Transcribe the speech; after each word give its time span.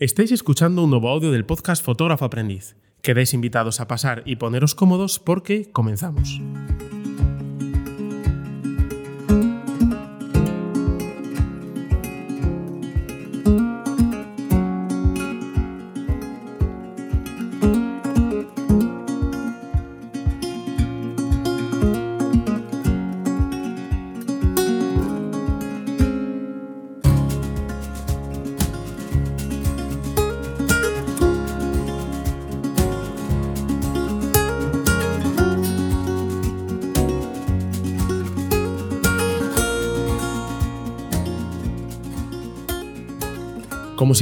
Estáis 0.00 0.32
escuchando 0.32 0.82
un 0.82 0.90
nuevo 0.90 1.08
audio 1.08 1.30
del 1.30 1.46
podcast 1.46 1.84
Fotógrafo 1.84 2.24
Aprendiz. 2.24 2.74
Quedáis 3.00 3.32
invitados 3.32 3.78
a 3.78 3.86
pasar 3.86 4.24
y 4.26 4.34
poneros 4.34 4.74
cómodos 4.74 5.20
porque 5.20 5.70
comenzamos. 5.70 6.40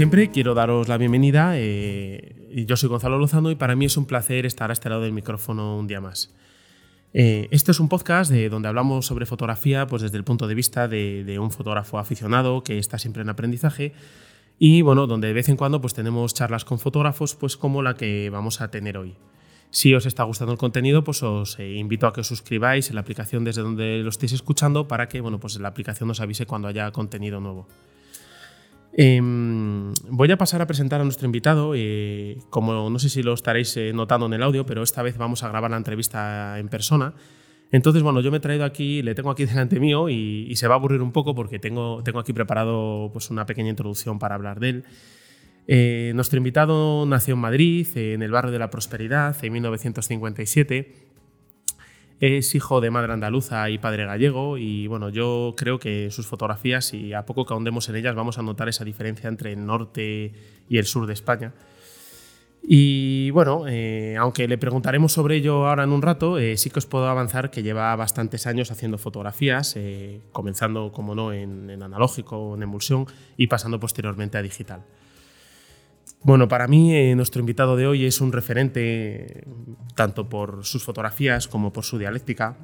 Siempre, 0.02 0.32
quiero 0.32 0.54
daros 0.54 0.88
la 0.88 0.98
bienvenida. 0.98 1.52
Eh, 1.54 2.64
yo 2.66 2.76
soy 2.76 2.88
Gonzalo 2.88 3.18
Lozano 3.18 3.52
y 3.52 3.54
para 3.54 3.76
mí 3.76 3.84
es 3.84 3.96
un 3.96 4.04
placer 4.04 4.46
estar 4.46 4.68
a 4.68 4.72
este 4.72 4.88
lado 4.88 5.02
del 5.02 5.12
micrófono 5.12 5.78
un 5.78 5.86
día 5.86 6.00
más. 6.00 6.34
Eh, 7.14 7.46
este 7.52 7.70
es 7.70 7.78
un 7.78 7.88
podcast 7.88 8.28
de, 8.28 8.48
donde 8.48 8.66
hablamos 8.66 9.06
sobre 9.06 9.26
fotografía 9.26 9.86
pues 9.86 10.02
desde 10.02 10.16
el 10.16 10.24
punto 10.24 10.48
de 10.48 10.56
vista 10.56 10.88
de, 10.88 11.38
un 11.40 11.52
fotógrafo 11.52 12.00
aficionado 12.00 12.64
que 12.64 12.80
está 12.80 12.98
siempre 12.98 13.22
en 13.22 13.28
aprendizaje 13.28 13.92
y 14.58 14.82
bueno, 14.82 15.06
donde 15.06 15.28
de 15.28 15.34
vez 15.34 15.48
en 15.48 15.56
cuando 15.56 15.80
pues 15.80 15.94
tenemos 15.94 16.34
charlas 16.34 16.64
con 16.64 16.80
fotógrafos 16.80 17.36
pues 17.36 17.56
como 17.56 17.80
la 17.80 17.94
que 17.94 18.28
vamos 18.28 18.60
a 18.60 18.72
tener 18.72 18.98
hoy. 18.98 19.14
Si 19.70 19.94
os 19.94 20.04
está 20.04 20.24
gustando 20.24 20.50
el 20.50 20.58
contenido, 20.58 21.04
pues 21.04 21.22
os 21.22 21.60
eh, 21.60 21.74
invito 21.74 22.08
a 22.08 22.12
que 22.12 22.22
os 22.22 22.26
suscribáis 22.26 22.88
en 22.88 22.96
la 22.96 23.02
aplicación 23.02 23.44
desde 23.44 23.62
donde 23.62 23.98
lo 23.98 24.08
estéis 24.08 24.32
escuchando 24.32 24.88
para 24.88 25.08
que 25.08 25.20
bueno, 25.20 25.38
pues 25.38 25.60
la 25.60 25.68
aplicación 25.68 26.10
os 26.10 26.18
avise 26.18 26.44
cuando 26.44 26.66
haya 26.66 26.90
contenido 26.90 27.38
nuevo. 27.38 27.68
Em, 28.94 29.92
voy 30.10 30.30
a 30.30 30.36
pasar 30.36 30.60
a 30.60 30.66
presentar 30.66 31.00
a 31.00 31.04
nuestro 31.04 31.26
invitado. 31.26 31.72
Eh, 31.74 32.38
como 32.50 32.90
no 32.90 32.98
sé 32.98 33.08
si 33.08 33.22
lo 33.22 33.34
estaréis 33.34 33.76
eh, 33.76 33.92
notando 33.92 34.26
en 34.26 34.34
el 34.34 34.42
audio, 34.42 34.66
pero 34.66 34.82
esta 34.82 35.02
vez 35.02 35.16
vamos 35.16 35.42
a 35.42 35.48
grabar 35.48 35.70
la 35.70 35.76
entrevista 35.76 36.58
en 36.58 36.68
persona. 36.68 37.14
Entonces, 37.70 38.02
bueno, 38.02 38.20
yo 38.20 38.30
me 38.30 38.36
he 38.36 38.40
traído 38.40 38.64
aquí, 38.66 39.00
le 39.02 39.14
tengo 39.14 39.30
aquí 39.30 39.44
delante 39.46 39.80
mío 39.80 40.08
y, 40.08 40.54
se 40.56 40.68
va 40.68 40.74
a 40.74 40.78
aburrir 40.78 41.00
un 41.00 41.12
poco 41.12 41.34
porque 41.34 41.58
tengo, 41.58 42.02
tengo 42.04 42.18
aquí 42.18 42.32
preparado 42.32 43.10
pues, 43.12 43.30
una 43.30 43.46
pequeña 43.46 43.70
introducción 43.70 44.18
para 44.18 44.34
hablar 44.34 44.60
de 44.60 44.68
él. 44.68 44.84
Eh, 45.68 46.12
nuestro 46.14 46.38
invitado 46.38 47.06
nació 47.06 47.34
en 47.34 47.40
Madrid, 47.40 47.86
en 47.94 48.22
el 48.22 48.30
barrio 48.30 48.52
de 48.52 48.58
la 48.58 48.68
Prosperidad, 48.68 49.36
en 49.42 49.52
1957. 49.52 51.11
Es 52.22 52.54
hijo 52.54 52.80
de 52.80 52.88
madre 52.92 53.12
andaluza 53.12 53.68
y 53.68 53.78
padre 53.78 54.06
gallego 54.06 54.56
y 54.56 54.86
bueno, 54.86 55.08
yo 55.08 55.54
creo 55.56 55.80
que 55.80 56.08
sus 56.12 56.24
fotografías 56.24 56.94
y 56.94 57.14
a 57.14 57.26
poco 57.26 57.44
que 57.44 57.52
ahondemos 57.52 57.88
en 57.88 57.96
ellas 57.96 58.14
vamos 58.14 58.38
a 58.38 58.42
notar 58.42 58.68
esa 58.68 58.84
diferencia 58.84 59.28
entre 59.28 59.54
el 59.54 59.66
norte 59.66 60.32
y 60.68 60.78
el 60.78 60.86
sur 60.86 61.08
de 61.08 61.14
España. 61.14 61.52
Y 62.62 63.30
bueno, 63.32 63.64
eh, 63.66 64.14
aunque 64.20 64.46
le 64.46 64.56
preguntaremos 64.56 65.10
sobre 65.10 65.34
ello 65.34 65.66
ahora 65.66 65.82
en 65.82 65.90
un 65.90 66.00
rato, 66.00 66.38
eh, 66.38 66.56
sí 66.56 66.70
que 66.70 66.78
os 66.78 66.86
puedo 66.86 67.08
avanzar 67.08 67.50
que 67.50 67.64
lleva 67.64 67.96
bastantes 67.96 68.46
años 68.46 68.70
haciendo 68.70 68.98
fotografías, 68.98 69.74
eh, 69.74 70.20
comenzando, 70.30 70.92
como 70.92 71.16
no, 71.16 71.32
en, 71.32 71.70
en 71.70 71.82
analógico, 71.82 72.54
en 72.54 72.62
emulsión 72.62 73.06
y 73.36 73.48
pasando 73.48 73.80
posteriormente 73.80 74.38
a 74.38 74.42
digital. 74.42 74.84
Bueno, 76.24 76.46
para 76.46 76.68
mí 76.68 76.94
eh, 76.94 77.16
nuestro 77.16 77.40
invitado 77.40 77.76
de 77.76 77.86
hoy 77.86 78.06
es 78.06 78.20
un 78.20 78.30
referente 78.30 79.44
tanto 79.96 80.28
por 80.28 80.64
sus 80.64 80.84
fotografías 80.84 81.48
como 81.48 81.72
por 81.72 81.84
su 81.84 81.98
dialéctica. 81.98 82.56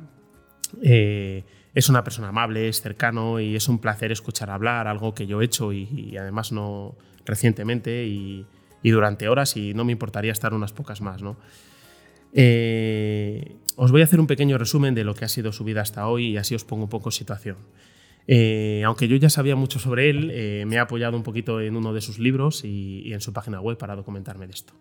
Eh, 0.80 1.42
es 1.74 1.88
una 1.88 2.04
persona 2.04 2.28
amable, 2.28 2.68
es 2.68 2.80
cercano 2.80 3.40
y 3.40 3.56
es 3.56 3.68
un 3.68 3.80
placer 3.80 4.12
escuchar 4.12 4.50
hablar, 4.50 4.86
algo 4.86 5.12
que 5.12 5.26
yo 5.26 5.42
he 5.42 5.44
hecho 5.44 5.72
y, 5.72 6.16
además 6.16 6.52
no 6.52 6.94
recientemente 7.24 8.06
y, 8.06 8.46
durante 8.84 9.28
horas 9.28 9.56
y 9.56 9.74
no 9.74 9.84
me 9.84 9.92
importaría 9.92 10.32
estar 10.32 10.54
unas 10.54 10.72
pocas 10.72 11.00
más. 11.00 11.20
¿no? 11.20 11.36
Eh, 12.32 13.56
os 13.74 13.90
voy 13.90 14.02
a 14.02 14.04
hacer 14.04 14.20
un 14.20 14.28
pequeño 14.28 14.56
resumen 14.56 14.94
de 14.94 15.02
lo 15.02 15.14
que 15.14 15.24
ha 15.24 15.28
sido 15.28 15.50
su 15.50 15.64
vida 15.64 15.82
hasta 15.82 16.06
hoy 16.06 16.28
y 16.28 16.36
así 16.36 16.54
os 16.54 16.64
pongo 16.64 16.84
un 16.84 16.90
poco 16.90 17.08
en 17.08 17.12
situación. 17.12 17.56
Eh, 18.30 18.82
aunque 18.84 19.08
yo 19.08 19.16
ya 19.16 19.30
sabía 19.30 19.56
mucho 19.56 19.78
sobre 19.78 20.10
él, 20.10 20.30
eh, 20.34 20.64
me 20.66 20.76
he 20.76 20.78
apoyado 20.78 21.16
un 21.16 21.22
poquito 21.22 21.62
en 21.62 21.74
uno 21.76 21.94
de 21.94 22.02
sus 22.02 22.18
libros 22.18 22.62
y, 22.62 23.10
en 23.10 23.22
su 23.22 23.32
página 23.32 23.58
web 23.58 23.78
para 23.78 23.96
documentarme 23.96 24.46
de 24.46 24.52
esto. 24.52 24.74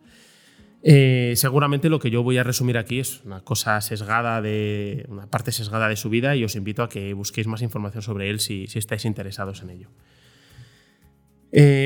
Eh, 0.83 1.33
seguramente 1.37 1.87
lo 1.89 1.99
que 1.99 2.11
yo 2.11 2.23
voy 2.23 2.37
a 2.37 2.43
resumir 2.43 2.77
aquí 2.77 2.99
es 2.99 3.23
una 3.23 3.41
cosa 3.41 3.79
sesgada 3.79 4.41
de 4.41 5.05
una 5.07 5.27
parte 5.27 5.53
sesgada 5.53 5.87
de 5.87 5.95
su 5.95 6.09
vida 6.09 6.35
y 6.35 6.43
os 6.43 6.55
invito 6.57 6.83
a 6.83 6.89
que 6.89 7.13
busquéis 7.13 7.47
más 7.47 7.61
información 7.61 8.03
sobre 8.03 8.29
él 8.29 8.41
si, 8.41 8.65
estáis 8.75 9.05
interesados 9.05 9.63
en 9.63 9.69
ello. 9.69 9.89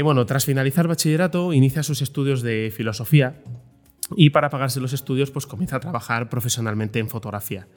bueno, 0.03 0.25
tras 0.25 0.45
finalizar 0.45 0.88
bachillerato, 0.88 1.53
inicia 1.53 1.83
sus 1.83 2.01
estudios 2.01 2.41
de 2.41 2.73
filosofía 2.75 3.43
y 4.16 4.31
para 4.31 4.49
pagarse 4.49 4.81
los 4.81 4.93
estudios, 4.93 5.29
pues 5.29 5.45
comienza 5.45 5.75
a 5.75 5.79
trabajar 5.79 6.28
profesionalmente 6.28 6.97
en 6.97 7.07
fotografía. 7.07 7.67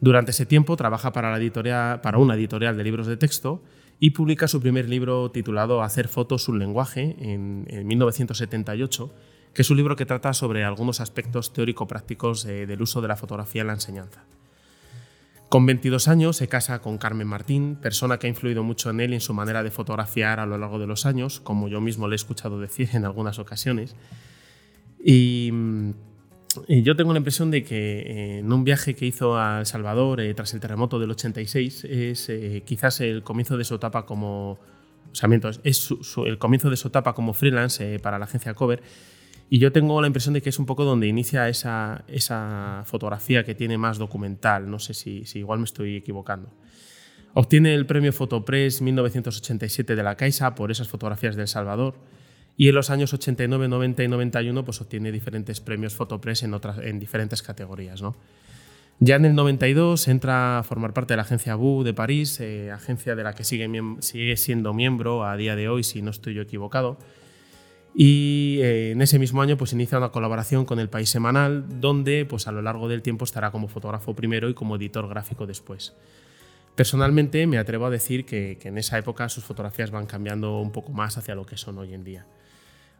Durante 0.00 0.30
ese 0.30 0.46
tiempo 0.46 0.76
trabaja 0.76 1.12
para, 1.12 1.28
una 2.18 2.34
editorial 2.34 2.76
de 2.76 2.84
libros 2.84 3.06
de 3.06 3.16
texto 3.16 3.62
y 3.98 4.10
publica 4.10 4.46
su 4.46 4.60
primer 4.60 4.88
libro 4.88 5.30
titulado 5.30 5.82
Hacer 5.82 6.06
fotos, 6.06 6.48
un 6.48 6.60
lenguaje, 6.60 7.16
en, 7.18 7.66
1978, 7.86 9.12
que 9.52 9.62
es 9.62 9.70
un 9.70 9.76
libro 9.76 9.96
que 9.96 10.06
trata 10.06 10.32
sobre 10.34 10.64
algunos 10.64 11.00
aspectos 11.00 11.52
teórico-prácticos 11.52 12.44
del 12.44 12.80
uso 12.80 13.00
de 13.00 13.08
la 13.08 13.16
fotografía 13.16 13.62
en 13.62 13.66
la 13.66 13.72
enseñanza. 13.72 14.24
Con 15.48 15.64
22 15.64 16.08
años 16.08 16.36
se 16.36 16.46
casa 16.46 16.80
con 16.80 16.98
Carmen 16.98 17.26
Martín, 17.26 17.76
persona 17.76 18.18
que 18.18 18.26
ha 18.26 18.30
influido 18.30 18.62
mucho 18.62 18.90
en 18.90 19.00
él 19.00 19.14
en 19.14 19.20
su 19.20 19.32
manera 19.32 19.62
de 19.62 19.70
fotografiar 19.70 20.40
a 20.40 20.46
lo 20.46 20.58
largo 20.58 20.78
de 20.78 20.86
los 20.86 21.06
años, 21.06 21.40
como 21.40 21.68
yo 21.68 21.80
mismo 21.80 22.06
le 22.06 22.14
he 22.14 22.16
escuchado 22.16 22.60
decir 22.60 22.90
en 22.92 23.06
algunas 23.06 23.38
ocasiones. 23.38 23.96
Y 25.02 25.50
yo 26.66 26.96
tengo 26.96 27.12
la 27.12 27.18
impresión 27.18 27.50
de 27.50 27.62
que 27.62 28.00
eh, 28.00 28.38
en 28.38 28.52
un 28.52 28.64
viaje 28.64 28.94
que 28.94 29.06
hizo 29.06 29.38
a 29.38 29.60
El 29.60 29.66
Salvador 29.66 30.20
eh, 30.20 30.32
tras 30.34 30.54
el 30.54 30.60
terremoto 30.60 30.98
del 30.98 31.10
86 31.10 31.84
es 31.84 32.28
eh, 32.28 32.62
quizás 32.64 33.00
el 33.00 33.22
comienzo 33.22 33.56
de 33.56 33.64
su 33.64 33.74
etapa 33.74 34.06
como 34.06 34.58
o 35.10 35.14
sea, 35.14 35.28
es 35.64 35.88
el 36.24 36.38
comienzo 36.38 36.70
de 36.70 36.76
su 36.76 36.88
etapa 36.88 37.14
como 37.14 37.32
freelance 37.32 37.98
para 38.00 38.18
la 38.18 38.26
agencia 38.26 38.54
Cover. 38.54 38.82
Y 39.50 39.58
yo 39.58 39.72
tengo 39.72 40.00
la 40.00 40.06
impresión 40.06 40.34
de 40.34 40.42
que 40.42 40.50
es 40.50 40.58
un 40.58 40.66
poco 40.66 40.84
donde 40.84 41.06
inicia 41.06 41.48
esa, 41.48 42.04
esa 42.06 42.82
fotografía 42.84 43.44
que 43.44 43.54
tiene 43.54 43.78
más 43.78 43.96
documental, 43.96 44.70
no 44.70 44.78
sé 44.78 44.92
si, 44.92 45.24
igual 45.34 45.60
me 45.60 45.64
estoy 45.64 45.96
equivocando. 45.96 46.52
Obtiene 47.32 47.74
el 47.74 47.86
premio 47.86 48.12
Fotopress 48.12 48.82
1987 48.82 49.96
de 49.96 50.02
la 50.02 50.16
Caixa 50.16 50.54
por 50.54 50.70
esas 50.70 50.88
fotografías 50.88 51.36
de 51.36 51.46
Salvador 51.46 51.94
y 52.60 52.68
en 52.68 52.74
los 52.74 52.90
años 52.90 53.14
89, 53.14 53.68
90 53.68 54.02
y 54.02 54.08
91 54.08 54.64
pues 54.64 54.80
obtiene 54.80 55.12
diferentes 55.12 55.60
premios 55.60 55.94
Fotopress 55.94 56.42
en, 56.42 56.54
otras, 56.54 56.78
en 56.78 56.98
diferentes 56.98 57.40
categorías. 57.40 58.02
¿no? 58.02 58.16
Ya 58.98 59.14
en 59.14 59.26
el 59.26 59.36
92 59.36 60.08
entra 60.08 60.58
a 60.58 60.62
formar 60.64 60.92
parte 60.92 61.12
de 61.12 61.18
la 61.18 61.22
agencia 61.22 61.54
BU 61.54 61.84
de 61.84 61.94
París, 61.94 62.40
eh, 62.40 62.72
agencia 62.72 63.14
de 63.14 63.22
la 63.22 63.32
que 63.34 63.44
sigue, 63.44 63.70
sigue, 64.00 64.36
siendo 64.36 64.74
miembro 64.74 65.24
a 65.24 65.36
día 65.36 65.54
de 65.54 65.68
hoy, 65.68 65.84
si 65.84 66.02
no 66.02 66.10
estoy 66.10 66.34
yo 66.34 66.42
equivocado. 66.42 66.98
Y 67.94 68.58
eh, 68.60 68.90
en 68.90 69.02
ese 69.02 69.20
mismo 69.20 69.40
año 69.40 69.56
pues 69.56 69.72
inicia 69.72 69.98
una 69.98 70.10
colaboración 70.10 70.64
con 70.64 70.80
El 70.80 70.88
País 70.88 71.10
Semanal, 71.10 71.80
donde 71.80 72.26
pues 72.26 72.48
a 72.48 72.52
lo 72.52 72.60
largo 72.60 72.88
del 72.88 73.02
tiempo 73.02 73.24
estará 73.24 73.52
como 73.52 73.68
fotógrafo 73.68 74.16
primero 74.16 74.48
y 74.48 74.54
como 74.54 74.74
editor 74.74 75.08
gráfico 75.08 75.46
después. 75.46 75.94
Personalmente 76.74 77.46
me 77.46 77.58
atrevo 77.58 77.86
a 77.86 77.90
decir 77.90 78.24
que, 78.24 78.58
que 78.60 78.66
en 78.66 78.78
esa 78.78 78.98
época 78.98 79.28
sus 79.28 79.44
fotografías 79.44 79.92
van 79.92 80.06
cambiando 80.06 80.58
un 80.60 80.72
poco 80.72 80.90
más 80.90 81.18
hacia 81.18 81.36
lo 81.36 81.46
que 81.46 81.56
son 81.56 81.78
hoy 81.78 81.94
en 81.94 82.02
día. 82.02 82.26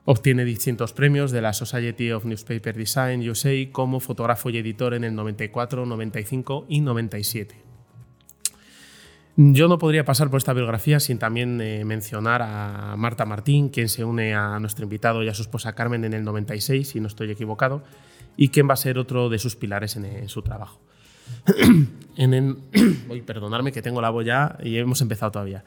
Obtiene 0.05 0.45
distintos 0.45 0.93
premios 0.93 1.33
de 1.33 1.43
la 1.43 1.53
Society 1.53 2.13
of 2.13 2.25
Newspaper 2.25 2.77
Design 2.77 3.29
USA 3.29 3.53
como 3.73 4.01
fotógrafo 4.01 4.49
y 4.51 4.59
editor 4.59 4.95
en 4.95 5.05
el 5.05 5.15
94, 5.15 5.85
95 5.85 6.67
y 6.69 6.81
97. 6.81 7.69
Yo 9.41 9.69
no 9.69 9.79
podría 9.79 10.05
pasar 10.05 10.31
por 10.31 10.39
esta 10.39 10.53
biografía 10.53 10.99
sin 10.99 11.21
también 11.21 11.61
eh, 11.61 11.85
mencionar 11.85 12.43
a 12.43 12.97
Marta 12.97 13.25
Martín, 13.25 13.69
quien 13.69 13.89
se 13.89 14.03
une 14.03 14.35
a 14.35 14.59
nuestro 14.59 14.83
invitado 14.83 15.23
y 15.23 15.29
a 15.29 15.35
su 15.35 15.43
esposa 15.43 15.75
Carmen 15.75 16.05
en 16.05 16.13
el 16.13 16.25
96, 16.25 16.89
si 16.89 16.99
no 16.99 17.07
estoy 17.07 17.31
equivocado, 17.31 17.85
y 18.37 18.49
quien 18.49 18.69
va 18.69 18.73
a 18.73 18.77
ser 18.77 18.99
otro 18.99 19.29
de 19.29 19.39
sus 19.39 19.55
pilares 19.55 19.95
en, 19.95 20.29
su 20.29 20.43
trabajo. 20.43 20.81
en 22.17 22.59
que 23.73 23.83
tengo 23.83 24.01
la 24.01 24.11
voz 24.11 24.25
ya 24.25 24.59
y 24.61 24.77
hemos 24.77 25.01
empezado 25.03 25.31
todavía. 25.31 25.63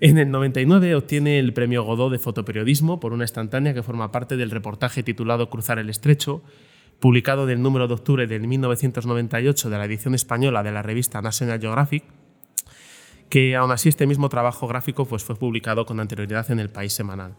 En 0.00 0.16
el 0.16 0.30
99 0.30 0.94
obtiene 0.94 1.40
el 1.40 1.52
premio 1.52 1.82
Godot 1.82 2.12
de 2.12 2.20
fotoperiodismo 2.20 3.00
por 3.00 3.12
una 3.12 3.24
instantánea 3.24 3.74
que 3.74 3.82
forma 3.82 4.12
parte 4.12 4.36
del 4.36 4.52
reportaje 4.52 5.02
titulado 5.02 5.50
Cruzar 5.50 5.80
el 5.80 5.90
Estrecho, 5.90 6.44
publicado 7.00 7.46
del 7.46 7.60
número 7.62 7.88
de 7.88 7.94
octubre 7.94 8.26
de 8.28 8.38
1998 8.38 9.70
de 9.70 9.76
la 9.76 9.84
edición 9.86 10.14
española 10.14 10.62
de 10.62 10.70
la 10.70 10.82
revista 10.82 11.20
National 11.20 11.60
Geographic, 11.60 12.04
que 13.28 13.56
aún 13.56 13.72
así 13.72 13.88
este 13.88 14.06
mismo 14.06 14.28
trabajo 14.28 14.68
gráfico 14.68 15.04
pues, 15.04 15.24
fue 15.24 15.34
publicado 15.34 15.84
con 15.84 15.98
anterioridad 15.98 16.48
en 16.52 16.60
el 16.60 16.70
País 16.70 16.92
Semanal. 16.92 17.34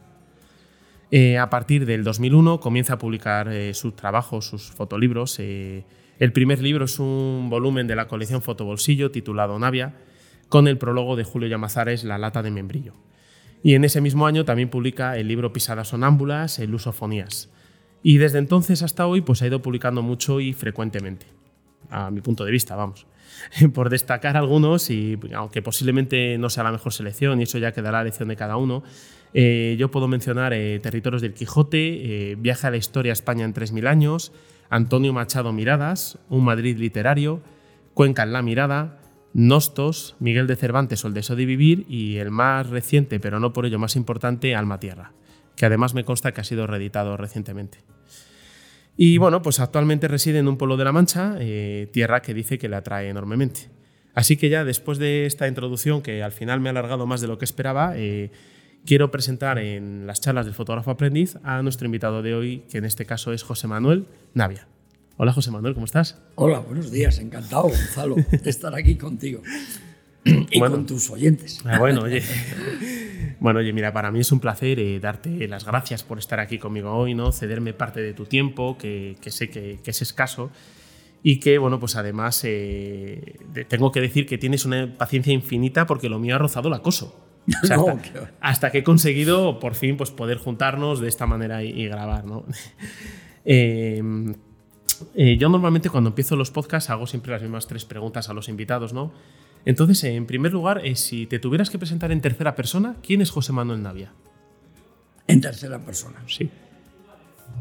Eh, 1.11 1.37
a 1.37 1.49
partir 1.49 1.85
del 1.85 2.03
2001 2.03 2.59
comienza 2.59 2.95
a 2.95 2.97
publicar 2.97 3.47
eh, 3.47 3.73
sus 3.73 3.95
trabajos, 3.95 4.45
sus 4.45 4.63
fotolibros. 4.71 5.39
Eh, 5.39 5.85
el 6.19 6.33
primer 6.33 6.61
libro 6.61 6.85
es 6.85 6.99
un 6.99 7.47
volumen 7.49 7.87
de 7.87 7.95
la 7.95 8.07
colección 8.09 8.41
Fotobolsillo 8.41 9.11
titulado 9.11 9.57
Navia, 9.57 9.95
con 10.49 10.67
el 10.67 10.77
prólogo 10.77 11.15
de 11.15 11.23
Julio 11.23 11.47
Llamazares 11.47 12.03
La 12.03 12.17
lata 12.17 12.43
de 12.43 12.51
membrillo. 12.51 12.93
Y 13.61 13.75
en 13.75 13.83
ese 13.83 14.01
mismo 14.01 14.25
año 14.25 14.45
también 14.45 14.69
publica 14.69 15.17
el 15.17 15.27
libro 15.27 15.53
Pisadas 15.53 15.89
sonámbulas, 15.89 16.59
el 16.59 16.71
Lusofonías. 16.71 17.49
Y 18.01 18.17
desde 18.17 18.39
entonces 18.39 18.81
hasta 18.81 19.05
hoy 19.05 19.21
pues 19.21 19.41
ha 19.41 19.47
ido 19.47 19.61
publicando 19.61 20.01
mucho 20.01 20.39
y 20.39 20.53
frecuentemente, 20.53 21.27
a 21.89 22.09
mi 22.11 22.21
punto 22.21 22.45
de 22.45 22.51
vista, 22.51 22.75
vamos. 22.75 23.05
Por 23.73 23.89
destacar 23.89 24.37
algunos, 24.37 24.89
y 24.89 25.19
aunque 25.35 25.61
posiblemente 25.61 26.37
no 26.37 26.49
sea 26.49 26.63
la 26.63 26.71
mejor 26.71 26.93
selección, 26.93 27.39
y 27.39 27.43
eso 27.43 27.57
ya 27.57 27.71
quedará 27.71 27.99
a 27.99 28.01
elección 28.01 28.29
de 28.29 28.35
cada 28.35 28.57
uno, 28.57 28.83
eh, 29.33 29.75
yo 29.77 29.91
puedo 29.91 30.07
mencionar 30.07 30.53
eh, 30.53 30.79
Territorios 30.79 31.21
del 31.21 31.33
Quijote, 31.33 32.31
eh, 32.31 32.35
Viaje 32.35 32.67
a 32.67 32.71
la 32.71 32.77
Historia 32.77 33.13
España 33.13 33.45
en 33.45 33.53
3.000 33.53 33.87
años, 33.87 34.31
Antonio 34.69 35.13
Machado 35.13 35.51
Miradas, 35.51 36.17
Un 36.29 36.45
Madrid 36.45 36.77
literario, 36.77 37.41
Cuenca 37.93 38.23
en 38.23 38.33
la 38.33 38.41
mirada, 38.41 38.98
Nostos, 39.33 40.15
Miguel 40.19 40.47
de 40.47 40.55
Cervantes 40.55 41.05
o 41.05 41.07
El 41.07 41.13
deseo 41.13 41.35
de 41.35 41.45
vivir 41.45 41.85
y 41.87 42.17
el 42.17 42.31
más 42.31 42.69
reciente, 42.69 43.19
pero 43.19 43.39
no 43.39 43.53
por 43.53 43.65
ello 43.65 43.79
más 43.79 43.95
importante, 43.95 44.55
Alma 44.55 44.79
Tierra, 44.79 45.13
que 45.55 45.65
además 45.65 45.93
me 45.93 46.03
consta 46.03 46.31
que 46.31 46.41
ha 46.41 46.43
sido 46.43 46.67
reeditado 46.67 47.15
recientemente. 47.17 47.79
Y 48.97 49.17
bueno, 49.17 49.41
pues 49.41 49.59
actualmente 49.59 50.07
reside 50.07 50.39
en 50.39 50.47
un 50.47 50.57
pueblo 50.57 50.75
de 50.75 50.83
La 50.83 50.91
Mancha, 50.91 51.37
tierra 51.91 52.21
que 52.21 52.33
dice 52.33 52.57
que 52.57 52.67
le 52.67 52.75
atrae 52.75 53.07
enormemente. 53.07 53.69
Así 54.13 54.35
que 54.35 54.49
ya 54.49 54.65
después 54.65 54.97
de 54.97 55.25
esta 55.25 55.47
introducción, 55.47 56.01
que 56.01 56.21
al 56.23 56.33
final 56.33 56.59
me 56.59 56.67
ha 56.67 56.71
alargado 56.71 57.05
más 57.05 57.21
de 57.21 57.27
lo 57.27 57.37
que 57.37 57.45
esperaba, 57.45 57.93
quiero 58.85 59.11
presentar 59.11 59.57
en 59.59 60.05
las 60.05 60.19
charlas 60.19 60.45
del 60.45 60.55
fotógrafo 60.55 60.91
aprendiz 60.91 61.37
a 61.43 61.61
nuestro 61.61 61.85
invitado 61.85 62.21
de 62.21 62.33
hoy, 62.33 62.63
que 62.69 62.79
en 62.79 62.85
este 62.85 63.05
caso 63.05 63.31
es 63.31 63.43
José 63.43 63.67
Manuel 63.67 64.05
Navia. 64.33 64.67
Hola 65.21 65.33
José 65.33 65.51
Manuel, 65.51 65.73
¿cómo 65.73 65.85
estás? 65.85 66.17
Hola, 66.35 66.59
buenos 66.59 66.91
días, 66.91 67.19
encantado 67.19 67.63
Gonzalo 67.63 68.15
de 68.15 68.39
estar 68.49 68.73
aquí 68.73 68.95
contigo 68.95 69.41
y 70.23 70.57
con 70.61 70.85
tus 70.85 71.09
oyentes. 71.09 71.59
Ah, 71.65 71.77
bueno, 71.77 72.03
oye. 72.03 72.23
Bueno, 73.41 73.59
oye, 73.59 73.71
mira, 73.73 73.91
para 73.93 74.11
mí 74.11 74.19
es 74.19 74.31
un 74.31 74.39
placer 74.39 74.79
eh, 74.79 74.99
darte 74.99 75.47
las 75.47 75.65
gracias 75.65 76.03
por 76.03 76.19
estar 76.19 76.39
aquí 76.39 76.57
conmigo 76.57 76.93
hoy, 76.93 77.15
¿no? 77.15 77.31
Cederme 77.33 77.73
parte 77.73 78.01
de 78.01 78.13
tu 78.13 78.25
tiempo, 78.25 78.77
que, 78.77 79.17
sé 79.27 79.49
que, 79.49 79.79
es 79.83 80.01
escaso. 80.01 80.51
Y 81.23 81.39
que, 81.39 81.57
bueno, 81.57 81.79
pues 81.79 81.95
además 81.95 82.41
eh, 82.43 83.39
tengo 83.69 83.91
que 83.93 84.01
decir 84.01 84.25
que 84.25 84.37
tienes 84.37 84.65
una 84.65 84.97
paciencia 84.97 85.33
infinita 85.33 85.85
porque 85.85 86.09
lo 86.09 86.19
mío 86.19 86.35
ha 86.35 86.37
rozado 86.37 86.67
el 86.67 86.73
acoso. 86.73 87.27
hasta, 88.41 88.71
que 88.71 88.79
he 88.79 88.83
conseguido 88.83 89.59
por 89.59 89.75
fin 89.75 89.95
pues, 89.95 90.11
poder 90.11 90.37
juntarnos 90.37 90.99
de 90.99 91.07
esta 91.07 91.25
manera 91.25 91.63
y, 91.63 91.85
grabar. 91.85 92.25
¿no? 92.25 92.45
Eh, 93.45 94.01
eh, 95.15 95.37
yo 95.37 95.49
normalmente 95.49 95.89
cuando 95.89 96.09
empiezo 96.09 96.35
los 96.35 96.51
podcasts 96.51 96.89
hago 96.89 97.07
siempre 97.07 97.31
las 97.31 97.41
mismas 97.41 97.67
tres 97.67 97.85
preguntas 97.85 98.29
a 98.29 98.33
los 98.33 98.49
invitados. 98.49 98.93
¿no? 98.93 99.11
Entonces, 99.65 100.03
en 100.05 100.25
primer 100.25 100.51
lugar, 100.53 100.85
eh, 100.85 100.95
si 100.95 101.25
te 101.25 101.39
tuvieras 101.39 101.69
que 101.69 101.77
presentar 101.77 102.11
en 102.11 102.21
tercera 102.21 102.55
persona, 102.55 102.95
¿quién 103.05 103.21
es 103.21 103.31
José 103.31 103.51
Manuel 103.53 103.81
Navia? 103.81 104.11
En 105.27 105.41
tercera 105.41 105.79
persona. 105.79 106.23
Sí. 106.27 106.49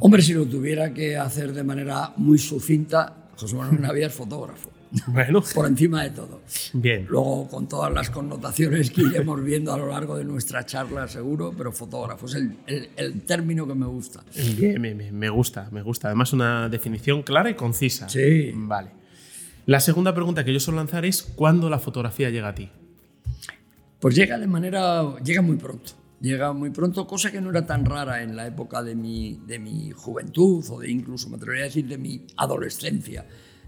Hombre, 0.00 0.23
si 0.23 0.32
lo 0.32 0.46
tuviera 0.46 0.94
que 0.94 1.17
hacer 1.17 1.52
de 1.52 1.64
manera 1.64 2.12
muy 2.17 2.38
sucinta, 2.38 3.29
José 3.37 3.56
Manuel 3.56 3.81
Navia 3.81 4.06
es 4.06 4.14
fotógrafo. 4.14 4.70
Bueno. 5.06 5.43
Por 5.55 5.67
encima 5.67 6.02
de 6.02 6.11
todo. 6.11 6.40
Bien. 6.73 7.06
Luego, 7.08 7.49
con 7.49 7.69
todas 7.69 7.93
las 7.93 8.11
connotaciones 8.11 8.90
que 8.90 9.02
iremos 9.02 9.43
viendo 9.43 9.73
a 9.73 9.79
lo 9.79 9.88
largo 9.88 10.17
de 10.17 10.25
nuestra 10.25 10.64
charla, 10.64 11.08
seguro, 11.08 11.52
pero 11.56 11.73
fotógrafo 11.73 12.26
es 12.26 12.35
el, 12.35 12.56
el, 12.96 13.23
término 13.23 13.67
que 13.67 13.75
me 13.75 13.87
gusta. 13.87 14.23
Bien, 14.56 14.81
me, 14.81 14.94
me, 14.94 15.29
gusta, 15.31 15.69
me 15.70 15.82
gusta. 15.82 16.08
Además, 16.08 16.32
una 16.32 16.69
definición 16.69 17.23
clara 17.23 17.50
y 17.50 17.55
concisa. 17.55 18.08
Sí. 18.08 18.52
Vale. 18.55 18.90
La 19.67 19.81
segunda 19.81 20.14
pregunta 20.14 20.44
que 20.44 20.52
yo 20.52 20.61
suelo 20.61 20.79
lanzar 20.79 21.05
es: 21.05 21.23
¿cuándo 21.23 21.69
la 21.69 21.79
fotografía 21.79 22.31
llega 22.31 22.49
a 22.49 22.55
ti? 22.55 22.70
Pues 24.00 24.14
llega 24.14 24.38
de 24.38 24.46
manera. 24.46 25.17
llega 25.23 25.43
muy 25.43 25.56
pronto. 25.56 25.93
Llega 26.20 26.52
muy 26.52 26.70
pronto, 26.70 27.06
cosa 27.06 27.31
que 27.31 27.40
no 27.40 27.50
era 27.50 27.64
tan 27.64 27.85
rara 27.85 28.25
en 28.25 28.35
la 28.35 28.44
época 28.44 28.82
de 28.82 28.96
mi, 28.96 29.40
de 29.46 29.61
mi 29.61 29.93
juventud 29.93 30.64
o 30.69 30.81
de 30.81 30.90
incluso, 30.90 31.29
me 31.29 31.37
atrevería 31.37 31.67
a 31.67 31.69
decir, 31.69 31.87
de 31.87 31.96
mi 31.96 32.26
adolescencia 32.37 33.25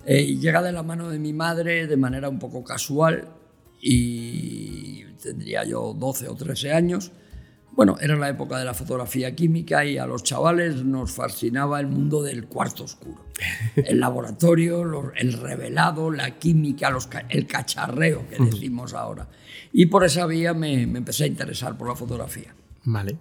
eh, 0.07 0.37
llega 0.37 0.63
de 0.63 0.73
la 0.73 0.83
mano 0.83 1.11
de 1.11 1.19
mi 1.19 1.33
madre 1.33 1.87
de 1.87 1.97
manera 1.97 2.29
un 2.29 2.39
poco 2.39 2.65
casual 2.65 3.29
y 3.81 5.05
tendría 5.23 5.65
yo 5.65 5.95
12 5.97 6.29
o 6.29 6.35
13 6.35 6.73
años. 6.73 7.13
Bueno, 7.73 7.97
era 8.01 8.17
la 8.17 8.29
época 8.29 8.59
de 8.59 8.65
la 8.65 8.75
fotografía 8.75 9.35
química 9.35 9.85
y 9.85 9.97
a 9.97 10.07
los 10.07 10.25
chavales 10.25 10.85
nos 10.85 11.13
fascinaba 11.13 11.79
el 11.81 11.87
mundo 11.87 12.23
del 12.23 12.47
cuarto 12.47 12.85
oscuro. 12.85 13.25
El 13.77 14.01
laboratorio, 14.01 15.13
el 15.15 15.33
revelado, 15.33 16.11
la 16.11 16.39
química, 16.39 16.93
el 17.31 17.47
cacharreo 17.47 18.29
que 18.29 18.37
decimos 18.45 18.93
ahora. 18.93 19.29
Y 19.73 19.87
por 19.87 20.05
esa 20.05 20.27
vía 20.27 20.53
me, 20.53 20.87
me 20.87 20.99
empecé 20.99 21.25
a 21.25 21.27
interesar 21.29 21.79
por 21.79 21.89
la 21.89 21.95
fotografía. 21.95 22.55
Vale. 22.85 23.17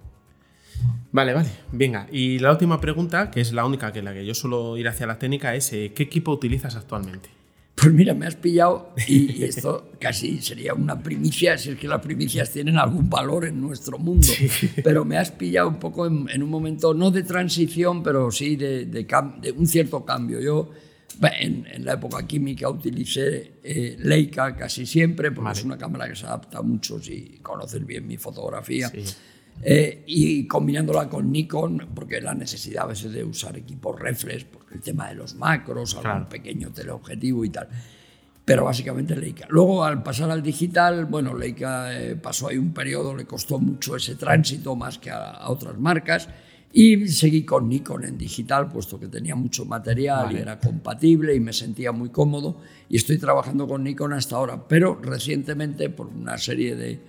Vale, 1.11 1.33
vale. 1.33 1.49
Venga, 1.71 2.07
y 2.11 2.39
la 2.39 2.51
última 2.51 2.79
pregunta, 2.79 3.31
que 3.31 3.41
es 3.41 3.51
la 3.51 3.65
única 3.65 3.91
que 3.91 4.01
la 4.01 4.13
que 4.13 4.25
yo 4.25 4.35
suelo 4.35 4.77
ir 4.77 4.87
hacia 4.87 5.07
la 5.07 5.17
técnica, 5.17 5.55
es 5.55 5.73
eh, 5.73 5.91
¿qué 5.95 6.03
equipo 6.03 6.31
utilizas 6.31 6.75
actualmente? 6.75 7.29
Pues 7.75 7.93
mira, 7.93 8.13
me 8.13 8.27
has 8.27 8.35
pillado 8.35 8.93
y, 9.07 9.43
esto 9.45 9.91
casi 9.99 10.39
sería 10.41 10.73
una 10.73 11.01
primicia, 11.01 11.57
si 11.57 11.71
es 11.71 11.77
que 11.77 11.87
las 11.87 12.01
primicias 12.01 12.51
tienen 12.51 12.77
algún 12.77 13.09
valor 13.09 13.45
en 13.45 13.59
nuestro 13.59 13.97
mundo, 13.97 14.27
pero 14.83 15.05
me 15.05 15.17
has 15.17 15.31
pillado 15.31 15.69
un 15.69 15.79
poco 15.79 16.05
en, 16.05 16.43
un 16.43 16.49
momento, 16.49 16.93
no 16.93 17.09
de 17.09 17.23
transición, 17.23 18.03
pero 18.03 18.31
sí 18.31 18.55
de, 18.55 18.85
de, 18.85 19.51
un 19.55 19.65
cierto 19.65 20.03
cambio. 20.03 20.41
Yo 20.41 20.71
en, 21.21 21.85
la 21.85 21.93
época 21.93 22.27
química 22.27 22.69
utilicé 22.69 23.53
eh, 23.63 23.95
Leica 23.99 24.55
casi 24.55 24.85
siempre, 24.85 25.31
porque 25.31 25.53
es 25.53 25.63
una 25.63 25.77
cámara 25.77 26.07
que 26.07 26.15
se 26.15 26.25
adapta 26.25 26.59
a 26.59 26.61
muchos 26.61 27.09
y 27.09 27.39
conoces 27.41 27.85
bien 27.85 28.05
mi 28.05 28.17
fotografía. 28.17 28.89
Sí. 28.89 29.03
Eh, 29.61 30.03
y 30.07 30.47
combinándola 30.47 31.09
con 31.09 31.31
Nikon, 31.31 31.89
porque 31.93 32.21
la 32.21 32.33
necesidad 32.33 32.85
a 32.85 32.87
veces 32.87 33.11
de 33.11 33.23
usar 33.23 33.57
equipos 33.57 33.99
reflex, 33.99 34.45
porque 34.45 34.75
el 34.75 34.81
tema 34.81 35.09
de 35.09 35.15
los 35.15 35.35
macros, 35.35 35.95
algún 35.95 36.27
pequeño 36.27 36.71
teleobjetivo 36.71 37.43
y 37.43 37.49
tal. 37.49 37.67
Pero 38.45 38.63
básicamente 38.63 39.15
Leica. 39.15 39.45
Luego, 39.49 39.83
al 39.83 40.01
pasar 40.01 40.31
al 40.31 40.41
digital, 40.41 41.05
bueno, 41.05 41.37
Leica 41.37 41.95
eh, 41.95 42.15
pasó 42.15 42.47
ahí 42.47 42.57
un 42.57 42.73
periodo, 42.73 43.15
le 43.15 43.25
costó 43.25 43.59
mucho 43.59 43.95
ese 43.95 44.15
tránsito 44.15 44.75
más 44.75 44.97
que 44.97 45.11
a, 45.11 45.49
otras 45.49 45.77
marcas. 45.77 46.29
Y 46.71 47.07
seguí 47.07 47.43
con 47.43 47.67
Nikon 47.67 48.05
en 48.05 48.17
digital, 48.17 48.69
puesto 48.69 48.99
que 48.99 49.07
tenía 49.07 49.35
mucho 49.35 49.65
material 49.65 50.31
y 50.31 50.37
era 50.37 50.59
compatible 50.59 51.35
y 51.35 51.39
me 51.39 51.51
sentía 51.51 51.91
muy 51.91 52.09
cómodo. 52.09 52.61
Y 52.89 52.97
estoy 52.97 53.17
trabajando 53.17 53.67
con 53.67 53.83
Nikon 53.83 54.13
hasta 54.13 54.35
ahora. 54.35 54.67
Pero 54.67 54.99
recientemente, 55.01 55.89
por 55.89 56.07
una 56.07 56.37
serie 56.37 56.75
de, 56.75 56.99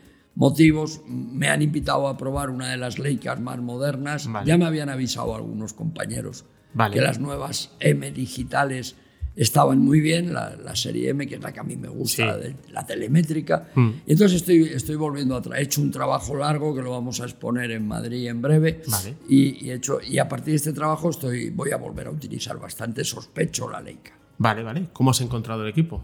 motivos 0.40 1.02
me 1.06 1.50
han 1.50 1.60
invitado 1.60 2.08
a 2.08 2.16
probar 2.16 2.48
una 2.48 2.70
de 2.70 2.78
las 2.78 2.98
Leicas 2.98 3.38
más 3.38 3.60
modernas. 3.60 4.26
Ya 4.46 4.56
me 4.56 4.64
habían 4.64 4.88
avisado 4.88 5.36
algunos 5.36 5.74
compañeros 5.74 6.46
que 6.90 7.00
las 7.02 7.20
nuevas 7.20 7.72
M 7.78 8.10
digitales 8.10 8.96
estaban 9.36 9.80
muy 9.80 10.00
bien, 10.00 10.32
la, 10.32 10.74
serie 10.74 11.10
M, 11.10 11.26
que 11.26 11.34
es 11.34 11.42
la 11.42 11.52
que 11.52 11.60
a 11.60 11.62
mí 11.62 11.76
me 11.76 11.88
gusta, 11.88 12.38
la 12.72 12.86
telemétrica. 12.86 13.68
Mm. 13.74 13.90
entonces 14.06 14.38
estoy, 14.38 14.62
estoy 14.62 14.96
volviendo 14.96 15.36
a 15.36 15.42
traer. 15.42 15.60
He 15.60 15.64
hecho 15.64 15.82
un 15.82 15.90
trabajo 15.90 16.34
largo 16.34 16.74
que 16.74 16.80
lo 16.80 16.90
vamos 16.90 17.20
a 17.20 17.24
exponer 17.24 17.70
en 17.70 17.86
Madrid 17.86 18.26
en 18.26 18.40
breve. 18.40 18.80
Y, 19.28 19.70
hecho, 19.70 20.00
y 20.00 20.16
a 20.18 20.26
partir 20.26 20.52
de 20.52 20.56
este 20.56 20.72
trabajo 20.72 21.10
estoy, 21.10 21.50
voy 21.50 21.72
a 21.72 21.76
volver 21.76 22.06
a 22.06 22.10
utilizar 22.10 22.58
bastante, 22.58 23.04
sospecho, 23.04 23.68
la 23.70 23.82
Leica. 23.82 24.12
Vale, 24.38 24.62
vale. 24.62 24.88
¿Cómo 24.94 25.10
has 25.10 25.20
encontrado 25.20 25.64
el 25.64 25.68
equipo? 25.68 26.02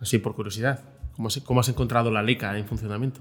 Así 0.00 0.18
por 0.18 0.34
curiosidad. 0.34 0.84
¿Cómo 1.16 1.30
cómo 1.44 1.60
has 1.60 1.68
encontrado 1.70 2.10
la 2.10 2.22
Leica 2.22 2.56
en 2.58 2.66
funcionamiento? 2.66 3.20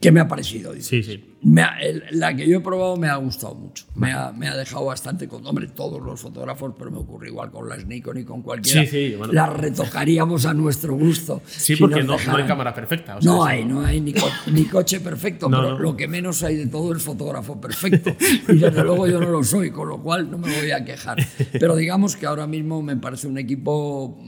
¿Qué 0.00 0.12
me 0.12 0.20
ha 0.20 0.28
parecido? 0.28 0.74
Sí, 0.78 1.02
sí. 1.02 1.24
la 1.42 2.36
que 2.36 2.46
yo 2.46 2.58
he 2.58 2.60
probado 2.60 2.96
me 2.98 3.08
ha 3.08 3.16
gustado 3.16 3.54
mucho. 3.54 3.86
Me 3.94 4.12
ha, 4.12 4.30
me 4.30 4.46
ha 4.46 4.54
dejado 4.54 4.84
bastante 4.84 5.26
con, 5.26 5.46
hombre, 5.46 5.68
todos 5.68 6.02
los 6.02 6.20
fotógrafos, 6.20 6.74
pero 6.78 6.90
me 6.90 6.98
ocurre 6.98 7.28
igual 7.28 7.50
con 7.50 7.66
las 7.66 7.86
Nikon 7.86 8.18
y 8.18 8.24
con 8.24 8.42
cualquiera. 8.42 8.82
Sí, 8.82 8.86
sí, 8.86 9.14
bueno. 9.16 9.32
Las 9.32 9.50
retocaríamos 9.54 10.44
a 10.44 10.52
nuestro 10.52 10.94
gusto. 10.94 11.40
Sí, 11.46 11.76
porque 11.76 12.02
no, 12.02 12.14
hay 12.14 12.44
cámara 12.44 12.74
perfecta. 12.74 13.18
no 13.22 13.42
hay, 13.42 13.64
no 13.64 13.80
hay 13.80 14.02
ni, 14.02 14.14
ni 14.52 14.64
coche 14.64 15.00
perfecto, 15.00 15.48
pero 15.50 15.78
lo 15.78 15.96
que 15.96 16.06
menos 16.06 16.42
hay 16.42 16.56
de 16.56 16.66
todo 16.66 16.94
es 16.94 17.02
fotógrafo 17.02 17.58
perfecto. 17.60 18.14
Y 18.48 18.58
desde 18.58 18.84
luego 18.84 19.06
yo 19.06 19.18
no 19.20 19.30
lo 19.30 19.42
soy, 19.42 19.70
con 19.70 19.88
lo 19.88 20.02
cual 20.02 20.30
no 20.30 20.38
me 20.38 20.54
voy 20.54 20.70
a 20.70 20.84
quejar. 20.84 21.18
Pero 21.52 21.74
digamos 21.74 22.16
que 22.16 22.26
ahora 22.26 22.46
mismo 22.46 22.82
me 22.82 22.96
parece 22.96 23.26
un 23.26 23.38
equipo 23.38 24.18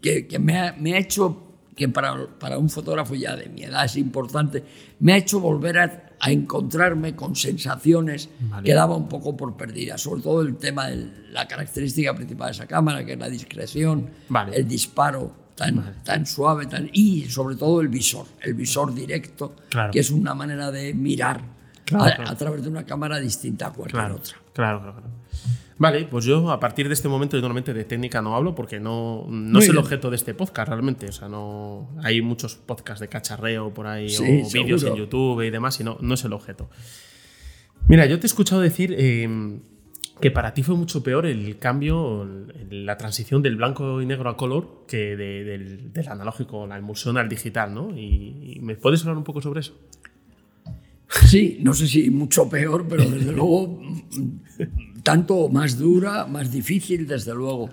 que, 0.00 0.26
que 0.26 0.38
me, 0.38 0.58
ha, 0.58 0.72
me 0.78 0.94
ha 0.94 0.98
hecho 0.98 1.51
que 1.76 1.88
para, 1.88 2.26
para, 2.38 2.58
un 2.58 2.68
fotógrafo 2.68 3.14
ya 3.14 3.36
de 3.36 3.48
mi 3.48 3.62
edad 3.62 3.84
es 3.84 3.96
importante, 3.96 4.64
me 5.00 5.14
ha 5.14 5.16
hecho 5.16 5.40
volver 5.40 5.78
a, 5.78 6.08
encontrarme 6.24 7.16
con 7.16 7.34
sensaciones 7.34 8.28
que 8.62 8.72
daba 8.74 8.94
un 8.94 9.08
poco 9.08 9.36
por 9.36 9.56
perdidas, 9.56 10.02
sobre 10.02 10.22
todo 10.22 10.42
el 10.42 10.56
tema 10.56 10.86
de 10.86 11.10
la 11.32 11.48
característica 11.48 12.14
principal 12.14 12.46
de 12.46 12.52
esa 12.52 12.66
cámara, 12.68 13.04
que 13.04 13.14
es 13.14 13.18
la 13.18 13.28
discreción, 13.28 14.08
el 14.52 14.68
disparo 14.68 15.34
tan, 15.56 16.02
tan 16.04 16.24
suave 16.24 16.66
tan, 16.66 16.88
y 16.92 17.22
sobre 17.22 17.56
todo 17.56 17.80
el 17.80 17.88
visor, 17.88 18.26
el 18.40 18.54
visor 18.54 18.94
directo, 18.94 19.56
que 19.90 19.98
es 19.98 20.12
una 20.12 20.32
manera 20.32 20.70
de 20.70 20.94
mirar 20.94 21.42
a, 21.92 22.30
a, 22.30 22.36
través 22.36 22.62
de 22.62 22.68
una 22.68 22.84
cámara 22.84 23.18
distinta 23.18 23.66
a 23.66 23.72
cualquier 23.72 24.02
claro, 24.02 24.14
otra. 24.14 24.36
Claro, 24.52 24.80
claro, 24.80 24.92
claro. 24.92 25.22
Vale, 25.82 26.04
pues 26.08 26.24
yo 26.24 26.52
a 26.52 26.60
partir 26.60 26.86
de 26.86 26.94
este 26.94 27.08
momento, 27.08 27.36
normalmente 27.40 27.74
de 27.74 27.84
técnica 27.84 28.22
no 28.22 28.36
hablo 28.36 28.54
porque 28.54 28.78
no, 28.78 29.26
no 29.28 29.58
es 29.58 29.68
el 29.68 29.78
objeto 29.78 30.10
de 30.10 30.16
este 30.16 30.32
podcast 30.32 30.68
realmente. 30.68 31.06
O 31.08 31.12
sea, 31.12 31.28
no 31.28 31.90
hay 32.02 32.22
muchos 32.22 32.54
podcasts 32.54 33.00
de 33.00 33.08
cacharreo 33.08 33.74
por 33.74 33.88
ahí 33.88 34.08
Sí, 34.08 34.42
o 34.44 34.50
vídeos 34.62 34.84
en 34.84 34.94
YouTube 34.94 35.42
y 35.42 35.50
demás, 35.50 35.80
y 35.80 35.84
no, 35.84 35.98
no 36.00 36.14
es 36.14 36.24
el 36.24 36.32
objeto. 36.34 36.70
Mira, 37.88 38.06
yo 38.06 38.20
te 38.20 38.26
he 38.26 38.28
escuchado 38.28 38.60
decir 38.60 38.94
eh, 38.96 39.58
que 40.20 40.30
para 40.30 40.54
ti 40.54 40.62
fue 40.62 40.76
mucho 40.76 41.02
peor 41.02 41.26
el 41.26 41.58
cambio, 41.58 42.28
la 42.70 42.96
transición 42.96 43.42
del 43.42 43.56
blanco 43.56 44.00
y 44.00 44.06
negro 44.06 44.30
a 44.30 44.36
color 44.36 44.84
que 44.86 45.16
de- 45.16 45.42
del, 45.42 45.92
del 45.92 46.08
analógico, 46.08 46.64
la 46.68 46.78
emulsión 46.78 47.18
al 47.18 47.28
digital, 47.28 47.74
¿no? 47.74 47.90
Y, 47.98 48.54
y 48.56 48.60
¿Me 48.60 48.76
puedes 48.76 49.00
hablar 49.02 49.16
un 49.18 49.24
poco 49.24 49.42
sobre 49.42 49.58
eso? 49.60 49.76
Sí, 51.26 51.58
no 51.60 51.74
sé 51.74 51.88
si 51.88 52.08
mucho 52.10 52.48
peor, 52.48 52.86
pero 52.88 53.04
desde 53.04 53.32
luego 53.38 53.82
tanto 55.02 55.48
más 55.48 55.78
dura, 55.78 56.26
más 56.26 56.50
difícil, 56.50 57.06
desde 57.06 57.34
luego. 57.34 57.70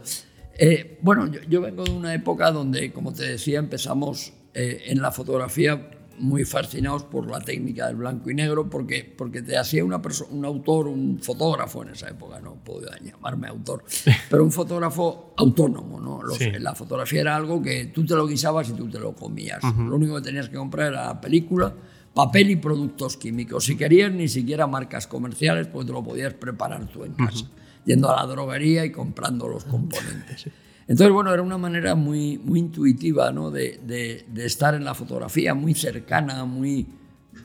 Eh, 0.58 0.98
bueno, 1.02 1.28
yo, 1.28 1.40
yo 1.50 1.62
vengo 1.62 1.84
de 1.84 1.92
una 1.92 2.14
época 2.14 2.52
donde, 2.52 2.92
como 2.92 3.14
te 3.14 3.24
decía, 3.26 3.60
empezamos 3.60 4.34
eh, 4.54 4.84
en 4.88 5.02
la 5.02 5.12
fotografía 5.12 5.92
muy 6.18 6.44
fascinados 6.44 7.04
por 7.06 7.32
la 7.32 7.40
técnica 7.40 7.88
del 7.88 7.96
blanco 7.96 8.30
y 8.30 8.34
negro, 8.36 8.70
porque, 8.70 9.06
porque 9.18 9.42
te 9.42 9.58
hacía 9.58 9.86
una 9.86 10.02
un 10.32 10.44
autor, 10.44 10.90
un 10.90 11.20
fotógrafo 11.22 11.82
en 11.84 11.90
esa 11.92 12.10
época, 12.10 12.42
no 12.42 12.56
puedo 12.56 12.90
llamarme 13.02 13.48
autor, 13.48 13.86
pero 14.30 14.44
un 14.44 14.52
fotógrafo 14.52 15.34
autónomo. 15.38 15.98
¿no? 16.02 16.22
Los- 16.22 16.38
Sí. 16.38 16.52
La 16.60 16.76
fotografía 16.76 17.22
era 17.22 17.36
algo 17.38 17.62
que 17.62 17.86
tú 17.86 18.06
te 18.06 18.16
lo 18.16 18.28
guisabas 18.28 18.68
y 18.70 18.74
tú 18.74 18.90
te 18.90 19.00
lo 19.00 19.14
comías. 19.14 19.62
Lo 19.64 19.96
único 19.96 20.16
que 20.18 20.22
tenías 20.24 20.50
que 20.50 20.58
comprar 20.58 20.88
era 20.92 21.06
la 21.06 21.22
película, 21.22 21.74
papel 22.14 22.50
y 22.52 22.56
productos 22.56 23.18
químicos. 23.18 23.66
Si 23.66 23.76
querías, 23.78 24.12
ni 24.12 24.28
siquiera 24.28 24.68
marcas 24.68 25.08
comerciales, 25.08 25.68
pues 25.68 25.86
te 25.86 25.94
lo 25.94 26.04
podías 26.04 26.34
preparar 26.34 26.88
tú 26.88 27.04
en 27.04 27.14
casa, 27.14 27.46
yendo 27.86 28.10
a 28.12 28.16
la 28.18 28.26
droguería 28.32 28.86
y 28.86 28.92
comprando 28.92 29.48
los 29.48 29.66
componentes. 29.66 30.50
Entonces, 30.88 31.14
bueno, 31.14 31.32
era 31.34 31.42
una 31.44 31.58
manera 31.58 31.94
muy, 31.96 32.38
muy 32.40 32.60
intuitiva 32.60 33.32
¿no? 33.32 33.52
de, 33.52 33.80
de- 33.86 34.26
de 34.28 34.46
estar 34.46 34.74
en 34.74 34.84
la 34.84 34.94
fotografía, 34.96 35.54
muy 35.54 35.74
cercana, 35.76 36.46
muy... 36.46 36.88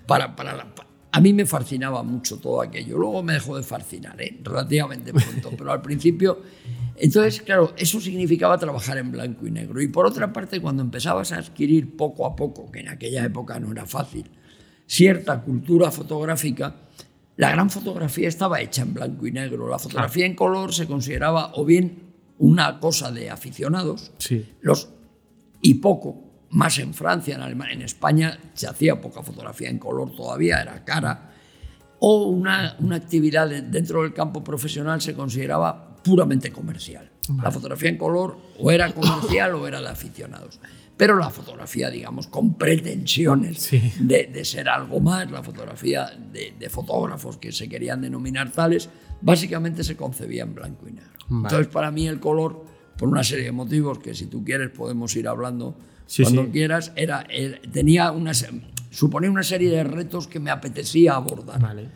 Para, 0.06 0.34
para 0.34 0.56
la- 0.56 0.74
pa- 0.74 0.86
a 1.12 1.20
mí 1.20 1.32
me 1.32 1.44
fascinaba 1.46 2.02
mucho 2.02 2.38
todo 2.38 2.62
aquello. 2.62 2.96
Luego 2.98 3.22
me 3.22 3.34
dejó 3.34 3.56
de 3.56 3.62
fascinar, 3.62 4.20
¿eh? 4.20 4.40
relativamente 4.42 5.12
pronto, 5.12 5.50
pero 5.56 5.72
al 5.72 5.82
principio... 5.82 6.40
Entonces, 6.96 7.42
claro, 7.42 7.74
eso 7.76 8.00
significaba 8.00 8.56
trabajar 8.56 8.98
en 8.98 9.10
blanco 9.12 9.46
y 9.46 9.50
negro. 9.50 9.82
Y 9.82 9.88
por 9.88 10.06
otra 10.06 10.32
parte, 10.32 10.60
cuando 10.60 10.80
empezabas 10.82 11.32
a 11.32 11.38
adquirir 11.38 11.96
poco 11.96 12.24
a 12.24 12.34
poco, 12.36 12.70
que 12.70 12.80
en 12.80 12.88
aquella 12.88 13.24
época 13.24 13.58
no 13.60 13.72
era 13.72 13.84
fácil, 13.84 14.30
cierta 14.86 15.40
cultura 15.42 15.90
fotográfica, 15.90 16.74
la 17.36 17.50
gran 17.50 17.70
fotografía 17.70 18.28
estaba 18.28 18.60
hecha 18.60 18.82
en 18.82 18.94
blanco 18.94 19.26
y 19.26 19.32
negro. 19.32 19.68
La 19.68 19.78
fotografía 19.78 20.26
en 20.26 20.34
color 20.36 20.72
se 20.72 20.86
consideraba 20.86 21.52
o 21.54 21.64
bien 21.64 22.12
una 22.38 22.78
cosa 22.80 23.10
de 23.10 23.30
aficionados, 23.30 24.12
Sí. 24.18 24.46
los, 24.60 24.88
y 25.60 25.74
poco, 25.74 26.22
más 26.50 26.78
en 26.78 26.94
Francia, 26.94 27.34
en 27.34 27.40
Alemania, 27.40 27.74
en 27.74 27.82
España 27.82 28.38
se 28.54 28.66
hacía 28.68 29.00
poca 29.00 29.22
fotografía 29.22 29.68
en 29.70 29.78
color 29.78 30.14
todavía, 30.14 30.60
era 30.60 30.84
cara, 30.84 31.30
o 31.98 32.24
una, 32.26 32.76
una 32.80 32.96
actividad 32.96 33.48
de- 33.48 33.62
dentro 33.62 34.02
del 34.02 34.12
campo 34.12 34.44
profesional 34.44 35.00
se 35.00 35.14
consideraba 35.14 35.96
puramente 36.02 36.52
comercial. 36.52 37.10
La 37.42 37.50
fotografía 37.50 37.88
en 37.88 37.96
color 37.96 38.36
o 38.60 38.70
era 38.70 38.92
comercial 38.92 39.54
o 39.54 39.66
era 39.66 39.80
de 39.80 39.88
aficionados. 39.88 40.60
Pero 40.96 41.16
la 41.16 41.28
fotografía, 41.30 41.90
digamos, 41.90 42.28
con 42.28 42.54
pretensiones 42.56 43.58
Sí. 43.62 43.92
de, 43.98 44.26
de 44.32 44.44
ser 44.44 44.68
algo 44.68 45.00
más, 45.00 45.28
la 45.30 45.42
fotografía 45.42 46.06
de, 46.32 46.54
de 46.58 46.68
fotógrafos 46.70 47.36
que 47.38 47.50
se 47.50 47.68
querían 47.68 48.00
denominar 48.00 48.52
tales, 48.52 48.88
básicamente 49.20 49.82
se 49.82 49.96
concebía 49.96 50.44
en 50.44 50.54
blanco 50.54 50.86
y 50.88 50.92
negro. 50.92 51.10
Vale. 51.28 51.42
Entonces, 51.48 51.66
para 51.72 51.90
mí 51.90 52.06
el 52.06 52.20
color, 52.20 52.64
por 52.96 53.08
una 53.08 53.24
serie 53.24 53.46
de 53.46 53.52
motivos 53.52 53.98
que 53.98 54.14
si 54.14 54.26
tú 54.26 54.44
quieres 54.44 54.70
podemos 54.70 55.14
ir 55.16 55.26
hablando 55.26 55.76
Sí, 56.06 56.22
cuando 56.22 56.44
sí. 56.44 56.50
quieras, 56.52 56.92
era, 56.96 57.26
era- 57.28 57.58
tenía 57.72 58.12
una, 58.12 58.32
suponía 58.90 59.30
una 59.30 59.42
serie 59.42 59.70
de 59.70 59.82
retos 59.82 60.28
que 60.28 60.38
me 60.38 60.50
apetecía 60.50 61.14
abordar. 61.14 61.60
Vale. 61.60 61.88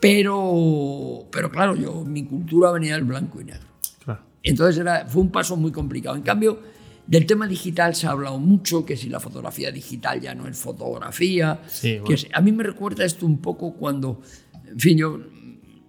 Pero, 0.00 1.26
pero 1.30 1.50
claro, 1.50 1.76
yo, 1.76 2.04
mi 2.04 2.24
cultura 2.24 2.70
venía 2.72 2.94
del 2.94 3.04
blanco 3.04 3.40
y 3.40 3.44
negro. 3.44 3.66
Claro. 4.04 4.20
Entonces 4.42 4.78
era, 4.80 5.06
fue 5.06 5.22
un 5.22 5.30
paso 5.30 5.56
muy 5.56 5.70
complicado. 5.70 6.16
En 6.16 6.22
cambio, 6.22 6.60
del 7.06 7.26
tema 7.26 7.46
digital 7.46 7.94
se 7.94 8.06
ha 8.06 8.10
hablado 8.10 8.38
mucho, 8.38 8.84
que 8.84 8.96
si 8.96 9.08
la 9.08 9.20
fotografía 9.20 9.70
digital 9.70 10.20
ya 10.20 10.34
no 10.34 10.46
es 10.48 10.56
fotografía. 10.58 11.60
Sí, 11.68 11.98
bueno. 11.98 12.04
que 12.16 12.28
a 12.32 12.40
mí 12.40 12.52
me 12.52 12.62
recuerda 12.62 13.04
esto 13.04 13.26
un 13.26 13.38
poco 13.38 13.74
cuando, 13.74 14.20
en 14.66 14.78
fin, 14.80 14.96
yo 14.98 15.18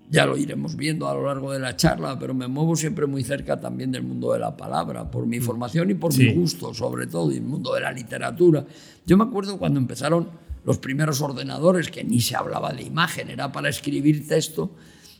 ya 0.09 0.25
lo 0.27 0.37
iremos 0.37 0.75
viendo 0.75 1.07
a 1.07 1.13
lo 1.15 1.25
largo 1.25 1.51
de 1.53 1.59
la 1.59 1.75
charla, 1.75 2.19
pero 2.19 2.33
me 2.35 2.47
muevo 2.47 2.75
siempre 2.75 3.07
muy 3.07 3.23
cerca 3.23 3.59
también 3.59 3.91
del 3.91 4.03
mundo 4.03 4.33
de 4.33 4.39
la 4.39 4.55
palabra, 4.55 5.09
por 5.09 5.25
mi 5.25 5.39
formación 5.39 5.89
y 5.89 5.95
por 5.95 6.11
Mm. 6.11 6.15
Sí. 6.15 6.23
mi 6.25 6.33
gusto, 6.33 6.73
sobre 6.73 7.07
todo, 7.07 7.31
y 7.31 7.35
el 7.37 7.41
mundo 7.43 7.73
de 7.73 7.81
la 7.81 7.91
literatura. 7.91 8.65
Yo 9.07 9.17
me 9.17 9.23
acuerdo 9.23 9.57
cuando 9.57 9.79
empezaron 9.79 10.29
los 10.65 10.77
primeros 10.77 11.19
ordenadores, 11.21 11.89
que 11.89 12.03
ni 12.03 12.21
se 12.21 12.35
hablaba 12.35 12.71
de 12.73 12.83
imagen, 12.83 13.29
era 13.29 13.51
para 13.51 13.69
escribir 13.69 14.27
texto, 14.27 14.71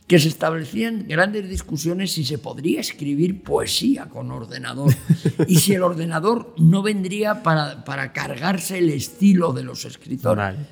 que 0.06 0.18
se 0.18 0.28
establecían 0.28 1.06
grandes 1.08 1.48
discusiones 1.48 2.12
si 2.12 2.24
se 2.24 2.38
podría 2.38 2.80
escribir 2.80 3.42
poesía 3.42 4.06
con 4.06 4.30
ordenador 4.30 4.94
y 5.48 5.56
si 5.56 5.74
el 5.74 5.82
ordenador 5.82 6.54
no 6.58 6.82
vendría 6.82 7.42
para, 7.42 7.84
para 7.84 8.12
cargarse 8.12 8.78
el 8.78 8.90
estilo 8.90 9.52
de 9.52 9.62
los 9.62 9.84
escritores 9.84 10.36
Vale. 10.36 10.66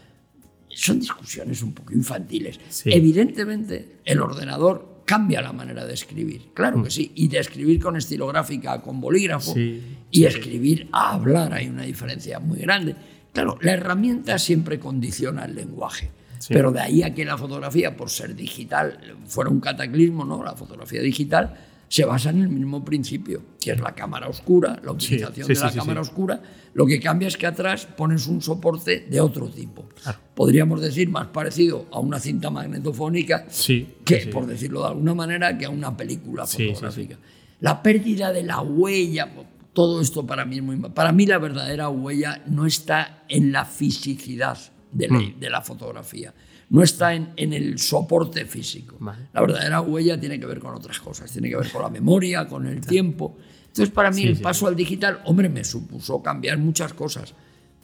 son 0.69 1.01
discusiones 1.01 1.63
un 1.63 1.73
poco 1.73 1.95
infantiles. 1.95 2.61
Sí. 2.69 2.91
Evidentemente, 2.93 4.01
el 4.05 4.21
ordenador 4.21 5.03
cambia 5.05 5.41
la 5.41 5.53
manera 5.53 5.85
de 5.85 5.95
escribir, 5.95 6.51
claro 6.55 6.83
que 6.83 6.91
sí, 6.91 7.13
y 7.15 7.29
de 7.29 7.39
escribir 7.39 7.81
con 7.81 7.97
estilográfica 7.97 8.81
con 8.81 9.01
bolígrafo 9.01 9.55
Sí, 9.55 9.83
y 10.11 10.25
escribir 10.25 10.89
a 10.93 11.15
hablar 11.15 11.55
hay 11.55 11.69
una 11.69 11.83
diferencia 11.83 12.39
muy 12.39 12.61
grande. 12.61 12.95
Claro, 13.33 13.59
la 13.63 13.73
herramienta 13.73 14.39
siempre 14.39 14.79
condiciona 14.79 15.47
el 15.47 15.55
lenguaje. 15.55 16.11
Sí. 16.43 16.55
Pero 16.55 16.73
de 16.73 16.81
ahí 16.81 17.05
a 17.05 17.15
que 17.15 17.25
la 17.25 17.39
fotografía, 17.39 17.97
por 17.97 18.11
ser 18.11 18.35
digital, 18.35 18.99
fuera 19.27 19.49
un 19.49 19.61
cataclismo, 19.61 20.25
¿no? 20.25 20.43
La 20.43 20.57
fotografía 20.57 21.01
digital 21.01 21.55
se 21.87 22.05
basa 22.05 22.31
en 22.31 22.43
el 22.43 22.49
mismo 22.49 22.85
principio, 22.85 23.45
que 23.61 23.71
es 23.71 23.81
la 23.81 23.95
cámara 23.95 24.27
oscura, 24.27 24.77
la 24.83 24.91
utilización 24.91 25.47
sí, 25.47 25.55
de 25.55 25.61
la 25.61 25.73
cámara 25.73 26.01
oscura. 26.01 26.43
Lo 26.75 26.85
que 26.85 26.99
cambia 26.99 27.29
es 27.29 27.37
que 27.37 27.47
atrás 27.47 27.87
pones 27.87 28.27
un 28.27 28.43
soporte 28.43 29.07
de 29.09 29.21
otro 29.21 29.47
tipo. 29.49 29.89
Podríamos 30.35 30.81
decir 30.81 31.09
más 31.09 31.29
parecido 31.29 31.87
a 31.93 32.01
una 32.01 32.19
cinta 32.19 32.51
magnetofónica 32.51 33.47
Sí, 33.49 33.99
que, 34.05 34.27
por 34.27 34.47
decirlo 34.47 34.81
de 34.81 34.89
alguna 34.89 35.15
manera, 35.15 35.57
que 35.57 35.67
a 35.67 35.71
una 35.71 35.97
película 35.97 36.45
fotográfica. 36.45 37.19
La 37.61 37.81
pérdida 37.85 38.33
de 38.33 38.43
la 38.43 38.63
huella, 38.63 39.31
todo 39.73 40.01
esto 40.01 40.27
para 40.27 40.45
mí 40.45 40.57
es 40.57 40.63
muy... 40.65 40.79
Para 40.79 41.13
mí 41.13 41.25
la 41.25 41.39
verdadera 41.39 41.89
huella 41.89 42.43
no 42.47 42.67
está 42.67 43.23
en 43.29 43.53
la 43.53 43.65
fisicidad 43.65 44.59
de 44.93 45.09
la, 45.09 45.19
Hmm. 45.19 45.41
de 45.41 45.51
la 45.51 45.61
fotografía, 45.63 46.33
no 46.71 46.83
está 46.83 47.15
en, 47.15 47.33
en 47.37 47.53
el 47.53 47.79
soporte 47.79 48.45
físico. 48.47 48.97
Vale. 49.01 49.29
La 49.33 49.41
verdadera 49.41 49.81
huella 49.81 50.19
tiene 50.19 50.39
que 50.39 50.47
ver 50.47 50.59
con 50.61 50.75
otras 50.75 51.01
cosas, 51.01 51.31
tiene 51.31 51.49
que 51.49 51.57
ver 51.57 51.71
con 51.71 51.83
la 51.83 51.91
memoria, 51.91 52.47
con 52.47 52.67
el 52.67 52.81
tiempo. 52.81 53.37
Entonces, 53.67 53.91
para 53.91 54.11
mí 54.11 54.23
Sí, 54.23 54.29
el 54.29 54.37
sí, 54.37 54.43
paso 54.43 54.67
al 54.67 54.77
digital, 54.77 55.21
hombre, 55.25 55.49
me 55.49 55.65
supuso 55.65 56.23
cambiar 56.23 56.59
muchas 56.59 56.93
cosas, 56.93 57.35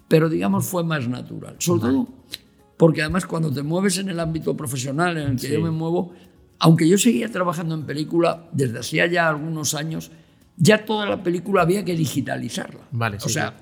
pero 0.07 0.29
digamos 0.29 0.67
fue 0.67 0.85
más 0.85 1.09
natural. 1.09 1.57
Sobre 1.59 1.81
todo 1.83 2.09
porque 2.77 3.03
además 3.03 3.27
cuando 3.27 3.51
te 3.53 3.63
mueves 3.63 3.99
en 3.99 4.09
el 4.09 4.21
ámbito 4.21 4.57
profesional 4.57 5.17
en 5.19 5.31
el 5.33 5.37
que 5.41 5.51
yo 5.51 5.61
me 5.61 5.71
muevo, 5.71 6.13
aunque 6.61 6.89
yo 6.89 6.97
seguía 6.97 7.31
trabajando 7.31 7.75
en 7.75 7.85
película 7.85 8.49
desde 8.53 8.79
hacía 8.79 9.07
ya 9.07 9.29
algunos 9.29 9.75
años, 9.75 10.13
ya 10.57 10.85
toda 10.85 11.05
la 11.07 11.23
película 11.23 11.63
había 11.63 11.85
que 11.85 11.95
digitalizarla. 11.97 12.81
Vale, 12.93 13.17
o 13.17 13.29
sea, 13.29 13.55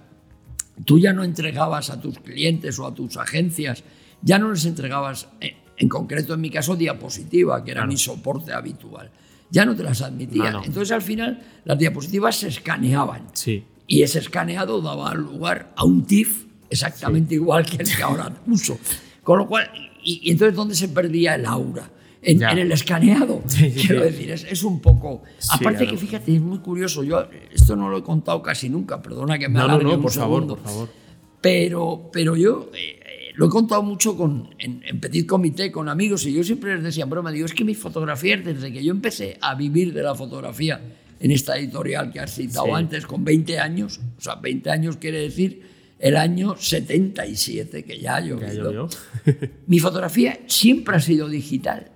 tú 0.84 0.98
ya 0.98 1.12
no 1.12 1.24
entregabas 1.24 1.90
a 1.90 2.00
tus 2.00 2.18
clientes 2.18 2.78
o 2.78 2.86
a 2.86 2.94
tus 2.94 3.16
agencias, 3.16 3.82
ya 4.22 4.38
no 4.38 4.50
les 4.50 4.64
entregabas, 4.64 5.28
eh, 5.40 5.56
en 5.78 5.88
concreto 5.88 6.34
en 6.34 6.40
mi 6.40 6.50
caso, 6.50 6.76
diapositiva, 6.76 7.62
que 7.64 7.70
era 7.72 7.80
Claro. 7.80 7.92
mi 7.92 7.96
soporte 7.98 8.52
habitual. 8.52 9.10
Ya 9.50 9.64
no 9.64 9.76
te 9.76 9.82
las 9.82 10.02
admitían. 10.02 10.52
No, 10.52 10.58
no. 10.60 10.64
Entonces 10.64 10.92
al 10.92 11.02
final 11.02 11.40
las 11.64 11.78
diapositivas 11.78 12.36
se 12.36 12.48
escaneaban. 12.48 13.28
Sí. 13.32 13.64
Y 13.86 14.02
ese 14.02 14.18
escaneado 14.18 14.80
daba 14.82 15.14
lugar 15.14 15.72
a 15.76 15.84
un 15.84 16.04
TIFF 16.04 16.46
exactamente 16.68 17.34
igual 17.36 17.64
que 17.64 17.76
el 17.82 17.96
que 17.96 18.02
ahora 18.02 18.32
uso. 18.48 18.78
Con 19.22 19.38
lo 19.38 19.46
cual, 19.46 19.70
y, 20.02 20.20
y 20.28 20.30
entonces 20.32 20.56
¿dónde 20.56 20.74
se 20.74 20.88
perdía 20.88 21.36
el 21.36 21.46
aura? 21.46 21.88
En, 22.26 22.42
el 22.58 22.72
escaneado. 22.72 23.42
Sí, 23.48 23.70
sí, 23.70 23.86
Quiero 23.86 24.02
decir, 24.02 24.30
es, 24.32 24.44
es 24.44 24.64
un 24.64 24.80
poco... 24.80 25.22
Aparte 25.50 25.84
claro. 25.84 25.92
que 25.92 25.96
fíjate, 25.96 26.34
es 26.34 26.40
muy 26.40 26.58
curioso, 26.58 27.04
yo 27.04 27.28
esto 27.52 27.76
no 27.76 27.88
lo 27.88 27.98
he 27.98 28.02
contado 28.02 28.42
casi 28.42 28.68
nunca, 28.68 29.00
perdona 29.00 29.38
que 29.38 29.48
me 29.48 29.58
No, 29.60 29.68
no, 29.68 29.78
no, 29.78 29.94
un 29.94 30.02
por 30.02 30.10
favor, 30.10 30.46
por 30.46 30.58
favor. 30.60 30.88
Pero, 31.40 32.10
pero 32.12 32.34
yo 32.34 32.70
eh, 32.74 32.98
eh, 33.00 33.32
lo 33.36 33.46
he 33.46 33.48
contado 33.48 33.82
mucho 33.82 34.16
con, 34.16 34.50
en, 34.58 34.82
en 34.84 35.00
petit 35.00 35.26
comité 35.26 35.70
con 35.70 35.88
amigos 35.88 36.26
y 36.26 36.32
yo 36.32 36.42
siempre 36.42 36.74
les 36.74 36.82
decía, 36.82 37.04
broma, 37.04 37.30
digo, 37.30 37.46
es 37.46 37.54
que 37.54 37.64
mis 37.64 37.78
fotografías, 37.78 38.44
desde 38.44 38.72
que 38.72 38.82
yo 38.82 38.90
empecé 38.90 39.38
a 39.40 39.54
vivir 39.54 39.94
de 39.94 40.02
la 40.02 40.14
fotografía 40.14 40.80
en 41.20 41.30
esta 41.30 41.56
editorial 41.56 42.12
que 42.12 42.20
has 42.20 42.34
citado 42.34 42.66
Sí. 42.66 42.72
antes, 42.72 43.06
con 43.06 43.24
20 43.24 43.60
años, 43.60 44.00
o 44.18 44.20
sea, 44.20 44.34
20 44.34 44.70
años 44.70 44.96
quiere 44.96 45.20
decir 45.20 45.62
el 45.98 46.16
año 46.16 46.56
77, 46.58 47.84
que 47.84 47.98
ya 48.00 48.20
llovido. 48.20 48.88
Mi 49.66 49.78
fotografía 49.78 50.40
siempre 50.46 50.96
ha 50.96 51.00
sido 51.00 51.28
digital 51.28 51.92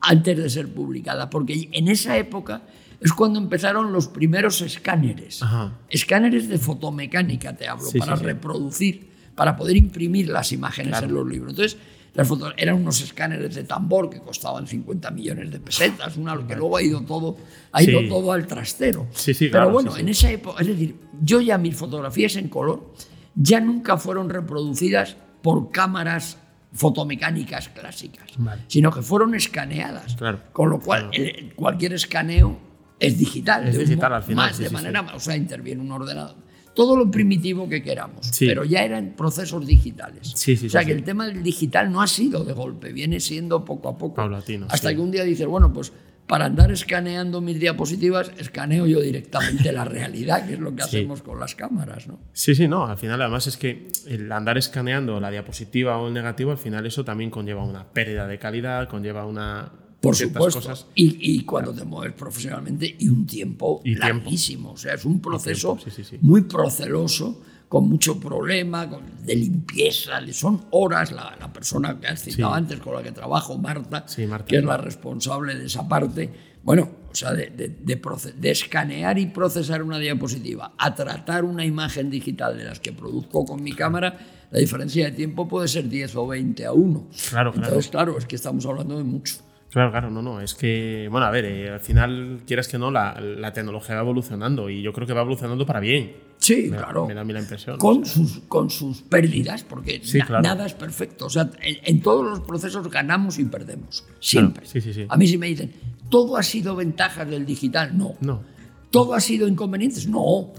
antes 0.00 0.36
de 0.36 0.50
ser 0.50 0.72
publicada, 0.72 1.30
porque 1.30 1.68
en 1.72 1.88
esa 1.88 2.16
época 2.16 2.62
es 3.00 3.12
cuando 3.12 3.38
empezaron 3.38 3.92
los 3.92 4.08
primeros 4.08 4.60
escáneres. 4.60 5.40
Escáneres 5.88 6.48
de 6.48 6.58
fotomecánica, 6.58 7.56
te 7.56 7.68
hablo, 7.68 7.88
para 7.98 8.16
reproducir, 8.16 9.08
para 9.34 9.56
poder 9.56 9.76
imprimir 9.76 10.28
las 10.28 10.52
imágenes 10.52 11.02
en 11.02 11.14
los 11.14 11.26
libros. 11.28 11.52
Entonces, 11.52 11.78
las 12.14 12.26
fotos 12.26 12.52
eran 12.56 12.76
unos 12.76 13.00
escáneres 13.00 13.54
de 13.54 13.62
tambor 13.62 14.10
que 14.10 14.18
costaban 14.18 14.66
50 14.66 15.10
millones 15.12 15.52
de 15.52 15.60
pesetas, 15.60 16.16
una, 16.16 16.36
que 16.46 16.56
luego 16.56 16.76
ha 16.76 16.82
ido 16.82 17.00
todo, 17.02 17.36
ha 17.70 17.82
ido 17.82 18.00
todo 18.08 18.32
al 18.32 18.46
trastero. 18.46 19.06
Pero 19.38 19.70
bueno, 19.70 19.96
en 19.96 20.08
esa 20.08 20.30
época, 20.30 20.60
es 20.60 20.66
decir, 20.66 20.96
yo 21.22 21.40
ya 21.40 21.58
mis 21.58 21.76
fotografías 21.76 22.34
en 22.36 22.48
color 22.48 22.92
ya 23.36 23.60
nunca 23.60 23.96
fueron 23.98 24.28
reproducidas 24.30 25.16
por 25.42 25.70
cámaras 25.70 26.38
fotomecánicas 26.72 27.68
clásicas, 27.70 28.28
sino 28.66 28.90
que 28.90 29.02
fueron 29.02 29.34
escaneadas. 29.34 30.16
con 30.52 30.70
lo 30.70 30.80
cual, 30.80 31.10
cualquier 31.54 31.94
escaneo 31.94 32.58
es 32.98 33.18
digital. 33.18 33.68
Es 33.68 33.78
digital 33.78 34.14
al 34.14 34.22
final. 34.22 34.56
de 34.56 34.70
manera, 34.70 35.06
o 35.14 35.20
sea, 35.20 35.36
interviene 35.36 35.80
un 35.80 35.92
ordenador 35.92 36.48
todo 36.78 36.94
lo 36.94 37.10
primitivo 37.10 37.68
que 37.68 37.82
queramos, 37.82 38.30
pero 38.38 38.62
ya 38.62 38.84
eran 38.84 39.14
procesos 39.16 39.66
digitales. 39.66 40.32
o 40.32 40.68
sea 40.68 40.84
que 40.84 40.92
el 40.92 41.02
tema 41.02 41.26
del 41.26 41.42
digital 41.42 41.90
no 41.90 42.00
ha 42.00 42.06
sido 42.06 42.44
de 42.44 42.52
golpe, 42.52 42.92
viene 42.92 43.18
siendo 43.18 43.64
poco 43.64 43.88
a 43.88 43.98
poco. 43.98 44.14
Paulatino, 44.14 44.68
hasta 44.70 44.94
que 44.94 45.00
un 45.00 45.10
día 45.10 45.24
dices, 45.24 45.44
bueno, 45.48 45.72
pues 45.72 45.92
para 46.28 46.44
andar 46.44 46.70
escaneando 46.70 47.40
mis 47.40 47.58
diapositivas, 47.58 48.30
escaneo 48.36 48.86
yo 48.86 49.00
directamente 49.00 49.72
la 49.72 49.84
realidad, 49.84 50.46
que 50.46 50.52
es 50.54 50.60
lo 50.60 50.74
que 50.76 50.82
hacemos 50.82 51.22
con 51.22 51.40
las 51.40 51.54
cámaras, 51.54 52.06
¿no? 52.06 52.20
Sí, 52.32 52.54
sí, 52.54 52.68
no, 52.68 52.86
al 52.86 52.98
final 52.98 53.20
además 53.22 53.46
es 53.46 53.56
que 53.56 53.88
el 54.06 54.30
andar 54.30 54.58
escaneando 54.58 55.18
la 55.20 55.30
diapositiva 55.30 55.96
o 55.98 56.06
el 56.06 56.14
negativo, 56.14 56.50
al 56.50 56.58
final 56.58 56.84
eso 56.84 57.02
también 57.02 57.30
conlleva 57.30 57.64
una 57.64 57.88
pérdida 57.88 58.26
de 58.26 58.38
calidad, 58.38 58.88
conlleva 58.88 59.24
una 59.24 59.72
por 60.00 60.14
supuesto. 60.14 60.60
Cosas. 60.60 60.86
Y, 60.94 61.42
cuando 61.44 61.72
te 61.72 61.84
mueves 61.84 62.14
profesionalmente 62.14 62.94
y 62.98 63.08
un 63.08 63.26
tiempo 63.26 63.80
larguísimo. 63.84 64.72
O 64.72 64.76
sea, 64.76 64.94
es 64.94 65.04
un 65.04 65.20
proceso 65.20 65.76
muy 66.20 66.42
proceloso, 66.42 67.42
con 67.68 67.88
mucho 67.88 68.18
problema, 68.18 68.86
de 68.86 69.34
limpieza. 69.36 70.20
Son 70.32 70.66
horas. 70.70 71.12
La, 71.12 71.52
persona 71.52 71.98
que 71.98 72.06
has 72.06 72.22
citado 72.22 72.54
antes, 72.54 72.78
con 72.80 72.94
la 72.94 73.02
que 73.02 73.12
trabajo, 73.12 73.58
Marta, 73.58 74.06
que 74.46 74.56
es 74.56 74.64
la 74.64 74.76
responsable 74.76 75.54
de 75.54 75.66
esa 75.66 75.88
parte. 75.88 76.30
Bueno, 76.62 76.90
o 77.10 77.14
sea, 77.14 77.32
de, 77.32 77.50
de, 77.50 78.50
escanear 78.50 79.18
y 79.18 79.26
procesar 79.26 79.82
una 79.82 79.98
diapositiva 79.98 80.72
a 80.76 80.94
tratar 80.94 81.44
una 81.44 81.64
imagen 81.64 82.10
digital 82.10 82.56
de 82.56 82.64
las 82.64 82.80
que 82.80 82.92
produzco 82.92 83.44
con 83.44 83.62
mi 83.62 83.72
cámara, 83.72 84.18
la 84.50 84.58
diferencia 84.58 85.06
de 85.06 85.12
tiempo 85.12 85.48
puede 85.48 85.68
ser 85.68 85.88
10 85.88 86.16
o 86.16 86.26
20 86.26 86.66
a 86.66 86.72
1. 86.72 87.08
Claro, 87.30 87.52
Entonces, 87.54 87.88
claro, 87.88 88.18
es 88.18 88.26
que 88.26 88.36
estamos 88.36 88.64
hablando 88.66 88.96
de 88.98 89.04
mucho. 89.04 89.36
Claro, 89.70 89.90
claro, 89.90 90.10
no, 90.10 90.22
no. 90.22 90.40
Es 90.40 90.54
que, 90.54 91.08
bueno, 91.10 91.26
a 91.26 91.30
ver, 91.30 91.44
eh, 91.44 91.70
al 91.70 91.80
final, 91.80 92.40
quieras 92.46 92.68
que 92.68 92.78
no, 92.78 92.90
la, 92.90 93.20
la, 93.20 93.52
tecnología 93.52 93.96
va 93.96 94.00
evolucionando 94.00 94.70
y 94.70 94.82
yo 94.82 94.92
creo 94.92 95.06
que 95.06 95.12
va 95.12 95.20
evolucionando 95.20 95.66
para 95.66 95.80
bien. 95.80 96.28
Sí, 96.38 96.70
claro. 96.70 97.06
Me 97.06 97.14
da 97.14 97.20
a 97.20 97.24
mí 97.24 97.32
la 97.32 97.40
impresión. 97.40 97.76
Con, 97.78 98.06
sus, 98.06 98.40
con 98.48 98.70
sus 98.70 99.02
pérdidas, 99.02 99.64
porque 99.64 100.00
nada 100.42 100.66
es 100.66 100.74
perfecto. 100.74 101.26
O 101.26 101.30
sea, 101.30 101.50
en, 101.60 102.00
todos 102.00 102.24
los 102.24 102.40
procesos 102.40 102.88
ganamos 102.90 103.38
y 103.38 103.44
perdemos. 103.44 104.04
Siempre. 104.20 104.64
Sí, 104.66 104.80
sí, 104.80 104.94
sí. 104.94 105.06
A 105.08 105.16
mí 105.16 105.26
si 105.26 105.36
me 105.36 105.48
dicen, 105.48 105.72
¿todo 106.08 106.36
ha 106.36 106.42
sido 106.42 106.74
ventajas 106.74 107.28
del 107.28 107.44
digital? 107.44 107.96
No. 107.98 108.14
No. 108.20 108.42
¿Todo 108.90 109.14
ha 109.14 109.20
sido 109.20 109.46
inconvenientes? 109.48 110.08
No. 110.08 110.52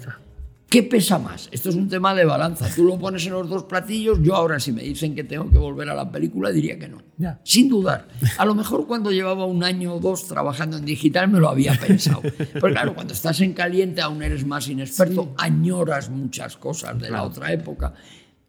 ¿Qué 0.70 0.84
pesa 0.84 1.18
más? 1.18 1.50
Esto 1.52 1.70
es 1.70 1.76
un 1.76 1.90
tema 1.90 2.14
de 2.14 2.26
balanza. 2.26 2.70
Tú 2.76 2.84
lo 2.84 3.00
pones 3.00 3.26
en 3.26 3.34
los 3.34 3.50
dos 3.50 3.64
platillos. 3.64 4.20
Yo 4.22 4.36
ahora, 4.36 4.60
si 4.60 4.72
me 4.72 4.84
dicen 4.84 5.16
que 5.16 5.24
tengo 5.24 5.50
que 5.50 5.58
volver 5.58 5.90
a 5.90 5.96
la 5.96 6.12
película, 6.12 6.52
diría 6.52 6.78
que 6.78 6.88
no. 6.88 7.02
Sin 7.44 7.70
dudar. 7.70 8.08
A 8.38 8.46
lo 8.46 8.54
mejor 8.54 8.86
cuando 8.86 9.12
llevaba 9.12 9.46
un 9.46 9.64
año 9.64 9.96
o 9.96 10.00
dos 10.00 10.28
trabajando 10.28 10.78
en 10.78 10.86
digital 10.86 11.28
me 11.28 11.40
lo 11.40 11.50
había 11.50 11.74
pensado. 11.74 12.22
Pero 12.22 12.68
claro, 12.68 12.94
cuando 12.94 13.14
estás 13.14 13.42
en 13.42 13.54
caliente 13.54 14.02
aún 14.02 14.22
eres 14.22 14.46
más 14.46 14.67
inexperto, 14.67 15.34
añoras 15.38 16.10
muchas 16.12 16.56
cosas 16.56 17.00
de 17.00 17.10
la 17.10 17.24
otra 17.24 17.52
época. 17.52 17.93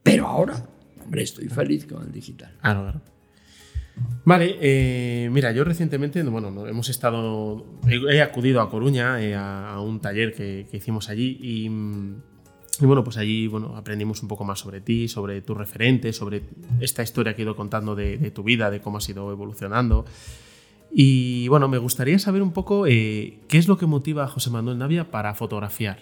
Pero 0.03 0.27
ahora, 0.27 0.62
hombre, 1.03 1.23
estoy 1.23 1.49
feliz 1.49 1.87
con 1.87 2.03
el 2.03 2.12
digital. 2.12 2.55
Claro, 2.61 2.83
claro. 2.83 3.01
Vale, 4.25 4.57
eh, 4.61 5.29
mira, 5.33 5.51
yo 5.53 5.65
recientemente, 5.65 6.23
bueno, 6.23 6.67
hemos 6.67 6.89
estado, 6.89 7.65
he, 7.89 8.21
acudido 8.21 8.61
a 8.61 8.69
Coruña 8.69 9.21
eh, 9.23 9.35
a, 9.35 9.81
un 9.81 10.01
taller 10.01 10.35
que, 10.35 10.67
hicimos 10.73 11.09
allí 11.09 11.39
y, 11.41 11.69
bueno, 12.85 13.03
pues 13.03 13.17
allí 13.17 13.47
bueno, 13.47 13.77
aprendimos 13.77 14.23
un 14.23 14.29
poco 14.29 14.45
más 14.45 14.59
sobre 14.59 14.81
ti, 14.81 15.09
sobre 15.09 15.41
tus 15.41 15.57
referentes, 15.57 16.17
sobre 16.17 16.43
esta 16.81 17.03
historia 17.03 17.35
que 17.35 17.43
he 17.43 17.45
ido 17.45 17.57
contando 17.57 17.95
de, 17.95 18.31
tu 18.31 18.43
vida, 18.43 18.71
de 18.71 18.81
cómo 18.81 18.99
has 18.99 19.09
ido 19.09 19.31
evolucionando. 19.33 20.05
Y 20.93 21.49
bueno, 21.49 21.69
me 21.69 21.79
gustaría 21.79 22.19
saber 22.19 22.43
un 22.43 22.53
poco 22.53 22.87
eh, 22.87 23.39
qué 23.49 23.59
es 23.59 23.69
lo 23.69 23.79
que 23.79 23.87
motiva 23.87 24.25
a 24.25 24.29
José 24.29 24.51
Manuel 24.51 24.79
Navia 24.79 25.11
para 25.11 25.35
fotografiar. 25.35 25.99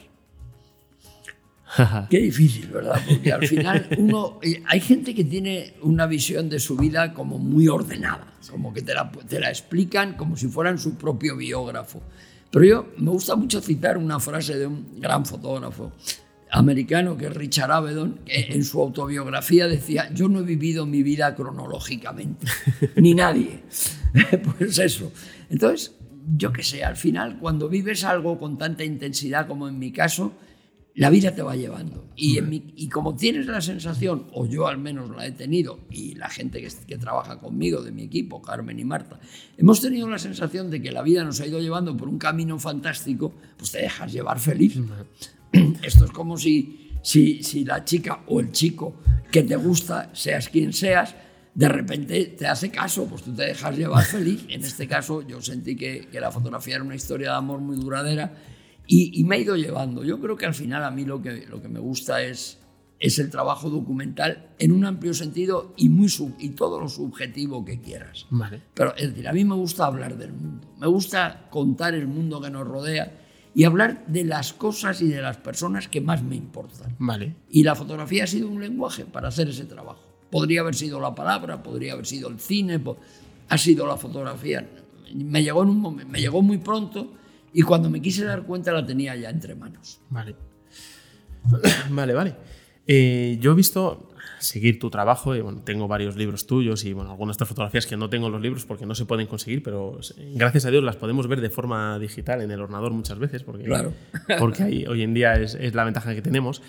Qué 2.11 2.19
difícil, 2.19 2.69
¿verdad? 2.69 3.01
Porque 3.09 3.33
al 3.33 3.47
final 3.47 3.89
uno, 3.99 4.39
eh, 4.43 4.63
hay 4.67 4.81
gente 4.81 5.15
que 5.15 5.25
tiene 5.25 5.75
una 5.83 6.07
visión 6.07 6.49
de 6.49 6.59
su 6.61 6.77
vida 6.77 7.13
como 7.13 7.39
muy 7.39 7.69
ordenada, 7.69 8.35
como 8.51 8.73
que 8.73 8.83
te 8.83 8.95
la, 8.95 9.11
te 9.11 9.41
la 9.41 9.51
explican 9.51 10.15
como 10.15 10.37
si 10.37 10.49
fueran 10.49 10.79
su 10.79 10.97
propio 10.97 11.37
biógrafo. 11.37 12.03
Pero 12.51 12.65
yo 12.65 12.89
me 12.97 13.11
gusta 13.11 13.37
mucho 13.37 13.61
citar 13.61 13.99
una 13.99 14.19
frase 14.21 14.57
de 14.57 14.67
un 14.67 15.01
gran 15.01 15.27
fotógrafo 15.27 15.93
americano 16.51 17.17
que 17.17 17.27
es 17.27 17.35
Richard 17.35 17.71
Avedon, 17.71 18.21
que 18.25 18.53
en 18.53 18.65
su 18.65 18.81
autobiografía 18.81 19.69
decía, 19.69 20.11
yo 20.15 20.29
no 20.29 20.41
he 20.41 20.45
vivido 20.45 20.87
mi 20.87 21.03
vida 21.03 21.35
cronológicamente, 21.35 22.47
ni 22.97 23.15
nadie. 23.15 23.65
pues 24.57 24.79
eso. 24.79 25.13
Entonces, 25.51 25.95
yo 26.37 26.53
qué 26.53 26.63
sé, 26.63 26.85
al 26.85 26.97
final, 26.97 27.39
cuando 27.39 27.69
vives 27.69 28.05
algo 28.05 28.39
con 28.39 28.57
tanta 28.57 28.85
intensidad 28.85 29.47
como 29.47 29.69
en 29.69 29.79
mi 29.79 29.93
caso, 29.93 30.33
la 30.99 31.11
vida 31.11 31.33
te 31.33 31.43
va 31.43 31.55
llevando. 31.55 32.09
Y, 32.17 32.41
y, 32.75 32.89
como 32.89 33.15
tienes 33.15 33.47
la 33.47 33.61
sensación, 33.61 34.27
o 34.33 34.47
yo 34.47 34.67
al 34.67 34.79
menos 34.79 35.09
la 35.11 35.27
he 35.27 35.31
tenido, 35.31 35.79
y 35.91 36.17
la 36.17 36.29
gente 36.29 36.61
que, 36.61 36.69
que, 36.89 36.99
trabaja 36.99 37.39
conmigo, 37.39 37.83
de 37.83 37.93
mi 37.93 38.03
equipo, 38.03 38.43
Carmen 38.43 38.81
y 38.81 38.85
Marta, 38.85 39.21
hemos 39.57 39.81
tenido 39.81 40.11
la 40.11 40.19
sensación 40.19 40.71
de 40.71 40.83
que 40.83 40.91
la 40.91 41.03
vida 41.03 41.23
nos 41.23 41.41
ha 41.41 41.47
ido 41.47 41.61
llevando 41.61 41.97
por 41.97 42.09
un 42.09 42.19
camino 42.19 42.59
fantástico, 42.59 43.33
pues 43.57 43.71
te 43.71 43.79
dejas 43.79 44.13
llevar 44.13 44.41
feliz. 44.41 44.77
Esto 45.83 46.05
es 46.05 46.11
como 46.11 46.37
si, 46.37 46.91
si, 47.01 47.45
si 47.45 47.65
la 47.65 47.85
chica 47.85 48.25
o 48.27 48.41
el 48.41 48.51
chico 48.51 48.97
que 49.31 49.45
te 49.45 49.55
gusta, 49.55 50.11
seas 50.15 50.49
quien 50.49 50.73
seas, 50.73 51.15
de 51.55 51.69
repente 51.69 52.25
te 52.37 52.49
hace 52.49 52.71
caso, 52.73 53.07
pues 53.07 53.23
tú 53.23 53.33
te 53.33 53.45
dejas 53.45 53.79
llevar 53.79 54.05
feliz. 54.05 54.45
En 54.49 54.65
este 54.65 54.89
caso 54.89 55.23
yo 55.23 55.41
sentí 55.41 55.77
que, 55.77 56.09
que 56.11 56.21
la 56.21 56.33
fotografía 56.33 56.75
era 56.75 56.85
una 56.85 56.97
historia 56.97 57.31
de 57.31 57.37
amor 57.37 57.61
muy 57.61 57.77
duradera 57.77 58.33
y, 58.91 59.23
me 59.25 59.37
ha 59.37 59.39
ido 59.39 59.55
llevando. 59.55 60.03
Yo 60.03 60.19
creo 60.19 60.37
que 60.37 60.47
al 60.47 60.55
final 60.55 60.83
a 60.83 60.91
mí 60.91 61.05
lo 61.05 61.21
que, 61.21 61.47
lo 61.47 61.61
que 61.61 61.69
me 61.69 61.79
gusta 61.79 62.23
es, 62.23 62.59
es 62.99 63.19
el 63.19 63.29
trabajo 63.29 63.69
documental 63.69 64.49
en 64.59 64.73
un 64.73 64.87
amplio 64.87 65.13
sentido 65.13 65.75
y, 65.77 65.91
muy 65.91 66.09
sub, 66.09 66.35
y 66.39 66.51
todo 66.51 66.81
lo 66.81 66.89
subjetivo 66.89 67.67
que 67.67 67.83
quieras. 67.83 68.27
Vale. 68.31 68.63
Pero 68.73 68.97
es 68.97 69.11
decir, 69.11 69.29
a 69.29 69.35
mí 69.35 69.45
me 69.45 69.55
gusta 69.55 69.85
hablar 69.85 70.17
del 70.17 70.33
mundo, 70.33 70.67
me 70.79 70.87
gusta 70.87 71.49
contar 71.51 71.95
el 71.95 72.07
mundo 72.07 72.41
que 72.41 72.49
nos 72.49 72.67
rodea 72.67 73.13
y 73.55 73.65
hablar 73.65 74.07
de 74.07 74.25
las 74.25 74.55
cosas 74.55 75.03
y 75.03 75.09
de 75.09 75.21
las 75.21 75.37
personas 75.37 75.87
que 75.87 76.01
más 76.01 76.23
me 76.23 76.37
importan. 76.37 76.97
Vale. 76.99 77.37
Y 77.51 77.65
la 77.65 77.75
fotografía 77.75 78.25
ha 78.25 78.27
sido 78.27 78.49
un 78.49 78.59
lenguaje 78.59 79.05
para 79.05 79.29
hacer 79.29 79.49
ese 79.49 79.67
trabajo. 79.67 80.01
Podría 80.31 80.63
haber 80.63 80.75
sido 80.75 80.99
la 80.99 81.15
palabra, 81.15 81.63
podría 81.63 81.93
haber 81.93 82.07
sido 82.07 82.31
el 82.31 82.39
cine, 82.39 82.81
ha 83.51 83.59
sido 83.59 83.87
la 83.87 83.99
fotografía. 83.99 84.67
Me 85.15 85.43
llegó, 85.43 85.63
en 85.63 85.69
un 85.69 85.81
momento, 85.81 86.11
me 86.11 86.21
llegó 86.21 86.41
muy 86.41 86.57
pronto 86.57 87.19
y 87.59 87.63
cuando 87.63 87.91
me 87.91 88.01
quise 88.01 88.25
dar 88.25 88.45
cuenta 88.45 88.71
la 88.71 88.87
tenía 88.87 89.17
ya 89.17 89.31
entre 89.31 89.57
manos. 89.57 90.01
Vale. 90.11 90.37
vale, 91.91 92.15
vale. 92.15 92.35
Eh, 92.87 93.37
yo 93.41 93.51
he 93.51 93.55
visto 93.57 94.11
seguir 94.39 94.79
tu 94.79 94.91
trabajo 94.91 95.35
y 95.35 95.41
bueno, 95.41 95.63
tengo 95.65 95.89
varios 95.89 96.15
libros 96.15 96.47
tuyos 96.47 96.85
y 96.85 96.93
bueno, 96.93 97.11
algunas 97.11 97.35
de 97.35 97.39
estas 97.39 97.49
fotografías 97.49 97.85
que 97.85 97.97
no 97.97 98.09
tengo 98.09 98.29
los 98.31 98.41
libros 98.41 98.65
porque 98.65 98.87
no 98.87 98.95
se 98.95 99.07
pueden 99.07 99.27
conseguir, 99.27 99.65
pero 99.65 99.99
gracias 100.37 100.67
a 100.67 100.71
Dios 100.71 100.85
las 100.85 100.95
podemos 100.95 101.27
ver 101.27 101.41
de 101.41 101.51
forma 101.51 101.99
digital 101.99 102.43
en 102.43 102.53
el 102.53 102.61
ordenador 102.61 102.93
muchas 102.93 103.19
veces 103.19 103.43
porque, 103.43 103.65
claro. 103.65 103.93
porque 104.39 104.87
hoy 104.89 105.03
en 105.03 105.13
día 105.13 105.35
es, 105.35 105.57
es, 105.57 105.75
la 105.75 105.83
ventaja 105.83 106.15
que 106.15 106.23
tenemos. 106.23 106.63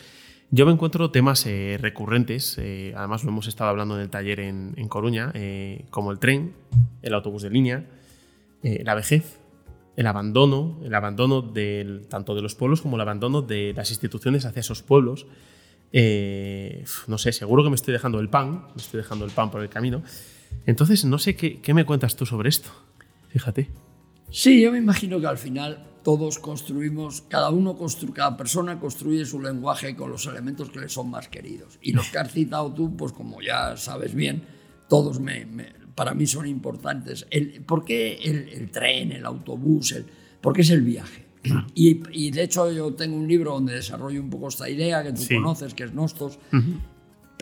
Yo 0.49 0.65
me 0.65 0.71
encuentro 0.71 1.11
temas 1.11 1.45
eh, 1.45 1.77
recurrentes, 1.79 2.57
eh, 2.57 2.95
además 2.97 3.23
lo 3.23 3.29
hemos 3.29 3.45
estado 3.45 3.69
hablando 3.69 3.93
en 3.93 4.01
el 4.01 4.09
taller 4.09 4.39
en, 4.39 4.73
en 4.75 4.87
Coruña, 4.87 5.33
como 5.91 6.11
el 6.11 6.17
tren, 6.17 6.53
el 7.03 7.13
autobús 7.13 7.43
de 7.43 7.51
línea, 7.51 7.85
la 8.63 8.95
vejez, 8.95 9.38
el 9.99 10.07
abandono, 10.07 10.79
el 10.81 10.95
abandono 10.95 11.41
del, 11.41 12.07
tanto 12.07 12.33
de 12.33 12.41
los 12.41 12.55
pueblos 12.55 12.81
como 12.81 12.95
el 12.95 13.01
abandono 13.01 13.41
de 13.41 13.73
las 13.75 13.89
instituciones 13.89 14.45
hacia 14.45 14.61
esos 14.61 14.81
pueblos. 14.81 15.27
Eh, 15.91 16.85
no 17.07 17.17
sé, 17.17 17.33
seguro 17.33 17.65
que 17.65 17.69
me 17.69 17.75
estoy 17.75 17.91
dejando 17.91 18.21
el 18.21 18.29
pan, 18.29 18.67
me 18.73 18.81
estoy 18.81 19.01
dejando 19.01 19.25
el 19.25 19.31
pan 19.31 19.51
por 19.51 19.61
el 19.61 19.67
camino. 19.67 20.01
Entonces, 20.65 21.03
no 21.03 21.19
sé 21.19 21.35
qué, 21.35 21.59
qué 21.59 21.73
me 21.73 21.83
cuentas 21.83 22.15
tú 22.15 22.25
sobre 22.25 22.47
esto. 22.47 22.69
Fíjate. 23.27 23.69
Sí, 24.31 24.61
yo 24.61 24.71
me 24.71 24.77
imagino 24.77 25.19
que 25.19 25.27
al 25.27 25.37
final 25.37 25.85
todos 26.01 26.39
construimos, 26.39 27.23
cada 27.23 27.49
uno 27.49 27.75
construye, 27.75 28.13
cada 28.13 28.37
persona 28.37 28.79
construye 28.79 29.25
su 29.25 29.41
lenguaje 29.41 29.97
con 29.97 30.11
los 30.11 30.25
elementos 30.27 30.69
que 30.69 30.79
le 30.79 30.87
son 30.87 31.09
más 31.09 31.27
queridos. 31.27 31.77
Y 31.81 31.91
los 31.91 32.07
que 32.11 32.19
has 32.19 32.31
citado 32.31 32.73
tú, 32.73 32.95
pues 32.95 33.11
como 33.11 33.41
ya 33.41 33.75
sabes 33.75 34.15
bien, 34.15 34.43
todos 34.87 35.19
me, 35.19 35.45
para 35.99 36.13
mí 36.13 36.25
son 36.25 36.47
importantes. 36.47 37.27
El, 37.29 37.61
¿Por 37.65 37.83
qué 37.83 38.13
el, 38.23 38.71
tren, 38.71 39.11
el 39.11 39.25
autobús? 39.25 39.91
El, 39.91 40.05
¿Por 40.39 40.53
qué 40.53 40.61
es 40.61 40.69
el 40.69 40.81
viaje? 40.81 41.25
Y, 41.75 42.01
y, 42.13 42.31
de 42.31 42.43
hecho 42.43 42.71
yo 42.71 42.93
tengo 42.93 43.17
un 43.17 43.27
libro 43.27 43.51
donde 43.51 43.73
desarrollo 43.73 44.21
un 44.21 44.29
poco 44.29 44.47
esta 44.47 44.69
idea 44.69 45.03
que 45.03 45.11
tú 45.11 45.23
conoces, 45.27 45.73
que 45.73 45.83
es 45.83 45.93
Nostos, 45.93 46.39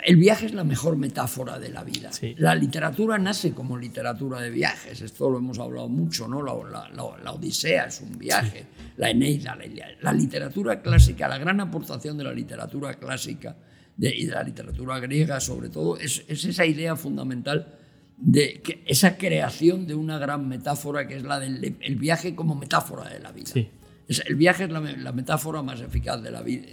el 0.03 0.15
viaje 0.15 0.47
es 0.47 0.55
la 0.55 0.63
mejor 0.63 0.97
metáfora 0.97 1.59
de 1.59 1.69
la 1.69 1.83
vida. 1.83 2.09
La 2.37 2.55
literatura 2.55 3.19
nace 3.19 3.51
como 3.51 3.77
literatura 3.77 4.41
de 4.41 4.49
viajes, 4.49 5.01
esto 5.01 5.29
lo 5.29 5.37
hemos 5.37 5.59
hablado 5.59 5.87
mucho, 5.87 6.27
¿no? 6.27 6.41
La, 6.41 6.53
Odisea 7.31 7.85
es 7.85 8.01
un 8.01 8.17
viaje, 8.17 8.65
la 8.97 9.11
Eneida, 9.11 9.55
la, 10.01 10.13
literatura 10.13 10.81
clásica, 10.81 11.27
la 11.27 11.37
gran 11.37 11.59
aportación 11.59 12.17
de 12.17 12.23
la 12.23 12.33
literatura 12.33 12.95
clásica 12.95 13.55
y 13.99 14.25
de 14.25 14.31
la 14.31 14.41
literatura 14.41 14.99
griega 14.99 15.39
sobre 15.39 15.69
todo, 15.69 15.95
es, 15.97 16.25
esa 16.27 16.65
idea 16.65 16.95
fundamental 16.95 17.76
de 18.17 18.63
esa 18.85 19.17
creación 19.17 19.85
de 19.85 19.95
una 19.95 20.17
gran 20.17 20.47
metáfora 20.47 21.07
que 21.07 21.17
es 21.17 21.23
la 21.23 21.39
del 21.39 21.95
viaje 21.97 22.35
como 22.35 22.55
metáfora 22.55 23.09
de 23.09 23.19
la 23.19 23.31
vida. 23.31 23.51
el 24.07 24.35
viaje 24.35 24.63
es 24.63 24.71
la, 24.71 25.11
metáfora 25.11 25.61
más 25.61 25.81
eficaz 25.81 26.21
de 26.21 26.31
la 26.31 26.41
vida, 26.41 26.67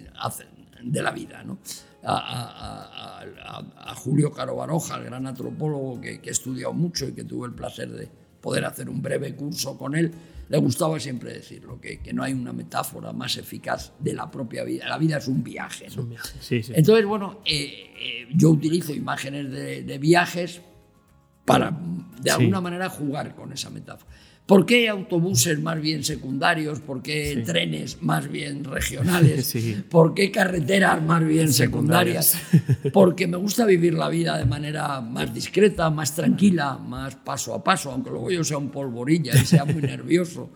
de 0.82 1.02
la 1.02 1.10
vida 1.10 1.44
¿no? 1.44 1.58
a, 2.02 3.22
Julio 3.96 4.32
Caro 4.32 4.56
Baroja, 4.56 4.96
el 4.96 5.04
gran 5.04 5.26
antropólogo 5.26 6.00
que, 6.00 6.20
que 6.20 6.30
he 6.30 6.32
estudiado 6.32 6.72
mucho 6.72 7.06
y 7.08 7.12
que 7.12 7.24
tuve 7.24 7.46
el 7.46 7.54
placer 7.54 7.90
de 7.90 8.08
poder 8.40 8.64
hacer 8.64 8.90
un 8.90 9.00
breve 9.00 9.34
curso 9.34 9.78
con 9.78 9.94
él, 9.94 10.12
le 10.48 10.58
gustaba 10.58 11.00
siempre 11.00 11.32
decirlo, 11.32 11.80
que, 11.80 12.00
que 12.00 12.12
no 12.12 12.22
hay 12.22 12.34
una 12.34 12.52
metáfora 12.52 13.12
más 13.12 13.36
eficaz 13.38 13.92
de 13.98 14.12
la 14.12 14.30
propia 14.30 14.64
vida. 14.64 14.86
La 14.88 14.98
vida 14.98 15.16
es 15.16 15.28
un 15.28 15.42
viaje. 15.42 15.86
Entonces, 16.74 17.06
bueno, 17.06 17.40
eh, 17.46 17.90
eh, 17.98 18.28
yo 18.34 18.50
utilizo 18.50 18.92
imágenes 18.92 19.50
de, 19.50 19.82
de 19.82 19.98
viajes 19.98 20.60
para, 21.44 21.76
de 22.20 22.30
alguna 22.30 22.60
manera, 22.60 22.88
jugar 22.88 23.34
con 23.34 23.52
esa 23.52 23.70
metáfora. 23.70 24.10
¿Por 24.46 24.66
qué 24.66 24.90
autobuses 24.90 25.58
más 25.58 25.80
bien 25.80 26.04
secundarios? 26.04 26.78
¿Por 26.80 27.00
qué 27.00 27.42
trenes 27.46 28.02
más 28.02 28.30
bien 28.30 28.62
regionales? 28.62 29.56
¿Por 29.90 30.12
qué 30.12 30.30
carreteras 30.30 31.02
más 31.02 31.24
bien 31.24 31.50
secundarias? 31.50 32.38
Porque 32.92 33.26
me 33.26 33.38
gusta 33.38 33.64
vivir 33.64 33.94
la 33.94 34.10
vida 34.10 34.36
de 34.36 34.44
manera 34.44 35.00
más 35.00 35.32
discreta, 35.32 35.88
más 35.88 36.14
tranquila, 36.14 36.76
más 36.76 37.16
paso 37.16 37.54
a 37.54 37.64
paso, 37.64 37.90
aunque 37.90 38.10
luego 38.10 38.30
yo 38.30 38.44
sea 38.44 38.58
un 38.58 38.68
polvorilla 38.68 39.32
y 39.34 39.46
sea 39.46 39.64
muy 39.64 39.80
nervioso. 39.80 40.50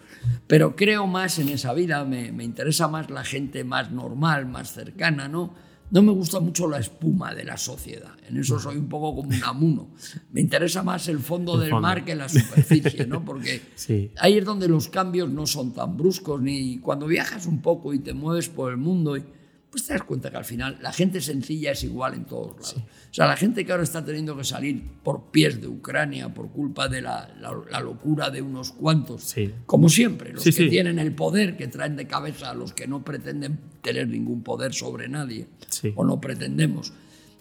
Pero 0.47 0.77
creo 0.77 1.07
más 1.07 1.39
en 1.39 1.49
esa 1.49 1.73
vida, 1.73 2.05
me, 2.05 2.31
me 2.31 2.45
interesa 2.45 2.89
más 2.89 3.09
la 3.09 3.25
gente 3.25 3.65
más 3.65 3.91
normal, 3.91 4.45
más 4.45 4.71
cercana, 4.71 5.29
¿no? 5.29 5.55
No 5.91 6.03
me 6.03 6.13
gusta 6.13 6.39
mucho 6.41 6.69
la 6.69 6.79
espuma 6.79 7.35
de 7.35 7.45
la 7.45 7.57
sociedad. 7.57 8.13
En 8.29 8.37
eso 8.37 8.59
soy 8.59 8.77
un 8.77 8.89
poco 8.89 9.17
como 9.17 9.29
un 9.29 9.43
amuno. 9.43 9.89
Me 10.33 10.41
interesa 10.41 10.83
más 10.83 11.09
el 11.09 11.19
fondo 11.19 11.57
del 11.57 11.75
mar 11.81 12.05
que 12.05 12.15
la 12.15 12.29
superficie, 12.29 13.07
¿no? 13.07 13.25
Porque 13.25 13.63
ahí 14.19 14.37
es 14.37 14.45
donde 14.45 14.69
los 14.69 14.89
cambios 14.89 15.31
no 15.31 15.47
son 15.47 15.73
tan 15.73 15.97
bruscos, 15.97 16.43
ni 16.43 16.79
cuando 16.79 17.07
viajas 17.07 17.47
un 17.47 17.63
poco 17.63 17.95
y 17.95 18.01
te 18.01 18.13
mueves 18.13 18.49
por 18.51 18.71
el 18.71 18.77
mundo. 18.77 19.17
Y, 19.17 19.25
pues 19.71 19.87
te 19.87 19.93
das 19.93 20.03
cuenta 20.03 20.31
que 20.31 20.37
al 20.39 20.45
final 20.45 20.79
la 20.81 20.93
gente 20.93 21.21
sencilla 21.21 21.73
es 21.73 21.85
igual 21.85 22.15
en 22.15 22.25
todos 22.25 22.53
lados. 22.53 22.77
O 22.77 23.15
sea, 23.15 23.27
la 23.27 23.37
gente 23.37 23.67
que 23.67 23.73
ahora 23.73 23.85
está 23.85 24.03
teniendo 24.03 24.37
que 24.37 24.45
salir 24.45 24.83
por 25.03 25.31
pies 25.31 25.61
de 25.61 25.69
Ucrania 25.69 26.33
por 26.33 26.51
culpa 26.51 26.89
de 26.89 27.03
la, 27.03 27.35
locura 27.83 28.31
de 28.31 28.41
unos 28.41 28.73
cuantos, 28.73 29.35
como 29.67 29.89
siempre, 29.89 30.33
los 30.33 30.45
que 30.45 30.69
tienen 30.69 30.99
el 30.99 31.15
poder, 31.15 31.57
que 31.57 31.69
traen 31.69 31.97
de 31.97 32.07
cabeza 32.07 32.51
a 32.51 32.55
los 32.55 32.73
que 32.73 32.87
no 32.87 33.05
pretenden 33.05 33.59
tener 33.83 34.09
ningún 34.09 34.43
poder 34.43 34.73
sobre 34.73 35.09
nadie, 35.09 35.49
o 35.95 36.05
no 36.05 36.21
pretendemos. 36.21 36.93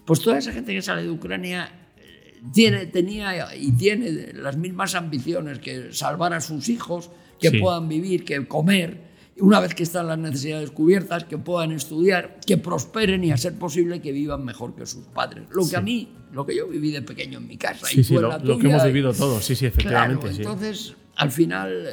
Pues 0.04 0.20
toda 0.20 0.38
esa 0.38 0.52
gente 0.52 0.74
que 0.74 0.82
sale 0.82 1.02
de 1.02 1.10
Ucrania 1.10 1.70
eh, 1.96 2.42
tiene, 2.52 2.86
tenía 2.86 3.54
y 3.56 3.72
tiene 3.72 4.32
las 4.34 4.56
mismas 4.56 4.94
ambiciones 4.94 5.58
que 5.58 5.92
salvar 5.92 6.32
a 6.34 6.40
sus 6.40 6.68
hijos, 6.68 7.10
que 7.38 7.52
puedan 7.52 7.88
vivir, 7.88 8.24
que 8.24 8.46
comer 8.46 9.07
una 9.40 9.60
vez 9.60 9.74
que 9.74 9.82
están 9.82 10.06
las 10.06 10.18
necesidades 10.18 10.70
cubiertas, 10.70 11.24
que 11.24 11.38
puedan 11.38 11.72
estudiar, 11.72 12.38
que 12.44 12.56
prosperen 12.56 13.24
y 13.24 13.30
a 13.30 13.36
ser 13.36 13.54
posible 13.54 14.00
que 14.00 14.12
vivan 14.12 14.44
mejor 14.44 14.74
que 14.74 14.86
sus 14.86 15.04
padres. 15.06 15.44
Lo 15.50 15.68
que 15.68 15.76
a 15.76 15.80
mí, 15.80 16.08
lo 16.32 16.44
que 16.44 16.56
yo 16.56 16.66
viví 16.66 16.90
de 16.90 17.02
pequeño 17.02 17.38
en 17.38 17.46
mi 17.46 17.56
casa. 17.56 17.86
Sí, 17.86 18.00
y 18.00 18.04
sí, 18.04 18.14
lo, 18.14 18.38
lo, 18.38 18.58
que 18.58 18.68
hemos 18.68 18.84
vivido 18.84 19.12
todos, 19.12 19.44
sí, 19.44 19.54
sí, 19.54 19.66
efectivamente. 19.66 20.28
entonces, 20.28 20.94
al 21.16 21.30
final, 21.30 21.86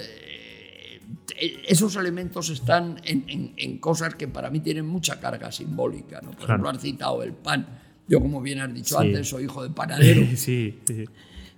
eh, 1.38 1.64
esos 1.68 1.96
elementos 1.96 2.50
están 2.50 3.02
en, 3.04 3.78
cosas 3.80 4.16
que 4.16 4.28
para 4.28 4.50
mí 4.50 4.60
tienen 4.60 4.86
mucha 4.86 5.20
carga 5.20 5.52
simbólica. 5.52 6.22
¿no? 6.22 6.32
Por 6.32 6.44
ejemplo, 6.46 6.70
han 6.70 6.80
citado 6.80 7.24
el 7.24 7.34
pan. 7.34 7.82
Yo, 8.08 8.20
como 8.22 8.42
bien 8.42 8.60
has 8.60 8.74
dicho 8.74 9.00
antes, 9.00 9.30
soy 9.30 9.46
hijo 9.46 9.64
de 9.64 9.70
panadero. 9.70 10.22
sí, 10.36 10.80
sí. 10.86 11.06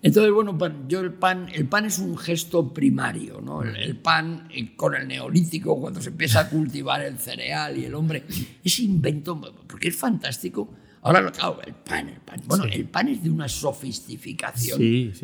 Entonces, 0.07 0.31
bueno, 0.31 0.57
yo 0.87 1.01
el 1.01 1.11
pan, 1.11 1.49
el 1.53 1.67
pan 1.67 1.83
es 1.83 1.99
un 1.99 2.17
gesto 2.17 2.73
primario, 2.73 3.41
¿no? 3.41 3.61
El, 3.61 3.97
pan 3.97 4.47
eh, 4.53 4.73
con 4.73 4.95
el 4.95 5.05
neolítico, 5.05 5.77
cuando 5.77 6.01
se 6.01 6.11
empieza 6.11 6.39
a 6.39 6.49
cultivar 6.49 7.01
el 7.01 7.17
cereal 7.17 7.77
y 7.77 7.83
el 7.83 7.93
hombre, 7.93 8.23
ese 8.63 8.83
invento, 8.83 9.39
porque 9.67 9.89
es 9.89 9.97
fantástico. 9.97 10.69
Ahora, 11.01 11.29
claro, 11.29 11.59
el 11.65 11.73
pan, 11.73 12.07
el 12.07 12.21
pan. 12.21 12.41
Bueno, 12.45 12.63
el 12.63 12.85
pan 12.85 13.09
es 13.09 13.21
de 13.21 13.29
una 13.29 13.49
sofisticación 13.49 14.79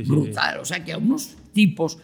brutal. 0.06 0.60
O 0.60 0.66
sea, 0.66 0.84
que 0.84 0.92
a 0.92 0.98
unos 0.98 1.38
tipos 1.54 1.98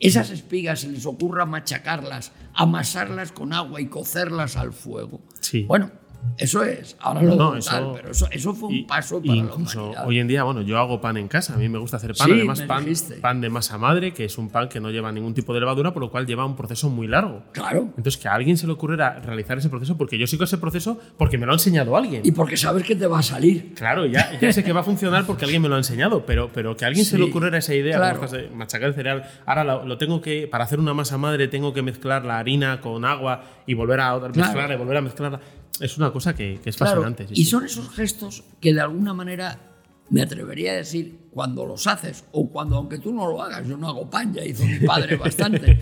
esas 0.00 0.30
espigas 0.30 0.80
se 0.80 0.88
les 0.88 1.06
ocurra 1.06 1.46
machacarlas, 1.46 2.32
amasarlas 2.52 3.30
con 3.30 3.52
agua 3.52 3.80
y 3.80 3.86
cocerlas 3.86 4.56
al 4.56 4.72
fuego. 4.72 5.20
Bueno, 5.68 5.92
eso 6.36 6.64
es, 6.64 6.96
ahora 7.00 7.22
lo 7.22 7.36
no, 7.36 7.54
pero 7.94 8.10
eso, 8.10 8.54
fue 8.54 8.68
un 8.68 8.86
paso 8.86 9.22
para 9.22 9.34
la 9.34 9.54
humanidad. 9.54 10.06
Hoy 10.06 10.18
en 10.18 10.28
día, 10.28 10.42
bueno, 10.42 10.62
yo 10.62 10.78
hago 10.78 11.00
pan 11.00 11.16
en 11.16 11.28
casa, 11.28 11.54
a 11.54 11.56
mí 11.56 11.68
me 11.68 11.78
gusta 11.78 11.96
hacer 11.98 12.14
pan, 12.14 12.32
además 12.32 12.62
pan, 12.62 12.86
pan, 13.20 13.40
de 13.40 13.50
masa 13.50 13.78
madre, 13.78 14.12
que 14.12 14.24
es 14.24 14.36
un 14.38 14.50
pan 14.50 14.68
que 14.68 14.80
no 14.80 14.90
lleva 14.90 15.12
ningún 15.12 15.34
tipo 15.34 15.54
de 15.54 15.60
levadura, 15.60 15.92
por 15.92 16.02
lo 16.02 16.10
cual 16.10 16.26
lleva 16.26 16.44
un 16.44 16.56
proceso 16.56 16.90
muy 16.90 17.06
largo. 17.06 17.42
Claro. 17.52 17.88
Entonces, 17.96 18.16
que 18.16 18.28
a 18.28 18.34
alguien 18.34 18.56
se 18.56 18.66
le 18.66 18.72
ocurriera 18.72 19.20
realizar 19.20 19.58
ese 19.58 19.68
proceso, 19.68 19.96
porque 19.96 20.18
yo 20.18 20.26
sigo 20.26 20.44
ese 20.44 20.58
proceso 20.58 20.98
porque 21.16 21.38
me 21.38 21.46
lo 21.46 21.52
ha 21.52 21.54
enseñado 21.54 21.96
alguien. 21.96 22.22
Y 22.24 22.32
porque 22.32 22.56
sabes 22.56 22.84
que 22.84 22.96
te 22.96 23.06
va 23.06 23.20
a 23.20 23.22
salir. 23.22 23.74
Claro, 23.74 24.06
ya, 24.06 24.38
ya 24.40 24.52
sé 24.52 24.64
que 24.64 24.72
va 24.72 24.80
a 24.80 24.84
funcionar 24.84 25.26
porque 25.26 25.44
alguien 25.44 25.62
me 25.62 25.68
lo 25.68 25.76
ha 25.76 25.78
enseñado, 25.78 26.26
pero, 26.26 26.50
pero 26.52 26.76
que 26.76 26.84
a 26.84 26.88
alguien 26.88 27.04
se 27.04 27.18
le 27.18 27.24
ocurriera 27.24 27.58
esa 27.58 27.74
idea 27.74 27.98
de 27.98 28.50
machacar 28.50 28.88
el 28.88 28.94
cereal, 28.94 29.24
ahora 29.46 29.64
lo, 29.84 29.98
tengo 29.98 30.20
que, 30.20 30.48
para 30.48 30.64
hacer 30.64 30.80
una 30.80 30.94
masa 30.94 31.18
madre, 31.18 31.48
tengo 31.48 31.72
que 31.72 31.82
mezclar 31.82 32.24
la 32.24 32.38
harina 32.38 32.80
con 32.80 33.04
agua 33.04 33.42
y 33.66 33.74
volver 33.74 34.00
a 34.00 34.18
mezclarla 34.18 34.74
y 34.74 34.78
volver 34.78 34.96
a 34.96 35.00
mezclarla 35.00 35.40
es 35.80 35.96
una 35.98 36.12
cosa 36.12 36.34
que, 36.34 36.60
es 36.64 36.76
fascinante. 36.76 37.26
y 37.30 37.44
son 37.44 37.64
esos 37.64 37.88
gestos 37.90 38.44
que 38.60 38.72
de 38.72 38.80
alguna 38.80 39.12
manera 39.12 39.74
me 40.10 40.22
atrevería 40.22 40.72
a 40.72 40.76
decir 40.76 41.28
cuando 41.30 41.64
los 41.64 41.86
haces 41.86 42.24
o 42.32 42.48
cuando 42.48 42.76
aunque 42.76 42.98
tú 42.98 43.12
no 43.12 43.26
lo 43.26 43.42
hagas, 43.42 43.66
yo 43.66 43.76
no 43.76 43.88
hago 43.88 44.08
pan, 44.08 44.32
ya 44.32 44.44
hizo 44.44 44.64
mi 44.64 44.78
padre 44.78 45.16
bastante, 45.18 45.78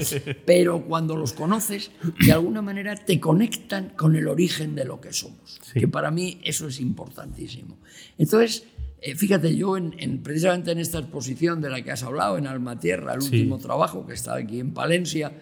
pero 0.47 0.85
cuando 0.85 1.17
los 1.17 1.33
conoces, 1.33 1.91
de 2.25 2.33
alguna 2.33 2.63
manera 2.63 2.95
te 2.95 3.21
conectan 3.21 3.91
con 3.91 4.17
el 4.17 4.29
origen 4.29 4.75
de 4.75 4.85
lo 4.85 5.01
que 5.01 5.13
somos, 5.13 5.61
que 5.75 5.89
para 5.89 6.11
mí 6.11 6.41
eso 6.45 6.69
es 6.69 6.81
importantísimo. 6.81 7.79
Entonces, 8.17 8.65
eh, 9.01 9.17
fíjate, 9.17 9.55
yo 9.57 9.77
en, 9.77 10.23
precisamente 10.23 10.71
en 10.71 10.79
esta 10.79 11.01
exposición 11.01 11.61
de 11.61 11.71
la 11.71 11.83
que 11.83 11.91
has 11.91 12.05
hablado, 12.05 12.39
en 12.39 12.47
Alma 12.47 12.79
Tierra, 12.79 13.15
el 13.15 13.23
último 13.23 13.59
trabajo 13.59 14.07
que 14.07 14.15
está 14.15 14.37
aquí 14.37 14.61
en 14.61 14.73
Palencia, 14.73 15.33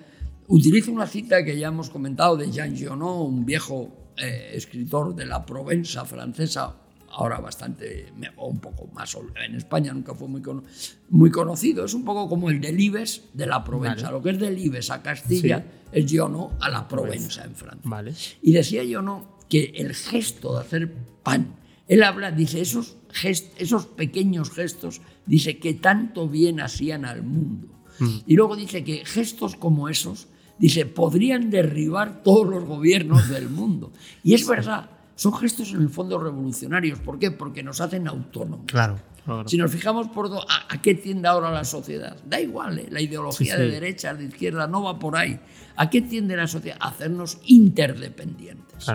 utilizo 0.49 0.91
una 0.91 1.07
cita 1.07 1.45
que 1.45 1.59
ya 1.59 1.69
hemos 1.69 1.91
comentado 1.91 2.37
de 2.37 2.51
Jean 2.51 2.75
Giono, 2.75 3.23
un 3.23 3.45
viejo 3.45 4.00
eh, 4.21 4.53
escritor 4.55 5.15
de 5.15 5.27
la 5.27 5.45
Provenza 5.47 6.05
francesa, 6.05 6.77
ahora 7.11 7.39
bastante, 7.41 8.13
un 8.37 8.61
poco 8.61 8.87
más, 8.93 9.17
en 9.45 9.55
España 9.55 9.93
nunca 9.93 10.15
fue 10.15 10.29
muy, 10.29 10.43
muy 11.09 11.31
conocido, 11.31 11.85
es 11.85 11.95
un 11.95 12.05
poco 12.05 12.29
como 12.29 12.51
el 12.51 12.61
Delibes 12.61 13.23
de 13.33 13.47
la 13.47 13.65
Provenza. 13.65 14.11
Lo 14.11 14.23
que 14.23 14.31
es 14.31 14.39
Delibes 14.39 14.91
a 14.91 15.03
Castilla 15.03 15.65
es 15.91 16.07
Giono 16.07 16.53
a 16.61 16.69
la 16.69 16.87
Provenza 16.87 17.45
en 17.45 17.55
Francia. 17.55 17.89
Y 18.43 18.53
decía 18.53 18.85
Giono 18.85 19.39
que 19.49 19.73
el 19.77 19.95
gesto 19.95 20.55
de 20.55 20.61
hacer 20.61 20.95
pan, 21.23 21.57
él 21.89 22.03
habla, 22.03 22.31
dice, 22.31 22.61
esos, 22.61 22.97
esos 23.59 23.87
pequeños 23.87 24.51
gestos, 24.51 25.01
dice 25.27 25.59
que 25.59 25.75
tanto 25.75 26.29
bien 26.29 26.61
hacían 26.61 27.05
al 27.05 27.23
mundo. 27.23 27.69
Mm. 27.99 28.19
Y 28.27 28.37
luego 28.37 28.55
dice 28.55 28.85
que 28.85 29.05
gestos 29.05 29.57
como 29.57 29.89
esos 29.89 30.29
dice, 30.61 30.87
podrían 30.87 31.51
derribar 31.51 32.23
todos 32.23 32.47
los 32.47 32.65
gobiernos 32.65 33.29
del 33.29 33.49
mundo. 33.49 33.93
Y 34.23 34.35
es 34.35 34.47
verdad, 34.47 34.89
son 35.17 35.35
gestos 35.35 35.73
en 35.73 35.83
el 35.83 35.89
fondo 35.89 36.19
revolucionarios. 36.19 37.01
¿Por 37.01 37.19
qué? 37.19 37.31
Porque 37.31 37.63
nos 37.63 37.81
hacen 37.81 38.07
autónomos. 38.07 38.67
Claro. 38.67 38.99
Si 39.47 39.57
nos 39.57 39.71
fijamos 39.71 40.09
por 40.09 40.31
a, 40.33 40.83
qué 40.83 40.95
tiende 40.95 41.29
ahora 41.29 41.51
la 41.51 41.65
sociedad, 41.65 42.17
da 42.25 42.41
igual, 42.41 42.79
¿eh? 42.79 42.89
la 42.91 43.01
ideología 43.01 43.57
de 43.57 43.69
derecha, 43.71 44.15
de 44.15 44.25
izquierda, 44.25 44.67
no 44.67 44.83
va 44.83 44.99
por 44.99 45.17
ahí. 45.17 45.39
¿A 45.77 45.89
qué 45.89 46.03
tiende 46.03 46.37
la 46.37 46.47
sociedad? 46.47 46.79
A 46.81 46.89
hacernos 46.89 47.39
interdependientes. 47.45 48.89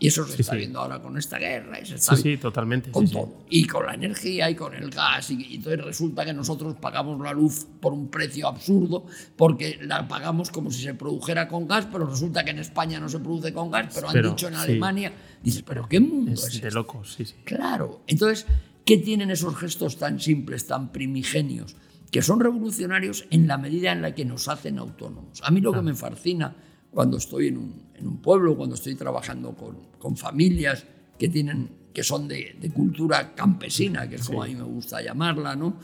Y 0.00 0.06
eso 0.08 0.24
se 0.26 0.34
Sí, 0.36 0.42
está 0.42 0.52
sí. 0.52 0.58
viendo 0.58 0.78
ahora 0.80 1.00
con 1.02 1.16
esta 1.18 1.38
guerra. 1.38 1.80
Y 1.80 1.86
se 1.86 1.96
está 1.96 2.14
Sí, 2.14 2.22
sí, 2.22 2.36
totalmente. 2.36 2.90
con 2.92 3.08
todo. 3.08 3.34
Y 3.50 3.66
con 3.66 3.84
la 3.86 3.94
energía 3.94 4.48
y 4.48 4.54
con 4.54 4.72
el 4.74 4.90
gas. 4.90 5.30
Y, 5.30 5.44
y 5.44 5.56
entonces 5.56 5.84
resulta 5.84 6.24
que 6.24 6.32
nosotros 6.32 6.76
pagamos 6.80 7.20
la 7.20 7.32
luz 7.32 7.66
por 7.80 7.92
un 7.92 8.08
precio 8.08 8.46
absurdo 8.46 9.04
porque 9.36 9.78
la 9.82 10.06
pagamos 10.06 10.50
como 10.50 10.70
si 10.70 10.82
se 10.82 10.94
produjera 10.94 11.48
con 11.48 11.66
gas, 11.66 11.86
pero 11.90 12.06
resulta 12.06 12.44
que 12.44 12.50
en 12.50 12.60
España 12.60 13.00
no 13.00 13.08
se 13.08 13.18
produce 13.18 13.52
con 13.52 13.70
gas, 13.70 13.92
pero 13.94 14.08
han 14.08 14.22
dicho 14.22 14.46
en. 14.48 14.54
Alemania. 14.54 15.12
Dices, 15.42 15.62
¿pero 15.62 15.88
qué 15.88 15.98
mundo 16.00 16.32
es, 16.32 16.44
Es 16.44 16.50
de 16.52 16.56
este? 16.58 16.70
locos, 16.70 17.14
sí, 17.14 17.24
sí. 17.24 17.34
Claro. 17.44 18.02
Entonces, 18.06 18.46
¿qué 18.84 18.98
tienen 18.98 19.30
esos 19.30 19.56
gestos 19.56 19.96
tan 19.98 20.20
simples, 20.20 20.66
tan 20.66 20.92
primigenios? 20.92 21.74
Que 22.12 22.22
son 22.22 22.40
revolucionarios 22.40 23.26
en 23.30 23.46
la 23.48 23.58
medida 23.58 23.92
en 23.92 24.00
la 24.02 24.14
que 24.14 24.24
nos 24.24 24.48
hacen 24.48 24.78
autónomos. 24.78 25.42
A 25.42 25.50
mí 25.50 25.60
lo 25.60 25.72
que 25.72 25.82
me 25.82 25.94
fascina 25.94 26.54
cuando 26.90 27.18
estoy 27.18 27.48
en 27.48 27.58
un, 27.58 27.82
en 27.98 28.06
un 28.06 28.18
pueblo, 28.18 28.56
cuando 28.56 28.74
estoy 28.74 28.94
trabajando 28.94 29.54
con, 29.54 29.76
con 29.98 30.16
familias 30.16 30.84
que, 31.18 31.28
tienen, 31.28 31.70
que 31.92 32.02
son 32.02 32.28
de, 32.28 32.56
de 32.60 32.70
cultura 32.70 33.34
campesina, 33.34 34.08
que 34.08 34.16
es 34.16 34.26
como 34.26 34.42
a 34.42 34.46
mí 34.46 34.54
me 34.54 34.62
gusta 34.62 35.02
llamarla, 35.02 35.56
¿no? 35.56 35.78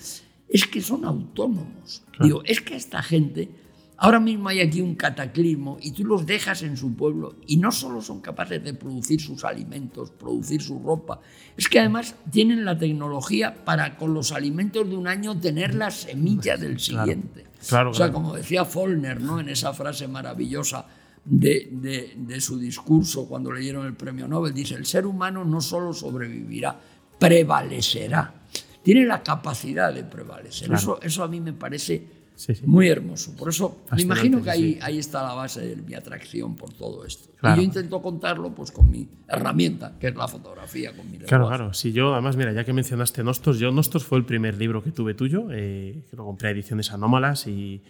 es 0.48 0.66
que 0.66 0.81
son 0.81 1.05
autónomos. 1.05 2.03
Digo, 2.20 2.42
es 2.44 2.61
que 2.61 2.77
esta 2.77 3.03
gente, 3.03 3.50
ahora 3.96 4.20
mismo 4.20 4.48
hay 4.48 4.61
aquí 4.61 4.81
un 4.81 4.94
cataclismo 4.94 5.79
y 5.81 5.90
tú 5.90 6.05
los 6.05 6.27
dejas 6.27 6.62
en 6.62 6.77
su 6.77 6.94
pueblo 6.94 7.37
y 7.46 7.57
no 7.57 7.72
solo 7.72 8.00
son 8.00 8.20
capaces 8.20 8.62
de 8.62 8.74
producir 8.74 9.20
sus 9.20 9.44
alimentos, 9.44 10.11
producir 10.12 10.62
su 10.62 10.79
ropa, 10.79 11.20
es 11.57 11.68
que 11.68 11.81
además 11.81 12.14
tienen 12.31 12.64
la 12.64 12.79
tecnología 12.79 13.64
para 13.64 13.96
con 13.96 14.14
los 14.14 14.33
alimentos 14.33 14.88
de 14.88 14.96
un 14.96 15.09
año 15.09 15.38
tener 15.38 15.74
la 15.74 15.90
semilla 15.90 16.57
del 16.57 16.79
siguiente. 16.79 17.46
Claro, 17.66 17.90
o 17.90 17.94
sea, 17.94 18.07
claro. 18.07 18.12
como 18.12 18.37
decía 18.37 18.64
Follner 18.64 19.20
¿no? 19.20 19.40
en 19.40 19.48
esa 19.48 19.72
frase 19.72 20.07
maravillosa 20.07 20.87
de, 21.25 21.69
de- 21.73 22.13
de 22.17 22.41
su 22.41 22.59
discurso 22.59 23.27
cuando 23.27 23.51
le 23.53 23.61
dieron 23.61 23.87
el 23.87 23.95
premio 23.95 24.29
Nobel, 24.29 24.53
dice, 24.53 24.75
el 24.75 24.87
ser 24.87 25.07
humano 25.07 25.45
no 25.45 25.61
solo 25.61 25.93
sobrevivirá, 25.93 26.79
prevalecerá. 27.19 28.35
Tiene 28.83 29.05
la 29.07 29.23
capacidad 29.23 29.93
de 29.95 30.05
prevalecer. 30.05 30.69
Claro. 30.69 30.81
Eso, 30.81 31.01
eso 31.03 31.25
a 31.25 31.29
mí 31.29 31.41
me 31.41 31.53
parece 31.53 32.23
Sí, 32.37 32.53
sí. 32.53 32.63
muy 32.67 32.89
hermoso. 32.89 33.35
Por 33.37 33.49
eso 33.49 33.79
me 33.95 34.03
imagino 34.03 34.43
que 34.43 34.51
ahí, 34.51 34.73
sí. 34.75 34.79
ahí 34.83 34.99
está 34.99 35.23
la 35.23 35.35
base 35.35 35.61
de 35.61 35.77
mi 35.77 35.95
atracción 35.95 36.57
por 36.57 36.73
todo 36.73 37.07
esto. 37.07 37.31
Claro. 37.39 37.55
Y 37.55 37.59
yo 37.61 37.65
intento 37.65 38.03
contarlo 38.03 38.53
pues, 38.53 38.73
con 38.73 38.91
mi 38.91 39.07
herramienta, 39.29 39.93
que 40.01 40.09
es 40.09 40.17
la 40.17 40.27
fotografía, 40.27 40.95
con 40.97 41.09
mi 41.11 41.19
Claro, 41.19 41.47
claro. 41.47 41.73
Si 41.73 41.93
yo, 41.93 42.13
además, 42.13 42.37
mira, 42.37 42.53
ya 42.53 42.65
que 42.65 42.73
mencionaste 42.73 43.23
Nostos, 43.23 43.61
yo 43.61 43.71
Nostos 43.71 44.05
fue 44.05 44.19
el 44.19 44.25
primer 44.25 44.57
libro 44.59 44.83
que 44.83 44.91
tuve 44.91 45.15
tuyo, 45.15 45.47
eh, 45.53 46.03
que 46.11 46.17
lo 46.17 46.25
compré 46.25 46.49
a 46.49 46.51
ediciones 46.51 46.91
anómalas 46.91 47.47
y, 47.47 47.81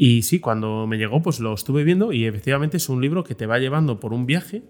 y 0.00 0.22
sí, 0.22 0.38
cuando 0.38 0.86
me 0.86 0.96
llegó, 0.96 1.20
pues 1.22 1.40
lo 1.40 1.52
estuve 1.52 1.82
viendo 1.82 2.12
y 2.12 2.24
efectivamente 2.24 2.76
es 2.76 2.88
un 2.88 3.00
libro 3.00 3.24
que 3.24 3.34
te 3.34 3.46
va 3.46 3.58
llevando 3.58 3.98
por 3.98 4.12
un 4.12 4.26
viaje 4.26 4.62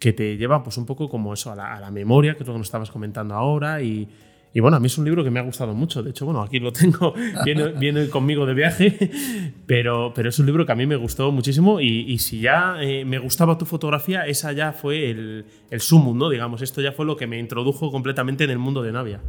que 0.00 0.12
te 0.12 0.36
lleva 0.36 0.64
pues 0.64 0.78
un 0.78 0.84
poco 0.84 1.08
como 1.08 1.32
eso 1.32 1.52
a 1.52 1.54
la, 1.54 1.90
memoria, 1.92 2.34
que 2.34 2.42
es 2.42 2.46
lo 2.48 2.54
que 2.54 2.58
nos 2.58 2.66
estabas 2.66 2.90
comentando 2.90 3.36
ahora 3.36 3.82
y, 3.82 4.08
y 4.52 4.58
bueno, 4.58 4.76
a 4.76 4.80
mí 4.80 4.88
es 4.88 4.98
un 4.98 5.04
libro 5.04 5.22
que 5.22 5.30
me 5.30 5.38
ha 5.38 5.44
gustado 5.44 5.74
mucho. 5.74 6.02
De 6.02 6.10
hecho, 6.10 6.24
bueno, 6.24 6.42
aquí 6.42 6.58
lo 6.58 6.72
tengo, 6.72 7.14
viene, 7.44 7.68
viene 7.68 8.08
conmigo 8.08 8.46
de 8.46 8.54
viaje, 8.54 9.12
pero, 9.66 10.12
pero 10.12 10.30
es 10.30 10.38
un 10.40 10.46
libro 10.46 10.66
que 10.66 10.72
a 10.72 10.74
mí 10.74 10.86
me 10.86 10.96
gustó 10.96 11.30
muchísimo 11.30 11.80
y, 11.80 12.12
y 12.12 12.18
si 12.18 12.40
ya 12.40 12.74
eh, 12.80 13.04
me 13.04 13.18
gustaba 13.20 13.56
tu 13.56 13.66
fotografía, 13.66 14.26
esa 14.26 14.50
ya 14.50 14.72
fue 14.72 15.08
el, 15.08 15.44
el 15.70 15.80
sumum, 15.80 16.18
¿no? 16.18 16.30
Digamos, 16.30 16.62
esto 16.62 16.80
ya 16.80 16.90
fue 16.90 17.06
lo 17.06 17.16
que 17.16 17.28
me 17.28 17.38
introdujo 17.38 17.92
completamente 17.92 18.42
en 18.42 18.50
el 18.50 18.58
mundo 18.58 18.82
de 18.82 18.90
Navia. 18.90 19.20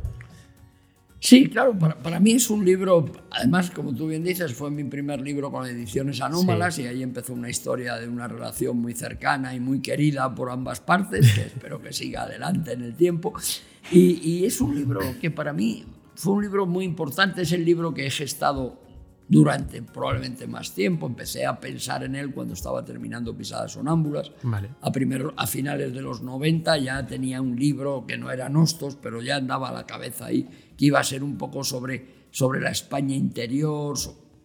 Sí, 1.26 1.50
claro, 1.50 1.76
para, 1.76 1.98
para 1.98 2.20
mí 2.20 2.34
es 2.34 2.52
un 2.52 2.64
libro, 2.64 3.12
además, 3.32 3.72
como 3.72 3.96
tú 3.96 4.06
bien 4.06 4.24
dices, 4.24 4.54
fue 4.54 4.70
mi 4.70 4.84
primer 4.84 5.22
libro 5.22 5.52
con 5.52 5.66
ediciones 5.66 6.22
anómalas 6.22 6.78
y 6.78 6.86
ahí 6.86 7.02
empezó 7.02 7.34
una 7.34 7.50
historia 7.50 7.96
de 7.96 8.08
una 8.08 8.28
relación 8.28 8.78
muy 8.78 8.94
cercana 8.94 9.56
y 9.56 9.60
muy 9.60 9.82
querida 9.82 10.36
por 10.36 10.52
ambas 10.52 10.82
partes, 10.82 11.34
que 11.34 11.42
espero 11.48 11.82
que 11.82 11.94
siga 11.94 12.26
adelante 12.26 12.74
en 12.74 12.84
el 12.84 12.94
tiempo. 12.94 13.34
Y, 13.92 14.20
y 14.22 14.46
es 14.46 14.62
un 14.62 14.76
libro 14.76 15.00
que 15.20 15.32
para 15.32 15.52
mí 15.52 15.84
fue 16.14 16.34
un 16.34 16.44
libro 16.44 16.68
muy 16.68 16.86
importante, 16.86 17.42
es 17.42 17.52
el 17.54 17.66
libro 17.66 17.92
que 17.92 18.06
he 18.06 18.12
gestado 18.12 18.85
durante 19.28 19.82
probablemente 19.82 20.46
más 20.48 20.72
tiempo. 20.74 21.08
Empecé 21.08 21.46
a 21.46 21.60
pensar 21.60 22.04
en 22.04 22.16
él 22.16 22.32
cuando 22.32 22.54
estaba 22.54 22.86
terminando 22.86 23.36
Pisadas 23.36 23.72
Sonámbulas. 23.74 24.32
Vale. 24.44 24.70
A, 24.82 24.92
primero- 24.92 25.34
a 25.38 25.48
finales 25.48 25.94
de 25.94 26.02
los 26.02 26.22
90 26.22 26.78
ya 26.78 27.06
tenía 27.08 27.42
un 27.42 27.56
libro 27.56 28.06
que 28.08 28.18
no 28.18 28.30
era 28.32 28.50
Nostos, 28.50 28.96
pero 28.96 29.22
ya 29.22 29.38
andaba 29.38 29.70
a 29.70 29.74
la 29.74 29.86
cabeza 29.86 30.26
ahí, 30.28 30.48
que 30.78 30.86
iba 30.86 31.00
a 31.00 31.04
ser 31.04 31.24
un 31.24 31.38
poco 31.38 31.64
sobre, 31.64 32.28
sobre 32.32 32.62
la 32.62 32.70
España 32.72 33.16
interior, 33.16 33.98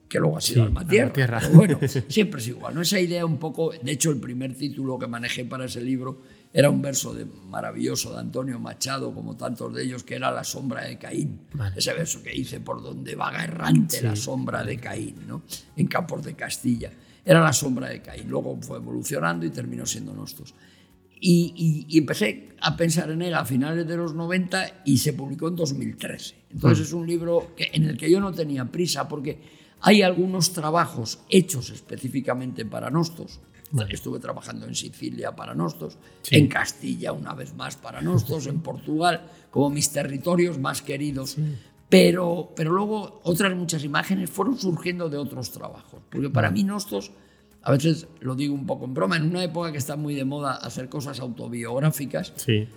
que 0.08 0.18
luego 0.18 0.38
ha 0.38 0.40
sido 0.40 0.62
Sí, 0.62 0.66
Alma 0.66 0.86
Tierra. 0.86 1.12
Tierra. 1.12 1.38
Pero 1.40 1.52
bueno, 1.54 1.78
siempre 2.08 2.40
es 2.40 2.48
igual. 2.48 2.74
¿no? 2.74 2.80
Esa 2.82 2.98
idea 2.98 3.24
un 3.26 3.38
poco, 3.38 3.70
de 3.72 3.92
hecho 3.92 4.10
el 4.10 4.18
primer 4.18 4.54
título 4.56 4.98
que 4.98 5.06
manejé 5.06 5.44
para 5.44 5.66
ese 5.66 5.80
libro 5.82 6.22
era 6.52 6.68
un 6.70 6.82
verso 6.82 7.14
de, 7.14 7.24
maravilloso 7.24 8.12
de 8.12 8.20
Antonio 8.20 8.58
Machado, 8.58 9.14
como 9.14 9.36
tantos 9.36 9.72
de 9.74 9.84
ellos, 9.84 10.02
que 10.02 10.16
era 10.16 10.30
La 10.32 10.42
sombra 10.44 10.84
de 10.84 10.98
Caín. 10.98 11.42
Vale. 11.54 11.76
Ese 11.78 11.92
verso 11.92 12.22
que 12.22 12.30
dice, 12.30 12.60
por 12.60 12.82
donde 12.82 13.14
vaga 13.14 13.44
errante 13.44 14.02
la 14.02 14.16
sombra 14.16 14.64
de 14.64 14.76
Caín, 14.78 15.14
¿no? 15.28 15.42
en 15.76 15.86
Campos 15.86 16.24
de 16.24 16.34
Castilla. 16.34 16.90
Era 17.24 17.40
la 17.40 17.52
sombra 17.52 17.88
de 17.88 18.02
Caín. 18.02 18.28
Luego 18.28 18.58
fue 18.62 18.78
evolucionando 18.78 19.46
y 19.46 19.50
terminó 19.50 19.86
siendo 19.86 20.12
Nostos. 20.12 20.54
Y, 21.22 21.52
y- 21.88 21.94
y 21.94 21.98
empecé 21.98 22.48
a 22.62 22.76
pensar 22.76 23.10
en 23.10 23.20
él 23.22 23.34
a 23.34 23.44
finales 23.44 23.86
de 23.86 23.96
los 23.96 24.14
90 24.14 24.82
y 24.86 24.98
se 24.98 25.12
publicó 25.12 25.48
en 25.48 25.56
2013. 25.56 26.34
Entonces 26.50 26.86
es 26.88 26.92
un 26.94 27.06
libro 27.06 27.52
que, 27.56 27.68
en 27.74 27.84
el 27.84 27.96
que 27.98 28.10
yo 28.10 28.20
no 28.20 28.32
tenía 28.32 28.64
prisa 28.64 29.06
porque 29.06 29.38
hay 29.82 30.02
algunos 30.02 30.52
trabajos 30.52 31.20
hechos 31.28 31.70
específicamente 31.70 32.64
para 32.64 32.90
Nostos. 32.90 33.40
Estuve 33.88 34.18
trabajando 34.18 34.66
en 34.66 34.74
Sicilia 34.74 35.34
para 35.36 35.54
Nostos, 35.54 35.96
Sí. 36.22 36.36
en 36.36 36.48
Castilla 36.48 37.12
una 37.12 37.34
vez 37.34 37.54
más 37.54 37.76
para 37.76 38.00
Nostos, 38.02 38.46
en 38.46 38.60
Portugal, 38.60 39.22
como 39.50 39.70
mis 39.70 39.90
territorios 39.92 40.58
más 40.58 40.82
queridos. 40.82 41.36
Pero, 41.88 42.52
pero 42.54 42.72
luego 42.72 43.20
otras 43.24 43.54
muchas 43.56 43.82
imágenes 43.84 44.30
fueron 44.30 44.56
surgiendo 44.58 45.08
de 45.08 45.16
otros 45.18 45.50
trabajos. 45.50 46.00
Porque 46.10 46.30
para 46.30 46.50
mí 46.50 46.62
Nostos, 46.64 47.10
a 47.62 47.72
veces 47.72 48.06
lo 48.20 48.34
digo 48.36 48.54
un 48.54 48.66
poco 48.66 48.84
en 48.84 48.94
broma, 48.94 49.16
en 49.16 49.24
una 49.24 49.42
época 49.42 49.72
que 49.72 49.78
está 49.78 49.96
muy 49.96 50.14
de 50.14 50.24
moda 50.24 50.54
hacer 50.54 50.88
cosas 50.88 51.20
autobiográficas, 51.20 52.32
Sí. 52.36 52.68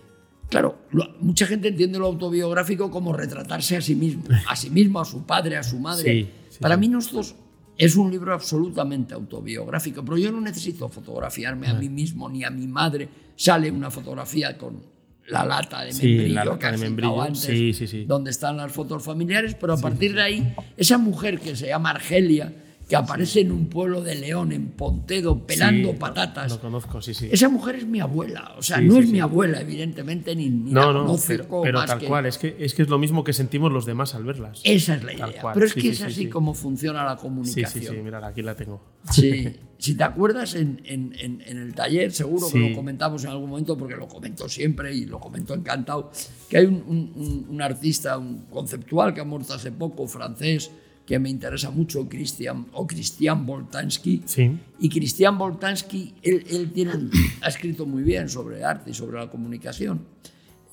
Claro, 0.49 0.77
mucha 1.19 1.47
gente 1.47 1.69
entiende 1.69 1.97
lo 1.97 2.06
autobiográfico 2.06 2.91
como 2.91 3.13
retratarse 3.13 3.77
a 3.77 3.82
sí 3.82 3.95
mismo, 3.95 4.23
a 4.47 4.56
sí 4.56 4.69
mismo, 4.69 4.99
a 4.99 5.06
su 5.06 5.23
padre, 5.23 5.58
a 5.58 5.63
su 5.63 5.79
madre. 5.79 6.03
Sí, 6.03 6.29
sí, 6.49 6.58
Para 6.60 6.75
sí. 6.75 6.82
mí 6.82 6.88
Nostos 6.89 7.36
es 7.78 7.96
un 7.96 8.12
libro 8.12 8.34
absolutamente 8.34 9.14
autobiográfico, 9.14 10.04
pero 10.06 10.18
yo 10.18 10.32
no 10.32 10.42
necesito 10.42 10.90
fotografiarme 10.90 11.68
a 11.68 11.74
mí 11.74 11.90
mismo 11.90 12.30
ni 12.30 12.44
a 12.44 12.50
mi 12.50 12.68
madre. 12.68 13.08
Sale 13.36 13.72
una 13.72 13.90
fotografía 13.90 14.58
con 14.58 14.82
la 15.28 15.46
lata 15.46 15.84
de 15.84 15.94
Sí, 15.94 16.06
membrillo 16.08 16.34
la 16.36 16.46
lata 16.46 16.60
que 16.60 16.66
has 16.68 16.72
de 16.74 16.78
citado 16.78 16.90
membrillo. 16.92 17.22
antes, 17.22 17.42
Sí, 17.42 17.74
sí, 17.74 17.88
sí. 17.88 18.06
donde 18.06 18.30
están 18.32 18.58
las 18.58 18.72
fotos 18.72 19.04
familiares, 19.04 19.56
pero 19.56 19.74
a 19.74 19.78
partir 19.78 20.14
de 20.14 20.22
ahí, 20.22 20.54
esa 20.78 20.98
mujer 20.98 21.40
que 21.40 21.56
se 21.56 21.68
llama 21.68 21.92
Argelia, 21.92 22.54
que 22.88 22.96
aparece 22.98 23.39
en 23.41 23.52
un 23.52 23.67
pueblo 23.67 24.02
de 24.02 24.15
León, 24.15 24.52
en 24.52 24.67
Pontedo, 24.72 25.46
pelando 25.48 25.88
Sí, 25.89 25.93
lo- 25.93 26.00
patatas. 26.00 26.52
Lo 26.52 26.60
conozco, 26.60 27.02
sí, 27.02 27.13
sí. 27.13 27.30
Esa 27.32 27.48
mujer 27.50 27.76
es 27.78 27.86
mi 27.88 28.00
abuela, 28.02 28.54
o 28.58 28.62
sea, 28.62 28.78
Sí, 28.80 28.86
no 28.86 28.93
sí, 28.96 29.00
es 29.00 29.06
sí. 29.06 29.12
mi 29.13 29.19
abuela, 29.22 29.62
evidentemente, 29.62 30.36
ni, 30.36 30.50
ni 30.50 30.72
la 30.72 30.82
No, 30.82 30.93
no, 30.93 31.00
conozco 31.06 31.26
pero, 31.28 31.62
pero 31.63 31.80
más 31.80 31.88
tal 31.89 32.00
que- 32.00 32.08
cual, 32.08 32.26
es 32.26 32.38
que, 32.38 32.56
es 32.60 32.74
que 32.74 32.82
es 32.82 32.89
lo 32.89 33.00
mismo 33.00 33.24
que 33.24 33.34
sentimos 33.34 33.72
los 33.72 33.86
demás 33.86 34.15
al 34.15 34.26
verlas. 34.26 34.62
Esa 34.63 34.96
es 34.96 35.04
la 35.04 35.15
Tal 35.15 35.30
idea. 35.30 35.41
cual, 35.41 35.54
Pero 35.54 35.65
es 35.65 35.72
sí, 35.72 35.76
que 35.76 35.82
sí, 35.82 35.89
es 35.89 35.98
sí, 35.98 36.04
así 36.04 36.13
sí. 36.26 36.30
como 36.30 36.54
funciona 36.54 37.04
la 37.06 37.15
Sí, 37.15 37.22
comunicación. 37.22 37.84
sí, 37.86 37.89
sí, 37.89 38.02
mira, 38.04 38.26
aquí 38.28 38.41
la 38.41 38.56
tengo. 38.56 38.82
Sí. 39.12 39.48
Si 39.84 39.96
te 39.98 40.04
acuerdas, 40.06 40.56
en, 40.56 40.82
en- 40.86 41.13
en- 41.19 41.41
en 41.46 41.58
el 41.58 41.74
taller, 41.76 42.13
seguro 42.13 42.46
que 42.48 42.54
Sí. 42.54 42.69
lo 42.69 42.74
comentamos 42.76 43.26
en 43.26 43.32
algún 43.32 43.50
momento, 43.50 43.78
porque 43.78 43.98
lo 43.98 44.08
comento 44.08 44.48
siempre 44.48 44.96
y 44.96 45.06
lo 45.06 45.19
comento 45.19 45.54
encantado, 45.54 46.10
que 46.48 46.58
hay 46.60 46.65
un, 46.67 46.76
un- 46.88 47.12
un- 47.17 47.46
un 47.50 47.62
artista 47.62 48.17
un 48.17 48.46
conceptual 48.46 49.13
que 49.13 49.19
ha 49.19 49.26
muerto 49.26 49.54
hace 49.54 49.74
poco, 49.74 50.08
francés, 50.08 50.72
que 51.06 51.20
me 51.20 51.30
interesa 51.30 51.70
mucho, 51.70 52.08
Christian, 52.08 52.68
o 52.74 52.88
Christian 52.88 53.46
Boltanski. 53.46 54.24
Sí. 54.26 54.58
Y 54.80 54.89
Christian 54.89 55.38
Boltanski, 55.38 56.16
él, 56.22 56.46
él 56.50 56.72
tiene 56.72 56.94
ha 57.42 57.48
escrito 57.48 57.86
muy 57.86 58.04
bien 58.04 58.30
sobre 58.30 58.63
arte 58.63 58.92
y 58.92 58.94
sobre 58.94 59.20
la 59.20 59.30
comunicación. 59.30 60.06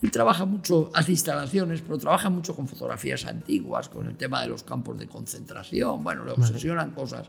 Él 0.02 0.10
trabaja 0.10 0.46
mucho, 0.46 0.90
hace 0.94 1.12
instalaciones, 1.12 1.82
pero 1.82 1.98
trabaja 1.98 2.30
mucho 2.30 2.56
con 2.56 2.66
fotografías 2.66 3.26
antiguas, 3.26 3.88
con 3.88 4.06
el 4.06 4.16
tema 4.16 4.40
de 4.40 4.48
los 4.48 4.62
campos 4.62 4.98
de 4.98 5.06
concentración. 5.06 6.02
Bueno, 6.02 6.24
le 6.24 6.32
obsesionan 6.32 6.92
cosas. 6.92 7.28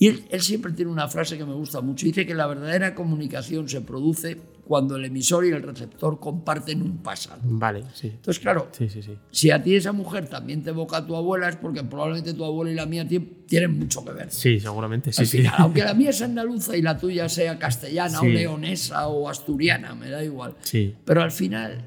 Y 0.00 0.06
él, 0.08 0.24
él 0.30 0.40
siempre 0.40 0.72
tiene 0.72 0.90
una 0.90 1.06
frase 1.08 1.36
que 1.36 1.44
me 1.44 1.52
gusta 1.52 1.82
mucho. 1.82 2.06
Dice 2.06 2.24
que 2.26 2.34
la 2.34 2.46
verdadera 2.46 2.94
comunicación 2.94 3.68
se 3.68 3.82
produce 3.82 4.38
cuando 4.66 4.96
el 4.96 5.04
emisor 5.04 5.44
y 5.44 5.50
el 5.50 5.62
receptor 5.62 6.18
comparten 6.18 6.80
un 6.80 6.98
pasado. 7.02 7.40
Vale, 7.44 7.84
sí. 7.92 8.06
Entonces, 8.06 8.40
claro, 8.40 8.68
Sí, 8.72 8.88
sí, 8.88 9.02
sí. 9.02 9.12
si 9.30 9.50
a 9.50 9.62
ti 9.62 9.74
esa 9.76 9.92
mujer 9.92 10.26
también 10.26 10.62
te 10.62 10.70
evoca 10.70 10.96
a 10.98 11.06
tu 11.06 11.14
abuela, 11.16 11.50
es 11.50 11.56
porque 11.56 11.82
probablemente 11.84 12.32
tu 12.32 12.44
abuela 12.46 12.70
y 12.72 12.74
la 12.76 12.86
mía 12.86 13.06
tien- 13.06 13.44
tienen 13.46 13.78
mucho 13.78 14.02
que 14.02 14.12
ver. 14.12 14.30
Sí, 14.30 14.58
seguramente, 14.58 15.12
sí, 15.12 15.20
Al 15.20 15.26
sí. 15.26 15.36
final, 15.38 15.54
aunque 15.58 15.82
la 15.84 15.92
mía 16.00 16.10
es 16.10 16.22
andaluza 16.22 16.74
y 16.78 16.82
la 16.82 16.96
tuya 16.96 17.28
sea 17.28 17.58
castellana 17.58 18.20
o 18.22 18.24
leonesa 18.26 19.06
o 19.08 19.28
asturiana, 19.28 19.94
me 19.94 20.08
da 20.08 20.24
igual. 20.24 20.54
Sí. 20.62 20.94
Pero 21.04 21.22
al 21.22 21.30
final 21.32 21.84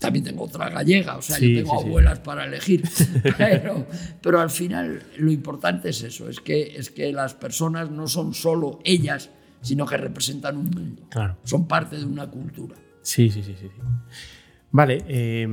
también 0.00 0.24
tengo 0.24 0.44
otra 0.44 0.70
gallega, 0.70 1.16
o 1.16 1.22
sea, 1.22 1.36
Sí, 1.36 1.54
yo 1.54 1.62
tengo 1.62 1.76
sí, 1.76 1.82
sí. 1.82 1.88
abuelas 1.88 2.18
para 2.20 2.46
elegir. 2.46 2.82
Pero, 3.38 3.86
pero 4.22 4.40
al 4.40 4.50
final 4.50 5.02
lo 5.18 5.30
importante 5.30 5.90
es 5.90 6.02
eso, 6.02 6.28
es 6.28 6.40
que, 6.40 6.74
es 6.76 6.90
que 6.90 7.12
las 7.12 7.34
personas 7.34 7.90
no 7.90 8.08
son 8.08 8.32
solo 8.34 8.80
ellas, 8.84 9.30
sino 9.60 9.84
que 9.86 9.98
representan 9.98 10.56
un 10.56 10.70
mundo. 10.70 11.02
Claro. 11.10 11.36
Son 11.44 11.68
parte 11.68 11.96
de 11.98 12.04
una 12.06 12.26
cultura. 12.28 12.76
Sí, 13.02 13.30
sí, 13.30 13.42
sí, 13.42 13.54
sí. 13.60 13.68
sí. 13.68 13.82
Vale, 14.72 15.04
eh, 15.06 15.46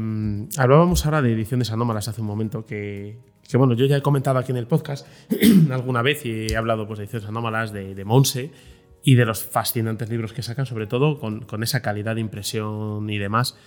hablábamos 0.57 1.05
ahora 1.05 1.21
de 1.21 1.33
ediciones 1.33 1.71
anómalas 1.71 2.07
hace 2.07 2.21
un 2.21 2.27
momento 2.27 2.65
que, 2.65 3.19
que, 3.49 3.57
bueno, 3.57 3.73
yo 3.73 3.85
ya 3.85 3.97
he 3.97 4.01
comentado 4.01 4.39
aquí 4.39 4.51
en 4.53 4.57
el 4.57 4.67
podcast 4.67 5.07
alguna 5.71 6.01
vez 6.01 6.25
y 6.25 6.47
he 6.47 6.55
hablado 6.55 6.87
pues, 6.87 6.99
de 6.99 7.05
ediciones 7.05 7.27
anómalas 7.27 7.73
de, 7.73 7.95
de 7.95 8.05
Monse 8.05 8.51
y 9.03 9.15
de 9.15 9.25
los 9.25 9.43
fascinantes 9.43 10.09
libros 10.09 10.33
que 10.33 10.41
sacan, 10.41 10.65
sobre 10.65 10.87
todo 10.87 11.19
con, 11.19 11.41
con 11.41 11.63
esa 11.63 11.81
calidad 11.81 12.15
de 12.15 12.21
impresión 12.21 13.09
y 13.09 13.17
demás. 13.17 13.57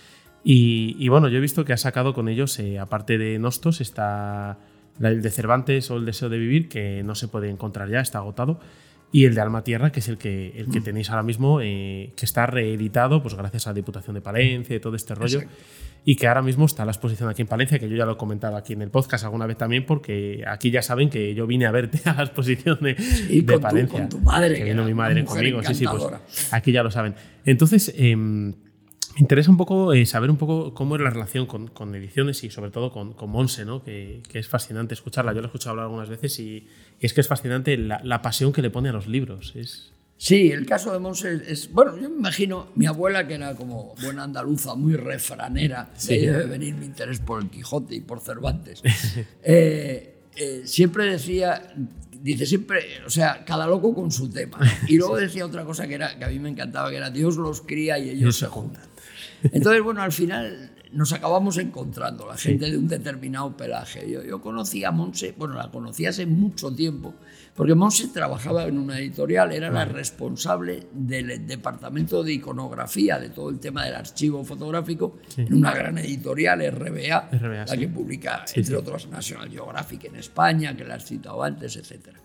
Y, 0.42 0.96
y, 0.98 1.08
bueno, 1.08 1.28
yo 1.28 1.38
he 1.38 1.40
visto 1.40 1.64
que 1.64 1.72
ha 1.72 1.76
sacado 1.76 2.14
con 2.14 2.28
ellos, 2.28 2.58
eh, 2.58 2.78
aparte 2.78 3.18
de 3.18 3.38
Nostos, 3.38 3.80
está 3.80 4.58
el 5.00 5.20
de 5.22 5.30
Cervantes 5.30 5.90
o 5.90 5.96
el 5.96 6.06
Deseo 6.06 6.28
de 6.28 6.38
Vivir, 6.38 6.68
que 6.68 7.02
no 7.02 7.14
se 7.14 7.28
puede 7.28 7.50
encontrar 7.50 7.90
ya, 7.90 8.00
está 8.00 8.18
agotado. 8.18 8.58
Y 9.12 9.24
el 9.24 9.34
de 9.34 9.40
Alma 9.40 9.64
Tierra, 9.64 9.90
que 9.90 9.98
es 10.00 10.08
el 10.08 10.18
que, 10.18 10.52
el 10.56 10.70
que 10.70 10.80
tenéis 10.80 11.10
ahora 11.10 11.24
mismo, 11.24 11.60
eh, 11.60 12.12
que 12.16 12.24
está 12.24 12.46
reeditado 12.46 13.22
pues 13.22 13.34
gracias 13.34 13.66
a 13.66 13.70
la 13.70 13.74
Diputación 13.74 14.14
de 14.14 14.20
Palencia 14.20 14.76
y 14.76 14.80
todo 14.80 14.94
este 14.94 15.14
rollo. 15.16 15.40
Exacto. 15.40 15.62
Y 16.04 16.14
que 16.16 16.28
ahora 16.28 16.42
mismo 16.42 16.64
está 16.64 16.84
la 16.84 16.92
exposición 16.92 17.28
aquí 17.28 17.42
en 17.42 17.48
Palencia, 17.48 17.78
que 17.80 17.88
yo 17.88 17.96
ya 17.96 18.06
lo 18.06 18.12
he 18.12 18.16
comentado 18.16 18.56
aquí 18.56 18.72
en 18.72 18.82
el 18.82 18.88
podcast 18.90 19.24
alguna 19.24 19.46
vez 19.46 19.58
también, 19.58 19.84
porque 19.84 20.44
aquí 20.46 20.70
ya 20.70 20.80
saben 20.80 21.10
que 21.10 21.34
yo 21.34 21.46
vine 21.48 21.66
a 21.66 21.72
verte 21.72 22.00
a 22.08 22.14
la 22.14 22.22
exposición 22.22 22.78
de, 22.80 22.94
Sí, 22.96 23.40
de 23.40 23.46
con 23.46 23.54
tu- 23.56 23.60
Palencia. 23.60 23.98
con 23.98 24.08
tu 24.08 24.18
madre, 24.20 24.54
Que 24.54 24.64
vino 24.64 24.84
mi 24.84 24.94
madre 24.94 25.24
conmigo, 25.24 25.60
sí, 25.64 25.74
sí, 25.74 25.84
pues 25.86 26.52
aquí 26.52 26.70
ya 26.72 26.82
lo 26.84 26.90
saben. 26.92 27.14
Entonces, 27.44 27.92
em, 27.98 28.54
me 29.14 29.20
interesa 29.20 29.50
un 29.50 29.56
poco 29.56 29.92
eh, 29.92 30.06
saber 30.06 30.30
un 30.30 30.36
poco 30.36 30.72
cómo 30.74 30.96
es 30.96 31.02
la 31.02 31.10
relación 31.10 31.46
con, 31.46 31.68
con 31.68 31.94
ediciones 31.94 32.42
y 32.44 32.50
sobre 32.50 32.70
todo 32.70 32.92
con, 32.92 33.12
con 33.12 33.30
Monse, 33.30 33.64
¿no? 33.64 33.82
que, 33.82 34.22
que 34.28 34.38
es 34.38 34.48
fascinante 34.48 34.94
escucharla. 34.94 35.32
Yo 35.32 35.40
la 35.40 35.46
he 35.46 35.48
escuchado 35.48 35.70
hablar 35.70 35.86
algunas 35.86 36.08
veces 36.08 36.38
y, 36.38 36.68
y 37.00 37.06
es 37.06 37.12
que 37.12 37.20
es 37.20 37.28
fascinante 37.28 37.76
la, 37.76 38.00
la 38.04 38.22
pasión 38.22 38.52
que 38.52 38.62
le 38.62 38.70
pone 38.70 38.88
a 38.88 38.92
los 38.92 39.06
libros. 39.06 39.52
Es, 39.56 39.92
Sí, 40.22 40.50
el 40.52 40.66
caso 40.66 40.92
de 40.92 40.98
Monse 40.98 41.32
es, 41.32 41.40
es- 41.48 41.72
bueno, 41.72 41.96
yo 41.96 42.10
me 42.10 42.16
imagino, 42.16 42.66
mi 42.74 42.84
abuela 42.84 43.26
que 43.26 43.34
era 43.36 43.54
como 43.54 43.94
buena 44.02 44.24
andaluza, 44.24 44.74
muy 44.74 44.94
refranera, 44.94 45.90
de 46.06 46.14
ahí 46.14 46.26
debe 46.26 46.44
venir 46.44 46.74
mi 46.74 46.84
interés 46.84 47.20
por 47.20 47.40
el 47.42 47.48
Quijote 47.48 47.94
y 47.94 48.00
por 48.02 48.20
Cervantes. 48.20 48.82
Eh, 49.42 50.18
eh, 50.36 50.60
siempre 50.66 51.06
decía, 51.06 51.72
dice 52.22 52.44
siempre, 52.44 52.80
o 53.06 53.08
sea, 53.10 53.46
cada 53.46 53.66
loco 53.66 53.94
con 53.94 54.12
su 54.12 54.28
tema. 54.28 54.58
Y 54.86 54.98
luego 54.98 55.16
decía 55.16 55.46
otra 55.46 55.64
cosa 55.64 55.88
que, 55.88 55.94
era, 55.94 56.18
que 56.18 56.24
a 56.26 56.28
mí 56.28 56.38
me 56.38 56.50
encantaba, 56.50 56.90
que 56.90 56.96
era 56.96 57.08
Dios 57.10 57.36
los 57.38 57.62
cría 57.62 57.98
y 57.98 58.10
ellos 58.10 58.36
se 58.36 58.46
juntan. 58.46 58.82
Entonces, 59.42 59.82
bueno, 59.82 60.02
al 60.02 60.12
final 60.12 60.70
nos 60.92 61.12
acabamos 61.12 61.56
encontrando, 61.58 62.26
la 62.26 62.36
gente 62.36 62.70
de 62.70 62.76
un 62.76 62.88
determinado 62.88 63.56
pelaje. 63.56 64.10
Yo, 64.10 64.24
yo 64.24 64.40
conocí 64.40 64.84
a 64.84 64.90
Monse, 64.90 65.34
bueno, 65.38 65.54
la 65.54 65.70
conocí 65.70 66.04
hace 66.06 66.26
mucho 66.26 66.72
tiempo, 66.74 67.14
porque 67.54 67.74
Monse 67.74 68.08
trabajaba 68.08 68.64
en 68.64 68.78
una 68.78 68.98
editorial, 68.98 69.52
era 69.52 69.70
la 69.70 69.84
responsable 69.84 70.88
del 70.92 71.46
departamento 71.46 72.22
de 72.22 72.32
iconografía, 72.32 73.18
de 73.18 73.30
todo 73.30 73.50
el 73.50 73.60
tema 73.60 73.84
del 73.84 73.94
archivo 73.94 74.44
fotográfico, 74.44 75.18
en 75.36 75.54
una 75.54 75.72
gran 75.72 75.98
editorial, 75.98 76.60
RBA, 76.60 77.30
RBA, 77.32 77.54
la 77.54 77.66
sí. 77.66 77.78
que 77.78 77.88
publica, 77.88 78.44
Sí, 78.46 78.60
entre 78.60 78.74
sí. 78.74 78.80
otros, 78.80 79.08
National 79.08 79.48
Geographic 79.48 80.04
en 80.04 80.16
España, 80.16 80.76
que 80.76 80.84
la 80.84 80.96
has 80.96 81.04
citado 81.04 81.42
antes, 81.42 81.76
etcétera. 81.76 82.18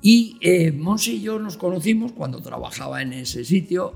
Y 0.00 0.36
eh, 0.40 0.72
Monse 0.72 1.12
y 1.12 1.22
yo 1.22 1.38
nos 1.38 1.56
conocimos 1.56 2.10
cuando 2.10 2.40
trabajaba 2.42 3.02
en 3.02 3.12
ese 3.12 3.44
sitio, 3.44 3.94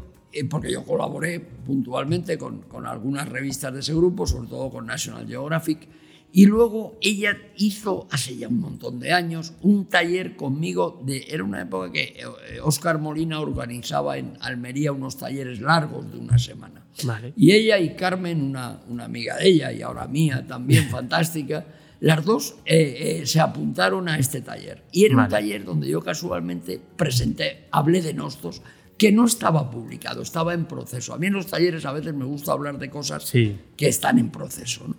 porque 0.48 0.70
yo 0.70 0.84
colaboré 0.84 1.40
puntualmente 1.40 2.36
con, 2.38 2.62
con 2.62 2.86
algunas 2.86 3.28
revistas 3.28 3.72
de 3.72 3.80
ese 3.80 3.94
grupo, 3.94 4.26
sobre 4.26 4.48
todo 4.48 4.70
con 4.70 4.86
National 4.86 5.26
Geographic. 5.26 5.88
Y 6.32 6.44
luego 6.44 6.98
ella 7.00 7.38
hizo, 7.56 8.06
hace 8.10 8.36
ya 8.36 8.48
un 8.48 8.60
montón 8.60 9.00
de 9.00 9.12
años, 9.12 9.54
un 9.62 9.86
taller 9.86 10.36
conmigo. 10.36 11.02
De, 11.06 11.24
era 11.30 11.42
una 11.42 11.62
época 11.62 11.90
que 11.90 12.18
eh, 12.18 12.60
Oscar 12.62 12.98
Molina 12.98 13.40
organizaba 13.40 14.18
en 14.18 14.34
Almería 14.40 14.92
unos 14.92 15.16
talleres 15.16 15.60
largos 15.60 16.12
de 16.12 16.18
una 16.18 16.38
semana. 16.38 16.84
Vale. 17.04 17.32
Y 17.36 17.52
ella 17.52 17.78
y 17.78 17.94
Carmen, 17.94 18.42
una, 18.42 18.82
una 18.88 19.04
amiga 19.04 19.36
de 19.36 19.48
ella 19.48 19.72
y 19.72 19.80
ahora 19.80 20.06
mía 20.08 20.44
también, 20.46 20.84
fantástica, 20.90 21.64
las 22.00 22.24
dos 22.24 22.56
eh, 22.66 23.20
eh, 23.22 23.26
se 23.26 23.40
apuntaron 23.40 24.08
a 24.08 24.18
este 24.18 24.42
taller. 24.42 24.82
Y 24.92 25.06
era 25.06 25.14
un 25.14 25.22
Vale. 25.22 25.30
taller 25.30 25.64
donde 25.64 25.88
yo 25.88 26.02
casualmente 26.02 26.80
presenté, 26.96 27.66
hablé 27.70 28.02
de 28.02 28.12
Nostos, 28.12 28.60
que 28.98 29.12
no 29.12 29.24
estaba 29.26 29.70
publicado, 29.70 30.22
estaba 30.22 30.54
en 30.54 30.64
proceso. 30.66 31.12
A 31.14 31.18
mí 31.18 31.26
en 31.26 31.34
los 31.34 31.46
talleres 31.46 31.84
a 31.84 31.92
veces 31.92 32.14
me 32.14 32.24
gusta 32.24 32.52
hablar 32.52 32.78
de 32.78 32.88
cosas 32.90 33.24
Sí. 33.24 33.58
que 33.76 33.88
están 33.88 34.18
en 34.18 34.30
proceso. 34.30 34.84
¿no? 34.88 34.94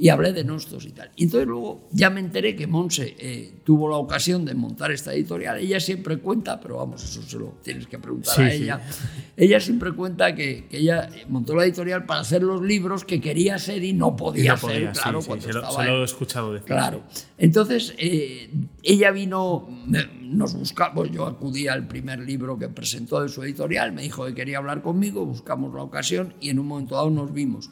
Y 0.00 0.10
hablé 0.10 0.32
de 0.32 0.44
Nostos 0.44 0.86
y 0.86 0.92
tal. 0.92 1.10
Y 1.16 1.24
entonces 1.24 1.48
luego 1.48 1.88
ya 1.90 2.08
me 2.08 2.20
enteré 2.20 2.54
que 2.54 2.68
Monse 2.68 3.16
eh, 3.18 3.52
tuvo 3.64 3.90
la 3.90 3.96
ocasión 3.96 4.44
de 4.44 4.54
montar 4.54 4.92
esta 4.92 5.12
editorial. 5.12 5.58
Ella 5.58 5.80
siempre 5.80 6.18
cuenta, 6.18 6.60
pero 6.60 6.76
vamos, 6.76 7.02
eso 7.02 7.20
se 7.22 7.36
lo 7.36 7.56
tienes 7.64 7.88
que 7.88 7.98
preguntar 7.98 8.32
Sí, 8.36 8.42
a 8.42 8.50
sí. 8.50 8.62
ella. 8.62 8.80
Ella 9.36 9.58
siempre 9.58 9.90
cuenta 9.92 10.36
que, 10.36 10.66
que 10.68 10.78
ella 10.78 11.08
montó 11.28 11.56
la 11.56 11.64
editorial 11.64 12.06
para 12.06 12.20
hacer 12.20 12.44
los 12.44 12.62
libros 12.62 13.04
que 13.04 13.20
quería 13.20 13.56
hacer 13.56 13.82
y 13.82 13.92
no 13.92 14.14
podía 14.14 14.52
no 14.54 14.60
podía, 14.60 14.90
hacer, 14.90 15.02
claro, 15.02 15.20
sí, 15.20 15.26
cuando 15.26 15.46
se, 15.46 15.52
lo, 15.52 15.58
estaba 15.62 15.82
se 15.82 15.88
en- 15.90 15.94
lo 15.96 16.00
he 16.02 16.04
escuchado 16.04 16.52
decir. 16.52 16.66
Claro. 16.68 17.02
Entonces, 17.36 17.92
eh, 17.98 18.50
ella 18.84 19.10
vino, 19.10 19.68
nos 20.22 20.54
buscamos, 20.54 21.10
yo 21.10 21.26
acudí 21.26 21.66
al 21.66 21.88
primer 21.88 22.20
libro 22.20 22.56
que 22.56 22.68
presentó 22.68 23.20
de 23.20 23.28
su 23.28 23.42
editorial, 23.42 23.90
me 23.92 24.02
dijo 24.02 24.24
que 24.26 24.34
quería 24.34 24.58
hablar 24.58 24.80
conmigo, 24.80 25.26
buscamos 25.26 25.74
la 25.74 25.82
ocasión 25.82 26.34
y 26.40 26.50
en 26.50 26.60
un 26.60 26.68
momento 26.68 26.94
dado 26.94 27.10
nos 27.10 27.32
vimos. 27.32 27.70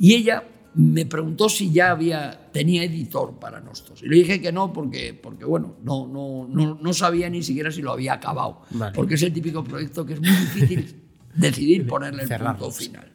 Y 0.00 0.14
ella 0.14 0.42
me 0.74 1.06
preguntó 1.06 1.48
si 1.48 1.72
ya 1.72 1.90
había, 1.90 2.50
tenía 2.52 2.84
editor 2.84 3.38
para 3.38 3.60
Nostos. 3.60 4.02
Y 4.02 4.08
le 4.08 4.16
dije 4.16 4.40
que 4.40 4.52
no, 4.52 4.72
porque, 4.72 5.14
porque 5.14 5.44
bueno, 5.44 5.76
no, 5.82 6.06
no, 6.06 6.46
no, 6.48 6.78
no 6.80 6.92
sabía 6.92 7.28
ni 7.30 7.42
siquiera 7.42 7.70
si 7.70 7.82
lo 7.82 7.92
había 7.92 8.14
acabado. 8.14 8.62
Vale. 8.70 8.94
Porque 8.94 9.14
es 9.14 9.22
el 9.22 9.32
típico 9.32 9.64
proyecto 9.64 10.04
que 10.06 10.14
es 10.14 10.20
muy 10.20 10.30
difícil 10.30 10.94
decidir 11.34 11.86
ponerle 11.86 12.22
el 12.22 12.28
Cerrarlo, 12.28 12.58
punto 12.58 12.78
sí. 12.78 12.86
final. 12.86 13.08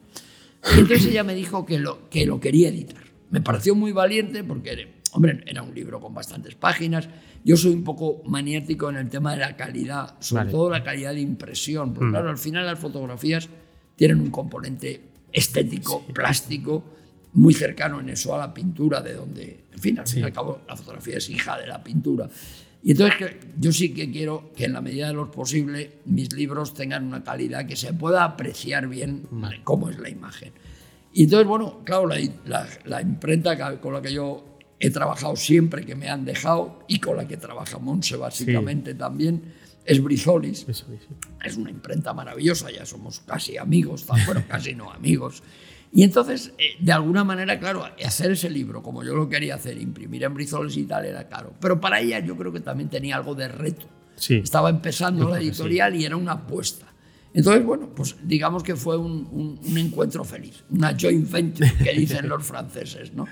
Y 0.76 0.80
entonces 0.80 1.06
ella 1.06 1.24
me 1.24 1.34
dijo 1.34 1.64
que 1.64 1.78
lo, 1.78 2.08
que 2.08 2.26
lo 2.26 2.40
quería 2.40 2.68
editar. 2.68 3.04
Me 3.30 3.40
pareció 3.40 3.74
muy 3.74 3.92
valiente 3.92 4.44
porque, 4.44 5.00
hombre, 5.12 5.42
era 5.46 5.62
un 5.62 5.74
libro 5.74 6.00
con 6.00 6.14
bastantes 6.14 6.54
páginas. 6.54 7.08
Yo 7.44 7.56
soy 7.56 7.72
un 7.72 7.84
poco 7.84 8.22
maniático 8.26 8.88
en 8.88 8.96
el 8.96 9.08
tema 9.08 9.32
de 9.32 9.38
la 9.38 9.56
calidad, 9.56 10.16
sobre 10.20 10.44
Vale. 10.44 10.52
todo 10.52 10.70
la 10.70 10.82
calidad 10.82 11.12
de 11.12 11.20
impresión. 11.20 11.90
Mm. 11.90 11.94
Porque, 11.94 12.10
claro, 12.10 12.30
al 12.30 12.38
final 12.38 12.66
las 12.66 12.78
fotografías 12.78 13.48
tienen 13.96 14.20
un 14.20 14.30
componente 14.30 15.02
estético, 15.32 16.04
plástico, 16.06 16.84
muy 17.34 17.52
cercano 17.54 18.00
en 18.00 18.08
eso 18.08 18.34
a 18.34 18.38
la 18.38 18.54
pintura, 18.54 19.00
de 19.00 19.14
donde, 19.14 19.64
en 19.72 19.78
fin, 19.80 19.98
al 19.98 20.06
fin 20.06 20.20
y 20.20 20.22
al 20.24 20.32
cabo, 20.32 20.60
la 20.68 20.76
fotografía 20.76 21.18
es 21.18 21.28
hija 21.30 21.58
de 21.58 21.66
la 21.66 21.82
pintura. 21.82 22.28
Y 22.82 22.90
entonces 22.92 23.36
yo 23.58 23.72
sí 23.72 23.94
que 23.94 24.10
quiero 24.10 24.52
que 24.54 24.66
en 24.66 24.74
la 24.74 24.80
medida 24.80 25.08
de 25.08 25.14
lo 25.14 25.30
posible 25.30 25.92
mis 26.04 26.32
libros 26.34 26.74
tengan 26.74 27.04
una 27.04 27.24
calidad 27.24 27.66
que 27.66 27.76
se 27.76 27.92
pueda 27.94 28.24
apreciar 28.24 28.86
bien 28.88 29.22
cómo 29.64 29.88
es 29.90 29.98
la 29.98 30.10
imagen. 30.10 30.52
Y 31.12 31.24
entonces, 31.24 31.46
bueno, 31.48 31.80
claro, 31.84 32.06
la, 32.06 32.18
la- 32.46 32.68
la 32.84 33.00
imprenta 33.00 33.78
con 33.80 33.94
la 33.94 34.02
que 34.02 34.12
yo 34.12 34.58
he 34.78 34.90
trabajado 34.90 35.34
siempre, 35.36 35.86
que 35.86 35.94
me 35.94 36.08
han 36.10 36.24
dejado, 36.24 36.84
y 36.88 36.98
con 36.98 37.16
la 37.16 37.26
que 37.26 37.36
trabaja 37.36 37.78
Monse 37.78 38.16
básicamente 38.16 38.94
también, 38.94 39.42
es 39.86 40.02
Brizolis. 40.02 40.66
Sí. 40.70 40.84
Es 41.42 41.56
una 41.56 41.70
imprenta 41.70 42.12
maravillosa, 42.12 42.70
ya 42.70 42.84
somos 42.84 43.20
casi 43.20 43.56
amigos, 43.56 44.04
bueno, 44.26 44.42
casi 44.48 44.74
no 44.74 44.90
amigos. 44.92 45.42
Y 45.96 46.02
entonces, 46.02 46.52
eh, 46.58 46.74
de 46.80 46.90
alguna 46.92 47.22
manera, 47.22 47.58
claro, 47.60 47.84
hacer 48.04 48.32
ese 48.32 48.50
libro 48.50 48.82
como 48.82 49.04
yo 49.04 49.14
lo 49.14 49.28
quería 49.28 49.54
hacer, 49.54 49.78
imprimir 49.80 50.24
en 50.24 50.34
Brizolis 50.34 50.76
y 50.76 50.82
tal, 50.84 51.04
era 51.06 51.28
caro. 51.28 51.54
Pero 51.60 51.80
para 51.80 52.00
ella 52.00 52.18
yo 52.18 52.36
creo 52.36 52.52
que 52.52 52.58
también 52.60 52.90
tenía 52.90 53.14
algo 53.16 53.34
de 53.36 53.46
reto. 53.46 53.86
Sí. 54.16 54.34
Estaba 54.36 54.70
empezando 54.70 55.28
la 55.28 55.36
que 55.38 55.44
sí. 55.44 55.48
editorial 55.50 55.94
y 55.94 56.04
era 56.04 56.16
una 56.16 56.32
apuesta. 56.32 56.86
Entonces, 57.32 57.64
bueno, 57.64 57.90
pues 57.94 58.16
digamos 58.24 58.62
que 58.64 58.74
fue 58.76 58.96
un, 58.96 59.28
un- 59.30 59.60
un 59.64 59.78
encuentro 59.78 60.24
feliz, 60.24 60.64
una 60.70 60.96
joint 61.00 61.30
venture 61.30 61.72
que 61.82 61.92
dicen 61.92 62.28
los 62.28 62.44
franceses, 62.44 63.12
¿no? 63.14 63.26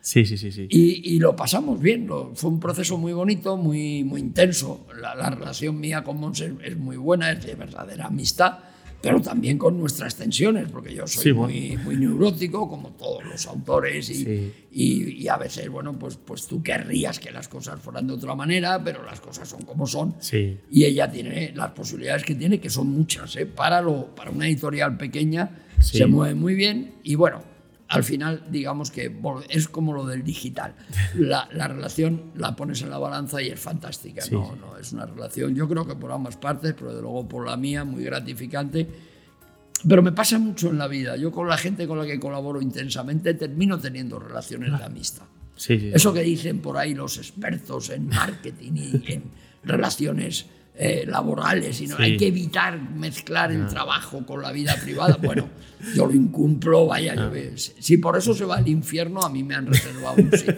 Sí, 0.00 0.24
sí, 0.26 0.36
sí, 0.36 0.50
sí. 0.50 0.66
Y, 0.70 1.14
y 1.14 1.18
lo 1.20 1.36
pasamos 1.36 1.80
bien, 1.80 2.08
lo- 2.08 2.32
fue 2.34 2.50
un 2.50 2.58
proceso 2.58 2.98
muy 2.98 3.12
bonito, 3.12 3.56
muy, 3.56 4.02
muy 4.02 4.20
intenso. 4.20 4.86
La, 5.00 5.14
la 5.14 5.30
relación 5.30 5.78
mía 5.78 6.02
con 6.02 6.18
Monse 6.18 6.52
es 6.64 6.76
muy 6.76 6.96
buena, 6.96 7.30
es 7.30 7.44
de 7.46 7.54
verdadera 7.54 8.06
amistad, 8.06 8.58
pero 9.02 9.20
también 9.20 9.58
con 9.58 9.76
nuestras 9.78 10.14
tensiones, 10.16 10.68
porque 10.70 10.94
yo 10.94 11.06
soy 11.06 11.24
Sí, 11.24 11.30
bueno. 11.32 11.52
muy, 11.52 11.76
muy 11.78 11.96
neurótico, 11.96 12.68
como 12.68 12.90
todos 12.90 13.24
los 13.24 13.46
autores, 13.46 14.08
y, 14.08 14.14
Sí. 14.14 14.52
y- 14.72 15.10
y 15.24 15.28
a 15.28 15.36
veces, 15.36 15.68
bueno, 15.68 15.98
pues, 15.98 16.16
pues 16.16 16.46
tú 16.46 16.62
querrías 16.62 17.18
que 17.18 17.30
las 17.32 17.48
cosas 17.48 17.80
fueran 17.80 18.06
de 18.06 18.12
otra 18.14 18.34
manera, 18.34 18.82
pero 18.82 19.04
las 19.04 19.20
cosas 19.20 19.48
son 19.48 19.62
como 19.62 19.86
son. 19.86 20.14
Sí. 20.20 20.56
Y 20.70 20.84
ella 20.84 21.10
tiene 21.10 21.52
las 21.54 21.72
posibilidades 21.72 22.22
que 22.24 22.34
tiene, 22.36 22.60
que 22.60 22.70
son 22.70 22.88
muchas. 22.88 23.34
¿eh? 23.36 23.44
Para, 23.46 23.82
lo, 23.82 24.14
para 24.14 24.30
una 24.30 24.46
editorial 24.46 24.96
pequeña 24.96 25.58
se 25.80 26.06
mueve 26.06 26.34
muy 26.36 26.54
bien 26.54 26.94
y 27.02 27.16
bueno, 27.16 27.42
al 27.92 28.04
final 28.04 28.44
digamos 28.50 28.90
que 28.90 29.14
es 29.50 29.68
como 29.68 29.92
lo 29.92 30.06
del 30.06 30.24
digital. 30.24 30.74
La, 31.14 31.46
la 31.52 31.68
relación 31.68 32.32
la 32.36 32.56
pones 32.56 32.80
en 32.80 32.88
la 32.88 32.98
balanza 32.98 33.42
y 33.42 33.48
es 33.48 33.60
fantástica. 33.60 34.22
Sí, 34.22 34.34
no, 34.34 34.56
no, 34.56 34.78
es 34.78 34.92
una 34.92 35.04
relación, 35.04 35.54
yo 35.54 35.68
creo 35.68 35.86
que 35.86 35.94
por 35.94 36.10
ambas 36.10 36.36
partes, 36.36 36.72
pero 36.72 36.94
de 36.94 37.02
luego 37.02 37.28
por 37.28 37.46
la 37.46 37.56
mía, 37.56 37.84
muy 37.84 38.02
gratificante. 38.02 38.88
Pero 39.86 40.02
me 40.02 40.12
pasa 40.12 40.38
mucho 40.38 40.70
en 40.70 40.78
la 40.78 40.88
vida. 40.88 41.16
Yo 41.16 41.30
con 41.30 41.48
la 41.48 41.58
gente 41.58 41.86
con 41.86 41.98
la 41.98 42.06
que 42.06 42.18
colaboro 42.18 42.62
intensamente 42.62 43.34
termino 43.34 43.78
teniendo 43.78 44.18
relaciones 44.18 44.70
de 44.78 44.84
amistad. 44.84 45.24
Sí, 45.56 45.78
sí. 45.78 45.90
Eso 45.92 46.14
que 46.14 46.22
dicen 46.22 46.60
por 46.60 46.78
ahí 46.78 46.94
los 46.94 47.18
expertos 47.18 47.90
en 47.90 48.08
marketing 48.08 48.72
y 48.74 49.12
en 49.12 49.24
relaciones 49.64 50.46
eh, 50.74 51.04
laborales, 51.06 51.76
sino 51.76 51.96
hay 51.98 52.16
que 52.16 52.28
evitar 52.28 52.80
mezclar 52.80 53.52
el 53.52 53.66
trabajo 53.66 54.24
con 54.24 54.40
la 54.40 54.52
vida 54.52 54.74
privada. 54.82 55.18
Bueno, 55.22 55.50
yo 55.94 56.06
lo 56.06 56.14
incumplo, 56.14 56.86
vaya, 56.86 57.14
yo, 57.14 57.30
si 57.56 57.98
por 57.98 58.16
eso 58.16 58.32
se 58.32 58.46
va 58.46 58.56
al 58.56 58.66
infierno, 58.66 59.20
a 59.20 59.28
mí 59.28 59.42
me 59.42 59.54
han 59.54 59.66
reservado 59.66 60.16
un 60.16 60.32
sitio. 60.32 60.56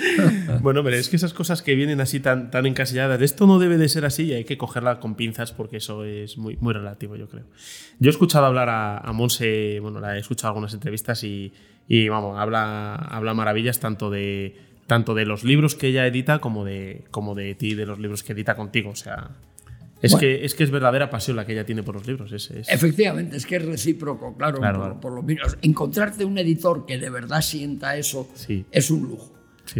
bueno, 0.62 0.82
pero 0.82 0.96
es 0.96 1.10
que 1.10 1.16
esas 1.16 1.34
cosas 1.34 1.60
que 1.60 1.74
vienen 1.74 2.00
así 2.00 2.18
tan, 2.18 2.50
tan 2.50 2.64
encasilladas, 2.64 3.20
esto 3.20 3.46
no 3.46 3.58
debe 3.58 3.76
de 3.76 3.90
ser 3.90 4.06
así 4.06 4.24
y 4.24 4.32
hay 4.32 4.44
que 4.44 4.56
cogerla 4.56 5.00
con 5.00 5.16
pinzas 5.16 5.52
porque 5.52 5.76
eso 5.76 6.04
es 6.04 6.38
muy, 6.38 6.56
muy 6.56 6.72
relativo, 6.72 7.16
yo 7.16 7.28
creo. 7.28 7.44
Yo 7.98 8.08
he 8.08 8.12
escuchado 8.12 8.46
hablar 8.46 8.70
a, 8.70 8.98
a 8.98 9.12
Monse, 9.12 9.80
bueno, 9.80 10.00
la 10.00 10.16
he 10.16 10.20
escuchado 10.20 10.52
algunas 10.52 10.72
entrevistas 10.72 11.22
y, 11.24 11.52
y 11.88 12.08
vamos, 12.08 12.38
habla, 12.38 12.94
habla 12.94 13.34
maravillas 13.34 13.80
tanto 13.80 14.10
de 14.10 14.71
tanto 14.92 15.14
de 15.14 15.24
los 15.24 15.42
libros 15.42 15.74
que 15.74 15.86
ella 15.86 16.06
edita 16.06 16.38
como 16.38 16.66
de, 16.66 17.04
como 17.10 17.34
de 17.34 17.54
ti, 17.54 17.74
de 17.74 17.86
los 17.86 17.98
libros 17.98 18.22
que 18.22 18.34
edita 18.34 18.54
contigo. 18.54 18.90
O 18.90 18.94
sea, 18.94 19.30
es, 20.02 20.14
que, 20.16 20.44
es 20.44 20.54
que 20.54 20.64
es 20.64 20.70
verdadera 20.70 21.08
pasión 21.08 21.34
la 21.34 21.46
que 21.46 21.52
ella 21.54 21.64
tiene 21.64 21.82
por 21.82 21.94
los 21.94 22.06
libros. 22.06 22.30
Es, 22.30 22.50
Efectivamente, 22.68 23.38
es 23.38 23.46
que 23.46 23.56
es 23.56 23.64
recíproco, 23.64 24.36
claro, 24.36 24.60
por, 25.00 25.14
lo 25.14 25.22
menos. 25.22 25.56
Encontrarte 25.62 26.26
un 26.26 26.36
editor 26.36 26.84
que 26.84 26.98
de 26.98 27.08
verdad 27.08 27.40
sienta 27.40 27.96
eso 27.96 28.28
es 28.70 28.90
un 28.90 29.04
lujo. 29.04 29.32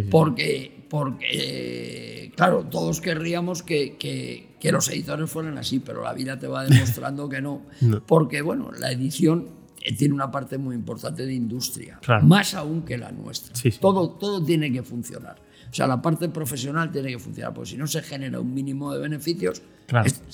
porque, 0.09 0.83
porque, 0.89 2.31
claro, 2.35 2.63
todos 2.63 2.99
querríamos 2.99 3.61
que, 3.61 3.95
que, 3.97 4.71
los 4.71 4.89
editores 4.89 5.29
fueran 5.29 5.59
así, 5.59 5.77
pero 5.77 6.01
la 6.01 6.13
vida 6.13 6.39
te 6.39 6.47
va 6.47 6.65
demostrando 6.65 7.29
que 7.29 7.39
no. 7.39 7.67
Porque, 8.07 8.41
bueno, 8.41 8.71
la 8.71 8.91
edición 8.91 9.62
tiene 9.97 10.13
una 10.13 10.31
parte 10.31 10.57
muy 10.57 10.75
importante 10.75 11.25
de 11.25 11.33
industria, 11.33 11.99
más 12.21 12.53
aún 12.53 12.83
que 12.83 12.97
la 12.97 13.11
nuestra. 13.11 13.53
Todo, 13.79 14.11
todo 14.11 14.43
tiene 14.43 14.71
que 14.71 14.83
funcionar. 14.83 15.41
O 15.69 15.73
sea, 15.73 15.87
la 15.87 16.01
parte 16.01 16.29
profesional 16.29 16.91
tiene 16.91 17.09
que 17.09 17.19
funcionar, 17.19 17.53
porque 17.53 17.71
si 17.71 17.77
no 17.77 17.87
se 17.87 18.01
genera 18.01 18.39
un 18.39 18.53
mínimo 18.53 18.93
de 18.93 18.99
beneficios, 18.99 19.61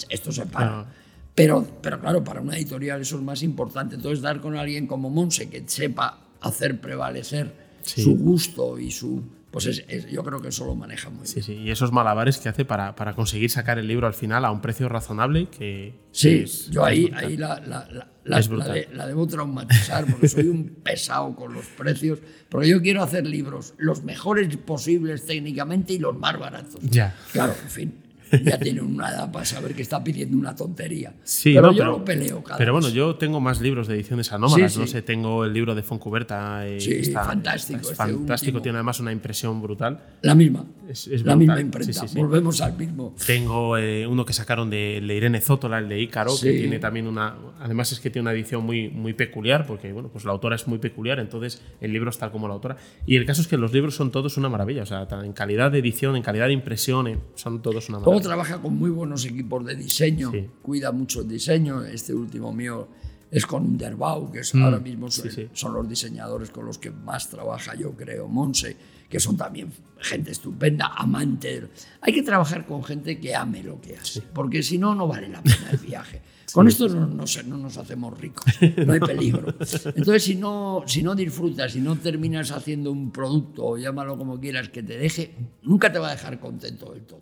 esto, 0.10 0.32
se 0.32 0.46
para. 0.46 0.86
Pero, 1.34 1.66
pero 1.82 2.00
claro, 2.00 2.24
para 2.24 2.42
una 2.42 2.58
editorial 2.58 3.02
eso 3.02 3.16
es 3.16 3.22
más 3.22 3.42
importante. 3.44 3.96
Entonces, 3.96 4.22
dar 4.22 4.42
con 4.42 4.58
alguien 4.58 4.86
como 4.86 5.10
Monse 5.10 5.50
que 5.50 5.64
sepa 5.68 6.20
hacer 6.42 6.82
prevalecer 6.82 7.54
su 7.82 8.18
gusto 8.18 8.78
y 8.78 8.92
su, 8.92 9.24
pues 9.52 9.66
es, 9.66 10.10
yo 10.12 10.24
creo 10.24 10.42
que 10.42 10.50
eso 10.50 10.66
lo 10.66 10.76
maneja 10.76 11.10
muy 11.10 11.24
bien. 11.24 11.28
Sí, 11.28 11.42
sí, 11.42 11.54
y 11.54 11.72
esos 11.72 11.92
malabares 11.92 12.38
que 12.38 12.50
hace 12.50 12.66
para, 12.66 12.96
para, 12.96 13.14
conseguir 13.14 13.50
sacar 13.50 13.80
el 13.80 13.88
libro 13.88 14.06
al 14.06 14.14
final 14.14 14.46
a 14.46 14.52
un 14.52 14.62
precio 14.62 14.90
razonable 14.90 15.48
que... 15.48 15.94
Sí, 16.12 16.46
yo 16.70 16.86
ahí, 16.86 17.12
ahí 17.16 17.38
la, 17.38 17.60
la, 17.60 17.88
la, 17.90 18.08
la, 18.30 19.08
debo 19.08 19.28
traumatizar 19.28 20.06
porque 20.06 20.28
soy 20.28 20.48
un 20.48 20.66
pesado 20.84 21.36
con 21.36 21.54
los 21.54 21.66
precios, 21.66 22.20
porque 22.50 22.70
yo 22.70 22.82
quiero 22.82 23.04
hacer 23.04 23.26
libros 23.26 23.74
los 23.78 24.04
mejores 24.04 24.56
posibles 24.58 25.26
técnicamente 25.26 25.94
y 25.94 26.00
los 26.00 26.18
más 26.18 26.38
baratos. 26.38 26.80
Ya. 26.82 27.16
Claro, 27.32 27.56
en 27.64 27.70
fin. 27.70 28.09
Ya 28.44 28.60
tiene 28.60 28.82
una 28.82 29.10
edad 29.10 29.32
para 29.32 29.46
saber 29.46 29.74
que 29.74 29.82
está 29.82 30.04
pidiendo 30.04 30.38
una 30.38 30.56
tontería. 30.56 31.14
Sí, 31.24 31.54
pero 31.54 31.72
yo 31.72 31.86
lo 31.86 32.06
peleo 32.06 32.44
cada 32.44 32.58
Pero 32.58 32.74
bueno, 32.74 32.90
yo 32.90 33.16
tengo 33.16 33.40
más 33.40 33.62
libros 33.62 33.88
de 33.88 33.96
ediciones 33.96 34.32
anómalas. 34.32 34.78
No 34.78 34.88
sé, 34.88 35.02
tengo 35.02 35.46
el 35.46 35.54
libro 35.54 35.76
de 35.76 35.84
Foncuberta. 35.84 36.64
Sí, 36.78 36.94
está, 36.94 37.24
fantástico. 37.24 37.80
Es 37.80 37.92
este 37.92 37.96
fantástico, 37.96 38.62
tiene 38.62 38.78
además 38.78 39.00
una 39.00 39.12
impresión 39.12 39.62
brutal. 39.62 40.00
La 40.22 40.36
misma. 40.36 40.66
Es, 40.88 41.08
la 41.24 41.36
misma 41.36 41.60
imprenta. 41.60 42.06
Volvemos 42.16 42.62
al 42.62 42.78
mismo. 42.78 43.16
Tengo 43.26 43.78
eh, 43.78 44.08
uno 44.08 44.26
que 44.26 44.34
sacaron 44.34 44.70
de, 44.70 44.98
Irene 44.98 45.42
Zótola, 45.42 45.80
el 45.80 45.90
de 45.90 46.00
Ícaro, 46.00 46.32
que 46.40 46.52
tiene 46.52 46.80
también 46.80 47.08
una. 47.08 47.36
Además, 47.60 47.92
es 47.92 48.00
que 48.00 48.10
tiene 48.10 48.24
una 48.24 48.32
edición 48.32 48.64
muy, 48.64 48.90
muy 48.90 49.14
peculiar, 49.14 49.66
porque 49.66 49.92
bueno, 49.92 50.10
pues 50.10 50.26
la 50.26 50.32
autora 50.32 50.56
es 50.56 50.68
muy 50.68 50.80
peculiar, 50.80 51.20
entonces 51.20 51.62
el 51.82 51.92
libro 51.94 52.10
está 52.10 52.32
como 52.32 52.48
la 52.48 52.54
autora. 52.54 52.78
Y 53.06 53.16
el 53.16 53.26
caso 53.26 53.42
es 53.42 53.48
que 53.48 53.58
los 53.58 53.74
libros 53.74 53.96
son 53.96 54.12
todos 54.12 54.38
una 54.38 54.50
maravilla. 54.50 54.84
O 54.84 54.86
sea, 54.86 55.08
en 55.24 55.34
calidad 55.34 55.72
de 55.72 55.80
edición, 55.80 56.16
en 56.16 56.24
calidad 56.24 56.48
de 56.48 56.54
impresión, 56.54 57.20
son 57.36 57.62
todos 57.62 57.90
una 57.90 58.00
maravilla 58.00 58.19
trabaja 58.22 58.62
con 58.62 58.78
muy 58.78 58.90
buenos 58.90 59.26
equipos 59.26 59.66
de 59.66 59.76
diseño, 59.76 60.32
cuida 60.62 60.92
mucho 60.92 61.22
el 61.22 61.28
diseño. 61.28 61.84
Este 61.84 62.14
último 62.14 62.52
mío 62.54 62.88
es 63.32 63.46
con 63.46 63.64
Underbau, 63.66 64.32
que 64.32 64.40
es, 64.40 64.54
mm, 64.54 64.64
ahora 64.64 64.80
mismo 64.80 65.10
son, 65.12 65.74
los 65.74 65.88
diseñadores 65.88 66.50
con 66.50 66.66
los 66.66 66.78
que 66.78 66.92
más 66.92 67.30
trabaja, 67.30 67.76
yo 67.76 67.92
creo, 67.92 68.28
Monse, 68.28 68.76
que 69.08 69.20
son 69.20 69.38
también 69.38 69.72
gente 70.00 70.32
estupenda, 70.32 70.94
amante. 70.96 71.68
Hay 72.02 72.14
que 72.14 72.24
trabajar 72.24 72.66
con 72.66 72.84
gente 72.84 73.20
que 73.20 73.36
ame 73.36 73.64
lo 73.64 73.80
que 73.80 73.98
hace, 73.98 74.22
porque 74.22 74.64
si 74.64 74.78
no, 74.78 74.96
no 74.96 75.08
vale 75.08 75.30
la 75.30 75.42
pena 75.42 75.70
el 75.72 75.78
viaje. 75.78 76.22
Con 76.54 76.68
esto 76.68 76.88
no, 76.90 77.06
no, 77.08 77.24
no, 77.46 77.58
nos 77.58 77.78
hacemos 77.78 78.20
ricos, 78.20 78.46
no 78.86 78.94
hay 78.94 79.00
peligro. 79.00 79.48
Entonces, 79.96 80.24
si 80.24 80.36
no, 80.36 80.84
si 80.86 81.04
no 81.04 81.16
disfrutas, 81.16 81.74
si 81.74 81.82
no 81.82 81.96
terminas 81.96 82.52
haciendo 82.52 82.92
un 82.92 83.12
producto, 83.12 83.66
o 83.66 83.78
llámalo 83.78 84.18
como 84.18 84.40
quieras, 84.40 84.70
que 84.70 84.82
te 84.84 84.98
deje, 84.98 85.36
nunca 85.64 85.92
te 85.92 86.00
va 86.00 86.10
a 86.10 86.12
dejar 86.12 86.40
contento 86.40 86.94
del 86.94 87.04
todo, 87.04 87.22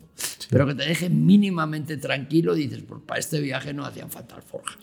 pero 0.50 0.66
que 0.66 0.74
te 0.74 0.84
deje 0.84 1.10
mínimamente 1.10 1.96
tranquilo, 1.96 2.54
dices, 2.54 2.82
pues 2.86 3.02
para 3.06 3.20
este 3.20 3.40
viaje 3.40 3.72
no 3.72 3.84
hacían 3.84 4.10
falta 4.10 4.36
alforjas. 4.36 4.78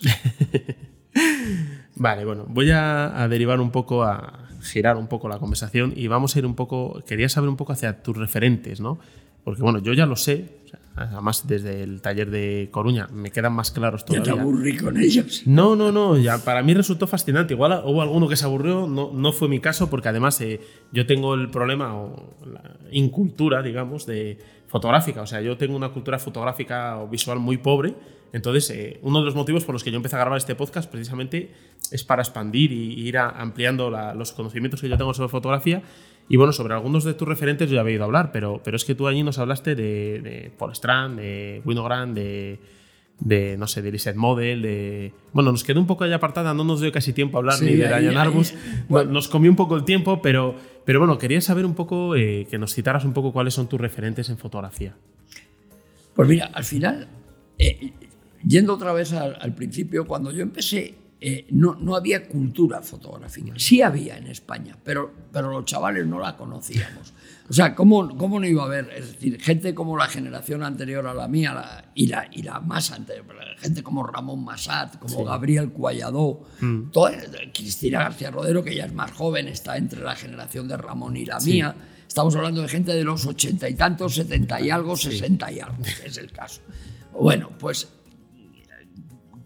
vale, 1.96 2.24
bueno, 2.24 2.46
voy 2.48 2.70
a, 2.70 3.22
a 3.22 3.28
derivar 3.28 3.60
un 3.60 3.70
poco 3.70 4.04
a 4.04 4.48
girar 4.62 4.96
un 4.96 5.06
poco 5.06 5.28
la 5.28 5.38
conversación 5.38 5.92
y 5.96 6.06
vamos 6.08 6.36
a 6.36 6.38
ir 6.38 6.46
un 6.46 6.54
poco, 6.54 7.02
quería 7.06 7.28
saber 7.28 7.48
un 7.48 7.56
poco 7.56 7.72
hacia 7.72 8.02
tus 8.02 8.16
referentes, 8.16 8.80
¿no? 8.80 8.98
Porque 9.44 9.62
bueno, 9.62 9.78
yo 9.78 9.92
ya 9.92 10.06
lo 10.06 10.16
sé, 10.16 10.48
además 10.96 11.46
desde 11.46 11.82
el 11.82 12.00
taller 12.00 12.30
de 12.30 12.68
Coruña 12.70 13.08
me 13.12 13.30
quedan 13.30 13.52
más 13.52 13.70
claros 13.70 14.04
todavía. 14.04 14.32
Ya 14.32 14.34
te 14.34 14.40
aburrí 14.40 14.76
con 14.76 14.96
ellos. 14.96 15.42
No, 15.46 15.76
no, 15.76 15.92
no, 15.92 16.16
ya 16.16 16.38
para 16.38 16.62
mí 16.62 16.74
resultó 16.74 17.06
fascinante. 17.06 17.54
Igual 17.54 17.82
hubo 17.84 18.02
alguno 18.02 18.28
que 18.28 18.36
se 18.36 18.44
aburrió, 18.44 18.86
no, 18.86 19.10
no 19.12 19.32
fue 19.32 19.48
mi 19.48 19.60
caso 19.60 19.90
porque 19.90 20.08
además 20.08 20.40
eh, 20.40 20.60
yo 20.92 21.06
tengo 21.06 21.34
el 21.34 21.50
problema 21.50 21.94
o 21.94 22.34
la 22.46 22.76
incultura, 22.90 23.62
digamos, 23.62 24.06
de 24.06 24.38
fotográfica. 24.68 25.22
O 25.22 25.26
sea, 25.26 25.40
yo 25.40 25.56
tengo 25.56 25.76
una 25.76 25.90
cultura 25.90 26.18
fotográfica 26.18 26.98
o 26.98 27.08
visual 27.08 27.38
muy 27.38 27.58
pobre. 27.58 27.94
Entonces, 28.32 28.68
eh, 28.70 28.98
uno 29.02 29.20
de 29.20 29.26
los 29.26 29.34
motivos 29.34 29.64
por 29.64 29.74
los 29.74 29.84
que 29.84 29.90
yo 29.90 29.96
empecé 29.96 30.16
a 30.16 30.20
grabar 30.20 30.38
este 30.38 30.54
podcast 30.54 30.90
precisamente 30.90 31.52
es 31.90 32.04
para 32.04 32.22
expandir 32.22 32.72
y, 32.72 33.06
ir 33.06 33.18
ampliando 33.18 33.90
los 33.90 34.32
conocimientos 34.32 34.80
que 34.80 34.88
yo 34.88 34.96
tengo 34.96 35.14
sobre 35.14 35.28
fotografía 35.28 35.82
y 36.28 36.36
bueno, 36.36 36.52
sobre 36.52 36.74
algunos 36.74 37.04
de 37.04 37.14
tus 37.14 37.28
referentes 37.28 37.70
yo 37.70 37.76
ya 37.76 37.82
había 37.82 37.94
ido 37.94 38.02
a 38.02 38.06
hablar, 38.06 38.32
pero, 38.32 38.60
pero 38.64 38.76
es 38.76 38.84
que 38.84 38.94
tú 38.94 39.06
allí 39.06 39.22
nos 39.22 39.38
hablaste 39.38 39.74
de, 39.74 40.20
de 40.20 40.52
Paul 40.58 40.72
Strand, 40.72 41.18
de 41.18 41.62
Winogrand, 41.64 42.16
de, 42.16 42.58
de, 43.20 43.56
no 43.56 43.66
sé, 43.66 43.80
de 43.80 43.92
Lizette 43.92 44.16
Model, 44.16 44.62
de... 44.62 45.12
Bueno, 45.32 45.52
nos 45.52 45.62
quedó 45.62 45.78
un 45.80 45.86
poco 45.86 46.04
allá 46.04 46.16
apartada, 46.16 46.52
no 46.52 46.64
nos 46.64 46.80
dio 46.80 46.90
casi 46.90 47.12
tiempo 47.12 47.36
a 47.36 47.40
hablar 47.40 47.62
ni 47.62 47.74
de 47.74 47.86
Diane 47.86 48.18
Arbus. 48.18 48.54
Nos 48.88 49.28
comió 49.28 49.50
un 49.50 49.56
poco 49.56 49.76
el 49.76 49.84
tiempo, 49.84 50.20
pero, 50.20 50.56
pero 50.84 50.98
bueno, 50.98 51.16
quería 51.16 51.40
saber 51.40 51.64
un 51.64 51.74
poco, 51.74 52.16
eh, 52.16 52.46
que 52.50 52.58
nos 52.58 52.74
citaras 52.74 53.04
un 53.04 53.12
poco 53.12 53.32
cuáles 53.32 53.54
son 53.54 53.68
tus 53.68 53.80
referentes 53.80 54.28
en 54.28 54.38
fotografía. 54.38 54.96
Pues 56.14 56.28
mira, 56.28 56.50
al 56.52 56.64
final, 56.64 57.08
eh, 57.58 57.92
yendo 58.44 58.74
otra 58.74 58.92
vez 58.92 59.12
al 59.12 59.54
principio, 59.54 60.06
cuando 60.06 60.32
yo 60.32 60.42
empecé 60.42 61.05
eh, 61.18 61.46
no, 61.50 61.74
no, 61.76 61.96
había 61.96 62.28
cultura 62.28 62.82
fotográfica. 62.82 63.54
Sí 63.56 63.80
había 63.80 64.18
en 64.18 64.26
España, 64.26 64.76
pero, 64.84 65.10
pero 65.32 65.50
los 65.50 65.64
chavales 65.64 66.06
no 66.06 66.18
la 66.18 66.36
conocíamos. 66.36 67.14
O 67.48 67.52
sea, 67.52 67.74
¿cómo, 67.74 68.16
¿cómo, 68.18 68.38
no 68.38 68.46
iba 68.46 68.64
a 68.64 68.66
haber? 68.66 68.90
Es 68.90 69.12
decir, 69.12 69.40
gente 69.40 69.74
como 69.74 69.96
la 69.96 70.08
generación 70.08 70.62
anterior 70.62 71.06
a 71.06 71.14
la 71.14 71.26
mía 71.26 71.84
y, 71.94 72.08
la, 72.08 72.28
y 72.30 72.42
la 72.42 72.60
más 72.60 72.90
anterior, 72.90 73.24
gente 73.58 73.82
como 73.82 74.04
Ramón 74.04 74.44
Massat, 74.44 74.98
como 74.98 75.24
Gabriel 75.24 75.70
Cualladó, 75.70 76.42
mm. 76.60 76.90
Cristina 77.54 78.00
García 78.00 78.30
Rodero, 78.30 78.62
que 78.62 78.74
ya 78.74 78.84
es 78.84 78.92
más 78.92 79.12
joven, 79.12 79.48
está 79.48 79.76
entre 79.76 80.02
la 80.02 80.16
generación 80.16 80.68
de 80.68 80.76
Ramón 80.76 81.16
y 81.16 81.24
la 81.24 81.38
mía. 81.40 81.74
Estamos 82.06 82.34
hablando 82.36 82.62
de 82.62 82.68
gente 82.68 82.92
de 82.92 83.04
los 83.04 83.24
ochenta 83.26 83.68
y 83.68 83.74
tantos, 83.74 84.16
setenta 84.16 84.60
y 84.60 84.70
algo, 84.70 84.96
sesenta 84.96 85.50
y 85.50 85.60
algo, 85.60 85.82
es 86.04 86.18
el 86.18 86.30
caso. 86.32 86.60
Bueno, 87.12 87.50
pues 87.58 87.88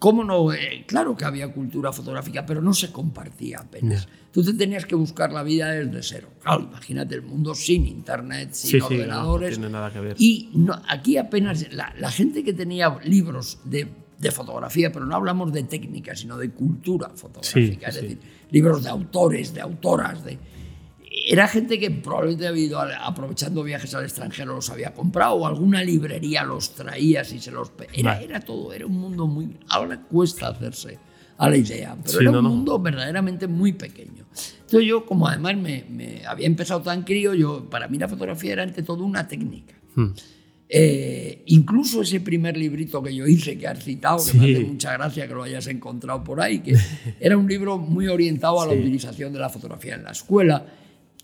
¿Cómo 0.01 0.25
no? 0.25 0.51
Eh, 0.51 0.85
claro 0.87 1.15
que 1.15 1.27
había 1.27 1.53
cultura 1.53 1.93
fotográfica, 1.93 2.47
pero 2.47 2.63
no 2.63 2.73
se 2.73 2.91
compartía 2.91 3.59
apenas. 3.59 4.09
Tú 4.33 4.43
te 4.43 4.55
tenías 4.55 4.87
que 4.87 4.95
buscar 4.95 5.31
la 5.31 5.43
vida 5.43 5.73
desde 5.73 6.03
cero. 6.03 6.29
Claro, 6.43 6.63
imagínate 6.63 7.17
el 7.17 7.23
mundo 7.23 7.55
sin 7.55 7.87
internet, 7.87 8.49
sin 8.55 8.81
ordenadores. 8.81 9.59
no, 9.59 9.67
tiene 9.67 9.73
nada 9.73 9.93
que 9.93 10.01
ver. 10.01 10.17
Y 10.19 10.49
aquí 10.89 11.19
apenas 11.19 11.67
la, 11.75 12.11
gente 12.11 12.43
que 12.43 12.55
tenía 12.55 12.99
libros 13.05 13.59
de, 13.65 13.89
de, 14.19 14.31
fotografía, 14.31 14.91
pero 14.91 15.05
no 15.05 15.15
hablamos 15.15 15.53
de 15.53 15.65
técnica, 15.65 16.17
sino 16.17 16.39
de 16.39 16.49
cultura 16.51 17.11
fotográfica, 17.11 17.89
es 17.89 17.95
decir, 17.97 18.19
libros 18.51 18.83
de 18.85 18.89
autores, 18.89 19.53
de 19.53 19.61
autoras, 19.61 20.25
de 20.25 20.39
era 21.11 21.49
gente 21.49 21.81
que 21.81 21.91
probablemente 21.91 22.47
había 22.47 22.65
ido 22.65 22.81
aprovechando 22.81 23.65
viajes 23.65 23.93
al 23.95 24.05
extranjero, 24.05 24.55
los 24.55 24.71
había 24.71 24.95
comprado, 24.95 25.35
o 25.35 25.47
alguna 25.47 25.83
librería 25.83 26.45
los 26.45 26.75
traía 26.75 27.23
y 27.23 27.41
se 27.41 27.51
los... 27.51 27.73
Era, 27.93 28.21
era 28.21 28.41
todo, 28.41 28.73
era 28.73 28.87
un 28.87 28.97
mundo 28.97 29.27
muy... 29.27 29.57
Ahora 29.69 30.01
cuesta 30.01 30.49
hacerse 30.49 30.99
a 31.37 31.49
la 31.49 31.57
idea, 31.57 31.97
pero 32.05 32.21
era 32.21 32.31
un 32.39 32.45
mundo 32.45 32.79
verdaderamente 32.79 33.49
muy 33.49 33.73
pequeño. 33.73 34.25
Entonces 34.61 34.89
yo, 34.89 35.05
como 35.05 35.27
además 35.27 35.57
me, 35.57 36.23
había 36.27 36.47
empezado 36.47 36.81
tan 36.83 37.03
crío, 37.03 37.35
yo, 37.35 37.69
para 37.69 37.89
mí 37.89 37.99
la 37.99 38.09
fotografía 38.09 38.53
era 38.53 38.63
ante 38.63 38.83
todo 38.85 39.05
una 39.05 39.27
técnica. 39.27 39.75
Hmm. 39.97 40.11
Eh, 40.69 41.43
incluso 41.47 42.03
ese 42.03 42.21
primer 42.21 42.57
librito 42.57 43.03
que 43.03 43.13
yo 43.13 43.27
hice, 43.27 43.59
que 43.59 43.67
has 43.67 43.83
citado, 43.83 44.25
que 44.25 44.39
me 44.39 44.53
hace 44.53 44.65
mucha 44.65 44.93
gracia 44.93 45.27
que 45.27 45.35
lo 45.35 45.43
hayas 45.43 45.67
encontrado 45.67 46.23
por 46.23 46.41
ahí, 46.41 46.61
que 46.61 46.77
era 47.19 47.37
un 47.37 47.49
libro 47.49 47.79
muy 47.79 48.07
orientado 48.07 48.61
a 48.61 48.67
la 48.67 48.75
utilización 48.75 49.33
de 49.33 49.41
la 49.41 49.49
fotografía 49.49 49.97
en 49.97 50.05
la 50.05 50.13
escuela 50.13 50.65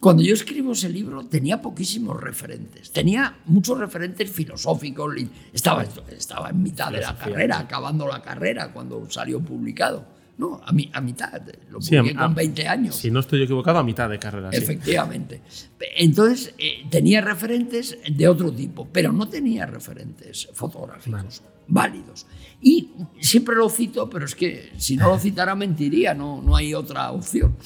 cuando 0.00 0.22
yo 0.22 0.34
escribo 0.34 0.72
ese 0.72 0.88
libro 0.88 1.24
tenía 1.24 1.60
poquísimos 1.62 2.20
referentes. 2.20 2.90
Tenía 2.90 3.38
muchos 3.46 3.78
referentes 3.78 4.30
filosóficos. 4.30 5.14
Estaba, 5.52 5.84
estaba 6.10 6.50
en 6.50 6.62
mitad 6.62 6.92
de 6.92 7.00
la 7.00 7.16
carrera, 7.16 7.60
acabando 7.60 8.06
la 8.06 8.20
carrera 8.20 8.72
cuando 8.72 9.08
salió 9.10 9.40
publicado. 9.40 10.16
No, 10.38 10.60
a, 10.62 10.70
mi, 10.70 10.90
a 10.92 11.00
mitad. 11.00 11.40
Lo 11.70 11.78
publiqué 11.78 12.14
con 12.14 12.34
20 12.34 12.68
años. 12.68 12.96
Si 12.96 13.10
no 13.10 13.20
estoy 13.20 13.42
equivocado, 13.42 13.78
a 13.78 13.82
mitad 13.82 14.10
de 14.10 14.18
carrera. 14.18 14.50
Efectivamente. 14.52 15.40
Entonces, 15.96 16.54
eh, 16.58 16.86
tenía 16.90 17.22
referentes 17.22 17.96
de 18.06 18.28
otro 18.28 18.52
tipo, 18.52 18.86
pero 18.92 19.12
no 19.12 19.28
tenía 19.30 19.64
referentes 19.64 20.48
fotográficos 20.52 21.42
válidos. 21.68 22.26
Y 22.60 22.90
siempre 23.20 23.56
lo 23.56 23.68
cito, 23.68 24.08
pero 24.10 24.24
es 24.24 24.34
que 24.34 24.72
si 24.76 24.96
no 24.96 25.08
lo 25.08 25.18
citara 25.18 25.54
mentiría, 25.54 26.14
no, 26.14 26.42
no 26.42 26.54
hay 26.56 26.74
otra 26.74 27.10
opción. 27.12 27.56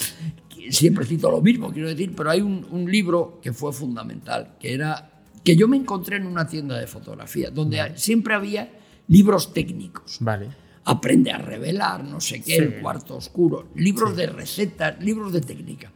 Siempre 0.70 1.04
cito 1.04 1.30
lo 1.30 1.40
mismo, 1.40 1.72
quiero 1.72 1.88
decir, 1.88 2.12
pero 2.16 2.30
hay 2.30 2.40
un, 2.40 2.66
un 2.70 2.90
libro 2.90 3.40
que 3.42 3.52
fue 3.52 3.72
fundamental, 3.72 4.56
que 4.58 4.74
era 4.74 5.10
que 5.42 5.56
yo 5.56 5.68
me 5.68 5.76
encontré 5.76 6.16
en 6.16 6.26
una 6.26 6.46
tienda 6.46 6.78
de 6.78 6.86
fotografía, 6.86 7.50
donde 7.50 7.92
siempre 7.96 8.34
había 8.34 8.70
libros 9.08 9.52
técnicos. 9.52 10.18
Vale 10.20 10.48
aprende 10.84 11.30
a 11.30 11.38
revelar, 11.38 12.04
no 12.04 12.20
sé 12.20 12.42
qué, 12.42 12.56
el 12.56 12.80
cuarto 12.80 13.16
oscuro, 13.16 13.68
libros 13.74 14.16
de 14.16 14.26
recetas, 14.26 15.02
libros 15.02 15.32
de 15.32 15.40
técnica. 15.40 15.92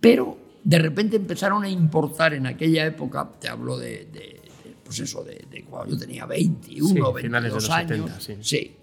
Pero 0.00 0.38
de 0.62 0.78
repente 0.78 1.16
empezaron 1.16 1.64
a 1.64 1.68
importar 1.68 2.34
en 2.34 2.46
aquella 2.46 2.84
época, 2.86 3.30
te 3.40 3.48
hablo 3.48 3.78
de, 3.78 4.40
pues 4.84 4.98
eso, 5.00 5.24
de, 5.24 5.64
cuando 5.68 5.94
yo 5.94 5.98
tenía 5.98 6.26
21, 6.26 7.12
22 7.12 7.70
años. 7.70 8.30
sí. 8.40 8.76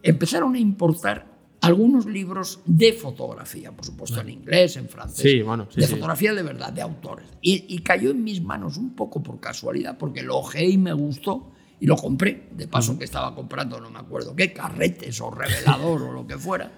Empezaron 0.00 0.54
a 0.54 0.58
importar 0.60 1.37
algunos 1.68 2.06
libros 2.06 2.60
de 2.64 2.92
fotografía, 2.92 3.72
por 3.72 3.84
supuesto 3.84 4.20
en 4.20 4.30
inglés, 4.30 4.76
en 4.76 4.88
francés, 4.88 5.44
de 5.76 5.86
fotografía 5.86 6.34
de 6.34 6.42
verdad, 6.42 6.72
de 6.72 6.82
autores. 6.82 7.26
Y, 7.42 7.64
y, 7.68 7.78
cayó 7.80 8.10
en 8.10 8.24
mis 8.24 8.42
manos 8.42 8.76
un 8.76 8.94
poco 8.94 9.22
por 9.22 9.38
casualidad, 9.38 9.96
porque 9.98 10.22
lo 10.22 10.38
ojeé 10.38 10.68
y 10.70 10.78
me 10.78 10.92
gustó 10.92 11.52
y 11.80 11.86
lo 11.86 11.96
compré, 11.96 12.48
de 12.52 12.66
paso 12.66 12.98
que 12.98 13.04
estaba 13.04 13.34
comprando, 13.34 13.80
no 13.80 13.90
me 13.90 13.98
acuerdo 13.98 14.34
qué, 14.34 14.52
carretes 14.52 15.20
o 15.20 15.30
revelador 15.30 16.02
o 16.02 16.12
lo 16.12 16.26
que 16.26 16.36
fuera. 16.36 16.72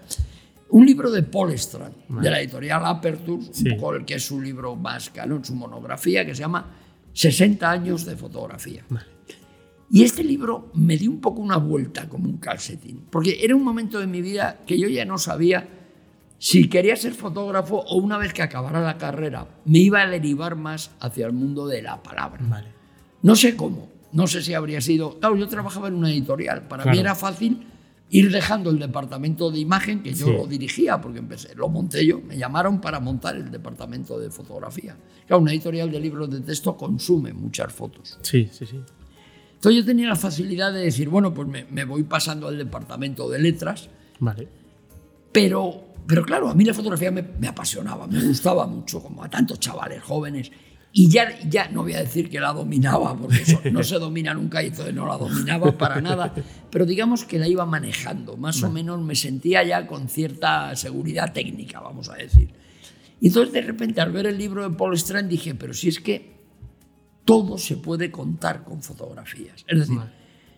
Un 0.71 0.87
libro 0.87 1.11
de 1.11 1.23
Paul 1.23 1.53
Strand, 1.53 1.95
de 2.21 2.31
la 2.31 2.41
editorial 2.41 2.85
Aperture, 2.85 3.43
un 3.43 3.77
poco 3.77 3.95
el 3.95 4.05
que 4.05 4.15
es 4.15 4.27
su 4.27 4.41
libro 4.41 4.77
más 4.77 5.11
canon, 5.11 5.45
su 5.45 5.55
monografía, 5.55 6.25
que 6.25 6.35
se 6.35 6.41
llama 6.41 6.67
60 7.13 7.71
años 7.71 8.05
de 8.05 8.17
fotografía. 8.17 8.85
Y 9.93 10.05
este 10.05 10.23
libro 10.23 10.71
me 10.75 10.97
dio 10.97 11.11
un 11.11 11.21
poco 11.21 11.41
una 11.41 11.57
vuelta 11.57 12.09
como 12.09 12.29
un 12.29 12.39
calcetín, 12.39 13.07
porque 13.11 13.45
era 13.45 13.57
un 13.57 13.65
momento 13.65 13.99
de 13.99 14.07
mi 14.07 14.23
vida 14.23 14.61
que 14.65 14.79
yo 14.79 14.89
ya 14.89 15.05
no 15.05 15.19
sabía 15.19 15.69
si 16.39 16.69
quería 16.69 16.97
ser 16.97 17.13
fotógrafo 17.13 17.77
o 17.77 17.97
una 17.97 18.17
vez 18.17 18.33
que 18.33 18.43
acabara 18.43 18.81
la 18.81 18.97
carrera 18.97 19.47
me 19.67 19.81
iba 19.81 20.01
a 20.01 20.07
derivar 20.07 20.57
más 20.57 20.93
hacia 21.01 21.27
el 21.27 21.33
mundo 21.33 21.67
de 21.67 21.83
la 21.83 22.03
palabra. 22.03 22.41
No 23.23 23.35
sé 23.35 23.57
cómo, 23.57 23.91
no 24.13 24.27
sé 24.27 24.43
si 24.43 24.55
habría 24.55 24.81
sido. 24.81 25.19
Claro, 25.19 25.37
yo 25.37 25.49
trabajaba 25.49 25.89
en 25.89 25.95
una 25.95 26.11
editorial. 26.11 26.69
Para 26.69 26.85
mí 26.87 26.99
era 26.99 27.15
fácil 27.15 27.67
ir 28.11 28.31
dejando 28.31 28.71
el 28.71 28.79
departamento 28.79 29.51
de 29.51 29.59
imagen 29.59 30.03
que 30.03 30.15
yo 30.15 30.31
lo 30.33 30.47
dirigía, 30.47 31.01
porque 31.01 31.19
empecé, 31.19 31.55
lo 31.57 31.69
monté 31.69 32.07
yo. 32.07 32.21
Me 32.21 32.39
llamaron 32.39 32.81
para 32.81 33.01
montar 33.01 33.37
el 33.37 33.51
departamento 33.51 34.19
de 34.19 34.31
fotografía. 34.31 34.97
Claro, 35.27 35.43
una 35.43 35.51
editorial 35.51 35.91
de 35.91 36.01
libros 36.01 36.31
de 36.31 36.41
texto 36.41 36.77
consume 36.77 37.33
muchas 37.33 37.73
fotos. 37.73 38.19
Sí, 38.23 38.49
sí, 38.51 38.67
sí. 38.67 38.81
Entonces 39.61 39.83
yo 39.83 39.85
tenía 39.85 40.09
la 40.09 40.17
facilidad 40.17 40.73
de 40.73 40.81
decir, 40.81 41.11
bueno, 41.11 41.35
pues 41.35 41.47
me, 41.47 41.85
voy 41.85 42.05
pasando 42.05 42.49
al 42.49 42.57
departamento 42.57 43.29
de 43.29 43.39
letras. 43.39 43.91
Vale. 44.19 44.49
Pero, 45.33 45.85
pero 46.07 46.25
claro, 46.25 46.49
a 46.49 46.55
mí 46.55 46.65
la 46.65 46.73
fotografía 46.73 47.11
me, 47.11 47.21
me 47.21 47.47
apasionaba, 47.47 48.07
me 48.07 48.23
gustaba 48.23 48.67
mucho, 48.67 49.03
como 49.03 49.23
a 49.23 49.29
tantos 49.29 49.61
chavales 49.61 50.03
jóvenes. 50.03 50.51
Y 50.95 51.11
ya, 51.11 51.39
ya 51.47 51.69
no 51.69 51.83
voy 51.83 51.93
a 51.93 52.01
decir 52.01 52.31
que 52.31 52.41
la 52.41 52.55
dominaba, 52.55 53.15
porque 53.15 53.43
eso 53.43 53.61
no 53.71 53.83
se 53.83 53.99
domina 53.99 54.33
nunca 54.33 54.63
y 54.63 54.69
entonces 54.69 54.95
no 54.95 55.07
la 55.07 55.19
dominaba 55.19 55.77
para 55.77 56.01
nada, 56.01 56.33
pero 56.71 56.87
digamos 56.87 57.27
que 57.27 57.39
la 57.39 57.47
iba 57.47 57.67
manejando, 57.67 58.39
más 58.39 58.63
o 58.63 58.71
menos 58.71 58.99
me 59.03 59.15
sentía 59.15 59.63
ya 59.63 59.87
con 59.87 60.09
cierta 60.09 60.75
seguridad 60.75 61.35
técnica, 61.35 61.81
vamos 61.81 62.09
a 62.09 62.15
decir. 62.15 62.49
Y 63.21 63.27
entonces 63.27 63.53
de 63.53 63.61
repente 63.61 64.01
al 64.01 64.11
ver 64.11 64.25
el 64.25 64.39
libro 64.39 64.67
de 64.67 64.75
Paul 64.75 64.95
Strand 64.95 65.29
dije, 65.29 65.55
pero 65.55 65.75
si 65.75 65.89
es 65.89 66.01
que 66.01 66.40
todo 67.31 67.59
se 67.59 67.77
puede 67.77 68.11
contar 68.11 68.65
con 68.65 68.83
fotografías. 68.83 69.65
Es 69.69 69.79
decir, 69.79 70.01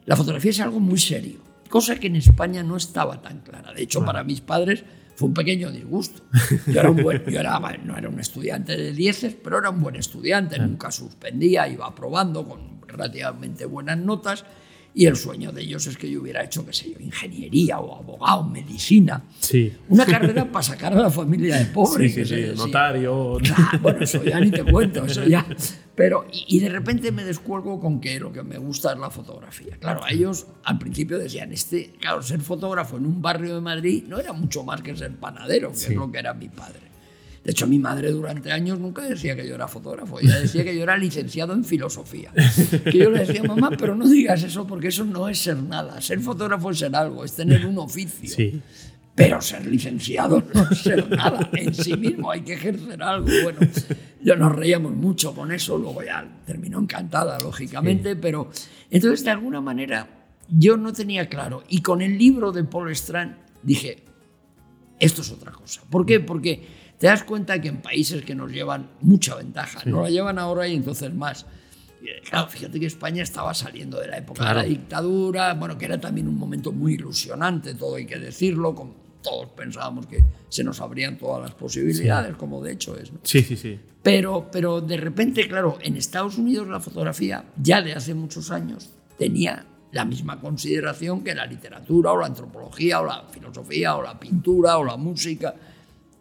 la 0.07 0.17
fotografía 0.17 0.51
es 0.51 0.61
algo 0.61 0.81
muy 0.81 0.99
serio, 0.99 1.41
cosa 1.69 1.97
que 1.97 2.07
en 2.07 2.17
España 2.17 2.63
no 2.63 2.79
estaba 2.79 3.21
tan 3.21 3.41
clara. 3.41 3.75
De 3.75 3.83
hecho, 3.83 4.03
para 4.03 4.25
mis 4.25 4.41
padres 4.41 4.83
fue 5.15 5.29
un 5.29 5.35
pequeño 5.35 5.71
disgusto. 5.71 6.23
Yo, 6.67 6.81
era 6.81 6.91
un 6.91 7.03
buen, 7.03 7.23
yo 7.27 7.39
era, 7.39 7.61
no 7.85 7.99
era 7.99 8.09
un 8.09 8.19
estudiante 8.19 8.75
de 8.75 8.93
dieces, 8.93 9.35
pero 9.35 9.59
era 9.59 9.69
un 9.69 9.83
buen 9.83 9.97
estudiante, 9.97 10.59
nunca 10.59 10.91
suspendía, 10.91 11.69
iba 11.69 11.87
aprobando 11.87 12.49
con 12.49 12.81
relativamente 12.87 13.67
buenas 13.67 13.99
notas 13.99 14.47
y 14.95 15.07
el 15.07 15.17
sueño 15.17 15.53
de 15.53 15.63
ellos 15.63 15.87
es 15.87 15.97
que 15.97 16.11
yo 16.11 16.21
hubiera 16.21 16.45
hecho, 16.45 16.67
qué 16.67 16.73
sé 16.73 16.93
yo, 16.93 17.01
ingeniería 17.01 17.79
o 17.79 17.97
abogado, 17.97 18.45
medicina. 18.45 19.23
Sí. 19.41 19.73
Una 19.89 20.05
carrera 20.05 20.51
para 20.51 20.63
sacar 20.63 20.93
a 20.93 21.01
la 21.01 21.11
familia 21.11 21.57
de 21.57 21.67
pobres. 21.67 22.15
Sí, 22.15 22.25
sí, 22.25 22.45
notario. 22.55 23.39
bueno, 23.81 24.01
eso 24.01 24.23
ya 24.23 24.39
ni 24.39 24.51
te 24.51 24.65
cuento, 24.65 25.05
eso 25.07 25.25
ya. 25.25 25.47
Pero, 25.95 26.27
y, 26.31 26.59
de 26.61 26.69
repente 26.69 27.11
me 27.11 27.25
descuelgo 27.25 27.81
con 27.81 28.01
que 28.01 28.21
lo 28.21 28.33
que 28.33 28.43
me 28.43 28.59
gusta 28.59 28.93
es 28.93 28.99
la 28.99 29.11
fotografía. 29.11 29.77
Claro, 29.79 30.03
ellos 30.11 30.47
al 30.65 30.79
principio 30.79 31.19
decían, 31.19 31.53
este, 31.53 31.93
claro, 31.99 32.23
ser 32.23 32.41
fotógrafo 32.41 32.99
en 32.99 33.07
un 33.07 33.23
barrio 33.23 33.55
de 33.55 33.61
Madrid 33.61 34.05
no 34.07 34.19
era 34.19 34.33
mucho 34.33 34.63
más 34.63 34.83
que 34.83 34.95
ser 34.97 35.17
panadero, 35.17 35.71
que 35.73 35.77
es 35.79 35.95
lo 35.95 36.11
que 36.11 36.19
era 36.19 36.35
mi 36.35 36.49
padre. 36.49 36.92
De 37.45 37.51
hecho, 37.51 37.67
mi 37.67 37.79
madre 37.79 38.13
durante 38.13 38.53
años 38.53 38.79
nunca 38.79 39.03
decía 39.03 39.35
que 39.35 39.47
yo 39.47 39.57
era 39.57 39.67
fotógrafo, 39.67 40.21
ella 40.21 40.39
decía 40.39 40.63
que 40.63 40.77
yo 40.77 40.85
era 40.85 40.97
licenciado 40.97 41.53
en 41.55 41.65
filosofía. 41.65 42.33
Que 42.85 42.99
yo 42.99 43.11
le 43.11 43.25
decía, 43.25 43.43
mamá, 43.43 43.71
pero 43.77 43.97
no 43.97 44.09
digas 44.09 44.45
eso 44.45 44.67
porque 44.67 44.89
eso 44.89 45.05
no 45.05 45.29
es 45.29 45.39
ser 45.39 45.57
nada. 45.57 46.01
Ser 46.01 46.21
fotógrafo 46.21 46.71
es 46.71 46.79
ser 46.79 46.95
algo, 46.95 47.25
es 47.25 47.33
tener 47.33 47.67
un 47.67 47.79
oficio. 47.79 48.31
Sí. 48.31 48.63
Pero 49.15 49.41
ser 49.43 49.67
licenciado 49.67 50.43
no 50.55 50.69
es 50.71 50.79
ser 50.79 51.11
nada 51.11 51.51
en 51.53 51.75
sí 51.75 51.97
mismo, 51.97 52.31
hay 52.31 52.43
que 52.43 52.55
ejercer 52.55 53.03
algo. 53.03 53.27
Bueno, 53.43 53.61
yo 54.23 54.37
nos 54.37 54.55
reíamos 54.55 54.93
mucho 54.93 55.35
con 55.35 55.51
eso, 55.51 55.77
luego 55.77 56.03
ya 56.03 56.25
terminó 56.47 56.79
encantada, 56.79 57.39
lógicamente, 57.41 58.17
pero 58.17 58.51
entonces 58.91 59.25
de 59.25 59.31
alguna 59.33 59.61
manera 59.61 60.09
yo 60.49 60.77
no 60.77 60.93
tenía 60.93 61.29
claro. 61.29 61.65
Y 61.69 61.83
con 61.83 62.03
el 62.03 62.17
libro 62.17 62.53
de 62.53 62.65
Paul 62.65 62.91
Strand 62.93 63.37
dije, 63.63 64.03
esto 64.99 65.23
es 65.23 65.31
otra 65.31 65.51
cosa. 65.53 65.83
¿Por 65.91 66.07
qué? 66.07 66.21
Porque 66.21 66.82
te 67.03 67.09
das 67.09 67.25
cuenta 67.25 67.61
que 67.61 67.67
en 67.67 67.79
países 67.79 68.23
que 68.23 68.33
nos 68.33 68.53
llevan 68.53 68.91
mucha 69.01 69.35
ventaja, 69.35 69.83
no 69.87 70.03
la 70.03 70.09
llevan 70.09 70.39
ahora 70.39 70.69
y 70.69 70.77
entonces 70.77 71.13
más. 71.13 71.47
Claro, 72.31 72.47
fíjate 72.47 72.79
que 72.79 72.87
España 72.87 73.25
estaba 73.25 73.53
saliendo 73.55 73.99
de 73.99 74.07
la 74.07 74.19
época 74.19 74.49
de 74.49 74.55
la 74.55 74.63
dictadura, 74.63 75.53
bueno, 75.55 75.77
que 75.77 75.87
era 75.87 76.01
también 76.01 76.29
un 76.29 76.37
momento 76.37 76.71
muy 76.71 76.95
ilusionante, 76.95 77.75
todo 77.75 77.97
hay 77.97 78.07
que 78.07 78.21
decirlo, 78.21 78.73
como 78.77 78.95
todos 79.21 79.49
pensábamos 79.49 80.07
que 80.07 80.23
se 80.49 80.63
nos 80.63 80.81
abrían 80.81 81.19
todas 81.19 81.43
las 81.43 81.55
posibilidades, 81.57 82.37
como 82.37 82.63
de 82.63 82.75
hecho 82.75 82.97
es. 82.97 83.11
Sí, 83.25 83.43
sí, 83.43 83.57
sí. 83.57 83.81
Pero, 84.01 84.49
pero 84.53 84.81
de 84.81 84.97
repente, 84.97 85.49
claro, 85.49 85.79
en 85.83 85.97
Estados 85.97 86.39
Unidos 86.39 86.69
la 86.69 86.79
fotografía 86.79 87.47
ya 87.61 87.83
de 87.83 87.95
hace 87.95 88.15
muchos 88.15 88.53
años 88.53 88.91
tenía 89.19 89.67
la 89.91 90.05
misma 90.05 90.41
consideración 90.41 91.25
que 91.25 91.35
la 91.35 91.47
literatura 91.47 92.13
o 92.13 92.21
la 92.21 92.27
antropología 92.27 93.01
o 93.01 93.07
la 93.07 93.25
filosofía 93.29 93.97
o 93.97 94.03
la 94.03 94.21
pintura 94.21 94.79
o 94.79 94.85
la 94.85 94.97
música. 94.97 95.53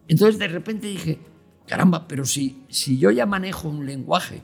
Entonces 0.08 0.38
de 0.38 0.48
repente 0.48 0.86
dije, 0.88 1.18
caramba, 1.66 2.06
pero 2.08 2.24
si, 2.24 2.62
si 2.68 2.98
yo 2.98 3.10
ya 3.10 3.26
manejo 3.26 3.68
un 3.68 3.86
lenguaje 3.86 4.42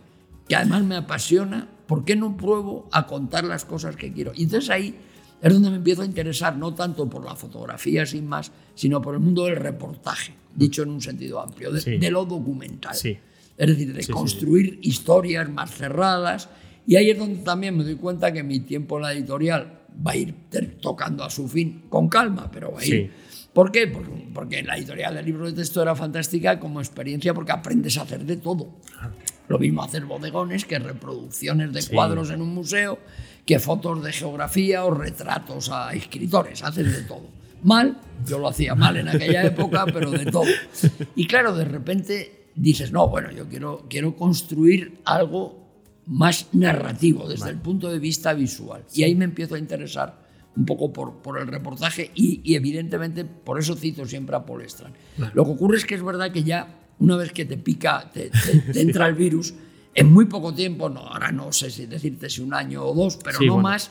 que 0.48 0.56
además 0.56 0.84
me 0.84 0.96
apasiona, 0.96 1.68
¿por 1.86 2.04
qué 2.04 2.16
no 2.16 2.36
pruebo 2.36 2.88
a 2.92 3.06
contar 3.06 3.44
las 3.44 3.64
cosas 3.64 3.96
que 3.96 4.12
quiero? 4.12 4.32
Y 4.34 4.44
entonces 4.44 4.70
ahí 4.70 4.94
es 5.40 5.52
donde 5.52 5.70
me 5.70 5.76
empiezo 5.76 6.02
a 6.02 6.04
interesar, 6.04 6.56
no 6.56 6.74
tanto 6.74 7.08
por 7.08 7.24
la 7.24 7.36
fotografía 7.36 8.04
sin 8.06 8.26
más, 8.26 8.50
sino 8.74 9.00
por 9.00 9.14
el 9.14 9.20
mundo 9.20 9.44
del 9.44 9.56
reportaje, 9.56 10.34
dicho 10.54 10.82
en 10.82 10.90
un 10.90 11.00
sentido 11.00 11.40
amplio, 11.40 11.70
de, 11.72 12.10
lo 12.10 12.24
documental. 12.24 12.94
Sí. 12.94 13.16
Es 13.56 13.66
decir, 13.66 13.92
de 13.92 14.06
construir 14.06 14.78
historias 14.82 15.48
más 15.50 15.70
cerradas. 15.70 16.48
Y 16.86 16.96
ahí 16.96 17.10
es 17.10 17.18
donde 17.18 17.42
también 17.42 17.76
me 17.76 17.84
doy 17.84 17.96
cuenta 17.96 18.32
que 18.32 18.42
mi 18.42 18.60
tiempo 18.60 18.96
en 18.96 19.02
la 19.02 19.12
editorial 19.12 19.80
va 20.06 20.12
a 20.12 20.16
ir 20.16 20.34
tocando 20.80 21.24
a 21.24 21.30
su 21.30 21.48
fin 21.48 21.82
con 21.88 22.08
calma, 22.08 22.50
pero 22.50 22.72
va 22.72 22.80
a 22.80 22.84
ir 22.84 23.10
¿Por 23.52 23.72
qué? 23.72 23.92
Porque, 24.34 24.62
la 24.62 24.76
editorial 24.76 25.14
del 25.14 25.24
libro 25.26 25.46
de 25.46 25.52
texto 25.52 25.82
era 25.82 25.96
fantástica 25.96 26.60
como 26.60 26.80
experiencia 26.80 27.34
porque 27.34 27.52
aprendes 27.52 27.96
a 27.98 28.02
hacer 28.02 28.24
de 28.24 28.36
todo. 28.36 28.74
Lo 29.48 29.58
mismo 29.58 29.82
hacer 29.82 30.04
bodegones 30.04 30.64
que 30.64 30.78
reproducciones 30.78 31.72
de 31.72 31.82
cuadros 31.94 32.30
en 32.30 32.42
un 32.42 32.54
museo, 32.54 32.98
que 33.46 33.58
fotos 33.58 34.04
de 34.04 34.12
geografía 34.12 34.84
o 34.84 34.90
retratos 34.90 35.70
a 35.70 35.92
escritores. 35.94 36.62
Haces 36.62 36.92
de 36.92 37.02
todo. 37.02 37.28
Mal, 37.62 37.98
yo 38.26 38.38
lo 38.38 38.48
hacía 38.48 38.74
mal 38.74 38.96
en 38.96 39.08
aquella 39.08 39.42
época, 39.44 39.86
pero 39.86 40.10
de 40.10 40.26
todo. 40.26 40.44
Y 41.16 41.26
claro, 41.26 41.56
de 41.56 41.64
repente 41.64 42.50
dices, 42.54 42.92
no, 42.92 43.08
bueno, 43.08 43.30
yo 43.32 43.48
quiero, 43.48 43.86
quiero 43.88 44.14
construir 44.14 45.00
algo 45.04 45.66
más 46.06 46.48
narrativo 46.52 47.28
desde 47.28 47.50
el 47.50 47.58
punto 47.58 47.90
de 47.90 47.98
vista 47.98 48.34
visual. 48.34 48.84
Y 48.94 49.02
ahí 49.02 49.14
me 49.14 49.24
empiezo 49.24 49.54
a 49.54 49.58
interesar 49.58 50.27
un 50.58 50.66
poco 50.66 50.92
por, 50.92 51.14
por 51.22 51.38
el 51.38 51.46
reportaje 51.46 52.10
y, 52.14 52.54
evidentemente 52.54 53.24
por 53.24 53.58
eso 53.58 53.76
cito 53.76 54.04
siempre 54.06 54.34
a 54.36 54.44
Paul 54.44 54.62
Strand. 54.62 54.94
Lo 55.34 55.44
que 55.44 55.50
ocurre 55.52 55.76
es 55.78 55.84
que 55.86 55.94
es 55.94 56.02
verdad 56.02 56.32
que 56.32 56.42
ya 56.42 56.80
una 56.98 57.16
vez 57.16 57.32
que 57.32 57.44
te 57.44 57.56
pica, 57.56 58.10
te, 58.12 58.28
te- 58.30 58.72
te 58.72 58.80
entra 58.86 59.06
el 59.06 59.14
virus, 59.14 59.54
en 59.94 60.12
muy 60.12 60.24
poco 60.26 60.52
tiempo, 60.52 60.88
no, 60.88 61.00
ahora 61.00 61.30
no 61.32 61.52
sé 61.52 61.70
si 61.70 61.86
decirte 61.86 62.28
si 62.28 62.40
un 62.42 62.52
año 62.54 62.82
o 62.84 62.92
dos, 62.94 63.16
pero 63.22 63.38
Sí, 63.38 63.46
no 63.46 63.54
bueno. 63.54 63.68
más. 63.68 63.90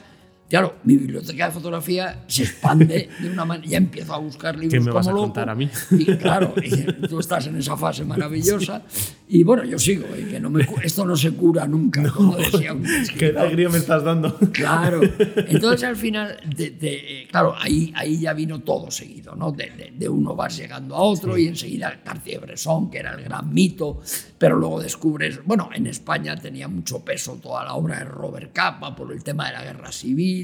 Claro, 0.49 0.75
mi 0.85 0.95
biblioteca 0.95 1.47
de 1.47 1.51
fotografía 1.51 2.23
se 2.27 2.43
expande 2.43 3.09
de 3.19 3.29
una 3.29 3.43
manera. 3.43 3.67
Ya 3.69 3.77
empiezo 3.77 4.13
a 4.13 4.17
buscar 4.17 4.57
libros 4.57 4.81
me 4.85 4.91
vas 4.91 5.05
como 5.05 5.09
a 5.17 5.19
loco. 5.19 5.33
contar 5.33 5.49
a 5.49 5.55
mí? 5.55 5.69
Y 5.91 6.05
claro, 6.15 6.53
y 6.63 7.07
tú 7.07 7.19
estás 7.19 7.47
en 7.47 7.57
esa 7.57 7.75
fase 7.75 8.05
maravillosa. 8.05 8.81
Y 9.27 9.43
bueno, 9.43 9.65
yo 9.65 9.77
sigo, 9.77 10.05
y 10.17 10.23
que 10.23 10.39
no 10.39 10.49
me, 10.49 10.65
esto 10.83 11.03
no 11.05 11.17
se 11.17 11.31
cura 11.31 11.67
nunca, 11.67 12.09
como 12.09 12.37
decía 12.37 12.71
un 12.73 12.85
Qué 13.19 13.33
alegría 13.37 13.67
me 13.67 13.77
estás 13.77 14.03
dando. 14.05 14.37
Claro. 14.53 15.01
Entonces 15.35 15.83
al 15.83 15.97
final, 15.97 16.37
de- 16.55 16.69
de- 16.71 17.27
claro, 17.29 17.53
ahí, 17.59 17.91
ahí 17.95 18.17
ya 18.19 18.31
vino 18.33 18.59
todo 18.61 18.89
seguido, 18.89 19.35
¿no? 19.35 19.51
De, 19.51 19.65
de- 19.71 19.93
de 19.97 20.07
uno 20.07 20.33
vas 20.33 20.55
llegando 20.55 20.95
a 20.95 21.01
otro 21.01 21.37
y 21.37 21.47
enseguida 21.47 21.99
Cartier-Bresson, 22.03 22.89
que 22.89 22.99
era 22.99 23.13
el 23.15 23.23
gran 23.23 23.53
mito, 23.53 23.99
pero 24.37 24.55
luego 24.55 24.79
descubres, 24.81 25.41
bueno, 25.43 25.69
en 25.73 25.87
España 25.87 26.37
tenía 26.37 26.69
mucho 26.69 27.03
peso 27.03 27.37
toda 27.41 27.65
la 27.65 27.73
obra 27.73 27.99
de 27.99 28.05
Robert 28.05 28.53
Capa 28.53 28.95
por 28.95 29.11
el 29.11 29.23
tema 29.23 29.47
de 29.47 29.53
la 29.53 29.63
guerra 29.63 29.91
civil. 29.91 30.36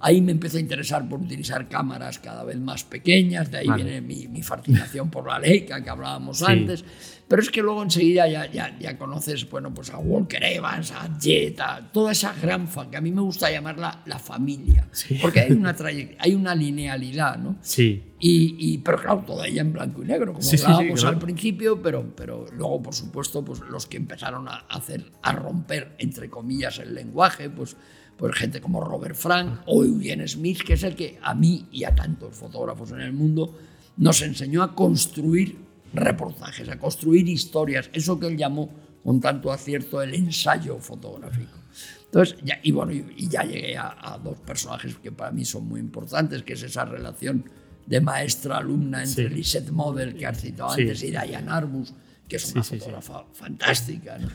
Ahí 0.00 0.20
me 0.20 0.32
empecé 0.32 0.58
a 0.58 0.60
interesar 0.60 1.08
por 1.08 1.20
utilizar 1.20 1.68
cámaras 1.68 2.18
cada 2.18 2.44
vez 2.44 2.58
más 2.58 2.84
pequeñas, 2.84 3.50
de 3.50 3.58
ahí 3.58 3.66
Vale. 3.66 3.84
viene 3.84 4.00
mi, 4.00 4.28
mi 4.28 4.42
fascinación 4.42 5.10
por 5.10 5.26
la 5.26 5.38
Leica 5.38 5.82
que 5.82 5.90
hablábamos 5.90 6.38
Sí. 6.38 6.44
antes. 6.48 6.84
Pero 7.28 7.42
es 7.42 7.50
que 7.50 7.60
luego 7.60 7.82
enseguida 7.82 8.28
ya, 8.28 8.46
ya, 8.52 8.78
ya 8.78 8.96
conoces 8.96 9.50
bueno, 9.50 9.74
pues 9.74 9.90
a 9.90 9.98
Walker 9.98 10.42
Evans, 10.44 10.92
a 10.92 11.18
Jet, 11.18 11.58
a 11.58 11.90
toda 11.92 12.12
esa 12.12 12.32
gran 12.40 12.68
fan, 12.68 12.88
que 12.88 12.98
a 12.98 13.00
mí 13.00 13.10
me 13.10 13.20
gusta 13.20 13.50
llamarla 13.50 14.02
la 14.06 14.20
familia, 14.20 14.86
Sí. 14.92 15.18
porque 15.20 15.40
hay 15.40 15.50
una, 15.50 15.74
hay 16.20 16.34
una 16.36 16.54
linealidad, 16.54 17.36
¿no? 17.38 17.56
Sí, 17.62 18.12
Y, 18.20 18.54
y- 18.74 18.78
pero 18.78 18.98
claro, 18.98 19.24
toda 19.26 19.46
ella 19.48 19.60
en 19.62 19.72
blanco 19.72 20.02
y 20.04 20.06
negro, 20.06 20.32
como 20.34 20.42
Sí, 20.42 20.56
hablábamos 20.62 21.00
claro. 21.00 21.16
al 21.16 21.22
principio, 21.22 21.82
pero, 21.82 22.14
pero 22.16 22.46
luego, 22.52 22.80
por 22.84 22.94
supuesto, 22.94 23.44
pues 23.44 23.58
los 23.60 23.86
que 23.86 23.96
empezaron 23.96 24.46
a 24.48 24.58
hacer, 24.70 25.10
a 25.22 25.32
romper, 25.32 25.96
entre 25.98 26.30
comillas, 26.30 26.78
el 26.78 26.94
lenguaje, 26.94 27.50
pues, 27.50 27.76
pues 28.16 28.34
gente 28.34 28.60
como 28.60 28.82
Robert 28.82 29.14
Frank 29.14 29.60
o 29.66 29.84
Eugene 29.84 30.26
Smith, 30.26 30.62
que 30.62 30.74
es 30.74 30.82
el 30.82 30.94
que 30.96 31.18
a 31.22 31.34
mí 31.34 31.66
y 31.70 31.84
a 31.84 31.94
tantos 31.94 32.34
fotógrafos 32.34 32.92
en 32.92 33.00
el 33.00 33.12
mundo 33.12 33.56
nos 33.98 34.22
enseñó 34.22 34.62
a 34.62 34.74
construir 34.74 35.56
reportajes, 35.92 36.68
a 36.68 36.78
construir 36.78 37.28
historias, 37.28 37.90
eso 37.92 38.18
que 38.18 38.26
él 38.26 38.36
llamó 38.36 38.70
con 39.02 39.20
tanto 39.20 39.52
acierto 39.52 40.02
el 40.02 40.14
ensayo 40.14 40.78
fotográfico. 40.78 41.58
Entonces, 42.06 42.38
ya, 42.42 42.58
y 42.62 42.72
bueno, 42.72 42.92
y, 42.92 43.28
ya 43.28 43.42
llegué 43.42 43.76
a, 43.76 43.96
a 44.00 44.18
dos 44.18 44.38
personajes 44.38 44.96
que 44.96 45.12
para 45.12 45.30
mí 45.32 45.44
son 45.44 45.66
muy 45.68 45.80
importantes, 45.80 46.42
que 46.42 46.54
es 46.54 46.62
esa 46.62 46.84
relación 46.84 47.44
de 47.86 48.00
maestra-alumna 48.00 49.02
entre 49.02 49.28
Sí. 49.28 49.34
Lisette 49.34 49.70
Model, 49.70 50.16
que 50.16 50.26
has 50.26 50.40
citado 50.40 50.74
Sí. 50.74 50.82
antes, 50.82 51.02
y 51.02 51.10
Diane 51.10 51.50
Arbus, 51.50 51.92
que 52.28 52.36
es 52.36 52.52
una 52.52 52.62
sí. 52.62 52.78
fotógrafa 52.78 53.24
fantástica. 53.32 54.18
¿no? 54.18 54.28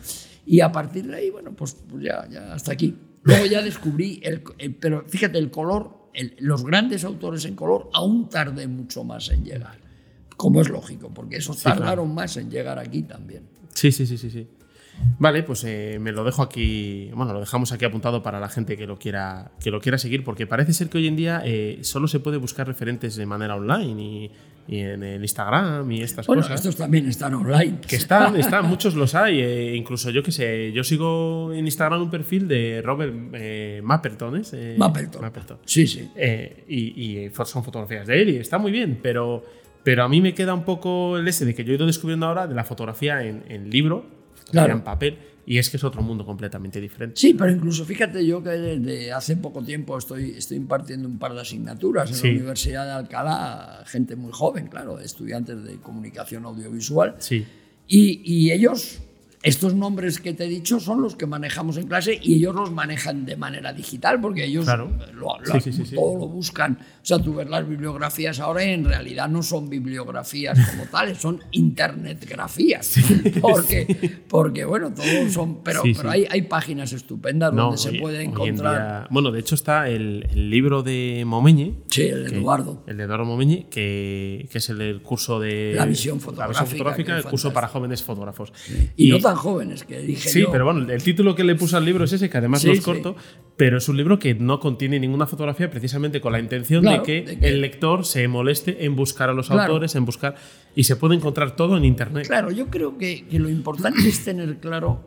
Y 0.46 0.62
a 0.62 0.72
partir 0.72 1.08
de 1.08 1.16
ahí, 1.16 1.30
bueno, 1.30 1.54
pues, 1.54 1.76
pues 1.90 2.04
ya, 2.04 2.28
ya 2.30 2.54
hasta 2.54 2.72
aquí. 2.74 2.96
Luego 3.24 3.46
ya 3.46 3.62
descubrí, 3.62 4.20
el, 4.24 4.44
el- 4.58 4.76
pero 4.76 5.04
fíjate, 5.08 5.38
el 5.38 5.52
color, 5.52 6.10
el- 6.14 6.36
los 6.40 6.64
grandes 6.66 7.04
autores 7.04 7.46
en 7.46 7.56
color 7.56 7.90
aún 7.94 8.30
tardé 8.30 8.68
mucho 8.68 9.04
más 9.04 9.30
en 9.30 9.44
llegar. 9.46 9.80
Como 10.38 10.62
es 10.62 10.70
lógico, 10.70 11.10
porque 11.14 11.38
esos 11.38 11.62
claro. 11.62 11.80
tardaron 11.82 12.14
más 12.16 12.36
en 12.38 12.50
llegar 12.50 12.80
aquí 12.80 13.04
también. 13.04 13.44
sí, 13.74 13.92
sí, 13.92 14.06
sí, 14.08 14.18
sí. 14.18 14.30
sí. 14.30 14.48
Vale, 15.18 15.42
pues 15.42 15.64
eh, 15.64 15.98
me 16.00 16.12
lo 16.12 16.24
dejo 16.24 16.44
aquí, 16.44 17.10
bueno, 17.16 17.34
lo 17.34 17.40
dejamos 17.40 17.72
aquí 17.72 17.86
apuntado 17.86 18.22
para 18.22 18.40
la 18.40 18.50
gente 18.50 18.78
que 18.78 18.86
lo 18.86 19.00
quiera, 19.00 19.52
que 19.60 19.72
lo 19.72 19.80
quiera 19.82 19.98
seguir, 19.98 20.24
porque 20.24 20.46
parece 20.46 20.74
ser 20.74 20.90
que 20.90 21.00
hoy 21.00 21.08
en 21.08 21.16
día 21.16 21.42
eh, 21.44 21.80
solo 21.82 22.08
se 22.08 22.20
puede 22.20 22.38
buscar 22.38 22.68
referentes 22.68 23.16
de 23.16 23.26
manera 23.26 23.56
online 23.56 24.02
y, 24.04 24.32
y 24.68 24.80
en 24.80 25.04
el 25.04 25.22
Instagram 25.22 25.92
y 25.92 26.02
estas 26.02 26.28
Bueno, 26.28 26.44
cosas. 26.44 26.60
estos 26.60 26.76
también 26.78 27.08
están 27.08 27.34
online. 27.34 27.80
Que 27.88 27.96
están, 27.96 28.36
están, 28.38 28.68
muchos 28.68 28.96
los 28.96 29.16
hay. 29.16 29.42
eh, 29.42 29.76
incluso 29.76 30.10
yo 30.12 30.24
que 30.24 30.32
sé, 30.32 30.72
yo 30.72 30.84
sigo 30.84 31.52
en 31.54 31.66
Instagram 31.66 32.02
un 32.04 32.10
perfil 32.10 32.48
de 32.48 32.82
Robert 32.84 33.14
eh, 33.34 33.82
Mapperton, 33.84 34.38
¿es? 34.38 34.54
Eh, 34.54 34.76
Mapleton. 34.78 35.22
Mapperton. 35.22 35.58
Sí, 35.66 35.88
sí. 35.88 36.10
Eh, 36.16 36.64
y, 36.68 36.80
y 37.26 37.30
fo- 37.30 37.46
son 37.46 37.64
fotografías 37.64 38.08
de 38.08 38.22
él 38.22 38.30
y 38.30 38.38
está 38.38 38.58
muy 38.58 38.72
bien, 38.72 39.00
pero, 39.02 39.44
pero 39.84 40.04
a 40.04 40.10
mí 40.10 40.22
me 40.22 40.34
queda 40.34 40.54
un 40.54 40.64
poco 40.64 41.18
el 41.18 41.28
ese 41.28 41.46
de 41.46 41.54
que 41.56 41.64
yo 41.64 41.74
he 41.74 41.76
ido 41.76 41.86
descubriendo 41.86 42.26
ahora 42.28 42.48
de 42.48 42.56
la 42.56 42.64
fotografía 42.64 43.24
en, 43.24 43.44
en 43.50 43.70
libro, 43.70 44.06
fotografía 44.36 44.52
Claro. 44.52 44.74
en 44.74 44.82
papel, 44.82 45.18
y 45.46 45.58
es 45.58 45.70
que 45.70 45.78
es 45.78 45.84
otro 45.84 46.02
mundo 46.02 46.26
completamente 46.26 46.80
diferente. 46.80 47.16
Sí, 47.20 47.34
pero 47.34 47.52
incluso 47.52 47.84
fíjate 47.86 48.26
yo 48.26 48.44
que 48.44 48.50
desde 48.52 49.12
hace 49.12 49.36
poco 49.38 49.64
tiempo 49.64 49.98
estoy, 49.98 50.32
estoy 50.32 50.58
impartiendo 50.58 51.08
un 51.08 51.18
par 51.18 51.34
de 51.34 51.42
asignaturas 51.42 52.10
en 52.12 52.16
Sí. 52.16 52.28
la 52.28 52.34
Universidad 52.34 52.86
de 52.86 52.92
Alcalá, 52.92 53.84
gente 53.88 54.16
muy 54.16 54.32
joven, 54.32 54.68
claro, 54.68 55.00
estudiantes 55.00 55.64
de 55.64 55.78
comunicación 55.78 56.46
audiovisual. 56.46 57.16
Sí, 57.20 57.46
Y, 57.88 58.22
y 58.24 58.52
ellos, 58.52 59.00
estos 59.44 59.74
nombres 59.74 60.20
que 60.22 60.34
te 60.34 60.46
he 60.46 60.48
dicho, 60.48 60.80
son 60.80 61.02
los 61.02 61.16
que 61.16 61.26
manejamos 61.26 61.78
en 61.78 61.88
clase 61.88 62.20
y 62.22 62.36
ellos 62.36 62.54
los 62.54 62.72
manejan 62.72 63.26
de 63.26 63.36
manera 63.36 63.74
digital, 63.74 64.22
porque 64.22 64.46
ellos 64.46 64.66
Claro. 64.66 64.92
lo, 65.14 65.40
lo- 65.40 65.52
Sí, 65.54 65.60
sí, 65.62 65.74
sí, 65.74 65.86
sí. 65.88 65.96
todo 65.96 66.20
lo 66.20 66.28
buscan. 66.28 66.74
O 66.80 67.06
sea, 67.06 67.18
tú 67.18 67.34
ves 67.34 67.50
las 67.50 67.68
bibliografías 67.68 68.40
ahora 68.40 68.64
y 68.64 68.70
en 68.70 68.86
realidad 68.86 69.28
no 69.30 69.42
son 69.42 69.68
bibliografías 69.70 70.60
como 70.70 70.86
tales, 70.86 71.18
son 71.18 71.40
internetgrafías. 71.52 72.96
Porque, 73.42 74.20
porque, 74.28 74.66
bueno, 74.66 74.94
todos 74.94 75.32
son. 75.34 75.64
Pero, 75.64 75.82
pero. 75.84 76.10
Hay, 76.10 76.26
hay 76.30 76.44
páginas 76.44 76.94
estupendas 76.94 77.54
No, 77.54 77.64
donde 77.64 77.78
se 77.78 77.94
puede 77.94 78.24
en 78.24 78.32
encontrar. 78.32 78.76
día- 78.76 79.08
bueno, 79.10 79.32
de 79.32 79.40
hecho 79.40 79.56
está 79.56 79.90
el, 79.90 80.28
el 80.32 80.50
libro 80.50 80.84
de 80.84 81.24
Momeñe. 81.26 81.76
Sí, 81.90 82.04
el 82.04 82.30
que- 82.30 82.36
Eduardo. 82.38 82.84
El 82.88 82.98
de 82.98 83.04
Eduardo 83.04 83.26
Momeñe, 83.26 83.68
que, 83.70 84.48
que 84.52 84.58
es 84.58 84.70
el, 84.70 85.02
curso 85.02 85.40
de. 85.40 85.74
La 85.76 85.86
visión 85.86 86.18
La 86.18 86.22
fotográfica, 86.24 86.62
visión 86.64 86.78
fotográfica, 86.78 87.18
el 87.18 87.24
curso 87.24 87.54
para 87.54 87.68
jóvenes 87.68 88.04
fotógrafos. 88.04 88.54
Y, 88.96 89.10
no 89.10 89.20
tan 89.34 89.42
jóvenes, 89.42 89.84
que 89.84 90.00
dije 90.00 90.30
Sí, 90.30 90.42
yo. 90.42 90.52
pero 90.52 90.66
bueno, 90.66 90.92
el 90.92 91.04
título 91.04 91.36
que 91.36 91.44
le 91.44 91.56
puse 91.56 91.76
al 91.78 91.86
libro 91.86 92.04
es 92.06 92.14
ese, 92.14 92.30
que 92.30 92.38
además 92.38 92.62
Sí, 92.62 92.68
no 92.68 92.74
es 92.74 92.80
sí. 92.80 92.86
corto, 92.86 93.16
pero 93.58 93.78
es 93.78 93.88
un 93.90 93.98
libro 93.98 94.18
que 94.20 94.34
no 94.36 94.60
contiene 94.60 95.00
ninguna 95.00 95.28
fotografía 95.28 95.70
precisamente 95.70 96.20
con 96.22 96.32
la 96.34 96.40
intención 96.40 96.82
Claro, 96.82 97.00
de, 97.02 97.06
que 97.06 97.22
de 97.32 97.40
que- 97.40 97.48
el 97.50 97.62
lector 97.62 98.06
se 98.06 98.28
moleste 98.28 98.86
en 98.86 98.96
buscar 98.96 99.30
a 99.30 99.34
los 99.34 99.48
Claro. 99.48 99.62
autores, 99.64 99.96
en 99.96 100.06
buscar. 100.06 100.36
Y 100.76 100.84
se 100.84 100.96
puede 100.96 101.16
encontrar 101.16 101.56
todo 101.56 101.78
en 101.78 101.86
internet. 101.86 102.28
Claro, 102.28 102.52
yo 102.52 102.68
creo 102.68 102.98
que, 102.98 103.26
que 103.28 103.40
lo 103.40 103.50
importante 103.50 104.08
es 104.08 104.24
tener 104.24 104.58
claro 104.58 105.04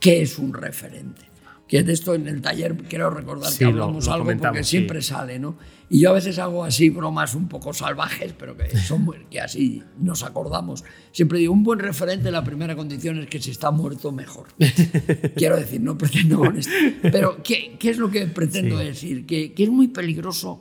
qué 0.00 0.22
es 0.22 0.38
un 0.38 0.52
referente. 0.54 1.22
Que 1.68 1.82
de 1.82 1.92
esto 1.92 2.14
en 2.14 2.26
el 2.26 2.40
taller 2.40 2.74
quiero 2.88 3.10
recordar 3.10 3.52
Sí, 3.52 3.58
que 3.58 3.64
lo- 3.66 3.70
hablamos 3.84 4.06
lo 4.06 4.12
algo 4.14 4.24
comentamos, 4.24 4.52
porque 4.56 4.64
sí. 4.64 4.70
siempre 4.70 5.02
sale, 5.02 5.38
¿no? 5.38 5.56
Y 5.90 6.00
yo 6.00 6.10
a 6.10 6.12
veces 6.14 6.38
hago 6.38 6.64
así 6.64 6.88
bromas 6.90 7.34
un 7.34 7.46
poco 7.48 7.72
salvajes, 7.74 8.32
pero 8.38 8.56
que 8.56 8.70
son 8.78 9.06
que 9.30 9.40
así 9.40 9.82
nos 10.00 10.22
acordamos. 10.22 10.82
Siempre 11.12 11.38
digo, 11.40 11.52
un 11.52 11.62
buen 11.64 11.78
referente, 11.78 12.30
la 12.30 12.42
primera 12.42 12.74
condición 12.74 13.18
es 13.18 13.26
que 13.28 13.38
si 13.40 13.50
está 13.50 13.70
muerto, 13.70 14.12
mejor. 14.12 14.46
Quiero 15.36 15.56
decir, 15.56 15.80
no 15.82 15.96
pretendo 15.98 16.38
con 16.38 16.56
esto. 16.56 16.72
Pero, 17.02 17.42
¿qué, 17.42 17.76
qué 17.78 17.90
es 17.90 17.98
lo 17.98 18.10
que 18.10 18.26
pretendo 18.26 18.78
Sí. 18.78 18.84
decir? 18.86 19.26
Que, 19.26 19.52
que 19.52 19.62
es 19.64 19.70
muy 19.70 19.88
peligroso 19.88 20.60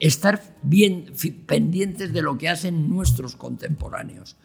estar 0.00 0.42
bien 0.62 1.06
pendientes 1.46 2.12
de 2.12 2.22
lo 2.22 2.38
que 2.38 2.48
hacen 2.48 2.88
nuestros 2.88 3.36
contemporáneos. 3.36 4.36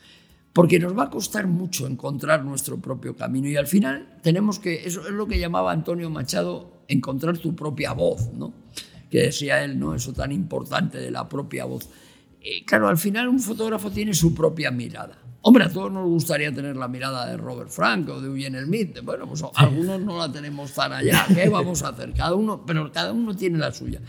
Porque 0.54 0.80
nos 0.80 0.98
va 0.98 1.06
a 1.06 1.10
costar 1.10 1.48
mucho 1.48 1.88
encontrar 1.88 2.46
nuestro 2.46 2.80
propio 2.80 3.16
camino 3.16 3.48
y 3.48 3.58
al 3.58 3.66
final 3.66 4.20
tenemos 4.22 4.60
que, 4.60 4.86
eso 4.86 5.02
es 5.02 5.12
lo 5.12 5.28
que 5.28 5.40
llamaba 5.40 5.72
Antonio 5.72 6.12
Machado, 6.12 6.84
encontrar 6.88 7.40
tu 7.40 7.56
propia 7.56 7.94
voz, 7.94 8.32
¿no? 8.34 8.54
Que 9.10 9.24
decía 9.24 9.64
él, 9.64 9.80
¿no? 9.80 9.96
Eso 9.96 10.14
tan 10.14 10.32
importante 10.32 11.00
de 11.00 11.10
la 11.10 11.28
propia 11.28 11.66
voz. 11.66 11.90
Eh, 12.40 12.64
claro, 12.66 12.88
al 12.88 12.98
final 12.98 13.30
un 13.30 13.40
fotógrafo 13.40 13.90
tiene 13.90 14.14
su 14.14 14.36
propia 14.36 14.70
mirada. 14.70 15.18
Hombre, 15.42 15.66
a 15.66 15.70
todos 15.70 15.92
nos 15.92 16.08
gustaría 16.08 16.54
tener 16.54 16.78
la 16.78 16.88
mirada 16.88 17.26
de 17.26 17.36
Robert 17.36 17.70
Frank 17.70 18.08
o 18.10 18.22
de 18.22 18.28
Eugene 18.28 18.64
Smith. 18.64 19.00
Bueno, 19.04 19.28
pues 19.28 19.44
algunos 19.56 20.00
no 20.00 20.18
la 20.18 20.32
tenemos 20.32 20.72
tan 20.72 20.94
allá. 20.94 21.26
¿Qué 21.34 21.50
vamos 21.50 21.84
a 21.84 21.90
hacer? 21.90 22.14
Cada 22.14 22.36
uno, 22.36 22.66
pero 22.66 22.92
cada 22.92 23.12
uno 23.12 23.36
tiene 23.36 23.58
la 23.58 23.74
suya. 23.74 24.00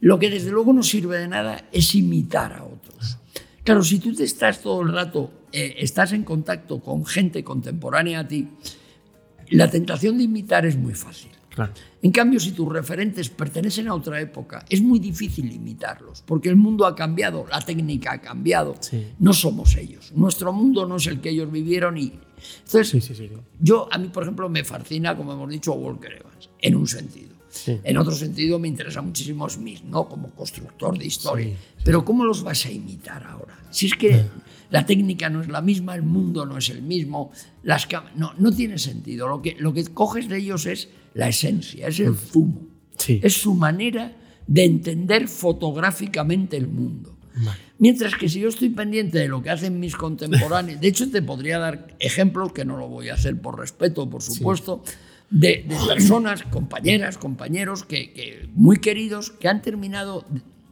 Lo 0.00 0.18
que 0.18 0.30
desde 0.30 0.50
luego 0.50 0.72
no 0.72 0.82
sirve 0.82 1.18
de 1.18 1.28
nada 1.28 1.68
es 1.72 1.94
imitar 1.94 2.52
a 2.52 2.64
otros. 2.64 3.18
Claro, 3.64 3.82
si 3.82 3.98
tú 3.98 4.14
te 4.14 4.24
estás 4.24 4.62
todo 4.62 4.80
el 4.80 4.92
rato, 4.92 5.30
eh, 5.52 5.74
estás 5.78 6.12
en 6.12 6.24
contacto 6.24 6.80
con 6.80 7.04
gente 7.06 7.42
contemporánea 7.44 8.20
a 8.20 8.28
ti, 8.28 8.48
la 9.50 9.70
tentación 9.70 10.18
de 10.18 10.24
imitar 10.24 10.66
es 10.66 10.76
muy 10.76 10.94
fácil. 10.94 11.30
Claro. 11.48 11.72
En 12.02 12.12
cambio, 12.12 12.38
si 12.38 12.52
tus 12.52 12.68
referentes 12.72 13.30
pertenecen 13.30 13.88
a 13.88 13.94
otra 13.94 14.20
época, 14.20 14.64
es 14.68 14.80
muy 14.80 15.00
difícil 15.00 15.50
imitarlos, 15.50 16.22
porque 16.22 16.48
el 16.48 16.54
mundo 16.56 16.86
ha 16.86 16.94
cambiado, 16.94 17.46
la 17.50 17.60
técnica 17.60 18.12
ha 18.12 18.20
cambiado, 18.20 18.76
Sí. 18.80 19.08
no 19.18 19.32
somos 19.32 19.76
ellos. 19.76 20.12
Nuestro 20.14 20.52
mundo 20.52 20.86
no 20.86 20.96
es 20.96 21.06
el 21.08 21.20
que 21.20 21.30
ellos 21.30 21.50
vivieron 21.50 21.98
y... 21.98 22.12
Entonces, 22.64 23.04
Sí, 23.04 23.14
sí, 23.14 23.30
yo, 23.58 23.88
a 23.90 23.98
mí, 23.98 24.08
por 24.08 24.22
ejemplo, 24.22 24.48
me 24.48 24.62
fascina, 24.62 25.16
como 25.16 25.32
hemos 25.32 25.50
dicho, 25.50 25.72
Walker 25.72 26.12
Evans, 26.12 26.48
en 26.60 26.76
un 26.76 26.86
sentido. 26.86 27.34
En 27.66 27.96
otro 27.96 28.12
sentido, 28.14 28.60
me 28.60 28.68
interesa 28.68 29.02
muchísimo 29.02 29.48
Smith, 29.48 29.82
¿no? 29.82 30.08
Como 30.08 30.30
constructor 30.30 30.96
de 30.96 31.06
historia. 31.06 31.56
Pero 31.82 32.04
¿cómo 32.04 32.24
los 32.24 32.44
vas 32.44 32.64
a 32.66 32.70
imitar 32.70 33.24
ahora? 33.24 33.58
Si 33.70 33.86
es 33.86 33.94
que 33.94 34.26
la 34.70 34.84
técnica 34.86 35.30
no 35.30 35.40
es 35.40 35.48
la 35.48 35.60
misma, 35.62 35.94
el 35.94 36.02
mundo 36.02 36.44
no 36.46 36.58
es 36.58 36.68
el 36.70 36.82
mismo, 36.82 37.30
las 37.62 37.88
cam- 37.88 38.12
no, 38.14 38.32
no 38.38 38.52
tiene 38.52 38.78
sentido. 38.78 39.28
Lo 39.28 39.40
que, 39.42 39.56
lo 39.58 39.72
que 39.72 39.84
coges 39.84 40.28
de 40.28 40.38
ellos 40.38 40.66
es 40.66 40.88
la 41.14 41.28
esencia, 41.28 41.88
es 41.88 42.00
el 42.00 42.14
zumo. 42.16 42.66
Sí. 42.96 43.20
Es 43.22 43.34
su 43.40 43.54
manera 43.54 44.16
de 44.46 44.64
entender 44.64 45.28
fotográficamente 45.28 46.56
el 46.56 46.68
mundo. 46.68 47.16
Mientras 47.78 48.16
que 48.16 48.28
si 48.28 48.40
yo 48.40 48.48
estoy 48.48 48.70
pendiente 48.70 49.18
de 49.18 49.28
lo 49.28 49.40
que 49.42 49.50
hacen 49.50 49.78
mis 49.78 49.94
contemporáneos, 49.94 50.80
de 50.80 50.88
hecho 50.88 51.08
te 51.08 51.22
podría 51.22 51.58
dar 51.60 51.94
ejemplos, 52.00 52.52
que 52.52 52.64
no 52.64 52.76
lo 52.76 52.88
voy 52.88 53.10
a 53.10 53.14
hacer 53.14 53.40
por 53.40 53.58
respeto, 53.58 54.10
por 54.10 54.22
supuesto, 54.22 54.82
de, 55.30 55.64
personas, 55.86 56.42
compañeras, 56.42 57.16
compañeros, 57.18 57.84
que, 57.84 58.48
muy 58.54 58.78
queridos, 58.78 59.30
que 59.30 59.46
han 59.46 59.62
terminado, 59.62 60.24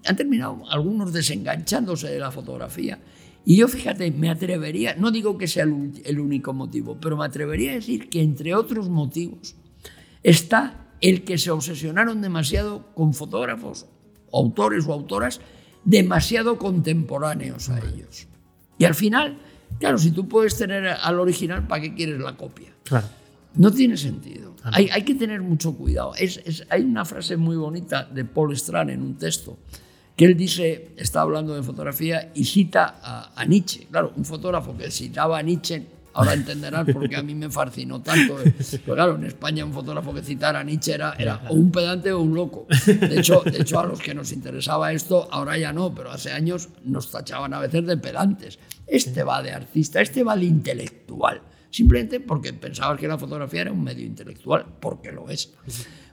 han 0.04 0.16
terminado 0.16 0.68
algunos 0.68 1.12
desenganchándose 1.12 2.08
de 2.08 2.18
la 2.18 2.32
fotografía. 2.32 2.98
Y 3.48 3.58
yo, 3.58 3.68
fíjate, 3.68 4.10
me 4.10 4.28
atrevería, 4.28 4.96
no 4.96 5.12
digo 5.12 5.38
que 5.38 5.46
sea 5.46 5.62
el 5.62 6.18
único 6.18 6.52
motivo, 6.52 6.98
pero 7.00 7.16
me 7.16 7.24
atrevería 7.24 7.70
a 7.70 7.74
decir 7.76 8.08
que 8.10 8.20
entre 8.20 8.56
otros 8.56 8.88
motivos 8.88 9.54
está 10.24 10.88
el 11.00 11.22
que 11.22 11.38
se 11.38 11.52
obsesionaron 11.52 12.20
demasiado 12.20 12.92
con 12.92 13.14
fotógrafos, 13.14 13.86
autores 14.32 14.84
o 14.88 14.92
autoras 14.92 15.40
demasiado 15.84 16.58
contemporáneos 16.58 17.68
a 17.68 17.78
ellos. 17.78 18.26
Y 18.78 18.84
al 18.84 18.96
final, 18.96 19.38
claro, 19.78 19.96
si 19.98 20.10
tú 20.10 20.26
puedes 20.26 20.58
tener 20.58 20.84
al 20.88 21.20
original, 21.20 21.68
¿para 21.68 21.82
qué 21.82 21.94
quieres 21.94 22.18
la 22.18 22.36
copia? 22.36 22.72
Claro. 22.82 23.06
No 23.54 23.70
tiene 23.70 23.96
sentido. 23.96 24.56
Hay, 24.64 24.88
hay, 24.90 25.02
que 25.02 25.14
tener 25.14 25.40
mucho 25.40 25.76
cuidado. 25.76 26.14
Es, 26.18 26.66
hay 26.68 26.82
una 26.82 27.04
frase 27.04 27.36
muy 27.36 27.54
bonita 27.54 28.04
de 28.04 28.24
Paul 28.24 28.52
Strand 28.54 28.90
en 28.90 29.02
un 29.02 29.16
texto 29.16 29.56
que 30.16 30.24
él 30.24 30.36
dice, 30.36 30.92
está 30.96 31.20
hablando 31.20 31.54
de 31.54 31.62
fotografía 31.62 32.32
y 32.34 32.44
cita 32.44 33.00
a, 33.34 33.44
Nietzsche. 33.44 33.86
Claro, 33.90 34.12
un 34.16 34.24
fotógrafo 34.24 34.76
que 34.76 34.90
citaba 34.90 35.38
a 35.38 35.42
Nietzsche 35.42 35.86
Ahora 36.16 36.32
entenderás 36.32 36.86
por 36.90 37.06
qué 37.10 37.16
a 37.16 37.22
mí 37.22 37.34
me 37.34 37.50
fascinó 37.50 38.00
tanto. 38.00 38.36
Pues 38.36 38.80
claro, 38.86 39.16
en 39.16 39.24
España 39.24 39.66
un 39.66 39.74
fotógrafo 39.74 40.14
que 40.14 40.22
citara 40.22 40.60
a 40.60 40.64
Nietzsche 40.64 40.94
era, 40.94 41.14
era 41.18 41.42
o 41.50 41.54
un 41.54 41.70
pedante 41.70 42.10
o 42.10 42.22
un 42.22 42.34
loco. 42.34 42.66
De 42.86 43.20
hecho, 43.20 43.42
de 43.44 43.60
hecho, 43.60 43.80
a 43.80 43.84
los 43.84 44.00
que 44.00 44.14
nos 44.14 44.32
interesaba 44.32 44.92
esto, 44.92 45.28
ahora 45.30 45.58
ya 45.58 45.74
no, 45.74 45.94
pero 45.94 46.10
hace 46.10 46.32
años 46.32 46.70
nos 46.84 47.10
tachaban 47.10 47.52
a 47.52 47.60
veces 47.60 47.84
de 47.86 47.98
pedantes. 47.98 48.58
Este 48.86 49.22
va 49.24 49.42
de 49.42 49.52
artista, 49.52 50.00
este 50.00 50.24
va 50.24 50.36
de 50.36 50.46
intelectual. 50.46 51.42
Simplemente 51.68 52.20
porque 52.20 52.54
pensabas 52.54 52.98
que 52.98 53.06
la 53.06 53.18
fotografía 53.18 53.60
era 53.60 53.72
un 53.72 53.84
medio 53.84 54.06
intelectual, 54.06 54.64
porque 54.80 55.12
lo 55.12 55.28
es. 55.28 55.52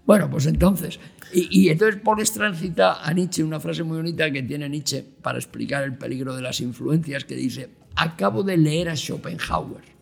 Bueno, 0.06 0.30
pues 0.30 0.46
entonces, 0.46 1.00
y, 1.34 1.70
entonces 1.70 2.02
Paul 2.04 2.20
Strand 2.22 2.56
cita 2.56 3.04
a 3.04 3.14
Nietzsche 3.14 3.44
una 3.44 3.60
frase 3.60 3.84
muy 3.84 3.98
bonita 3.98 4.30
que 4.32 4.44
tiene 4.44 4.68
Nietzsche 4.70 5.04
para 5.22 5.38
explicar 5.38 5.84
el 5.84 5.98
peligro 5.98 6.36
de 6.36 6.42
las 6.42 6.60
influencias, 6.60 7.24
que 7.24 7.36
dice, 7.36 7.70
acabo 7.96 8.44
de 8.44 8.58
leer 8.58 8.90
a 8.90 8.96
Schopenhauer 8.96 9.94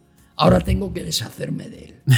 ahora 0.41 0.59
tengo 0.59 0.91
que 0.91 1.03
deshacerme 1.03 1.69
de 1.69 1.85
él. 1.85 1.95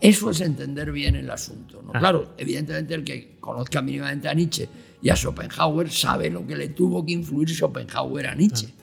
Eso 0.00 0.30
es 0.30 0.40
entender 0.40 0.92
bien 0.92 1.14
el 1.14 1.30
asunto. 1.30 1.80
¿no? 1.82 1.92
Ah. 1.94 1.98
Claro, 1.98 2.34
evidentemente 2.36 2.94
el 2.94 3.04
que 3.04 3.36
conozca 3.40 3.80
mínimamente 3.80 4.28
a 4.28 4.34
Nietzsche 4.34 4.68
y 5.00 5.08
a 5.08 5.16
Schopenhauer 5.16 5.90
sabe 5.90 6.30
lo 6.30 6.46
que 6.46 6.56
le 6.56 6.68
tuvo 6.68 7.06
que 7.06 7.12
influir 7.12 7.48
Schopenhauer 7.48 8.26
a 8.26 8.34
Nietzsche. 8.34 8.74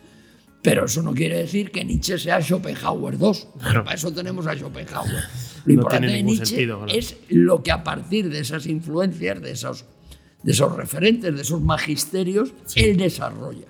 Pero 0.61 0.85
eso 0.85 1.01
no 1.01 1.13
quiere 1.13 1.37
decir 1.37 1.71
que 1.71 1.83
Nietzsche 1.83 2.19
sea 2.19 2.41
Schopenhauer 2.41 3.15
II. 3.15 3.31
Para 3.59 3.93
eso 3.93 4.13
tenemos 4.13 4.45
a 4.45 4.55
Schopenhauer. 4.55 5.23
Lo 5.65 5.73
importante 5.73 6.07
de 6.07 6.23
Nietzsche 6.23 6.67
es 6.87 7.17
lo 7.29 7.63
que 7.63 7.71
a 7.71 7.83
partir 7.83 8.29
de 8.29 8.39
esas 8.39 8.67
influencias, 8.67 9.41
de 9.41 9.51
esos, 9.51 9.85
de 10.43 10.51
esos 10.51 10.75
referentes, 10.75 11.35
de 11.35 11.41
esos 11.41 11.61
magisterios, 11.61 12.53
él 12.75 12.97
desarrolla. 12.97 13.67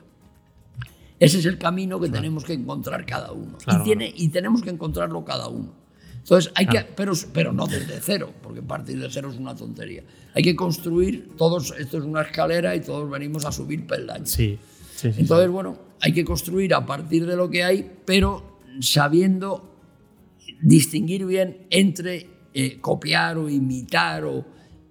Ese 1.19 1.37
es 1.37 1.45
el 1.45 1.57
camino 1.57 1.99
que 1.99 2.09
tenemos 2.09 2.43
que 2.43 2.53
encontrar 2.53 3.05
cada 3.05 3.31
uno. 3.31 3.57
Y, 3.67 3.83
tiene, 3.83 4.11
y 4.13 4.29
tenemos 4.29 4.61
que 4.61 4.71
encontrarlo 4.71 5.23
cada 5.23 5.47
uno. 5.47 5.81
Entonces, 6.17 6.51
hay 6.55 6.65
que, 6.65 6.85
pero, 6.95 7.13
pero 7.33 7.53
no 7.53 7.67
desde 7.67 7.99
cero, 7.99 8.33
porque 8.41 8.61
partir 8.61 8.99
de 8.99 9.09
cero 9.09 9.29
es 9.31 9.37
una 9.37 9.55
tontería. 9.55 10.03
Hay 10.33 10.43
que 10.43 10.55
construir, 10.55 11.29
todos, 11.37 11.73
esto 11.77 11.97
es 11.97 12.03
una 12.03 12.21
escalera 12.21 12.75
y 12.75 12.81
todos 12.81 13.09
venimos 13.09 13.45
a 13.45 13.51
subir 13.51 13.87
peldaños. 13.87 14.29
Sí, 14.29 14.57
Entonces, 15.03 15.49
bueno, 15.49 15.77
hay 16.01 16.13
que 16.13 16.25
construir 16.25 16.73
a 16.73 16.85
partir 16.85 17.25
de 17.25 17.35
lo 17.35 17.49
que 17.49 17.63
hay, 17.63 17.89
pero 18.05 18.59
sabiendo 18.79 19.69
distinguir 20.61 21.25
bien 21.25 21.67
entre 21.69 22.27
eh, 22.53 22.79
copiar 22.79 23.37
o 23.37 23.49
imitar 23.49 24.25
o, 24.25 24.45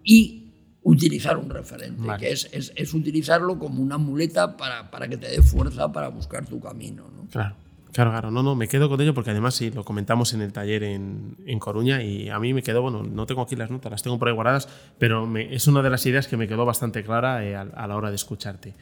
y 0.05 0.53
utilizar 0.83 1.37
un 1.37 1.51
referente, 1.51 2.09
que 2.19 2.33
es, 2.33 2.49
es, 2.53 2.95
utilizarlo 2.95 3.59
como 3.59 3.83
una 3.83 3.99
muleta 3.99 4.57
para, 4.57 4.91
para, 4.91 5.09
que 5.09 5.17
te 5.17 5.29
dé 5.29 5.43
fuerza 5.43 5.93
para 5.93 6.09
buscar 6.09 6.47
tu 6.47 6.59
camino. 6.59 7.05
¿no? 7.15 7.29
Claro. 7.29 7.55
Claro, 7.93 8.13
claro, 8.13 8.31
no, 8.31 8.45
no, 8.45 8.55
me 8.55 8.69
quedo 8.69 8.89
con 8.89 9.01
ello 9.01 9.15
porque 9.15 9.31
además 9.31 9.55
sí, 9.57 9.71
lo 9.71 9.85
comentamos 9.85 10.33
en 10.33 10.43
el 10.43 10.53
taller 10.53 10.85
en, 10.85 11.37
en, 11.45 11.59
Coruña 11.59 12.03
y 12.03 12.29
a 12.29 12.39
mí 12.39 12.55
me 12.55 12.63
quedó, 12.63 12.83
bueno, 12.83 13.03
no 13.03 13.27
tengo 13.27 13.43
aquí 13.43 13.57
las 13.57 13.69
notas, 13.69 13.91
las 13.91 14.03
tengo 14.03 14.17
por 14.17 14.29
ahí 14.29 14.35
guardadas, 14.35 14.69
pero 14.99 15.27
me, 15.27 15.53
es 15.53 15.67
una 15.67 15.83
de 15.83 15.91
las 15.91 16.07
ideas 16.07 16.29
que 16.29 16.37
me 16.37 16.47
quedó 16.47 16.65
bastante 16.65 17.03
clara 17.03 17.45
eh, 17.45 17.57
a, 17.57 17.87
la 17.89 17.97
hora 17.97 18.11
de 18.11 18.15
escucharte. 18.15 18.75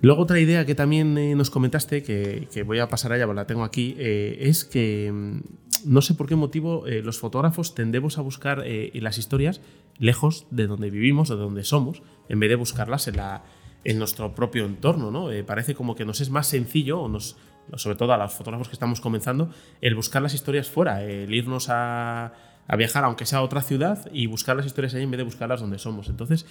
Luego 0.00 0.22
otra 0.22 0.38
idea 0.38 0.66
que 0.66 0.74
también 0.74 1.16
eh, 1.16 1.34
nos 1.34 1.50
comentaste, 1.50 2.02
que, 2.02 2.62
voy 2.66 2.78
a 2.80 2.88
pasar 2.88 3.12
allá, 3.12 3.26
la 3.26 3.46
tengo 3.46 3.64
aquí, 3.64 3.94
eh, 3.98 4.36
es 4.40 4.64
que 4.64 5.10
mm, 5.12 5.40
no 5.84 6.02
sé 6.02 6.14
por 6.14 6.26
qué 6.26 6.36
motivo 6.36 6.84
los 6.86 7.18
fotógrafos 7.18 7.74
tendemos 7.74 8.18
a 8.18 8.22
buscar 8.22 8.64
las 8.92 9.18
historias 9.18 9.60
lejos 9.98 10.46
de 10.50 10.66
donde 10.66 10.90
vivimos, 10.90 11.28
de 11.28 11.36
donde 11.36 11.64
somos, 11.64 12.02
en 12.28 12.40
vez 12.40 12.50
de 12.50 12.56
buscarlas 12.56 13.08
en, 13.08 13.98
nuestro 13.98 14.34
propio 14.34 14.64
entorno. 14.64 15.10
¿no? 15.10 15.30
Eh, 15.30 15.44
parece 15.44 15.74
como 15.74 15.94
que 15.94 16.04
nos 16.04 16.20
es 16.20 16.30
más 16.30 16.46
sencillo, 16.46 17.00
o 17.00 17.08
nos, 17.08 17.36
sobre 17.74 17.96
todo 17.96 18.12
a 18.12 18.16
los 18.16 18.32
fotógrafos 18.32 18.68
que 18.68 18.74
estamos 18.74 19.00
comenzando, 19.00 19.50
el 19.80 19.94
buscar 19.94 20.22
las 20.22 20.34
historias 20.34 20.68
fuera, 20.68 21.02
el 21.02 21.32
irnos 21.32 21.68
a, 21.68 22.32
a, 22.66 22.76
viajar, 22.76 23.04
aunque 23.04 23.26
sea 23.26 23.38
a 23.38 23.42
otra 23.42 23.62
ciudad, 23.62 24.10
y 24.12 24.26
buscar 24.26 24.56
las 24.56 24.66
historias 24.66 24.94
ahí 24.94 25.02
en 25.02 25.10
vez 25.10 25.18
de 25.18 25.24
buscarlas 25.24 25.60
donde 25.60 25.78
somos. 25.78 26.08
Entonces, 26.08 26.46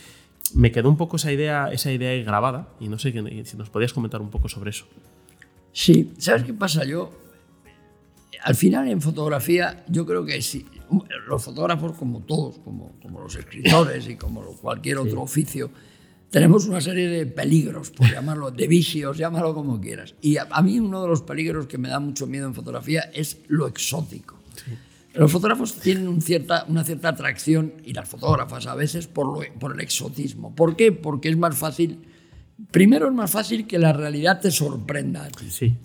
me 0.55 0.71
quedó 0.71 0.89
un 0.89 0.97
poco 0.97 1.17
esa 1.17 1.31
idea, 1.31 1.69
esa 1.71 1.91
idea 1.91 2.23
grabada, 2.23 2.69
y 2.79 2.87
no 2.87 2.97
sé 2.97 3.11
si 3.11 3.57
nos 3.57 3.69
podías 3.69 3.93
comentar 3.93 4.21
un 4.21 4.29
poco 4.29 4.49
sobre 4.49 4.71
eso. 4.71 4.85
Sí, 5.71 6.13
¿sabes 6.17 6.43
qué 6.43 6.53
pasa? 6.53 6.85
Yo, 6.85 7.11
al 8.41 8.55
final 8.55 8.87
en 8.87 9.01
fotografía, 9.01 9.83
yo 9.89 10.05
creo 10.05 10.25
que 10.25 10.41
sí, 10.41 10.65
los 11.27 11.43
fotógrafos, 11.43 11.93
como 11.97 12.21
todos, 12.21 12.59
como, 12.59 12.97
como 13.01 13.19
los 13.19 13.35
escritores 13.35 14.07
y 14.07 14.15
como 14.15 14.41
cualquier 14.57 14.97
otro 14.97 15.21
oficio, 15.21 15.69
tenemos 16.29 16.65
una 16.67 16.81
serie 16.81 17.07
de 17.07 17.25
peligros, 17.25 17.91
por 17.91 18.09
llamarlo, 18.09 18.51
de 18.51 18.67
vicios, 18.67 19.17
llámalo 19.17 19.53
como 19.53 19.79
quieras. 19.79 20.15
Y 20.21 20.37
a, 20.37 20.61
mí 20.61 20.79
uno 20.79 21.01
de 21.01 21.07
los 21.07 21.21
peligros 21.21 21.67
que 21.67 21.77
me 21.77 21.89
da 21.89 21.99
mucho 21.99 22.27
miedo 22.27 22.47
en 22.47 22.53
fotografía 22.53 23.09
es 23.13 23.39
lo 23.47 23.67
exótico. 23.67 24.37
Los 25.15 25.31
fotógrafos 25.31 25.75
tienen 25.75 26.07
un 26.07 26.21
cierta, 26.21 26.65
una 26.67 26.83
cierta 26.83 27.09
atracción, 27.09 27.73
y 27.83 27.93
las 27.93 28.07
fotógrafas 28.07 28.67
a 28.67 28.75
veces, 28.75 29.07
por, 29.07 29.27
lo, 29.27 29.59
por 29.59 29.73
el 29.73 29.81
exotismo. 29.81 30.55
¿Por 30.55 30.75
qué? 30.75 30.91
Porque 30.91 31.29
es 31.29 31.37
más 31.37 31.57
fácil, 31.57 31.99
primero 32.71 33.07
es 33.07 33.13
más 33.13 33.31
fácil 33.31 33.67
que 33.67 33.79
la 33.79 33.93
realidad 33.93 34.41
te 34.41 34.51
sorprenda 34.51 35.25
a 35.25 35.29
ti. 35.29 35.49
Sí. 35.49 35.77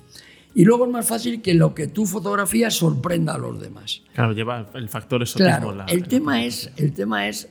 Y 0.55 0.65
luego 0.65 0.87
es 0.87 0.91
más 0.91 1.07
fácil 1.07 1.43
que 1.43 1.55
lo 1.55 1.75
que 1.75 1.87
tú 1.87 2.07
fotografías 2.07 2.75
sorprenda 2.75 3.35
a 3.35 3.39
los 3.39 3.61
demás. 3.61 4.03
Claro, 4.15 4.33
lleva 4.33 4.69
el 4.75 4.89
factor 4.89 5.23
exotismo. 5.23 5.73
Claro, 5.73 5.85
el, 5.89 6.09
tema 6.09 6.45
es, 6.45 6.73
el 6.77 6.93
tema 6.93 7.29
es 7.29 7.49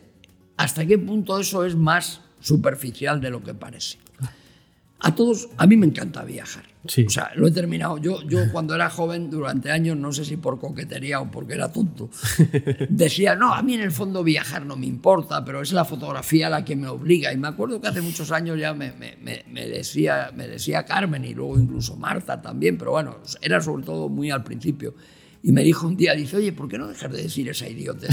hasta 0.57 0.85
qué 0.85 0.97
punto 0.97 1.39
eso 1.39 1.63
es 1.63 1.75
más 1.75 2.21
superficial 2.41 3.21
de 3.21 3.29
lo 3.29 3.41
que 3.41 3.53
parece. 3.53 3.97
A 4.99 5.15
todos, 5.15 5.49
a 5.55 5.65
mí 5.65 5.77
me 5.77 5.85
encanta 5.85 6.23
viajar. 6.23 6.65
O 6.85 7.09
sea, 7.09 7.31
lo 7.35 7.47
he 7.47 7.51
terminado. 7.51 7.97
Yo, 7.97 8.21
yo 8.23 8.39
cuando 8.51 8.73
era 8.73 8.89
joven, 8.89 9.29
durante 9.29 9.69
años, 9.71 9.97
no 9.97 10.13
sé 10.13 10.23
si 10.23 10.37
por 10.37 10.59
coquetería 10.59 11.19
o 11.19 11.29
porque 11.29 11.53
era 11.53 11.71
tonto, 11.71 12.09
decía, 12.89 13.35
no, 13.35 13.53
a 13.53 13.61
mí 13.61 13.73
en 13.73 13.81
el 13.81 13.91
fondo 13.91 14.23
viajar 14.23 14.65
no 14.65 14.77
me 14.77 14.85
importa, 14.85 15.43
pero 15.43 15.61
es 15.61 15.73
la 15.73 15.83
fotografía 15.83 16.49
la 16.49 16.63
que 16.63 16.75
me 16.75 16.87
obliga. 16.87 17.33
Y 17.33 17.37
me 17.37 17.49
acuerdo 17.49 17.81
que 17.81 17.87
hace 17.89 18.01
muchos 18.01 18.31
años 18.31 18.57
ya 18.57 18.73
me, 18.73 18.93
me, 18.93 19.17
me, 19.19 19.67
decía, 19.67 20.31
me 20.33 20.47
decía 20.47 20.85
Carmen 20.85 21.25
y 21.25 21.33
luego 21.33 21.59
incluso 21.59 21.97
Marta 21.97 22.41
también, 22.41 22.77
pero 22.77 22.91
bueno, 22.91 23.17
era 23.41 23.59
sobre 23.61 23.83
todo 23.83 24.07
muy 24.07 24.31
al 24.31 24.43
principio. 24.43 24.95
Y 25.41 25.53
me 25.53 25.63
dijo 25.63 25.87
un 25.87 25.95
día, 25.95 26.13
dice, 26.13 26.37
oye, 26.37 26.51
¿por 26.51 26.67
qué 26.67 26.77
no 26.77 26.87
dejas 26.87 27.11
de 27.11 27.21
decir 27.21 27.47
esa 27.47 27.67
idiota? 27.67 28.07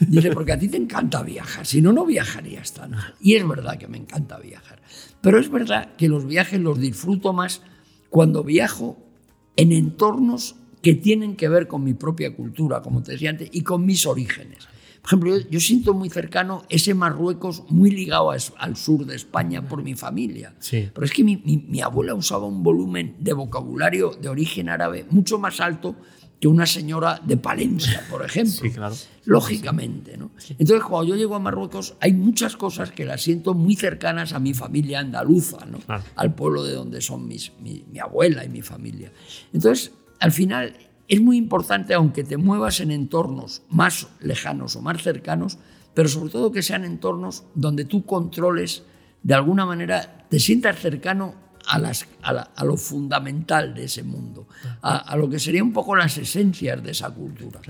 Dice, 0.00 0.32
porque 0.32 0.50
a 0.50 0.58
ti 0.58 0.68
te 0.68 0.76
encanta 0.76 1.22
viajar, 1.22 1.64
si 1.64 1.80
no, 1.80 1.92
no 1.92 2.04
viajarías 2.04 2.72
tanto. 2.72 2.98
Y 3.20 3.34
es 3.34 3.46
verdad 3.46 3.78
que 3.78 3.86
me 3.86 3.98
encanta 3.98 4.36
viajar. 4.38 4.80
Pero 5.20 5.38
es 5.38 5.48
verdad 5.48 5.94
que 5.96 6.08
los 6.08 6.26
viajes 6.26 6.58
los 6.60 6.80
disfruto 6.80 7.32
más 7.32 7.62
cuando 8.12 8.44
viajo 8.44 8.98
en 9.56 9.72
entornos 9.72 10.56
que 10.82 10.92
tienen 10.92 11.34
que 11.34 11.48
ver 11.48 11.66
con 11.66 11.82
mi 11.82 11.94
propia 11.94 12.36
cultura, 12.36 12.82
como 12.82 13.02
te 13.02 13.12
decía 13.12 13.30
antes, 13.30 13.48
y 13.52 13.62
con 13.62 13.86
mis 13.86 14.04
orígenes. 14.04 14.68
Por 15.00 15.08
ejemplo, 15.08 15.38
yo, 15.50 15.58
siento 15.60 15.94
muy 15.94 16.10
cercano 16.10 16.62
ese 16.68 16.92
Marruecos 16.92 17.64
muy 17.70 17.90
ligado 17.90 18.30
al 18.30 18.76
sur 18.76 19.06
de 19.06 19.16
España 19.16 19.66
por 19.66 19.82
mi 19.82 19.94
familia. 19.94 20.54
Sí. 20.58 20.90
Pero 20.92 21.06
es 21.06 21.10
que 21.10 21.24
mi, 21.24 21.38
mi 21.38 21.80
abuela 21.80 22.14
usaba 22.14 22.44
un 22.44 22.62
volumen 22.62 23.16
de 23.18 23.32
vocabulario 23.32 24.10
de 24.10 24.28
origen 24.28 24.68
árabe 24.68 25.06
mucho 25.08 25.38
más 25.38 25.60
alto 25.60 25.96
que 26.42 26.48
una 26.48 26.66
señora 26.66 27.20
de 27.24 27.36
Palencia, 27.36 28.04
por 28.10 28.24
ejemplo. 28.24 28.52
Sí, 28.52 28.70
claro. 28.72 28.96
Lógicamente, 29.26 30.16
¿no? 30.16 30.32
Entonces, 30.58 30.82
cuando 30.82 31.10
yo 31.10 31.14
llego 31.14 31.36
a 31.36 31.38
Marruecos, 31.38 31.94
hay 32.00 32.14
muchas 32.14 32.56
cosas 32.56 32.90
que 32.90 33.04
las 33.04 33.22
siento 33.22 33.54
muy 33.54 33.76
cercanas 33.76 34.32
a 34.32 34.40
mi 34.40 34.52
familia 34.52 34.98
andaluza, 34.98 35.64
¿no? 35.66 35.78
Al 36.16 36.34
pueblo 36.34 36.64
de 36.64 36.74
donde 36.74 37.00
son 37.00 37.28
mis, 37.28 37.52
mi, 37.60 37.84
abuela 38.00 38.44
y 38.44 38.48
mi 38.48 38.60
familia. 38.60 39.12
Entonces, 39.52 39.92
al 40.18 40.32
final, 40.32 40.74
es 41.06 41.20
muy 41.20 41.36
importante, 41.36 41.94
aunque 41.94 42.24
te 42.24 42.36
muevas 42.36 42.80
en 42.80 42.90
entornos 42.90 43.62
más 43.68 44.08
lejanos 44.18 44.74
o 44.74 44.82
más 44.82 45.00
cercanos, 45.00 45.58
pero 45.94 46.08
sobre 46.08 46.32
todo 46.32 46.50
que 46.50 46.62
sean 46.62 46.84
entornos 46.84 47.44
donde 47.54 47.84
tú 47.84 48.04
controles, 48.04 48.82
de 49.22 49.34
alguna 49.34 49.64
manera, 49.64 50.26
te 50.28 50.40
sientas 50.40 50.80
cercano 50.80 51.36
a, 51.66 51.78
las, 51.78 52.06
a, 52.22 52.64
lo 52.64 52.76
fundamental 52.76 53.74
de 53.74 53.84
ese 53.84 54.02
mundo, 54.02 54.46
a, 54.82 54.98
a, 54.98 55.16
lo 55.16 55.28
que 55.28 55.38
sería 55.38 55.62
un 55.62 55.72
poco 55.72 55.96
las 55.96 56.16
esencias 56.18 56.82
de 56.82 56.90
esa 56.90 57.10
cultura. 57.10 57.60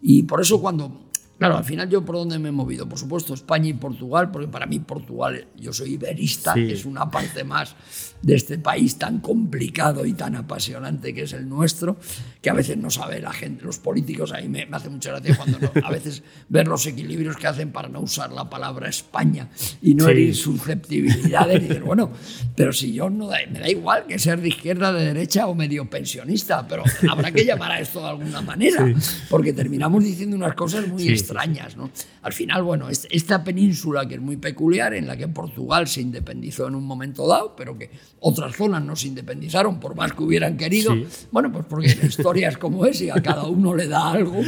Y 0.00 0.22
por 0.22 0.40
eso 0.40 0.60
cuando 0.60 1.07
Claro, 1.38 1.56
al 1.56 1.64
final 1.64 1.88
yo 1.88 2.04
por 2.04 2.16
dónde 2.16 2.38
me 2.40 2.48
he 2.48 2.52
movido. 2.52 2.88
Por 2.88 2.98
supuesto, 2.98 3.32
España 3.32 3.68
y 3.68 3.74
Portugal, 3.74 4.30
porque 4.32 4.48
para 4.48 4.66
mí 4.66 4.80
Portugal, 4.80 5.46
yo 5.56 5.72
soy 5.72 5.94
iberista, 5.94 6.54
es 6.54 6.84
una 6.84 7.08
parte 7.08 7.44
más 7.44 7.76
de 8.22 8.34
este 8.34 8.58
país 8.58 8.98
tan 8.98 9.20
complicado 9.20 10.04
y 10.04 10.12
tan 10.12 10.34
apasionante 10.34 11.14
que 11.14 11.22
es 11.22 11.32
el 11.32 11.48
nuestro, 11.48 11.96
que 12.42 12.50
a 12.50 12.52
veces 12.52 12.76
no 12.76 12.90
sabe 12.90 13.20
la 13.20 13.32
gente, 13.32 13.64
los 13.64 13.78
políticos, 13.78 14.32
a 14.32 14.40
mí 14.40 14.48
me, 14.48 14.68
hace 14.72 14.88
mucha 14.88 15.10
gracia 15.10 15.36
cuando 15.36 15.58
a 15.84 15.90
veces 15.90 16.24
ver 16.48 16.66
los 16.66 16.84
equilibrios 16.86 17.36
que 17.36 17.46
hacen 17.46 17.70
para 17.70 17.88
no 17.88 18.00
usar 18.00 18.32
la 18.32 18.50
palabra 18.50 18.88
España 18.88 19.48
y 19.80 19.94
no 19.94 20.08
herir 20.08 20.34
susceptibilidades. 20.34 21.70
Y 21.70 21.78
bueno, 21.78 22.10
pero 22.56 22.72
si 22.72 22.92
yo 22.92 23.08
no 23.10 23.28
me 23.28 23.60
da 23.60 23.68
igual 23.68 24.06
que 24.06 24.18
ser 24.18 24.40
de 24.40 24.48
izquierda, 24.48 24.92
de 24.92 25.04
derecha 25.04 25.46
o 25.46 25.54
medio 25.54 25.88
pensionista, 25.88 26.66
pero 26.66 26.82
habrá 27.08 27.30
que 27.30 27.44
llamar 27.44 27.72
a 27.72 27.80
esto 27.80 28.00
de 28.00 28.08
alguna 28.08 28.40
manera, 28.40 28.92
porque 29.30 29.52
terminamos 29.52 30.02
diciendo 30.02 30.34
unas 30.34 30.54
cosas 30.54 30.88
muy 30.88 31.04
extrañas. 31.28 31.76
¿no? 31.76 31.90
Al 32.22 32.32
final, 32.32 32.62
bueno, 32.62 32.88
esta 32.88 33.44
península 33.44 34.06
que 34.06 34.14
es 34.14 34.20
muy 34.20 34.36
peculiar, 34.36 34.94
en 34.94 35.06
la 35.06 35.16
que 35.16 35.28
Portugal 35.28 35.86
se 35.86 36.00
independizó 36.00 36.66
en 36.66 36.74
un 36.74 36.84
momento 36.84 37.26
dado, 37.26 37.54
pero 37.56 37.76
que 37.76 37.90
otras 38.20 38.56
zonas 38.56 38.82
no 38.82 38.96
se 38.96 39.08
independizaron 39.08 39.78
por 39.78 39.94
más 39.94 40.12
que 40.12 40.22
hubieran 40.22 40.56
querido, 40.56 40.94
bueno, 41.30 41.52
pues 41.52 41.66
porque 41.68 41.94
la 41.94 42.06
historia 42.06 42.48
es 42.48 42.58
como 42.58 42.86
es 42.86 43.00
y 43.02 43.10
a 43.10 43.14
cada 43.22 43.44
uno 43.44 43.74
le 43.74 43.88
da 43.88 44.10
algo. 44.10 44.40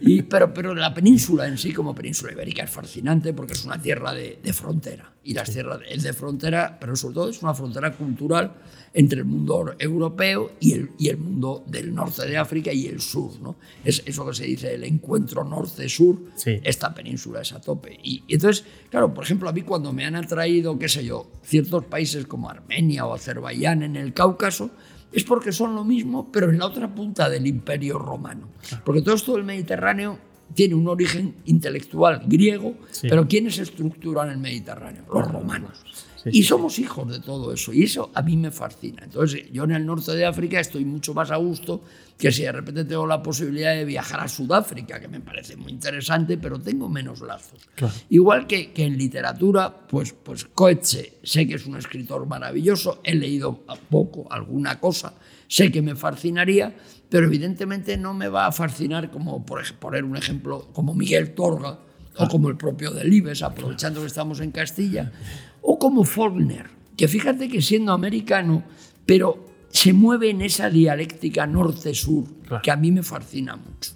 Y, 0.00 0.22
pero, 0.22 0.54
pero 0.54 0.74
la 0.74 0.94
península 0.94 1.46
en 1.46 1.58
sí, 1.58 1.72
como 1.72 1.94
península 1.94 2.32
ibérica, 2.32 2.62
es 2.62 2.70
fascinante 2.70 3.32
porque 3.32 3.54
es 3.54 3.64
una 3.64 3.80
tierra 3.80 4.12
de, 4.12 4.38
de 4.42 4.52
frontera. 4.52 5.12
Y 5.22 5.34
las 5.34 5.50
tierras 5.50 5.80
es 5.88 6.02
de 6.02 6.12
frontera, 6.12 6.78
pero 6.80 6.96
sobre 6.96 7.14
todo 7.14 7.28
es 7.28 7.42
una 7.42 7.54
frontera 7.54 7.92
cultural 7.92 8.54
entre 8.92 9.20
el 9.20 9.24
mundo 9.24 9.74
europeo 9.78 10.52
y 10.58 10.72
el, 10.72 10.90
y 10.98 11.08
el 11.08 11.18
mundo 11.18 11.62
del 11.66 11.94
norte 11.94 12.26
de 12.26 12.36
África 12.36 12.72
y 12.72 12.86
el 12.86 13.00
sur. 13.00 13.40
¿no? 13.40 13.56
Es 13.84 14.02
eso 14.04 14.26
que 14.26 14.34
se 14.34 14.44
dice 14.44 14.74
el 14.74 14.84
encuentro 14.84 15.44
norte-sur, 15.44 16.18
esta 16.44 16.92
península 16.92 17.42
es 17.42 17.52
a 17.52 17.60
tope. 17.60 17.98
Y, 18.02 18.24
entonces, 18.28 18.64
claro, 18.90 19.14
por 19.14 19.24
ejemplo, 19.24 19.48
a 19.48 19.52
mí 19.52 19.62
cuando 19.62 19.92
me 19.92 20.04
han 20.04 20.16
atraído, 20.16 20.78
qué 20.78 20.88
sé 20.88 21.04
yo, 21.04 21.30
ciertos 21.42 21.84
países 21.84 22.26
como 22.26 22.50
Armenia 22.50 23.06
o 23.06 23.14
Azerbaiyán 23.14 23.82
en 23.82 23.96
el 23.96 24.12
Cáucaso, 24.12 24.70
es 25.12 25.24
porque 25.24 25.52
son 25.52 25.74
lo 25.74 25.84
mismo, 25.84 26.30
pero 26.30 26.50
en 26.50 26.58
la 26.58 26.66
otra 26.66 26.92
punta 26.92 27.28
del 27.28 27.46
imperio 27.46 27.98
romano. 27.98 28.48
Porque 28.84 29.02
todo 29.02 29.14
esto 29.14 29.34
del 29.34 29.44
Mediterráneo 29.44 30.18
tiene 30.54 30.74
un 30.74 30.88
origen 30.88 31.36
intelectual 31.46 32.22
griego, 32.26 32.74
pero 33.02 33.26
¿quiénes 33.28 33.58
estructuran 33.58 34.30
el 34.30 34.38
Mediterráneo? 34.38 35.04
Los 35.12 35.30
romanos 35.30 35.84
y 36.26 36.42
somos 36.42 36.78
hijos 36.78 37.10
de 37.10 37.20
todo 37.20 37.52
eso. 37.52 37.72
Y 37.72 37.84
eso 37.84 38.10
a 38.14 38.22
mí 38.22 38.36
me 38.36 38.50
fascina. 38.50 39.02
Entonces, 39.04 39.50
yo 39.52 39.64
en 39.64 39.72
el 39.72 39.86
norte 39.86 40.12
de 40.12 40.26
África 40.26 40.60
estoy 40.60 40.84
mucho 40.84 41.14
más 41.14 41.30
a 41.30 41.36
gusto 41.36 41.82
que 42.18 42.30
si 42.30 42.42
de 42.42 42.52
repente 42.52 42.84
tengo 42.84 43.06
la 43.06 43.22
posibilidad 43.22 43.74
de 43.74 43.84
viajar 43.84 44.20
a 44.20 44.28
Sudáfrica, 44.28 45.00
que 45.00 45.08
me 45.08 45.20
parece 45.20 45.56
muy 45.56 45.72
interesante, 45.72 46.36
pero 46.36 46.60
tengo 46.60 46.88
menos 46.88 47.22
lazos. 47.22 47.66
Igual 48.10 48.46
que, 48.46 48.72
que, 48.72 48.84
en 48.84 48.98
literatura, 48.98 49.86
pues, 49.88 50.12
pues 50.12 50.44
Coetze, 50.44 51.18
sé 51.22 51.48
que 51.48 51.54
es 51.54 51.66
un 51.66 51.76
escritor 51.76 52.26
maravilloso, 52.26 53.00
he 53.02 53.14
leído 53.14 53.64
poco, 53.88 54.30
alguna 54.30 54.78
cosa, 54.78 55.14
sé 55.48 55.72
que 55.72 55.80
me 55.80 55.96
fascinaría, 55.96 56.76
pero 57.08 57.26
evidentemente 57.26 57.96
no 57.96 58.12
me 58.12 58.28
va 58.28 58.46
a 58.46 58.52
fascinar 58.52 59.10
como, 59.10 59.44
por 59.46 59.62
poner 59.76 60.04
un 60.04 60.16
ejemplo, 60.16 60.68
como 60.74 60.94
Miguel 60.94 61.34
Torga, 61.34 61.78
o 62.16 62.28
como 62.28 62.48
el 62.48 62.56
propio 62.56 62.90
Delibes, 62.90 63.42
aprovechando 63.42 64.00
que 64.00 64.06
estamos 64.06 64.40
en 64.40 64.50
Castilla, 64.50 65.10
o 65.62 65.78
como 65.78 66.04
Faulkner, 66.04 66.70
que 66.96 67.08
fíjate 67.08 67.48
que 67.48 67.62
siendo 67.62 67.92
americano, 67.92 68.64
pero 69.06 69.46
se 69.70 69.92
mueve 69.92 70.30
en 70.30 70.42
esa 70.42 70.68
dialéctica 70.68 71.46
norte-sur 71.46 72.24
que 72.62 72.70
a 72.70 72.76
mí 72.76 72.90
me 72.90 73.02
fascina 73.02 73.56
mucho. 73.56 73.92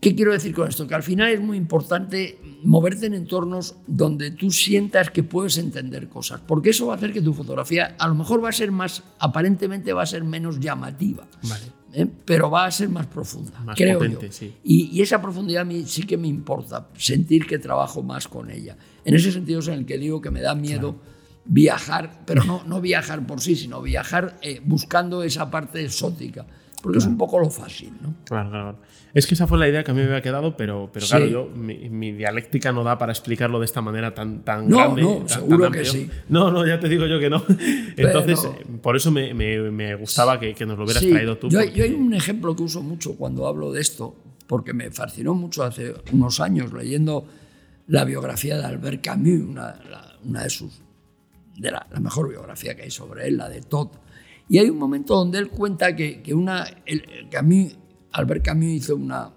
¿Qué 0.00 0.14
quiero 0.14 0.32
decir 0.32 0.54
con 0.54 0.68
esto? 0.68 0.86
Que 0.86 0.94
al 0.94 1.02
final 1.02 1.32
es 1.32 1.40
muy 1.40 1.56
importante 1.56 2.38
moverte 2.62 3.06
en 3.06 3.14
entornos 3.14 3.76
donde 3.86 4.30
tú 4.30 4.50
sientas 4.50 5.10
que 5.10 5.22
puedes 5.22 5.58
entender 5.58 6.08
cosas, 6.08 6.40
porque 6.46 6.70
eso 6.70 6.86
va 6.86 6.94
a 6.94 6.96
hacer 6.96 7.12
que 7.12 7.22
tu 7.22 7.32
fotografía 7.32 7.96
a 7.98 8.08
lo 8.08 8.14
mejor 8.14 8.44
va 8.44 8.50
a 8.50 8.52
ser 8.52 8.70
más, 8.72 9.02
aparentemente 9.18 9.92
va 9.92 10.02
a 10.02 10.06
ser 10.06 10.22
menos 10.24 10.60
llamativa, 10.60 11.26
¿eh? 11.92 12.06
pero 12.24 12.50
va 12.50 12.66
a 12.66 12.70
ser 12.70 12.88
más 12.88 13.06
profunda, 13.06 13.52
creo 13.74 14.04
yo. 14.04 14.18
Y, 14.64 15.00
esa 15.00 15.20
profundidad 15.20 15.62
a 15.62 15.64
mí 15.64 15.84
sí 15.86 16.02
que 16.02 16.16
me 16.16 16.28
importa, 16.28 16.88
sentir 16.96 17.46
que 17.46 17.58
trabajo 17.58 18.02
más 18.02 18.28
con 18.28 18.50
ella. 18.50 18.76
En 19.04 19.14
ese 19.14 19.32
sentido 19.32 19.60
es 19.60 19.68
en 19.68 19.74
el 19.74 19.86
que 19.86 19.98
digo 19.98 20.20
que 20.20 20.30
me 20.30 20.40
da 20.40 20.54
miedo 20.54 20.96
viajar, 21.44 22.22
pero 22.26 22.44
no, 22.44 22.64
no 22.64 22.80
viajar 22.80 23.26
por 23.26 23.40
sí, 23.40 23.56
sino 23.56 23.80
viajar 23.80 24.38
eh, 24.42 24.60
buscando 24.64 25.22
esa 25.22 25.50
parte 25.50 25.84
exótica, 25.84 26.46
porque 26.86 26.98
es 26.98 27.06
un 27.06 27.18
poco 27.18 27.40
lo 27.40 27.50
fácil. 27.50 27.92
¿no? 28.00 28.14
Claro, 28.24 28.48
claro. 28.48 28.78
Es 29.12 29.26
que 29.26 29.34
esa 29.34 29.48
fue 29.48 29.58
la 29.58 29.66
idea 29.66 29.82
que 29.82 29.90
a 29.90 29.94
mí 29.94 29.98
me 30.02 30.06
había 30.06 30.22
quedado, 30.22 30.56
pero, 30.56 30.88
pero 30.92 31.04
claro, 31.04 31.26
yo, 31.26 31.48
mi, 31.48 32.12
dialéctica 32.12 32.70
no 32.70 32.84
da 32.84 32.96
para 32.96 33.10
explicarlo 33.10 33.58
de 33.58 33.64
esta 33.64 33.80
manera 33.80 34.14
tan, 34.14 34.44
tan 34.44 34.68
no, 34.68 34.76
grande. 34.76 35.02
No, 35.02 35.28
seguro 35.28 35.68
que 35.72 35.84
sí. 35.84 36.08
No, 36.28 36.52
no, 36.52 36.64
ya 36.64 36.78
te 36.78 36.88
digo 36.88 37.06
yo 37.06 37.18
que 37.18 37.28
no. 37.28 37.42
Entonces, 37.96 38.44
eh, 38.44 38.64
por 38.80 38.94
eso 38.94 39.10
me, 39.10 39.34
me, 39.34 39.96
gustaba 39.96 40.38
que, 40.38 40.54
que, 40.54 40.64
nos 40.64 40.78
lo 40.78 40.84
hubieras 40.84 41.02
traído 41.04 41.36
tú. 41.38 41.48
Yo, 41.48 41.60
yo 41.64 41.82
hay 41.82 41.92
un 41.92 42.14
ejemplo 42.14 42.54
que 42.54 42.62
uso 42.62 42.84
mucho 42.84 43.16
cuando 43.16 43.48
hablo 43.48 43.72
de 43.72 43.80
esto, 43.80 44.14
porque 44.46 44.72
me 44.72 44.92
fascinó 44.92 45.34
mucho 45.34 45.64
hace 45.64 45.92
unos 46.12 46.38
años 46.38 46.72
leyendo 46.72 47.26
la 47.88 48.04
biografía 48.04 48.56
de 48.58 48.64
Albert 48.64 49.04
Camus, 49.04 49.40
una, 49.40 49.74
una 50.24 50.44
de 50.44 50.50
sus 50.50 50.86
de 51.56 51.72
la, 51.72 51.84
mejor 52.00 52.28
biografía 52.28 52.76
que 52.76 52.82
hay 52.82 52.92
sobre 52.92 53.26
él, 53.26 53.38
la 53.38 53.48
de 53.48 53.62
Todd. 53.62 53.88
Y 54.48 54.58
hay 54.58 54.70
un 54.70 54.78
momento 54.78 55.16
donde 55.16 55.38
él 55.38 55.48
cuenta 55.48 55.94
que, 55.96 56.22
que 56.22 56.34
una, 56.34 56.66
el, 56.84 57.04
Camus 57.30 57.76
Albert 58.12 58.44
Camus 58.44 58.66
hizo 58.66 58.96
una... 58.96 59.32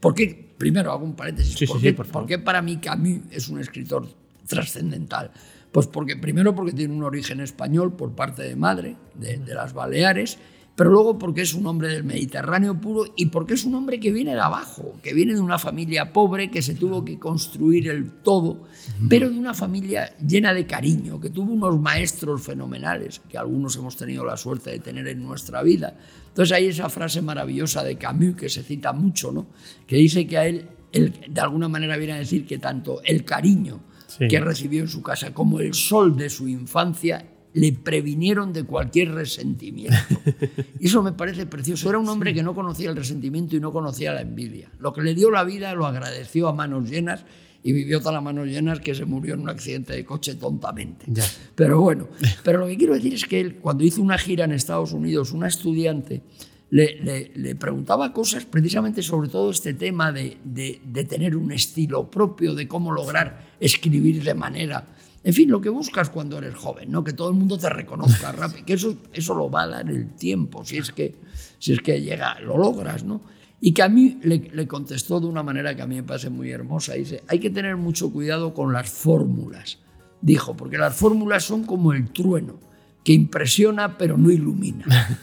¿Por 0.00 0.14
qué? 0.14 0.54
Primero 0.58 0.92
hago 0.92 1.04
un 1.04 1.16
paréntesis. 1.16 1.68
¿por, 2.12 2.26
qué, 2.26 2.38
para 2.38 2.60
mí 2.60 2.76
Camus 2.76 3.20
es 3.30 3.48
un 3.48 3.58
escritor 3.58 4.06
trascendental? 4.46 5.30
Pues 5.72 5.86
porque 5.86 6.16
primero 6.16 6.54
porque 6.54 6.72
tiene 6.72 6.94
un 6.94 7.02
origen 7.02 7.40
español 7.40 7.94
por 7.96 8.14
parte 8.14 8.42
de 8.42 8.54
madre, 8.54 8.96
de, 9.14 9.38
de 9.38 9.54
las 9.54 9.72
Baleares, 9.72 10.38
pero 10.76 10.90
luego 10.90 11.18
porque 11.18 11.42
es 11.42 11.54
un 11.54 11.66
hombre 11.66 11.88
del 11.88 12.02
Mediterráneo 12.02 12.80
puro 12.80 13.04
y 13.16 13.26
porque 13.26 13.54
es 13.54 13.64
un 13.64 13.76
hombre 13.76 14.00
que 14.00 14.10
viene 14.10 14.34
de 14.34 14.40
abajo, 14.40 14.96
que 15.02 15.14
viene 15.14 15.34
de 15.34 15.40
una 15.40 15.58
familia 15.58 16.12
pobre, 16.12 16.50
que 16.50 16.62
se 16.62 16.74
tuvo 16.74 17.04
que 17.04 17.18
construir 17.18 17.88
el 17.88 18.10
todo, 18.10 18.64
pero 19.08 19.30
de 19.30 19.38
una 19.38 19.54
familia 19.54 20.16
llena 20.18 20.52
de 20.52 20.66
cariño, 20.66 21.20
que 21.20 21.30
tuvo 21.30 21.52
unos 21.52 21.80
maestros 21.80 22.42
fenomenales, 22.42 23.20
que 23.28 23.38
algunos 23.38 23.76
hemos 23.76 23.96
tenido 23.96 24.24
la 24.24 24.36
suerte 24.36 24.70
de 24.70 24.80
tener 24.80 25.06
en 25.06 25.22
nuestra 25.22 25.62
vida. 25.62 25.96
Entonces 26.28 26.56
hay 26.56 26.66
esa 26.66 26.88
frase 26.88 27.22
maravillosa 27.22 27.84
de 27.84 27.96
Camus 27.96 28.34
que 28.34 28.48
se 28.48 28.64
cita 28.64 28.92
mucho, 28.92 29.30
¿no? 29.30 29.46
que 29.86 29.96
dice 29.96 30.26
que 30.26 30.38
a 30.38 30.46
él, 30.46 30.68
de 30.92 31.40
alguna 31.40 31.68
manera 31.68 31.96
viene 31.96 32.14
a 32.14 32.18
decir 32.18 32.46
que 32.46 32.58
tanto 32.58 33.00
el 33.04 33.24
cariño 33.24 33.80
que 34.28 34.40
recibió 34.40 34.82
en 34.82 34.88
su 34.88 35.02
casa 35.02 35.32
como 35.32 35.60
el 35.60 35.74
sol 35.74 36.16
de 36.16 36.30
su 36.30 36.46
infancia 36.48 37.33
le 37.54 37.72
previnieron 37.72 38.52
de 38.52 38.64
cualquier 38.64 39.12
resentimiento. 39.12 39.96
Eso 40.80 41.02
me 41.02 41.12
parece 41.12 41.46
precioso. 41.46 41.88
Era 41.88 41.98
un 41.98 42.08
hombre 42.08 42.34
que 42.34 42.42
no 42.42 42.54
conocía 42.54 42.90
el 42.90 42.96
resentimiento 42.96 43.56
y 43.56 43.60
no 43.60 43.72
conocía 43.72 44.12
la 44.12 44.20
envidia. 44.20 44.70
Lo 44.80 44.92
que 44.92 45.02
le 45.02 45.14
dio 45.14 45.30
la 45.30 45.44
vida 45.44 45.72
lo 45.74 45.86
agradeció 45.86 46.48
a 46.48 46.52
manos 46.52 46.90
llenas 46.90 47.24
y 47.62 47.72
vivió 47.72 48.00
tan 48.00 48.16
a 48.16 48.20
manos 48.20 48.48
llenas 48.48 48.80
que 48.80 48.94
se 48.94 49.04
murió 49.04 49.34
en 49.34 49.40
un 49.40 49.48
accidente 49.48 49.94
de 49.94 50.04
coche 50.04 50.34
tontamente. 50.34 51.06
Pero 51.54 51.80
bueno, 51.80 52.08
pero 52.42 52.58
lo 52.58 52.66
que 52.66 52.76
quiero 52.76 52.94
decir 52.94 53.14
es 53.14 53.24
que 53.24 53.40
él, 53.40 53.56
cuando 53.56 53.84
hizo 53.84 54.02
una 54.02 54.18
gira 54.18 54.44
en 54.44 54.52
Estados 54.52 54.92
Unidos, 54.92 55.32
una 55.32 55.46
estudiante 55.46 56.22
le, 56.70 57.30
le, 57.36 57.54
preguntaba 57.54 58.12
cosas 58.12 58.44
precisamente 58.46 59.00
sobre 59.00 59.28
todo 59.28 59.50
este 59.50 59.74
tema 59.74 60.10
de, 60.10 60.38
de, 60.42 60.80
de 60.84 61.04
tener 61.04 61.36
un 61.36 61.52
estilo 61.52 62.10
propio, 62.10 62.54
de 62.54 62.66
cómo 62.66 62.90
lograr 62.90 63.54
escribir 63.60 64.24
de 64.24 64.34
manera 64.34 64.93
en 65.24 65.32
fin, 65.32 65.50
lo 65.50 65.60
que 65.62 65.70
buscas 65.70 66.10
cuando 66.10 66.36
eres 66.36 66.54
joven, 66.54 66.92
¿no? 66.92 67.02
Que 67.02 67.14
todo 67.14 67.30
el 67.30 67.34
mundo 67.34 67.56
te 67.56 67.70
reconozca 67.70 68.30
rápido, 68.32 68.66
que 68.66 68.74
eso, 68.74 68.94
eso 69.12 69.34
lo 69.34 69.50
va 69.50 69.62
a 69.62 69.68
dar 69.68 69.90
el 69.90 70.14
tiempo, 70.14 70.64
si 70.64 70.76
es 70.76 70.92
que, 70.92 71.14
si 71.58 71.72
es 71.72 71.80
que 71.80 72.02
llega, 72.02 72.38
lo 72.40 72.58
logras, 72.58 73.04
¿no? 73.04 73.22
Y 73.58 73.72
que 73.72 73.82
a 73.82 73.88
mí 73.88 74.18
le, 74.22 74.50
le, 74.52 74.68
contestó 74.68 75.20
de 75.20 75.26
una 75.26 75.42
manera 75.42 75.74
que 75.74 75.80
a 75.80 75.86
mí 75.86 75.94
me 75.94 76.02
parece 76.02 76.28
muy 76.28 76.50
hermosa. 76.50 76.92
Dice, 76.92 77.22
hay 77.28 77.38
que 77.38 77.48
tener 77.48 77.76
mucho 77.78 78.12
cuidado 78.12 78.52
con 78.52 78.74
las 78.74 78.90
fórmulas, 78.90 79.78
dijo, 80.20 80.54
porque 80.54 80.76
las 80.76 80.94
fórmulas 80.94 81.44
son 81.44 81.64
como 81.64 81.94
el 81.94 82.10
trueno, 82.10 82.60
que 83.02 83.14
impresiona 83.14 83.96
pero 83.96 84.18
no 84.18 84.30
ilumina. 84.30 84.84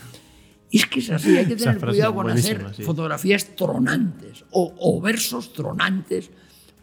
Y 0.73 0.77
es 0.77 0.85
que 0.85 1.01
es 1.01 1.09
así, 1.09 1.37
hay 1.37 1.45
que 1.45 1.57
tener 1.57 1.81
cuidado 1.81 2.15
con 2.15 2.29
hacer 2.29 2.73
fotografías 2.85 3.57
tronantes 3.57 4.45
o, 4.51 4.73
o 4.79 5.01
versos 5.01 5.51
tronantes 5.51 6.31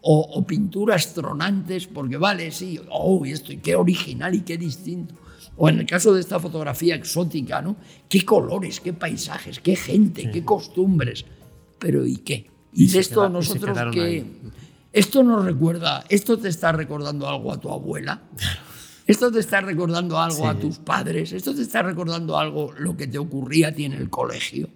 o, 0.01 0.44
pinturas 0.46 1.12
tronantes, 1.12 1.86
porque 1.86 2.16
vale, 2.16 2.51
sí, 2.51 2.80
oh, 2.90 3.24
esto, 3.24 3.53
y 3.53 3.59
qué 3.59 3.74
original 3.74 4.34
y 4.34 4.40
qué 4.42 4.57
distinto. 4.57 5.14
O 5.57 5.68
en 5.68 5.80
el 5.80 5.86
caso 5.86 6.14
de 6.14 6.20
esta 6.20 6.38
fotografía 6.38 6.94
exótica, 6.94 7.61
¿no? 7.61 7.76
Qué 8.09 8.24
colores, 8.24 8.80
qué 8.80 8.92
paisajes, 8.92 9.59
qué 9.61 9.74
gente, 9.74 10.30
qué 10.30 10.44
costumbres. 10.44 11.24
Pero 11.78 12.07
¿y 12.07 12.18
qué? 12.18 12.49
Y, 12.72 12.88
de 12.88 13.01
esto 13.01 13.28
nosotros 13.28 13.76
que... 13.92 14.24
Esto 14.92 15.22
nos 15.22 15.44
recuerda, 15.44 16.05
esto 16.09 16.38
te 16.38 16.49
está 16.49 16.72
recordando 16.72 17.28
algo 17.28 17.53
a 17.53 17.61
tu 17.61 17.70
abuela. 17.70 18.22
Esto 19.07 19.32
te 19.32 19.40
está 19.40 19.61
recordando 19.61 20.18
algo 20.18 20.46
a 20.46 20.59
tus 20.59 20.78
padres, 20.78 21.32
esto 21.32 21.55
te 21.55 21.62
está 21.62 21.82
recordando 21.82 22.38
algo 22.38 22.72
lo 22.78 22.96
que 22.96 23.07
te 23.07 23.18
ocurría 23.18 23.68
a 23.68 23.72
ti 23.72 23.84
en 23.84 23.92
el 23.92 24.11
colegio. 24.11 24.68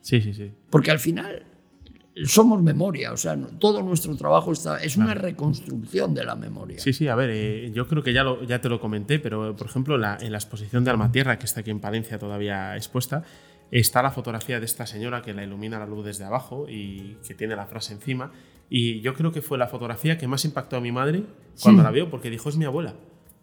Sí, 0.00 0.20
sí, 0.20 0.34
sí. 0.34 0.52
Porque 0.70 0.90
al 0.90 0.98
final 0.98 1.44
somos 2.24 2.62
memoria, 2.62 3.12
o 3.12 3.16
sea, 3.16 3.36
todo 3.58 3.82
nuestro 3.82 4.16
trabajo 4.16 4.52
está, 4.52 4.78
es 4.78 4.96
una 4.96 5.12
reconstrucción 5.12 6.14
de 6.14 6.24
la 6.24 6.34
memoria. 6.34 6.78
Sí, 6.78 6.92
sí, 6.92 7.08
a 7.08 7.14
ver, 7.14 7.30
eh, 7.30 7.70
yo 7.74 7.86
creo 7.86 8.02
que 8.02 8.14
ya, 8.14 8.24
lo, 8.24 8.42
ya 8.44 8.60
te 8.60 8.68
lo 8.68 8.80
comenté, 8.80 9.18
pero 9.18 9.54
por 9.54 9.66
ejemplo, 9.66 9.98
la, 9.98 10.16
en 10.20 10.32
la 10.32 10.38
exposición 10.38 10.82
de 10.84 10.90
Almatierra, 10.90 11.38
que 11.38 11.44
está 11.44 11.60
aquí 11.60 11.70
en 11.70 11.80
Palencia 11.80 12.18
todavía 12.18 12.74
expuesta, 12.74 13.22
está 13.70 14.02
la 14.02 14.10
fotografía 14.10 14.60
de 14.60 14.64
esta 14.64 14.86
señora 14.86 15.20
que 15.20 15.34
la 15.34 15.44
ilumina 15.44 15.78
la 15.78 15.86
luz 15.86 16.06
desde 16.06 16.24
abajo 16.24 16.66
y 16.68 17.18
que 17.26 17.34
tiene 17.34 17.54
la 17.54 17.66
frase 17.66 17.92
encima. 17.92 18.32
Y 18.70 19.00
yo 19.00 19.14
creo 19.14 19.30
que 19.30 19.42
fue 19.42 19.58
la 19.58 19.66
fotografía 19.66 20.16
que 20.16 20.26
más 20.26 20.44
impactó 20.44 20.76
a 20.76 20.80
mi 20.80 20.92
madre 20.92 21.24
cuando 21.60 21.82
la 21.82 21.90
vio, 21.90 22.10
porque 22.10 22.30
dijo, 22.30 22.48
es 22.48 22.56
mi 22.56 22.64
abuela. 22.64 22.94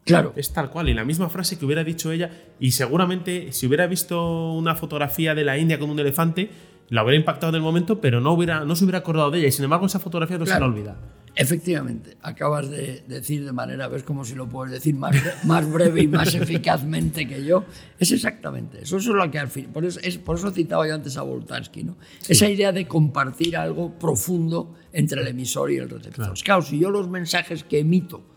Claro. 0.05 0.33
Es 0.35 0.51
tal 0.51 0.69
cual, 0.69 0.89
y 0.89 0.93
la 0.93 1.05
misma 1.05 1.29
frase 1.29 1.57
que 1.57 1.65
hubiera 1.65 1.83
dicho 1.83 2.11
ella, 2.11 2.29
y 2.59 2.71
seguramente 2.71 3.51
si 3.51 3.67
hubiera 3.67 3.87
visto 3.87 4.51
una 4.53 4.75
fotografía 4.75 5.33
de 5.33 5.45
la 5.45 5.57
India 5.57 5.79
con 5.79 5.89
un 5.89 5.99
elefante, 5.99 6.49
la 6.89 7.03
hubiera 7.03 7.17
impactado 7.17 7.49
en 7.51 7.55
el 7.55 7.61
momento, 7.61 8.01
pero 8.01 8.19
no, 8.19 8.33
hubiera, 8.33 8.65
no 8.65 8.75
se 8.75 8.83
hubiera 8.83 8.99
acordado 8.99 9.31
de 9.31 9.39
ella. 9.39 9.47
Y 9.47 9.51
sin 9.51 9.63
embargo, 9.63 9.85
esa 9.85 9.99
fotografía 9.99 10.37
no 10.37 10.45
se 10.45 10.59
la 10.59 10.65
olvida. 10.65 10.97
Efectivamente, 11.35 12.15
acabas 12.21 12.69
de 12.69 13.03
decir 13.07 13.43
de 13.43 13.51
manera, 13.51 13.87
ves 13.87 14.03
como 14.03 14.23
si 14.23 14.35
lo 14.35 14.47
puedes 14.47 14.71
decir 14.71 14.93
más, 14.93 15.15
más 15.45 15.71
breve 15.71 16.03
y 16.03 16.07
más 16.07 16.35
eficazmente 16.35 17.27
que 17.27 17.43
yo. 17.43 17.65
Es 17.97 18.11
exactamente 18.11 18.83
eso. 18.83 18.97
Eso 18.97 19.09
es 19.11 19.15
lo 19.15 19.31
que 19.31 19.39
al 19.39 19.47
fin. 19.47 19.69
Por 19.73 19.83
eso, 19.83 19.99
es, 20.03 20.19
por 20.19 20.37
eso 20.37 20.51
citaba 20.51 20.87
yo 20.87 20.93
antes 20.93 21.17
a 21.17 21.23
Voltansky, 21.23 21.83
¿no? 21.83 21.97
Esa 22.27 22.47
idea 22.47 22.71
de 22.71 22.87
compartir 22.87 23.57
algo 23.57 23.97
profundo 23.97 24.75
entre 24.91 25.21
el 25.21 25.27
emisor 25.27 25.71
y 25.71 25.77
el 25.77 25.89
receptor. 25.89 26.33
Claro. 26.43 26.61
si 26.61 26.77
yo 26.77 26.91
los 26.91 27.09
mensajes 27.09 27.63
que 27.63 27.79
emito 27.79 28.32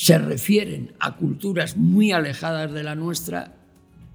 se 0.00 0.16
refieren 0.16 0.94
a 0.98 1.14
culturas 1.14 1.76
muy 1.76 2.10
alejadas 2.10 2.72
de 2.72 2.82
la 2.82 2.94
nuestra, 2.94 3.52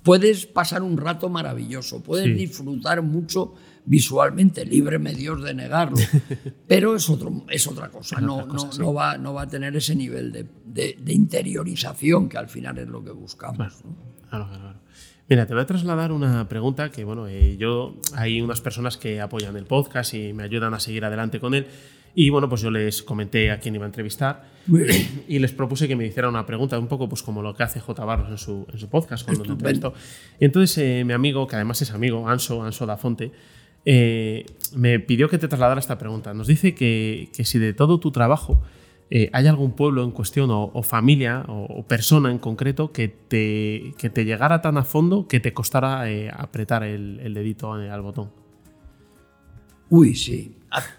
puedes 0.01 0.47
pasar 0.47 0.81
un 0.81 0.97
rato 0.97 1.29
maravilloso, 1.29 2.01
puedes 2.01 2.36
disfrutar 2.36 3.03
mucho 3.03 3.53
visualmente, 3.86 4.65
líbreme 4.65 5.13
Dios 5.13 5.43
de 5.43 5.53
negarlo, 5.53 5.97
pero 6.67 6.95
es, 6.95 7.07
otro, 7.07 7.45
es 7.49 7.67
otra 7.67 7.89
cosa, 7.89 8.19
no, 8.19 8.47
no, 8.79 8.93
va, 8.95 9.19
no 9.19 9.36
va 9.36 9.43
a 9.43 9.47
tener 9.47 9.75
ese 9.75 9.95
nivel 9.95 10.31
de, 10.31 10.97
interiorización 11.05 12.29
que 12.29 12.39
al 12.39 12.49
final 12.49 12.79
es 12.79 12.88
lo 12.88 13.03
que 13.03 13.11
buscamos. 13.11 13.83
Claro, 14.27 14.49
claro, 14.49 14.79
Mira, 15.29 15.45
te 15.45 15.53
voy 15.53 15.61
a 15.61 15.67
trasladar 15.67 16.11
una 16.11 16.49
pregunta 16.49 16.89
que, 16.89 17.03
bueno, 17.03 17.27
eh, 17.27 17.57
yo, 17.57 17.95
hay 18.15 18.41
unas 18.41 18.61
personas 18.61 18.97
que 18.97 19.21
apoyan 19.21 19.55
el 19.55 19.65
podcast 19.65 20.15
y 20.15 20.33
me 20.33 20.41
ayudan 20.41 20.73
a 20.73 20.79
seguir 20.79 21.05
adelante 21.05 21.39
con 21.39 21.53
él. 21.53 21.67
Y 22.18 22.30
bueno, 22.30 22.47
pues 22.47 22.61
yo 22.61 22.72
les 22.72 23.03
comenté 23.03 23.51
a 23.51 23.59
quién 23.59 23.76
iba 23.76 23.84
a 23.84 23.88
entrevistar 23.88 24.49
y 25.28 25.38
les 25.38 25.51
propuse 25.51 25.88
que 25.88 25.97
me 25.97 26.05
hiciera 26.07 26.30
una 26.30 26.45
pregunta, 26.45 26.80
un 26.80 26.88
poco 26.88 27.09
pues 27.09 27.22
como 27.22 27.41
lo 27.41 27.53
que 27.53 27.63
hace 27.63 27.82
J. 27.82 28.05
Barros 28.05 28.30
en 28.30 28.38
su, 28.38 28.66
en 28.72 28.80
su 28.80 28.89
podcast 28.89 29.26
cuando 29.26 29.43
lo 29.43 29.51
entrevistó. 29.51 29.93
Y 30.39 30.45
entonces 30.45 30.78
eh, 30.78 31.03
mi 31.03 31.11
amigo, 31.11 31.45
que 31.45 31.57
además 31.57 31.82
es 31.82 31.91
amigo, 31.91 32.28
Anso, 32.28 32.63
Anso 32.63 32.86
da 32.86 32.95
Fonte, 32.95 33.32
eh, 33.84 34.45
me 34.74 34.99
pidió 34.99 35.30
que 35.30 35.38
te 35.38 35.49
trasladara 35.49 35.80
esta 35.80 35.97
pregunta. 35.97 36.34
Nos 36.34 36.47
dice 36.47 36.74
que, 36.74 37.30
que 37.36 37.43
si 37.43 37.59
de 37.59 37.74
todo 37.74 37.99
tu 37.99 38.11
trabajo 38.11 38.61
eh, 39.09 39.30
hay 39.34 39.47
algún 39.47 39.74
pueblo 39.74 40.01
en 40.03 40.11
cuestión 40.11 40.49
o, 40.51 40.84
familia 40.84 41.43
o, 41.49 41.84
persona 41.84 42.32
en 42.32 42.39
concreto 42.39 42.93
que 42.93 43.09
te, 43.09 43.93
que 43.97 44.09
te 44.09 44.24
llegara 44.24 44.61
tan 44.61 44.78
a 44.78 44.84
fondo 44.86 45.28
que 45.28 45.41
te 45.41 45.53
costara 45.53 46.05
apretar 46.32 46.84
el, 46.84 47.20
el, 47.22 47.34
dedito 47.34 47.74
al 47.74 48.01
botón. 48.01 48.44
Uy, 49.95 50.13
sí. 50.13 50.53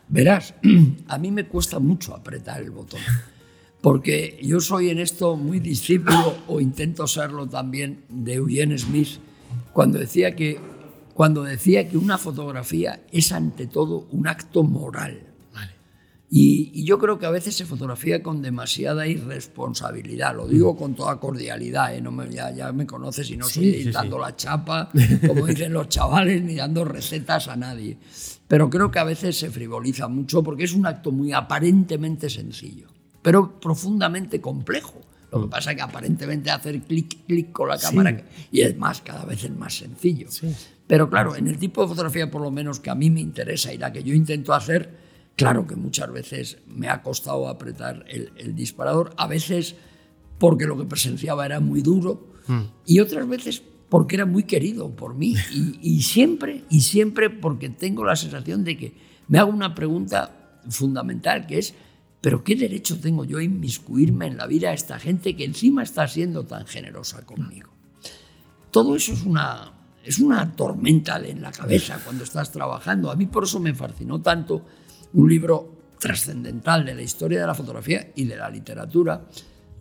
verás, 0.08 0.54
a 1.08 1.18
mí 1.18 1.30
me 1.30 1.44
cuesta 1.44 1.78
mucho 1.78 2.14
apretar 2.14 2.62
el 2.62 2.70
botón. 2.70 3.00
Porque 3.82 4.38
yo 4.42 4.58
soy 4.58 4.88
en 4.88 4.98
esto 4.98 5.36
muy 5.36 5.60
discípulo, 5.60 6.34
o 6.48 6.60
intento 6.60 7.06
serlo 7.06 7.46
también, 7.46 8.04
de 8.08 8.34
Eugene 8.34 8.78
Smith, 8.78 9.18
cuando 9.74 9.98
decía 9.98 10.34
que 10.34 10.58
cuando 11.12 11.42
decía 11.42 11.88
que 11.88 11.98
una 11.98 12.16
fotografía 12.16 13.00
es 13.12 13.32
ante 13.32 13.66
todo 13.66 14.06
un 14.12 14.28
acto 14.28 14.62
moral. 14.62 15.26
Y, 16.28 16.84
yo 16.84 16.98
creo 16.98 17.18
que 17.18 17.26
a 17.26 17.30
veces 17.30 17.54
se 17.54 17.64
fotografía 17.64 18.22
con 18.22 18.42
demasiada 18.42 19.06
irresponsabilidad. 19.06 20.34
Lo 20.34 20.48
digo 20.48 20.76
con 20.76 20.94
toda 20.94 21.18
cordialidad, 21.20 21.94
¿eh? 21.94 22.00
no 22.00 22.10
me, 22.10 22.28
ya, 22.30 22.72
me 22.72 22.86
conoces 22.86 23.30
y 23.30 23.36
no 23.36 23.46
estoy 23.46 23.84
dando 23.84 24.18
la 24.18 24.34
chapa, 24.34 24.90
como 25.26 25.46
dicen 25.46 25.72
los 25.72 25.88
chavales, 25.88 26.42
ni 26.42 26.56
dando 26.56 26.84
recetas 26.84 27.48
a 27.48 27.56
nadie. 27.56 27.98
Pero 28.48 28.70
creo 28.70 28.90
que 28.90 28.98
a 28.98 29.04
veces 29.04 29.38
se 29.38 29.50
frivoliza 29.50 30.08
mucho 30.08 30.42
porque 30.42 30.64
es 30.64 30.74
un 30.74 30.86
acto 30.86 31.10
muy 31.10 31.32
aparentemente 31.32 32.30
sencillo, 32.30 32.88
pero 33.22 33.58
profundamente 33.60 34.40
complejo. 34.40 35.00
Lo 35.32 35.40
que 35.40 35.46
mm. 35.46 35.50
pasa 35.50 35.70
es 35.70 35.76
que 35.76 35.82
aparentemente 35.82 36.50
hacer 36.50 36.80
clic, 36.82 37.26
clic 37.26 37.52
con 37.52 37.68
la 37.68 37.78
cámara 37.78 38.24
y 38.52 38.60
es 38.60 38.76
más, 38.76 39.00
cada 39.00 39.24
vez 39.24 39.44
es 39.44 39.56
más 39.56 39.76
sencillo. 39.76 40.28
Pero 40.86 41.10
claro, 41.10 41.34
en 41.34 41.48
el 41.48 41.58
tipo 41.58 41.82
de 41.82 41.88
fotografía 41.88 42.30
por 42.30 42.42
lo 42.42 42.50
menos 42.50 42.78
que 42.78 42.90
a 42.90 42.94
mí 42.94 43.10
me 43.10 43.20
interesa 43.20 43.72
y 43.72 43.78
la 43.78 43.92
que 43.92 44.04
yo 44.04 44.14
intento 44.14 44.54
hacer, 44.54 44.96
claro 45.34 45.66
que 45.66 45.74
muchas 45.74 46.12
veces 46.12 46.58
me 46.68 46.88
ha 46.88 47.02
costado 47.02 47.48
apretar 47.48 48.04
el, 48.08 48.54
disparador, 48.54 49.12
a 49.16 49.26
veces 49.26 49.74
porque 50.38 50.66
lo 50.66 50.76
que 50.76 50.84
presenciaba 50.84 51.44
era 51.44 51.58
muy 51.58 51.82
duro 51.82 52.28
mm. 52.46 52.62
y 52.86 53.00
otras 53.00 53.28
veces 53.28 53.62
porque 53.88 54.16
era 54.16 54.26
muy 54.26 54.44
querido 54.44 54.94
por 54.94 55.14
mí 55.14 55.34
y, 55.80 56.02
siempre, 56.02 56.64
y 56.70 56.80
siempre 56.80 57.30
porque 57.30 57.68
tengo 57.68 58.04
la 58.04 58.16
sensación 58.16 58.64
de 58.64 58.76
que 58.76 58.94
me 59.28 59.38
hago 59.38 59.50
una 59.50 59.74
pregunta 59.74 60.60
fundamental 60.68 61.46
que 61.46 61.58
es, 61.58 61.74
pero 62.20 62.42
¿qué 62.42 62.56
derecho 62.56 62.98
tengo 62.98 63.24
yo 63.24 63.38
a 63.38 63.42
inmiscuirme 63.42 64.26
en 64.26 64.36
la 64.36 64.46
vida 64.46 64.70
de 64.70 64.74
esta 64.74 64.98
gente 64.98 65.36
que 65.36 65.44
encima 65.44 65.82
está 65.82 66.08
siendo 66.08 66.44
tan 66.44 66.66
generosa 66.66 67.24
conmigo? 67.24 67.70
Todo 68.70 68.96
eso 68.96 69.12
es 69.12 69.22
una, 69.22 69.72
es 70.04 70.18
una 70.18 70.52
tormenta 70.54 71.18
en 71.24 71.40
la 71.40 71.52
cabeza 71.52 72.00
cuando 72.04 72.24
estás 72.24 72.50
trabajando. 72.50 73.10
A 73.10 73.16
mí 73.16 73.26
por 73.26 73.44
eso 73.44 73.60
me 73.60 73.74
fascinó 73.74 74.20
tanto 74.20 74.66
un 75.12 75.28
libro 75.28 75.76
trascendental 75.98 76.84
de 76.84 76.94
la 76.94 77.02
historia 77.02 77.40
de 77.40 77.46
la 77.46 77.54
fotografía 77.54 78.12
y 78.14 78.24
de 78.24 78.36
la 78.36 78.50
literatura, 78.50 79.24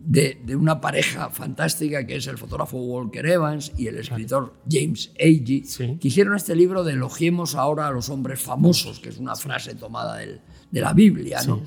de, 0.05 0.55
una 0.55 0.79
pareja 0.79 1.29
fantástica 1.29 2.05
que 2.05 2.17
es 2.17 2.27
el 2.27 2.37
fotógrafo 2.37 2.77
Walker 2.77 3.25
Evans 3.25 3.71
y 3.77 3.87
el 3.87 3.97
escritor 3.97 4.53
James 4.69 5.11
Agee, 5.19 5.63
que 5.99 6.07
hicieron 6.07 6.35
este 6.35 6.55
libro 6.55 6.83
de 6.83 6.93
Elogiemos 6.93 7.55
ahora 7.55 7.87
a 7.87 7.91
los 7.91 8.09
hombres 8.09 8.41
famosos, 8.41 8.99
que 8.99 9.09
es 9.09 9.17
una 9.17 9.35
frase 9.35 9.75
tomada 9.75 10.17
de 10.17 10.81
la 10.81 10.93
Biblia. 10.93 11.41
¿no? 11.43 11.61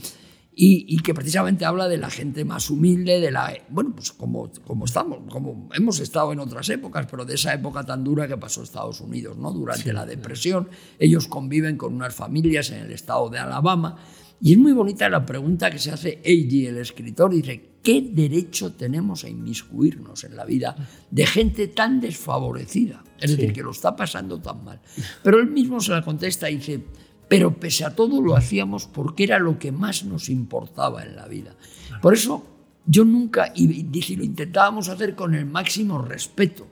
y, 0.60 0.96
que 1.02 1.14
precisamente 1.14 1.64
habla 1.64 1.86
de 1.86 1.98
la 1.98 2.10
gente 2.10 2.44
más 2.44 2.68
humilde, 2.68 3.20
de 3.20 3.30
la, 3.30 3.56
bueno, 3.68 3.92
pues 3.94 4.10
como, 4.10 4.50
como 4.66 4.86
estamos, 4.86 5.20
como 5.30 5.68
hemos 5.72 6.00
estado 6.00 6.32
en 6.32 6.40
otras 6.40 6.68
épocas, 6.70 7.06
pero 7.08 7.24
de 7.24 7.36
esa 7.36 7.54
época 7.54 7.84
tan 7.84 8.02
dura 8.02 8.26
que 8.26 8.36
pasó 8.36 8.64
Estados 8.64 9.00
Unidos, 9.00 9.36
¿no? 9.36 9.52
Durante 9.52 9.92
la 9.92 10.04
depresión, 10.04 10.68
ellos 10.98 11.28
conviven 11.28 11.76
con 11.76 11.94
unas 11.94 12.12
familias 12.12 12.70
en 12.72 12.80
el 12.80 12.90
estado 12.90 13.30
de 13.30 13.38
Alabama, 13.38 13.98
y 14.40 14.52
es 14.52 14.58
muy 14.58 14.72
bonita 14.72 15.08
la 15.08 15.24
pregunta 15.24 15.70
que 15.70 15.78
se 15.78 15.92
hace 15.92 16.20
Eiji, 16.24 16.66
el 16.66 16.78
escritor, 16.78 17.32
dice, 17.32 17.77
¿qué 17.88 18.02
derecho 18.02 18.74
tenemos 18.74 19.24
a 19.24 19.30
inmiscuirnos 19.30 20.22
en 20.24 20.36
la 20.36 20.44
vida 20.44 20.76
de 21.10 21.24
gente 21.24 21.68
tan 21.68 22.02
desfavorecida? 22.02 23.02
Es 23.18 23.30
decir, 23.30 23.50
que 23.54 23.62
lo 23.62 23.70
está 23.70 23.96
pasando 23.96 24.38
tan 24.42 24.62
mal. 24.62 24.78
Pero 25.22 25.40
él 25.40 25.46
mismo 25.46 25.80
se 25.80 25.92
la 25.92 26.02
contesta 26.02 26.50
y 26.50 26.56
dice, 26.56 26.84
pero 27.28 27.58
pese 27.58 27.86
a 27.86 27.96
todo 27.96 28.20
lo 28.20 28.36
hacíamos 28.36 28.84
porque 28.84 29.24
era 29.24 29.38
lo 29.38 29.58
que 29.58 29.72
más 29.72 30.04
nos 30.04 30.28
importaba 30.28 31.02
en 31.02 31.16
la 31.16 31.26
vida. 31.28 31.56
Por 32.02 32.12
eso 32.12 32.44
yo 32.84 33.06
nunca, 33.06 33.54
y 33.54 33.84
lo 34.16 34.22
intentábamos 34.22 34.90
hacer 34.90 35.14
con 35.14 35.34
el 35.34 35.46
máximo 35.46 36.02
respeto, 36.02 36.66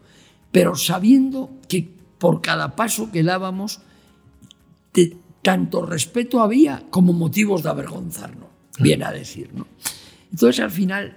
pero 0.53 0.75
sabiendo 0.75 1.49
que 1.67 1.97
por 2.19 2.43
cada 2.43 2.77
paso 2.77 3.11
que 3.11 3.23
dábamos, 3.23 3.81
tanto 5.41 5.81
respeto 5.81 6.43
había 6.43 6.85
como 6.91 7.14
motivos 7.14 7.62
de 7.62 7.71
avergonzarnos, 7.71 8.51
viene 8.79 9.07
a 9.07 9.12
decir. 9.12 9.49
¿no? 9.55 9.67
Entonces 10.31 10.61
al 10.61 10.70
final, 10.70 11.16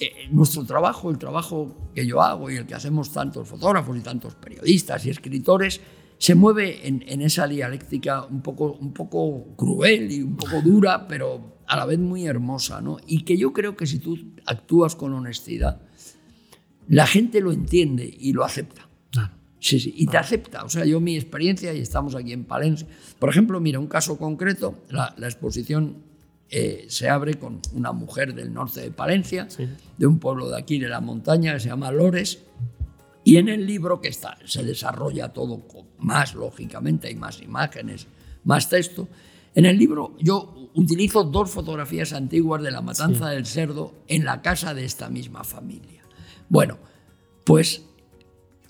eh, 0.00 0.28
nuestro 0.30 0.64
trabajo, 0.64 1.10
el 1.10 1.18
trabajo 1.18 1.90
que 1.94 2.06
yo 2.06 2.22
hago 2.22 2.50
y 2.50 2.56
el 2.56 2.66
que 2.66 2.74
hacemos 2.74 3.12
tantos 3.12 3.48
fotógrafos 3.48 3.96
y 3.96 4.00
tantos 4.00 4.34
periodistas 4.34 5.04
y 5.06 5.10
escritores, 5.10 5.80
se 6.18 6.34
mueve 6.34 6.86
en, 6.86 7.22
esa 7.22 7.46
dialéctica 7.46 8.24
un 8.24 8.42
poco, 8.42 8.72
un 8.72 8.92
poco 8.92 9.54
cruel 9.56 10.10
y 10.10 10.22
un 10.22 10.36
poco 10.36 10.60
dura, 10.60 11.06
pero 11.06 11.58
a 11.66 11.76
la 11.76 11.86
vez 11.86 11.98
muy 12.00 12.26
hermosa, 12.26 12.80
¿no? 12.80 12.96
Y 13.06 13.22
que 13.22 13.36
yo 13.36 13.52
creo 13.52 13.76
que 13.76 13.86
si 13.86 14.00
tú 14.00 14.18
actúas 14.44 14.96
con 14.96 15.14
honestidad, 15.14 15.80
la 16.88 17.06
gente 17.06 17.40
lo 17.40 17.52
entiende 17.52 18.12
y 18.18 18.32
lo 18.32 18.44
acepta. 18.44 18.88
Sí, 19.60 19.80
sí, 19.80 19.92
y 19.96 20.06
te 20.06 20.16
acepta. 20.16 20.64
O 20.64 20.68
sea, 20.68 20.84
yo 20.84 21.00
mi 21.00 21.16
experiencia, 21.16 21.74
y 21.74 21.80
estamos 21.80 22.14
aquí 22.14 22.32
en 22.32 22.44
Palencia, 22.44 22.86
por 23.18 23.28
ejemplo, 23.28 23.60
mira, 23.60 23.80
un 23.80 23.88
caso 23.88 24.16
concreto, 24.16 24.84
la, 24.90 25.14
exposición 25.18 25.96
eh, 26.50 26.86
se 26.88 27.08
abre 27.08 27.34
con 27.34 27.60
una 27.74 27.92
mujer 27.92 28.34
del 28.34 28.52
norte 28.52 28.80
de 28.80 28.90
Palencia, 28.90 29.48
de 29.96 30.06
un 30.06 30.18
pueblo 30.18 30.48
de 30.48 30.58
aquí, 30.58 30.78
de 30.78 30.88
la 30.88 31.00
montaña, 31.00 31.54
que 31.54 31.60
se 31.60 31.68
llama 31.68 31.90
Lores, 31.90 32.38
y 33.28 33.36
en 33.36 33.50
el 33.50 33.66
libro, 33.66 34.00
que 34.00 34.08
está, 34.08 34.38
se 34.46 34.64
desarrolla 34.64 35.28
todo 35.34 35.62
más 35.98 36.34
lógicamente, 36.34 37.08
hay 37.08 37.14
más 37.14 37.42
imágenes, 37.42 38.06
más 38.44 38.70
texto. 38.70 39.06
En 39.54 39.66
el 39.66 39.76
libro 39.76 40.16
yo 40.18 40.70
utilizo 40.74 41.24
dos 41.24 41.50
fotografías 41.50 42.14
antiguas 42.14 42.62
de 42.62 42.70
la 42.70 42.80
matanza 42.80 43.28
del 43.28 43.44
cerdo 43.44 43.92
en 44.06 44.24
la 44.24 44.40
casa 44.40 44.72
de 44.72 44.86
esta 44.86 45.10
misma 45.10 45.44
familia. 45.44 46.02
Bueno, 46.48 46.78
pues 47.44 47.82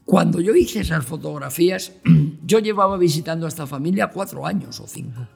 cuando 0.05 0.41
yo 0.41 0.55
hice 0.57 0.81
esas 0.81 1.05
fotografías, 1.05 1.93
yo 2.45 2.59
llevaba 2.59 2.97
visitando 2.97 3.47
a 3.47 3.51
esta 3.51 3.66
familia 3.66 4.11
cuatro 4.11 4.45
años 4.45 4.81
o 4.81 4.89
cinco. 4.89 5.29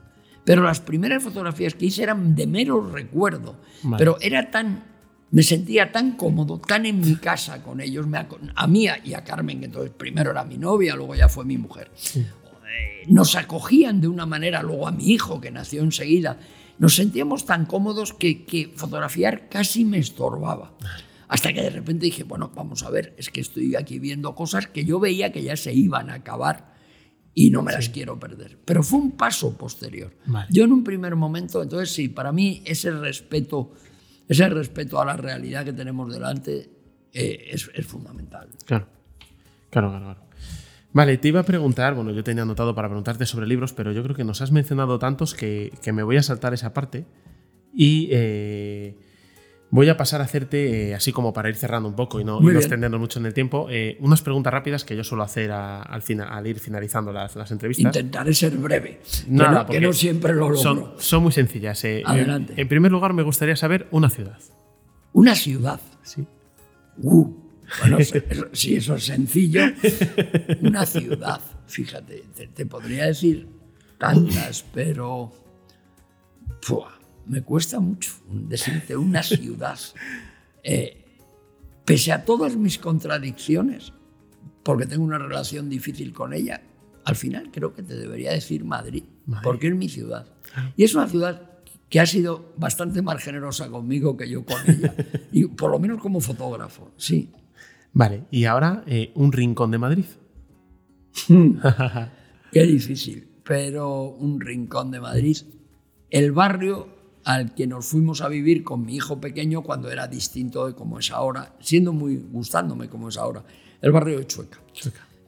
Pero 0.44 0.62
las 0.62 0.80
primeras 0.80 1.22
fotografías 1.22 1.74
que 1.74 1.86
hice 1.86 2.02
eran 2.02 2.34
de 2.34 2.46
mero 2.46 2.90
recuerdo. 2.90 3.56
Vale. 3.82 3.98
Pero 3.98 4.16
era 4.20 4.50
tan. 4.50 4.84
Me 5.30 5.42
sentía 5.42 5.90
tan 5.90 6.12
cómodo, 6.16 6.58
tan 6.58 6.84
en 6.84 7.00
mi 7.00 7.16
casa 7.16 7.62
con 7.62 7.80
ellos, 7.80 8.06
me 8.06 8.18
a 8.54 8.66
mí 8.66 8.86
y 9.04 9.14
a 9.14 9.24
Carmen, 9.24 9.60
que 9.60 9.66
entonces 9.66 9.90
primero 9.96 10.30
era 10.30 10.44
mi 10.44 10.58
novia, 10.58 10.94
luego 10.94 11.14
ya 11.14 11.26
fue 11.26 11.46
mi 11.46 11.56
mujer. 11.56 11.90
Nos 13.06 13.34
acogían 13.34 14.02
de 14.02 14.08
una 14.08 14.26
manera, 14.26 14.62
luego 14.62 14.86
a 14.86 14.92
mi 14.92 15.06
hijo, 15.10 15.40
que 15.40 15.50
nació 15.50 15.82
enseguida. 15.82 16.38
Nos 16.78 16.96
sentíamos 16.96 17.46
tan 17.46 17.64
cómodos 17.64 18.12
que, 18.12 18.44
que 18.44 18.74
fotografiar 18.76 19.48
casi 19.48 19.86
me 19.86 19.98
estorbaba. 19.98 20.74
Hasta 21.28 21.50
que 21.54 21.62
de 21.62 21.70
repente 21.70 22.04
dije, 22.04 22.24
bueno, 22.24 22.52
vamos 22.54 22.82
a 22.82 22.90
ver, 22.90 23.14
es 23.16 23.30
que 23.30 23.40
estoy 23.40 23.74
aquí 23.74 23.98
viendo 23.98 24.34
cosas 24.34 24.66
que 24.66 24.84
yo 24.84 25.00
veía 25.00 25.32
que 25.32 25.42
ya 25.42 25.56
se 25.56 25.72
iban 25.72 26.10
a 26.10 26.14
acabar 26.14 26.71
y 27.34 27.50
no 27.50 27.62
me 27.62 27.72
las 27.72 27.88
quiero 27.88 28.18
perder. 28.18 28.58
Pero 28.64 28.82
fue 28.82 28.98
un 28.98 29.12
paso 29.12 29.56
posterior. 29.56 30.12
Vale. 30.26 30.46
Yo 30.50 30.64
en 30.64 30.72
un 30.72 30.84
primer 30.84 31.16
momento, 31.16 31.62
entonces 31.62 31.90
sí, 31.90 32.08
para 32.08 32.32
mí 32.32 32.62
ese 32.64 32.90
respeto, 32.90 33.72
ese 34.28 34.48
respeto 34.48 35.00
a 35.00 35.04
la 35.04 35.16
realidad 35.16 35.64
que 35.64 35.72
tenemos 35.72 36.12
delante 36.12 36.70
eh, 37.12 37.48
es, 37.50 37.70
es 37.74 37.86
fundamental. 37.86 38.48
Claro. 38.64 38.86
Claro, 39.70 39.88
claro, 39.88 40.04
claro. 40.04 40.22
Vale, 40.92 41.16
te 41.16 41.28
iba 41.28 41.40
a 41.40 41.44
preguntar, 41.44 41.94
bueno, 41.94 42.10
yo 42.10 42.22
tenía 42.22 42.42
anotado 42.42 42.74
para 42.74 42.88
preguntarte 42.88 43.24
sobre 43.24 43.46
libros, 43.46 43.72
pero 43.72 43.92
yo 43.92 44.02
creo 44.02 44.14
que 44.14 44.24
nos 44.24 44.42
has 44.42 44.52
mencionado 44.52 44.98
tantos 44.98 45.32
que, 45.34 45.72
que 45.82 45.92
me 45.92 46.02
voy 46.02 46.18
a 46.18 46.22
saltar 46.22 46.52
esa 46.52 46.74
parte 46.74 47.06
y 47.72 48.08
eh, 48.12 48.98
voy 49.74 49.88
a 49.88 49.96
pasar 49.96 50.20
a 50.20 50.24
hacerte, 50.24 50.90
eh, 50.90 50.94
así 50.94 51.12
como 51.12 51.32
para 51.32 51.48
ir 51.48 51.56
cerrando 51.56 51.88
un 51.88 51.96
poco 51.96 52.20
y 52.20 52.24
no, 52.24 52.40
y 52.42 52.44
no 52.44 52.58
extendernos 52.58 53.00
mucho 53.00 53.18
en 53.18 53.24
el 53.26 53.32
tiempo, 53.32 53.68
eh, 53.70 53.96
unas 54.00 54.20
preguntas 54.20 54.52
rápidas 54.52 54.84
que 54.84 54.94
yo 54.94 55.02
suelo 55.02 55.24
hacer 55.24 55.50
a- 55.50 55.80
al, 55.82 56.02
fina- 56.02 56.28
al 56.28 56.46
ir 56.46 56.60
finalizando 56.60 57.10
las, 57.10 57.34
las 57.36 57.50
entrevistas. 57.50 57.86
Intentaré 57.86 58.34
ser 58.34 58.54
breve, 58.58 59.00
que 59.00 59.30
Nada, 59.30 59.50
no- 59.50 59.58
que, 59.60 59.64
porque 59.66 59.80
no, 59.80 59.92
siempre 59.94 60.34
lo 60.34 60.40
logro. 60.50 60.56
Son, 60.58 60.92
son 60.98 61.22
muy 61.22 61.32
sencillas. 61.32 61.82
eh. 61.84 62.02
Adelante. 62.04 62.52
En, 62.56 62.68
primer 62.68 62.92
lugar, 62.92 63.14
me 63.14 63.22
gustaría 63.22 63.56
saber 63.56 63.88
una 63.90 64.10
ciudad. 64.10 64.38
Una 65.14 65.34
ciudad. 65.34 65.80
Sí. 66.02 66.26
Uh, 66.98 67.34
bueno, 67.80 67.96
eso- 67.98 68.18
eso- 68.52 68.94
es 68.96 69.04
sencillo. 69.04 69.62
Una 70.60 70.84
ciudad, 70.84 71.40
fíjate, 71.66 72.24
te, 72.36 72.46
te 72.48 72.66
podría 72.66 73.06
decir 73.06 73.48
tantas, 73.96 74.66
pero 74.74 75.32
¡fua! 76.60 76.92
Me 77.26 77.42
cuesta 77.42 77.80
mucho 77.80 78.12
decirte 78.30 78.96
una 78.96 79.22
ciudad. 79.22 79.78
Eh, 80.62 81.02
pese 81.84 82.12
a 82.12 82.24
todas 82.24 82.56
mis 82.56 82.78
contradicciones, 82.78 83.92
porque 84.62 84.86
tengo 84.86 85.04
una 85.04 85.18
relación 85.18 85.68
difícil 85.68 86.12
con 86.12 86.32
ella, 86.32 86.62
al 87.04 87.16
final 87.16 87.50
creo 87.50 87.74
que 87.74 87.82
te 87.82 87.96
debería 87.96 88.32
decir 88.32 88.64
Madrid, 88.64 89.04
Madrid. 89.26 89.44
porque 89.44 89.68
es 89.68 89.74
mi 89.74 89.88
ciudad. 89.88 90.26
Y 90.76 90.84
es 90.84 90.94
una 90.94 91.08
ciudad 91.08 91.50
que 91.88 92.00
ha 92.00 92.06
sido 92.06 92.52
bastante 92.56 93.02
más 93.02 93.22
generosa 93.22 93.68
conmigo 93.68 94.16
que 94.16 94.28
yo 94.28 94.44
con 94.44 94.58
ella, 94.66 94.94
y 95.32 95.46
por 95.46 95.70
lo 95.70 95.78
menos 95.78 96.00
como 96.00 96.20
fotógrafo, 96.20 96.92
sí. 96.96 97.30
Vale, 97.92 98.24
y 98.30 98.44
ahora 98.44 98.84
eh, 98.86 99.12
un 99.14 99.32
rincón 99.32 99.70
de 99.70 99.78
Madrid. 99.78 100.04
Qué 102.52 102.62
difícil, 102.62 103.28
pero 103.44 104.04
un 104.04 104.40
rincón 104.40 104.90
de 104.90 105.00
Madrid. 105.00 105.36
El 106.08 106.32
barrio 106.32 107.01
al 107.24 107.54
que 107.54 107.66
nos 107.66 107.86
fuimos 107.86 108.20
a 108.20 108.28
vivir 108.28 108.64
con 108.64 108.84
mi 108.84 108.96
hijo 108.96 109.20
pequeño 109.20 109.62
cuando 109.62 109.90
era 109.90 110.06
distinto 110.08 110.66
de 110.66 110.74
como 110.74 110.98
es 110.98 111.10
ahora, 111.10 111.54
siendo 111.60 111.92
muy 111.92 112.16
gustándome 112.16 112.88
como 112.88 113.08
es 113.08 113.16
ahora, 113.16 113.42
el 113.80 113.92
barrio 113.92 114.18
de 114.18 114.26
Chueca. 114.26 114.58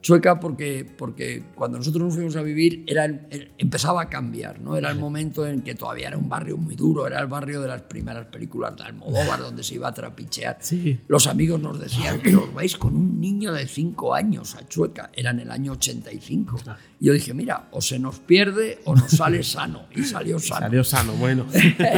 Chueca 0.01 0.39
porque, 0.39 0.85
porque 0.97 1.43
cuando 1.55 1.79
nosotros 1.79 2.03
nos 2.03 2.13
fuimos 2.13 2.35
a 2.35 2.43
vivir 2.43 2.83
era 2.85 3.05
el- 3.05 3.21
el- 3.31 3.51
empezaba 3.57 4.03
a 4.03 4.07
cambiar, 4.09 4.59
¿no? 4.61 4.77
Era 4.77 4.91
el 4.91 4.99
momento 4.99 5.47
en 5.47 5.61
que 5.63 5.73
todavía 5.73 6.09
era 6.09 6.17
un 6.17 6.29
barrio 6.29 6.57
muy 6.57 6.75
duro, 6.75 7.07
era 7.07 7.19
el 7.19 7.25
barrio 7.25 7.59
de 7.61 7.69
las 7.69 7.81
primeras 7.81 8.27
películas 8.27 8.75
de 8.77 8.83
Almodóvar 8.83 9.39
donde 9.39 9.63
se 9.63 9.73
iba 9.73 9.87
a 9.87 9.93
trapichear. 9.95 10.57
Sí. 10.61 10.99
Los 11.07 11.25
amigos 11.25 11.59
nos 11.59 11.79
decían, 11.79 12.19
pero 12.23 12.43
os 12.43 12.53
vais 12.53 12.77
con 12.77 12.95
un 12.95 13.19
niño 13.19 13.51
de 13.51 13.65
5 13.67 14.13
años 14.13 14.53
a 14.53 14.67
Chueca, 14.67 15.09
era 15.11 15.31
en 15.31 15.39
el 15.39 15.49
año 15.49 15.71
85. 15.71 16.57
Y 16.99 17.07
yo 17.07 17.13
dije, 17.13 17.33
mira, 17.33 17.67
o 17.71 17.81
se 17.81 17.99
nos 17.99 18.19
pierde 18.19 18.79
o 18.85 18.95
nos 18.95 19.11
sale 19.11 19.43
sano. 19.43 19.83
Y 19.95 20.03
salió 20.03 20.39
sano. 20.39 20.61
Salió 20.61 20.83
sano, 20.83 21.13
bueno. 21.13 21.45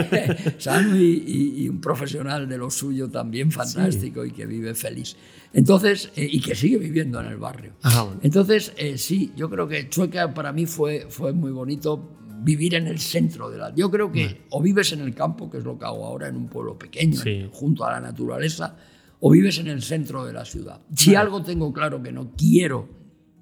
sano 0.57 0.95
y, 0.97 1.23
y- 1.25 1.63
y 1.63 1.69
un 1.69 1.79
profesional 1.81 2.47
de 2.47 2.57
lo 2.57 2.69
suyo 2.69 3.09
también 3.09 3.51
fantástico 3.51 4.25
y 4.25 4.31
que 4.31 4.45
vive 4.45 4.73
feliz. 4.75 5.15
Entonces, 5.53 6.11
eh, 6.15 6.27
y 6.29 6.41
que 6.41 6.55
sigue 6.55 6.77
viviendo 6.77 7.19
en 7.19 7.27
el 7.27 7.37
barrio. 7.37 7.73
Ah, 7.83 8.03
bueno. 8.03 8.19
Entonces, 8.23 8.73
eh, 8.77 8.97
sí, 8.97 9.31
yo 9.35 9.49
creo 9.49 9.67
que 9.67 9.89
Chueca 9.89 10.33
para 10.33 10.51
mí 10.51 10.65
fue, 10.65 11.07
fue 11.09 11.31
muy 11.33 11.51
bonito 11.51 12.13
vivir 12.41 12.75
en 12.75 12.87
el 12.87 12.99
centro 12.99 13.49
de 13.49 13.57
la... 13.57 13.73
Yo 13.73 13.89
creo 13.89 14.11
que 14.11 14.41
o 14.51 14.61
vives 14.61 14.91
en 14.93 15.01
el 15.01 15.13
campo, 15.15 15.49
que 15.49 15.57
es 15.57 15.63
lo 15.63 15.77
que 15.77 15.85
hago 15.85 16.05
ahora 16.05 16.27
en 16.27 16.35
un 16.35 16.47
pueblo 16.47 16.77
pequeño, 16.77 17.19
Sí. 17.21 17.29
en- 17.31 17.49
junto 17.51 17.85
a 17.85 17.91
la 17.93 17.99
naturaleza, 17.99 18.75
o 19.19 19.31
vives 19.31 19.57
en 19.57 19.67
el 19.67 19.81
centro 19.81 20.23
de 20.25 20.33
la 20.33 20.45
ciudad. 20.45 20.81
Si 20.95 21.15
algo 21.15 21.41
tengo 21.41 21.73
claro 21.73 22.01
que 22.03 22.11
no 22.11 22.31
quiero 22.37 22.87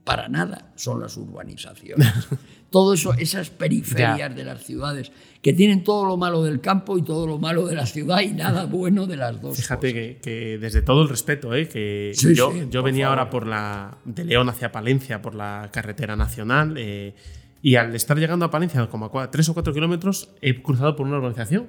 para 0.05 0.29
nada, 0.29 0.71
son 0.75 1.01
las 1.01 1.17
urbanizaciones. 1.17 2.07
todo 2.69 2.93
eso, 2.93 3.13
esas 3.15 3.49
periferias 3.49 4.35
de 4.35 4.43
las 4.45 4.63
ciudades, 4.63 5.11
que 5.41 5.51
tienen 5.53 5.83
todo 5.83 6.05
lo 6.05 6.15
malo 6.17 6.43
del 6.43 6.61
campo 6.61 6.97
y 6.97 7.01
todo 7.03 7.25
lo 7.27 7.37
malo 7.39 7.65
de 7.67 7.75
la 7.75 7.85
ciudad 7.85 8.21
y 8.21 8.29
nada 8.33 8.65
bueno 8.69 9.07
de 9.07 9.17
las 9.17 9.41
dos. 9.41 9.57
Fíjate 9.57 9.93
que, 9.93 10.19
que 10.21 10.57
desde 10.57 10.81
todo 10.81 11.01
el 11.03 11.09
respeto, 11.09 11.53
¿eh? 11.55 11.67
que 11.67 12.11
Sí, 12.15 12.33
yo, 12.35 12.51
sí, 12.51 12.67
yo 12.69 12.81
por 12.81 12.91
venía 12.91 13.05
favor. 13.07 13.19
ahora 13.19 13.29
por 13.31 13.47
la 13.47 13.97
de 14.05 14.23
León 14.25 14.47
hacia 14.49 14.71
Palencia 14.71 15.21
por 15.21 15.35
la 15.35 15.69
carretera 15.73 16.15
nacional 16.15 16.75
eh, 16.77 17.13
y 17.61 17.75
al 17.75 17.95
estar 17.95 18.17
llegando 18.19 18.45
a 18.45 18.51
Palencia 18.51 18.87
como 18.87 19.05
a 19.05 19.11
cua- 19.11 19.29
tres 19.31 19.49
o 19.49 19.53
cuatro 19.53 19.73
kilómetros 19.73 20.29
he 20.41 20.61
cruzado 20.61 20.95
por 20.95 21.07
una 21.07 21.17
urbanización 21.17 21.67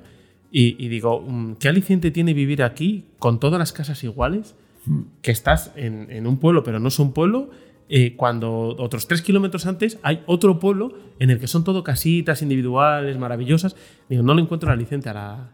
y, 0.51 0.77
y 0.85 0.89
digo, 0.89 1.21
mm, 1.27 1.55
¿qué 1.55 1.69
aliciente 1.69 2.11
tiene 2.11 2.35
vivir 2.35 2.63
aquí 2.63 3.07
con 3.19 3.41
todas 3.41 3.59
las 3.59 3.73
casas 3.73 4.03
iguales? 4.05 4.55
Hmm. 4.85 5.03
Que 5.23 5.31
estás 5.31 5.73
en, 5.77 6.11
en 6.11 6.27
un 6.27 6.39
pueblo, 6.39 6.63
pero 6.65 6.79
no 6.79 6.89
es 6.89 6.99
un 6.99 7.13
pueblo, 7.13 7.51
eh, 7.89 8.17
cuando 8.17 8.77
otros 8.79 9.07
tres 9.07 9.23
kilómetros 9.23 9.67
antes 9.67 9.99
hay 10.03 10.23
otro 10.27 10.59
pueblo 10.59 10.93
en 11.19 11.31
el 11.31 11.39
que 11.39 11.47
son 11.47 11.65
todo 11.65 11.85
casitas 11.85 12.43
individuales, 12.43 13.19
maravillosas. 13.19 13.77
Digo, 14.09 14.23
no 14.23 14.35
le 14.35 14.43
encuentro 14.43 14.69
el 14.69 14.75
aliciente 14.75 15.09
a 15.09 15.15
la, 15.15 15.53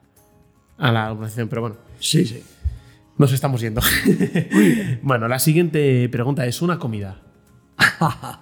a 0.79 0.93
la 0.93 1.13
urbanización, 1.13 1.49
pero 1.49 1.63
bueno. 1.63 1.77
Sí, 1.99 2.25
sí. 2.25 2.43
Nos 3.19 3.33
estamos 3.33 3.61
yendo. 3.61 3.83
bueno, 5.03 5.29
la 5.29 5.39
siguiente 5.39 6.09
pregunta 6.09 6.47
es 6.47 6.63
una 6.63 6.79
comida. 6.79 7.21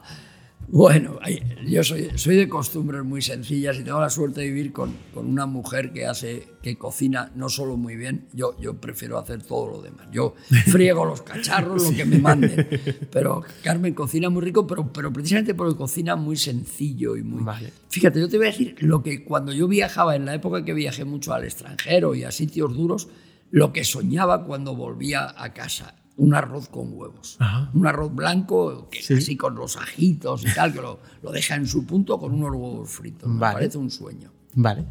Bueno, 0.72 1.18
yo 1.66 1.82
soy, 1.82 2.10
soy 2.14 2.36
de 2.36 2.48
costumbres 2.48 3.02
muy 3.02 3.20
sencillas 3.22 3.76
y 3.76 3.82
tengo 3.82 4.00
la 4.00 4.08
suerte 4.08 4.42
de 4.42 4.46
vivir 4.46 4.72
con, 4.72 4.94
con 5.12 5.26
una 5.26 5.44
mujer 5.44 5.92
que 5.92 6.06
hace, 6.06 6.46
que 6.62 6.78
cocina 6.78 7.32
no 7.34 7.48
solo 7.48 7.76
muy 7.76 7.96
bien, 7.96 8.28
yo, 8.32 8.56
yo 8.60 8.74
prefiero 8.74 9.18
hacer 9.18 9.42
todo 9.42 9.68
lo 9.68 9.82
demás. 9.82 10.06
Yo 10.12 10.36
friego 10.66 11.04
los 11.04 11.22
cacharros, 11.22 11.82
lo 11.82 11.96
que 11.96 12.04
me 12.04 12.18
manden. 12.20 12.68
Pero 13.10 13.42
Carmen 13.64 13.94
cocina 13.94 14.30
muy 14.30 14.42
rico, 14.42 14.64
pero, 14.64 14.92
pero 14.92 15.12
precisamente 15.12 15.54
porque 15.54 15.76
cocina 15.76 16.14
muy 16.14 16.36
sencillo 16.36 17.16
y 17.16 17.24
muy... 17.24 17.42
Vale. 17.42 17.72
Fíjate, 17.88 18.20
yo 18.20 18.28
te 18.28 18.36
voy 18.36 18.46
a 18.46 18.50
decir 18.50 18.76
lo 18.78 19.02
que 19.02 19.24
cuando 19.24 19.52
yo 19.52 19.66
viajaba, 19.66 20.14
en 20.14 20.24
la 20.24 20.34
época 20.34 20.64
que 20.64 20.72
viajé 20.72 21.04
mucho 21.04 21.34
al 21.34 21.42
extranjero 21.42 22.14
y 22.14 22.22
a 22.22 22.30
sitios 22.30 22.72
duros, 22.76 23.08
lo 23.50 23.72
que 23.72 23.82
soñaba 23.82 24.44
cuando 24.46 24.76
volvía 24.76 25.34
a 25.36 25.52
casa. 25.52 25.96
Un 26.20 26.34
arroz 26.34 26.68
con 26.68 26.92
huevos. 26.92 27.36
Ajá. 27.38 27.70
Un 27.72 27.86
arroz 27.86 28.14
blanco, 28.14 28.88
que 28.90 29.00
Sí. 29.02 29.14
así 29.14 29.36
con 29.36 29.54
los 29.54 29.76
ajitos 29.78 30.42
y 30.44 30.52
tal, 30.54 30.72
que 30.72 30.82
lo, 30.82 31.00
lo 31.22 31.32
deja 31.32 31.54
en 31.54 31.66
su 31.66 31.86
punto 31.86 32.18
con 32.18 32.34
unos 32.34 32.50
huevos 32.52 32.90
fritos. 32.90 33.28
Me 33.28 33.38
Vale. 33.40 33.54
parece 33.54 33.78
un 33.78 33.90
sueño. 33.90 34.30
Vale. 34.54 34.84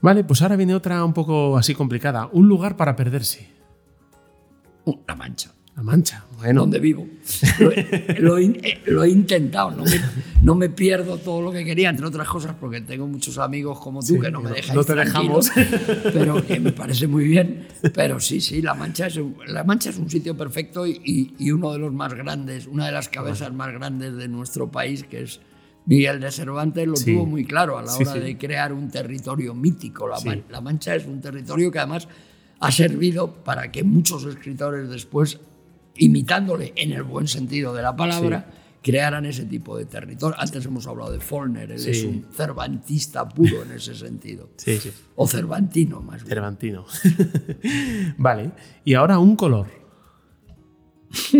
Vale, 0.00 0.24
pues 0.24 0.42
ahora 0.42 0.56
viene 0.56 0.74
otra 0.74 1.04
un 1.04 1.12
poco 1.12 1.56
así 1.56 1.74
complicada. 1.74 2.28
Un 2.32 2.48
lugar 2.48 2.76
para 2.76 2.96
perderse. 2.96 3.48
Uh, 4.84 4.96
La 5.06 5.14
mancha. 5.14 5.52
La 5.78 5.84
Mancha. 5.84 6.24
Bueno, 6.38 6.62
donde 6.62 6.80
vivo. 6.80 7.06
Lo, 7.60 7.70
he- 7.70 8.16
lo 8.20 8.36
he 8.36 8.42
in- 8.42 8.60
eh, 8.64 8.80
lo 8.86 9.04
he 9.04 9.10
intentado, 9.10 9.70
no 9.70 9.84
me, 9.84 10.00
no 10.42 10.54
me 10.56 10.68
pierdo 10.70 11.18
todo 11.18 11.40
lo 11.40 11.52
que 11.52 11.64
quería, 11.64 11.88
entre 11.90 12.04
otras 12.04 12.26
cosas 12.26 12.56
porque 12.58 12.80
tengo 12.80 13.06
muchos 13.06 13.38
amigos 13.38 13.78
como 13.78 14.00
tú 14.00 14.14
Sí, 14.14 14.20
que 14.20 14.28
no 14.32 14.40
me 14.40 14.50
dejan 14.50 14.74
no 14.74 14.82
te 14.82 14.94
dejamos. 14.96 15.50
pero 16.12 16.44
que 16.44 16.58
me 16.58 16.72
parece 16.72 17.06
muy 17.06 17.28
bien. 17.28 17.68
Pero 17.94 18.18
sí, 18.18 18.40
sí, 18.40 18.60
La 18.60 18.74
Mancha 18.74 19.06
es 19.06 19.18
un, 19.18 19.36
La 19.46 19.62
Mancha 19.62 19.90
es 19.90 19.98
un 19.98 20.10
sitio 20.10 20.36
perfecto 20.36 20.84
y, 20.84 21.00
y- 21.04 21.34
y 21.38 21.52
uno 21.52 21.72
de 21.72 21.78
los 21.78 21.92
más 21.92 22.12
grandes, 22.12 22.66
una 22.66 22.86
de 22.86 22.92
las 22.92 23.08
cabezas 23.08 23.52
más 23.52 23.72
grandes 23.72 24.16
de 24.16 24.26
nuestro 24.26 24.68
país, 24.68 25.04
que 25.04 25.22
es 25.22 25.40
Miguel 25.86 26.18
de 26.18 26.32
Cervantes, 26.32 26.88
lo 26.88 26.96
Sí. 26.96 27.14
tuvo 27.14 27.24
muy 27.24 27.44
claro 27.44 27.78
a 27.78 27.82
la 27.84 27.94
hora 27.94 28.12
sí. 28.14 28.18
de 28.18 28.36
crear 28.36 28.72
un 28.72 28.90
territorio 28.90 29.54
mítico. 29.54 30.08
La, 30.08 30.16
Sí. 30.18 30.26
Man- 30.26 30.42
La 30.50 30.60
Mancha 30.60 30.96
es 30.96 31.06
un 31.06 31.20
territorio 31.20 31.70
que 31.70 31.78
además 31.78 32.08
ha 32.58 32.72
servido 32.72 33.32
para 33.44 33.70
que 33.70 33.84
muchos 33.84 34.24
escritores 34.24 34.88
después, 34.88 35.38
imitándole 35.98 36.72
en 36.76 36.92
el 36.92 37.02
buen 37.02 37.28
sentido 37.28 37.74
de 37.74 37.82
la 37.82 37.94
palabra, 37.94 38.50
crearan 38.82 39.26
ese 39.26 39.44
tipo 39.44 39.76
de 39.76 39.84
territorio. 39.86 40.36
Antes 40.40 40.64
hemos 40.64 40.86
hablado 40.86 41.10
de 41.12 41.20
Faulkner, 41.20 41.70
él 41.72 41.78
Sí. 41.78 41.90
es 41.90 42.04
un 42.04 42.26
cervantista 42.32 43.28
puro 43.28 43.62
en 43.64 43.72
ese 43.72 43.94
sentido. 43.94 44.50
sí, 44.56 44.78
sí. 44.78 44.90
O 45.16 45.26
cervantino, 45.26 46.00
más 46.00 46.22
bien. 46.22 46.28
Cervantino. 46.28 46.86
vale. 48.18 48.52
Y 48.84 48.94
ahora 48.94 49.18
un 49.18 49.36
color. 49.36 49.66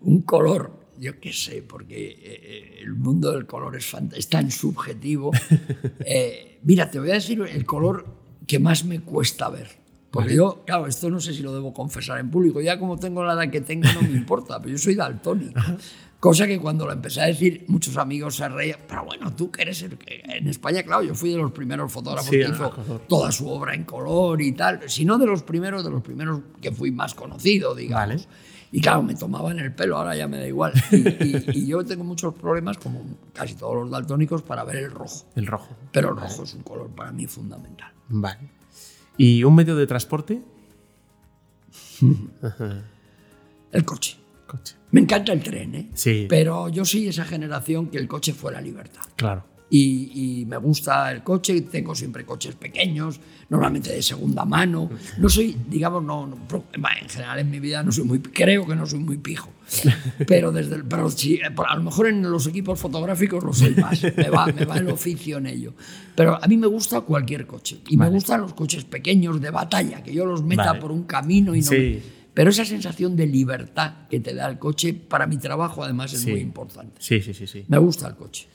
un 0.00 0.22
color, 0.22 0.88
yo 0.98 1.18
qué 1.20 1.32
sé, 1.32 1.62
porque 1.62 2.18
eh, 2.20 2.78
el 2.82 2.94
mundo 2.94 3.32
del 3.32 3.46
color 3.46 3.76
es, 3.76 3.92
es 4.16 4.28
tan 4.28 4.50
subjetivo. 4.50 5.30
Eh, 6.00 6.60
mira, 6.62 6.90
te 6.90 6.98
voy 6.98 7.10
a 7.10 7.14
decir 7.14 7.40
el 7.42 7.64
color 7.64 8.06
que 8.46 8.58
más 8.58 8.84
me 8.84 9.00
cuesta 9.00 9.48
ver. 9.50 9.68
Porque 10.16 10.34
yo, 10.34 10.62
claro, 10.64 10.86
esto 10.86 11.10
no 11.10 11.20
sé 11.20 11.32
si 11.34 11.42
lo 11.42 11.52
debo 11.52 11.72
confesar 11.72 12.18
en 12.18 12.30
público. 12.30 12.60
Ya 12.60 12.78
como 12.78 12.98
tengo 12.98 13.24
la 13.24 13.34
edad 13.34 13.50
que 13.50 13.60
tengo, 13.60 13.88
no 13.92 14.02
me 14.02 14.10
importa, 14.16 14.60
pero 14.60 14.72
yo 14.72 14.78
soy 14.78 14.94
daltónico. 14.94 15.60
Cosa 16.18 16.46
que 16.46 16.58
cuando 16.58 16.86
lo 16.86 16.92
empecé 16.92 17.20
a 17.20 17.26
decir, 17.26 17.64
muchos 17.68 17.96
amigos 17.98 18.36
se 18.36 18.48
reían. 18.48 18.80
Pero 18.88 19.04
bueno, 19.04 19.34
tú 19.34 19.50
que 19.50 19.62
eres 19.62 19.82
el 19.82 19.98
que. 19.98 20.22
En 20.24 20.48
España, 20.48 20.82
claro, 20.82 21.02
yo 21.02 21.14
fui 21.14 21.30
de 21.30 21.36
los 21.36 21.52
primeros 21.52 21.92
fotógrafos 21.92 22.30
que 22.30 22.40
hizo 22.40 22.70
toda 23.06 23.30
su 23.30 23.48
obra 23.48 23.74
en 23.74 23.84
color 23.84 24.40
y 24.40 24.52
tal. 24.52 24.80
Si 24.88 25.04
no 25.04 25.18
de 25.18 25.26
los 25.26 25.42
primeros, 25.42 25.84
de 25.84 25.90
los 25.90 26.02
primeros 26.02 26.40
que 26.60 26.72
fui 26.72 26.90
más 26.90 27.14
conocido, 27.14 27.74
digamos. 27.74 28.26
Y 28.72 28.80
claro, 28.80 29.02
me 29.02 29.14
tomaban 29.14 29.58
el 29.58 29.72
pelo, 29.72 29.96
ahora 29.96 30.16
ya 30.16 30.26
me 30.26 30.38
da 30.38 30.46
igual. 30.46 30.72
Y, 30.90 31.58
y, 31.60 31.66
yo 31.66 31.84
tengo 31.84 32.02
muchos 32.02 32.34
problemas, 32.34 32.78
como 32.78 33.04
casi 33.32 33.54
todos 33.54 33.76
los 33.76 33.90
daltónicos, 33.90 34.42
para 34.42 34.64
ver 34.64 34.76
el 34.76 34.90
rojo. 34.90 35.26
El 35.36 35.46
rojo. 35.46 35.76
Pero 35.92 36.10
el 36.10 36.16
rojo 36.16 36.42
es 36.42 36.54
un 36.54 36.62
color 36.62 36.88
para 36.88 37.12
mí 37.12 37.26
fundamental. 37.26 37.92
Vale. 38.08 38.50
¿Y 39.16 39.44
un 39.44 39.54
medio 39.54 39.76
de 39.76 39.86
transporte? 39.86 40.42
el 43.72 43.84
coche. 43.84 44.16
Coche. 44.46 44.76
Me 44.92 45.00
encanta 45.00 45.32
el 45.32 45.42
tren, 45.42 45.74
¿eh? 45.74 45.90
Sí. 45.94 46.26
Pero 46.28 46.68
yo 46.68 46.84
soy 46.84 47.08
esa 47.08 47.24
generación 47.24 47.88
que 47.88 47.98
el 47.98 48.06
coche 48.06 48.32
fue 48.32 48.52
la 48.52 48.60
libertad. 48.60 49.02
Claro. 49.16 49.44
Y, 49.68 50.44
me 50.46 50.58
gusta 50.58 51.10
el 51.10 51.22
coche, 51.22 51.60
tengo 51.62 51.94
siempre 51.94 52.24
coches 52.24 52.54
pequeños, 52.54 53.20
normalmente 53.48 53.92
de 53.92 54.00
segunda 54.00 54.44
mano. 54.44 54.88
No 55.18 55.28
soy, 55.28 55.56
digamos, 55.68 56.04
no, 56.04 56.28
en 56.72 57.08
general 57.08 57.38
en 57.40 57.50
mi 57.50 57.58
vida 57.58 57.82
no 57.82 57.90
soy 57.90 58.04
muy, 58.04 58.20
creo 58.20 58.66
que 58.66 58.76
no 58.76 58.86
soy 58.86 59.00
muy 59.00 59.18
pijo. 59.18 59.50
Pero, 60.26 60.52
desde 60.52 60.84
pero 60.84 61.08
a 61.68 61.76
lo 61.76 61.82
mejor 61.82 62.06
en 62.06 62.22
los 62.22 62.46
equipos 62.46 62.78
fotográficos 62.78 63.42
lo 63.42 63.52
soy 63.52 63.74
más, 63.74 64.00
me 64.16 64.30
va, 64.30 64.46
me 64.46 64.64
va 64.64 64.76
el 64.78 64.88
oficio 64.88 65.38
en 65.38 65.46
ello. 65.46 65.74
Pero 66.14 66.42
a 66.42 66.46
mí 66.46 66.56
me 66.56 66.68
gusta 66.68 67.00
cualquier 67.00 67.46
coche. 67.46 67.80
Y 67.88 67.96
me 67.96 68.08
gustan 68.08 68.42
los 68.42 68.54
coches 68.54 68.84
pequeños 68.84 69.40
de 69.40 69.50
batalla, 69.50 70.02
que 70.02 70.12
yo 70.12 70.24
los 70.24 70.44
meta 70.44 70.78
por 70.78 70.92
un 70.92 71.04
camino 71.04 71.54
y 71.54 71.62
no... 71.62 71.70
Pero 72.36 72.50
esa 72.50 72.66
sensación 72.66 73.16
de 73.16 73.26
libertad 73.26 74.08
que 74.10 74.20
te 74.20 74.34
da 74.34 74.46
el 74.46 74.58
coche, 74.58 74.92
para 74.92 75.26
mi 75.26 75.38
trabajo 75.38 75.82
además 75.82 76.12
es 76.12 76.26
muy 76.26 76.40
importante. 76.40 76.96
Sí, 76.98 77.22
sí, 77.22 77.32
sí, 77.32 77.46
sí. 77.46 77.64
Me 77.66 77.78
gusta 77.78 78.08
el 78.08 78.14
coche. 78.14 78.46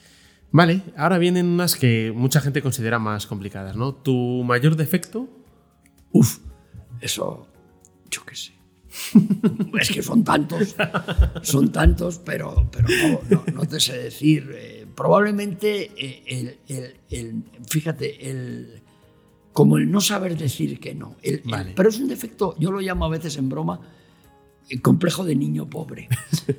Vale, 0.52 0.82
ahora 0.98 1.18
vienen 1.18 1.46
unas 1.46 1.76
que 1.76 2.12
mucha 2.14 2.42
gente 2.42 2.62
considera 2.62 3.00
más 3.00 3.26
complicadas, 3.26 3.76
¿no? 3.76 3.94
¿Tu 3.94 4.44
mayor 4.44 4.76
defecto? 4.76 5.30
Uf, 6.12 6.40
eso, 7.00 7.48
yo 8.10 8.26
qué 8.26 8.36
sé. 8.36 8.52
es 9.80 9.90
que 9.90 10.04
son 10.04 10.26
tantos, 10.26 10.76
son 11.44 11.72
tantos, 11.72 12.20
pero, 12.20 12.70
pero 12.70 12.88
no, 13.54 13.66
te 13.66 13.80
sé 13.80 13.98
decir. 13.98 14.52
Eh, 14.54 14.86
probablemente 14.94 15.92
eh, 15.96 16.60
el, 17.10 17.44
fíjate, 17.70 18.30
el, 18.30 18.82
como 19.54 19.78
el 19.78 19.90
no 19.90 20.02
saber 20.02 20.38
decir 20.38 20.80
que 20.82 20.94
no. 20.94 21.16
pero 21.76 21.88
es 21.88 22.00
un 22.00 22.10
defecto, 22.10 22.56
yo 22.60 22.72
lo 22.72 22.82
llamo 22.82 23.06
a 23.06 23.10
veces 23.10 23.38
en 23.38 23.48
broma, 23.48 23.80
el 24.72 24.82
complejo 24.82 25.26
de 25.26 25.36
niño 25.36 25.70
pobre. 25.70 26.08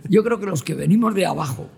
Yo 0.09 0.23
creo 0.23 0.39
que 0.39 0.45
los 0.45 0.63
que 0.63 0.75
venimos 0.75 1.15
de 1.15 1.25
abajo 1.25 1.71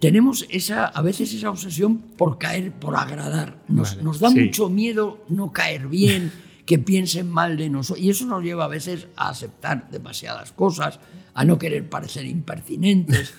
tenemos 0.00 0.46
esa, 0.48 0.86
a 0.86 1.02
veces 1.02 1.32
esa 1.34 1.50
obsesión 1.50 1.98
por 1.98 2.38
caer, 2.38 2.72
por 2.72 2.96
agradar. 2.96 3.62
Nos, 3.68 4.02
nos 4.02 4.18
da 4.18 4.30
mucho 4.30 4.70
miedo 4.70 5.22
no 5.28 5.52
caer 5.52 5.88
bien, 5.88 6.32
que 6.66 6.78
piensen 6.78 7.30
mal 7.30 7.58
de 7.58 7.68
nosotros. 7.68 8.02
Y 8.02 8.08
eso 8.08 8.24
nos 8.24 8.42
lleva 8.42 8.64
a 8.64 8.68
veces 8.68 9.08
a 9.14 9.28
aceptar 9.28 9.90
demasiadas 9.90 10.52
cosas, 10.52 11.00
a 11.34 11.44
no 11.44 11.58
querer 11.58 11.86
parecer 11.86 12.24
impertinentes. 12.24 13.34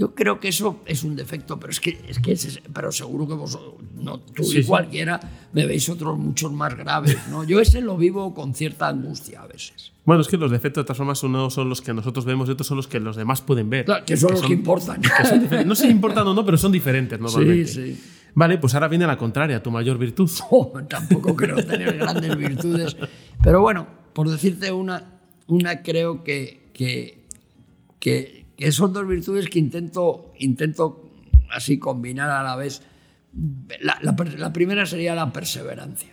Yo 0.00 0.14
creo 0.14 0.40
que 0.40 0.48
eso 0.48 0.80
es 0.86 1.04
un 1.04 1.14
defecto, 1.14 1.60
pero 1.60 1.70
es 1.70 1.78
que, 1.78 2.00
es 2.08 2.18
que 2.20 2.34
pero 2.72 2.90
seguro 2.90 3.28
que 3.28 3.34
vos, 3.34 3.58
no, 3.96 4.18
tú 4.18 4.44
y 4.50 4.64
cualquiera, 4.64 5.20
me 5.52 5.66
veis 5.66 5.90
otros 5.90 6.16
muchos 6.16 6.50
más 6.50 6.74
graves. 6.74 7.18
¿no? 7.28 7.44
Yo 7.44 7.60
ese 7.60 7.82
lo 7.82 7.98
vivo 7.98 8.32
con 8.32 8.54
cierta 8.54 8.88
angustia 8.88 9.42
a 9.42 9.46
veces. 9.46 9.92
Bueno, 10.06 10.22
es 10.22 10.28
que 10.28 10.38
los 10.38 10.50
defectos 10.50 10.84
de 10.84 10.86
todas 10.86 10.96
formas 10.96 11.22
uno 11.22 11.50
son 11.50 11.68
los 11.68 11.82
que 11.82 11.92
nosotros 11.92 12.24
vemos 12.24 12.48
y 12.48 12.52
otros 12.52 12.66
son 12.66 12.78
los 12.78 12.88
que 12.88 12.98
los 12.98 13.14
demás 13.14 13.42
pueden 13.42 13.68
ver. 13.68 13.84
Claro, 13.84 14.06
que 14.06 14.16
son 14.16 14.30
los 14.30 14.40
que 14.40 14.54
importan. 14.54 15.02
no 15.66 15.74
sé 15.74 15.84
si 15.84 15.90
importan 15.90 16.26
o 16.26 16.32
no, 16.32 16.46
pero 16.46 16.56
son 16.56 16.72
diferentes 16.72 17.20
normalmente. 17.20 17.66
Sí, 17.66 17.94
sí. 17.94 18.00
Vale, 18.32 18.56
pues 18.56 18.72
ahora 18.72 18.88
viene 18.88 19.06
la 19.06 19.18
contraria, 19.18 19.62
tu 19.62 19.70
mayor 19.70 19.98
virtud. 19.98 20.30
Oh, 20.50 20.72
tampoco 20.88 21.36
creo 21.36 21.56
tener 21.56 21.98
grandes 21.98 22.38
virtudes. 22.38 22.96
Pero 23.44 23.60
bueno, 23.60 23.86
por 24.14 24.30
decirte 24.30 24.72
una, 24.72 25.20
una 25.46 25.82
creo 25.82 26.24
que, 26.24 26.70
que, 26.72 27.26
que 27.98 28.39
que 28.60 28.72
son 28.72 28.92
dos 28.92 29.08
virtudes 29.08 29.48
que 29.48 29.58
intento, 29.58 30.32
intento 30.38 31.08
así 31.50 31.78
combinar 31.78 32.28
a 32.28 32.42
la 32.42 32.56
vez. 32.56 32.82
La, 33.80 34.52
primera 34.52 34.84
sería 34.84 35.14
la 35.14 35.32
perseverancia. 35.32 36.10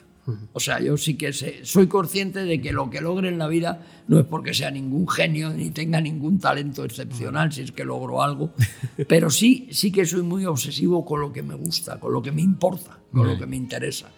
O 0.53 0.59
sea, 0.59 0.79
yo 0.79 0.95
sí 0.95 1.15
que 1.15 1.33
sé, 1.33 1.59
soy 1.63 1.87
consciente 1.87 2.45
de 2.45 2.61
que 2.61 2.71
lo 2.71 2.89
que 2.89 3.01
logre 3.01 3.27
en 3.27 3.37
la 3.37 3.49
vida 3.49 3.85
no 4.07 4.19
es 4.19 4.25
porque 4.25 4.53
sea 4.53 4.71
ningún 4.71 5.09
genio 5.09 5.49
ni 5.49 5.71
tenga 5.71 5.99
ningún 5.99 6.39
talento 6.39 6.85
excepcional, 6.85 7.51
si 7.51 7.61
es 7.61 7.73
que 7.73 7.83
logro 7.83 8.23
algo, 8.23 8.53
pero 9.09 9.29
sí, 9.29 9.67
sí 9.71 9.91
que 9.91 10.05
soy 10.05 10.21
muy 10.21 10.45
obsesivo 10.45 11.03
con 11.05 11.19
lo 11.19 11.33
que 11.33 11.43
me 11.43 11.55
gusta, 11.55 11.99
con 11.99 12.13
lo 12.13 12.21
que 12.21 12.31
me 12.31 12.41
importa, 12.41 12.97
con 13.11 13.27
lo 13.27 13.37
que 13.37 13.45
me 13.45 13.57
interesa. 13.57 14.09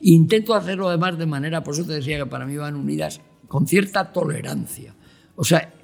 Intento 0.00 0.54
hacerlo 0.54 0.88
además 0.88 1.16
de 1.16 1.26
manera, 1.26 1.62
por 1.62 1.74
eso 1.74 1.84
te 1.84 1.94
decía 1.94 2.18
que 2.18 2.26
para 2.26 2.44
mí 2.44 2.56
van 2.56 2.74
unidas, 2.74 3.20
con 3.46 3.66
cierta 3.66 4.12
tolerancia. 4.12 4.94
O 5.34 5.44
sea, 5.44 5.74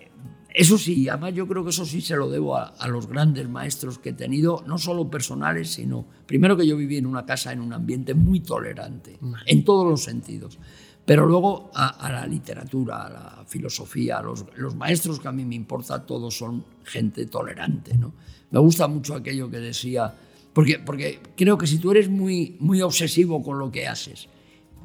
eso 0.54 0.78
sí, 0.78 1.08
además 1.08 1.34
yo 1.34 1.48
creo 1.48 1.64
que 1.64 1.70
eso 1.70 1.84
sí 1.84 2.00
se 2.00 2.14
lo 2.14 2.30
debo 2.30 2.56
a, 2.56 2.86
los 2.86 3.08
grandes 3.08 3.48
maestros 3.48 3.98
que 3.98 4.10
he 4.10 4.12
tenido, 4.12 4.62
no 4.68 4.78
solo 4.78 5.10
personales, 5.10 5.72
sino, 5.72 6.06
primero 6.26 6.56
que 6.56 6.64
yo 6.64 6.76
viví 6.76 6.96
en 6.96 7.06
una 7.06 7.26
casa, 7.26 7.52
en 7.52 7.60
un 7.60 7.72
ambiente 7.72 8.14
muy 8.14 8.38
tolerante, 8.38 9.18
en 9.46 9.64
todos 9.64 9.84
los 9.84 10.04
sentidos, 10.04 10.60
pero 11.04 11.26
luego 11.26 11.72
a, 11.74 12.08
la 12.08 12.24
literatura, 12.24 13.02
a 13.02 13.10
la 13.10 13.44
filosofía, 13.48 14.18
a 14.18 14.22
los, 14.22 14.46
maestros 14.76 15.18
que 15.18 15.26
a 15.26 15.32
mí 15.32 15.44
me 15.44 15.56
importa, 15.56 16.06
todos 16.06 16.38
son 16.38 16.64
gente 16.84 17.26
tolerante. 17.26 17.98
¿no? 17.98 18.14
Me 18.52 18.60
gusta 18.60 18.86
mucho 18.86 19.16
aquello 19.16 19.50
que 19.50 19.58
decía, 19.58 20.14
porque, 20.52 20.78
porque 20.78 21.20
creo 21.36 21.58
que 21.58 21.66
si 21.66 21.78
tú 21.78 21.90
eres 21.90 22.08
muy, 22.08 22.56
muy 22.60 22.80
obsesivo 22.80 23.42
con 23.42 23.58
lo 23.58 23.72
que 23.72 23.88
haces, 23.88 24.28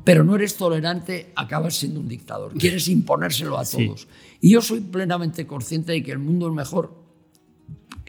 pero 0.04 0.24
no 0.24 0.36
eres 0.36 0.58
tolerante, 0.58 1.32
acabas 1.36 1.76
siendo 1.76 2.00
un 2.00 2.08
dictador. 2.08 2.54
Quieres 2.58 2.88
imponérselo 2.88 3.58
a 3.58 3.66
todos. 3.66 4.08
Y 4.42 4.52
yo 4.52 4.62
soy 4.62 4.80
plenamente 4.82 5.46
consciente 5.46 5.92
de 5.92 6.04
que 6.04 6.12
el 6.12 6.20
mundo 6.20 6.48
es 6.48 6.54
mejor 6.54 7.00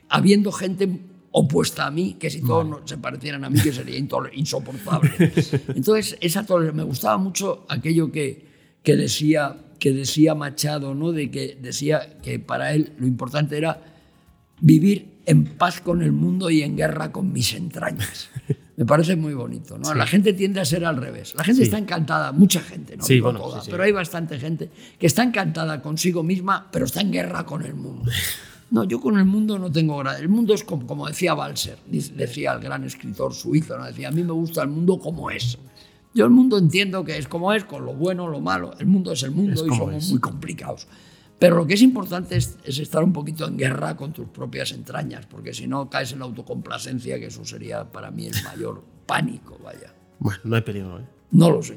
habiendo 0.09 0.53
gente 0.53 0.89
opuesta 1.33 1.87
a 1.87 1.91
mí, 1.91 2.17
que 2.19 2.29
si 2.29 2.41
todos 2.43 2.83
se 2.85 2.99
parecieran 2.99 3.45
a 3.45 3.51
mí, 3.51 3.61
que 3.61 3.73
sería 3.73 3.97
insoportable. 3.99 5.11
Entonces, 5.75 6.17
esa 6.21 6.45
me 6.73 6.83
gustaba 6.83 7.17
mucho 7.19 7.65
aquello 7.69 8.11
que, 8.11 8.47
que, 8.83 8.97
decía, 8.97 9.57
que 9.79 9.93
decía 9.93 10.35
Machado, 10.35 10.95
¿no? 10.95 11.13
de 11.13 11.31
que 11.31 11.57
decía 11.61 12.19
que 12.23 12.41
para 12.41 12.75
él 12.75 12.93
lo 12.99 13.07
importante 13.07 13.57
era 13.57 13.83
vivir 14.61 15.21
en 15.27 15.45
paz 15.45 15.81
con 15.81 16.03
el 16.03 16.13
mundo 16.13 16.51
y 16.51 16.63
en 16.63 16.77
guerra 16.77 17.13
con 17.13 17.33
mis 17.33 17.55
entrañas. 17.55 18.29
Me 18.81 18.87
parece 18.87 19.15
muy 19.15 19.35
bonito. 19.35 19.77
¿no? 19.77 19.93
La 19.93 20.07
gente 20.07 20.33
tiende 20.33 20.59
a 20.59 20.65
ser 20.65 20.87
al 20.87 20.97
revés. 20.97 21.35
La 21.37 21.45
gente 21.45 21.65
está 21.65 21.77
encantada, 21.77 22.33
mucha 22.33 22.63
gente, 22.63 22.97
no 22.97 23.05
digo 23.05 23.31
toda, 23.31 23.63
pero 23.71 23.83
hay 23.83 23.93
bastante 23.93 24.39
gente 24.39 24.71
que 24.99 25.07
está 25.07 25.23
encantada 25.23 25.83
consigo 25.83 26.23
misma, 26.23 26.67
pero 26.73 26.87
está 26.87 27.03
en 27.03 27.13
guerra 27.13 27.45
con 27.45 27.63
el 27.63 27.75
mundo. 27.75 28.11
No, 28.73 28.85
yo 28.85 29.01
con 29.01 29.19
el 29.19 29.25
mundo 29.25 29.59
no 29.59 29.73
tengo. 29.73 30.01
El 30.09 30.29
mundo 30.29 30.55
es 30.55 30.63
como, 30.63 30.87
como 30.87 31.09
decía 31.09 31.35
Balser, 31.35 31.77
decía 31.89 32.53
el 32.53 32.61
gran 32.61 32.85
escritor 32.85 33.35
suizo, 33.35 33.77
¿no? 33.77 33.85
decía, 33.85 34.07
a 34.07 34.11
mí 34.13 34.23
me 34.23 34.31
gusta 34.31 34.63
el 34.63 34.69
mundo 34.69 35.01
como 35.01 35.29
es. 35.29 35.59
Yo 36.15 36.25
el 36.25 36.31
mundo 36.31 36.57
entiendo 36.57 37.05
que 37.05 37.19
es 37.19 37.27
como 37.27 37.53
es, 37.53 37.65
con 37.65 37.85
lo 37.85 37.95
bueno, 37.95 38.29
lo 38.29 38.41
malo. 38.41 38.73
El 38.79 38.87
mundo 38.87 39.11
es 39.11 39.25
el 39.25 39.33
mundo 39.33 39.67
y 39.67 39.75
somos 39.77 40.11
muy 40.11 40.21
complicados. 40.21 40.87
Pero 41.41 41.57
lo 41.57 41.67
que 41.67 41.73
es 41.73 41.81
importante 41.81 42.37
es, 42.37 42.59
estar 42.67 43.03
un 43.03 43.15
poquito 43.15 43.49
en 43.49 43.57
guerra 43.57 43.97
con 43.97 44.13
tus 44.13 44.29
propias 44.29 44.73
entrañas, 44.73 45.25
porque 45.25 45.55
si 45.55 45.67
no 45.67 45.89
caes 45.89 46.13
en 46.13 46.19
la 46.19 46.27
autocomplacencia, 46.27 47.19
que 47.19 47.27
eso 47.27 47.47
sería 47.47 47.91
para 47.91 48.11
mí 48.11 48.27
el 48.27 48.35
mayor 48.45 48.85
pánico, 49.07 49.59
vaya. 49.65 49.91
Bueno, 50.19 50.39
no 50.45 50.57
hay 50.57 50.63
peligro, 50.63 50.99
¿eh? 50.99 51.05
No 51.31 51.51
lo 51.51 51.63
sé. 51.63 51.77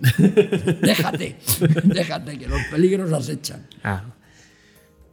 déjate, 0.81 1.37
déjate, 1.85 2.37
que 2.37 2.47
los 2.47 2.59
peligros 2.69 3.13
acechan. 3.13 3.65
Ah. 3.85 4.03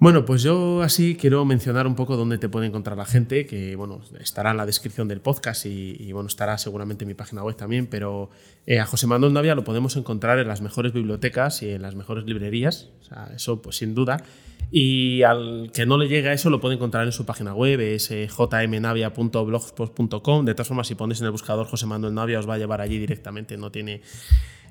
Bueno, 0.00 0.24
pues 0.24 0.42
yo 0.42 0.80
así 0.80 1.14
quiero 1.14 1.44
mencionar 1.44 1.86
un 1.86 1.94
poco 1.94 2.16
dónde 2.16 2.38
te 2.38 2.48
puede 2.48 2.66
encontrar 2.66 2.96
la 2.96 3.04
gente, 3.04 3.44
que 3.44 3.76
bueno, 3.76 4.00
estará 4.18 4.52
en 4.52 4.56
la 4.56 4.64
descripción 4.64 5.08
del 5.08 5.20
podcast 5.20 5.66
y, 5.66 6.10
bueno, 6.12 6.26
estará 6.26 6.56
seguramente 6.56 7.04
en 7.04 7.08
mi 7.08 7.14
página 7.14 7.44
web 7.44 7.54
también, 7.54 7.86
pero 7.86 8.30
eh, 8.66 8.80
a 8.80 8.86
José 8.86 9.06
Manuel 9.06 9.34
Navia 9.34 9.54
lo 9.54 9.62
podemos 9.62 9.96
encontrar 9.96 10.38
en 10.38 10.48
las 10.48 10.62
mejores 10.62 10.94
bibliotecas 10.94 11.62
y 11.62 11.68
en 11.68 11.82
las 11.82 11.96
mejores 11.96 12.24
librerías, 12.24 12.88
o 13.02 13.04
sea, 13.04 13.30
eso 13.36 13.60
pues 13.60 13.76
sin 13.76 13.94
duda. 13.94 14.24
Y 14.70 15.22
al 15.22 15.70
que 15.74 15.84
no 15.84 15.98
le 15.98 16.08
llegue 16.08 16.30
a 16.30 16.32
eso 16.32 16.48
lo 16.48 16.62
puede 16.62 16.76
encontrar 16.76 17.04
en 17.04 17.12
su 17.12 17.26
página 17.26 17.52
web, 17.52 17.78
es 17.80 18.10
eh, 18.10 18.26
jmnavia.blogspot.com. 18.26 20.46
De 20.46 20.54
todas 20.54 20.68
formas, 20.68 20.86
si 20.86 20.94
pones 20.94 21.20
en 21.20 21.26
el 21.26 21.32
buscador 21.32 21.66
José 21.66 21.84
Manuel 21.84 22.14
Navia 22.14 22.38
os 22.38 22.48
va 22.48 22.54
a 22.54 22.58
llevar 22.58 22.80
allí 22.80 22.98
directamente, 22.98 23.58
no 23.58 23.70
tiene 23.70 24.00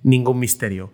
ningún 0.01 0.39
misterio. 0.39 0.91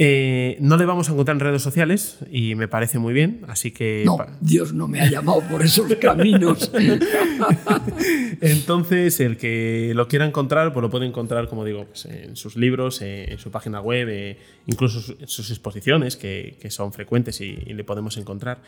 Eh, 0.00 0.56
no 0.60 0.76
le 0.76 0.86
vamos 0.86 1.08
a 1.08 1.12
encontrar 1.12 1.34
en 1.34 1.40
redes 1.40 1.60
sociales 1.60 2.18
y 2.30 2.54
me 2.54 2.68
parece 2.68 3.00
muy 3.00 3.12
bien, 3.12 3.44
así 3.48 3.72
que... 3.72 4.04
No, 4.06 4.16
Dios 4.40 4.72
no 4.72 4.86
me 4.86 5.00
ha 5.00 5.10
llamado 5.10 5.40
por 5.50 5.60
esos 5.60 5.92
caminos. 5.96 6.70
Entonces, 8.40 9.18
el 9.18 9.36
que 9.36 9.90
lo 9.96 10.06
quiera 10.06 10.24
encontrar, 10.24 10.72
pues 10.72 10.82
lo 10.82 10.88
puede 10.88 11.04
encontrar, 11.04 11.48
como 11.48 11.64
digo, 11.64 11.86
pues, 11.86 12.04
en 12.04 12.36
sus 12.36 12.54
libros, 12.54 13.02
en 13.02 13.40
su 13.40 13.50
página 13.50 13.80
web, 13.80 14.06
eh, 14.08 14.38
incluso 14.68 15.16
en 15.18 15.26
sus 15.26 15.50
exposiciones, 15.50 16.16
que, 16.16 16.56
son 16.70 16.92
frecuentes 16.92 17.40
y, 17.40 17.56
le 17.56 17.82
podemos 17.82 18.16
encontrar. 18.18 18.62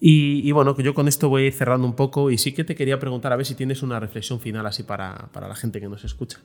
Y, 0.00 0.50
bueno, 0.52 0.74
yo 0.78 0.94
con 0.94 1.08
esto 1.08 1.28
voy 1.28 1.52
cerrando 1.52 1.86
un 1.86 1.94
poco 1.94 2.30
y 2.30 2.38
sí 2.38 2.52
que 2.52 2.64
te 2.64 2.74
quería 2.74 2.98
preguntar 2.98 3.34
a 3.34 3.36
ver 3.36 3.44
si 3.44 3.54
tienes 3.54 3.82
una 3.82 4.00
reflexión 4.00 4.40
final 4.40 4.64
así 4.64 4.82
para, 4.82 5.28
para 5.30 5.46
la 5.46 5.56
gente 5.56 5.78
que 5.78 5.90
nos 5.90 6.04
escucha. 6.04 6.40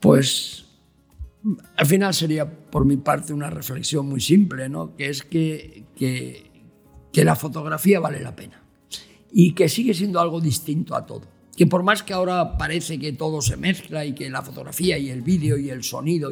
Pues 0.00 0.64
al 1.76 1.86
final 1.86 2.14
sería 2.14 2.50
por 2.50 2.86
mi 2.86 2.96
parte 2.96 3.32
una 3.32 3.50
reflexión 3.50 4.08
muy 4.08 4.20
simple, 4.20 4.68
¿no? 4.68 4.96
que 4.96 5.08
es 5.10 5.22
que, 5.22 5.84
que, 5.94 6.50
que, 7.12 7.24
la 7.24 7.36
fotografía 7.36 8.00
vale 8.00 8.20
la 8.20 8.34
pena 8.34 8.62
y 9.30 9.52
que 9.52 9.68
sigue 9.68 9.94
siendo 9.94 10.20
algo 10.20 10.40
distinto 10.40 10.94
a 10.96 11.04
todo. 11.04 11.22
Que 11.56 11.66
por 11.66 11.82
más 11.82 12.02
que 12.02 12.12
ahora 12.12 12.56
parece 12.56 12.98
que 12.98 13.12
todo 13.12 13.40
se 13.42 13.56
mezcla 13.56 14.04
y 14.04 14.14
que 14.14 14.30
la 14.30 14.42
fotografía 14.42 14.98
y 14.98 15.10
el 15.10 15.22
vídeo 15.22 15.56
y 15.56 15.70
el 15.70 15.84
sonido, 15.84 16.30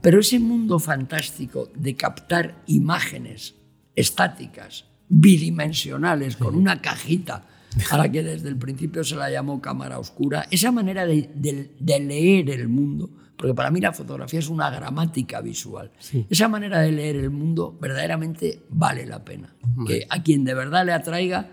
pero 0.00 0.20
ese 0.20 0.38
mundo 0.38 0.78
fantástico 0.78 1.70
de 1.74 1.94
captar 1.96 2.62
imágenes 2.66 3.54
estáticas, 3.94 4.84
bidimensionales, 5.08 6.36
con 6.36 6.54
una 6.54 6.82
cajita 6.82 7.46
a 7.90 7.98
la 7.98 8.10
que 8.10 8.22
desde 8.22 8.48
el 8.48 8.56
principio 8.56 9.04
se 9.04 9.16
la 9.16 9.30
llamó 9.30 9.60
cámara 9.60 9.98
oscura, 9.98 10.46
esa 10.50 10.72
manera 10.72 11.06
de, 11.06 11.30
de 11.34 12.00
leer 12.00 12.50
el 12.50 12.68
mundo, 12.68 13.10
porque 13.38 13.54
para 13.54 13.70
mí 13.70 13.80
la 13.80 13.92
fotografía 13.92 14.40
es 14.40 14.48
una 14.48 14.68
gramática 14.68 15.40
visual. 15.40 15.92
Esa 16.28 16.48
manera 16.48 16.80
de 16.80 16.90
leer 16.90 17.16
el 17.16 17.30
mundo 17.30 17.78
verdaderamente 17.80 18.64
vale 18.68 19.06
la 19.06 19.24
pena. 19.24 19.54
Que 19.86 20.06
a 20.10 20.22
quien 20.24 20.44
de 20.44 20.54
verdad 20.54 20.84
le 20.84 20.92
atraiga, 20.92 21.48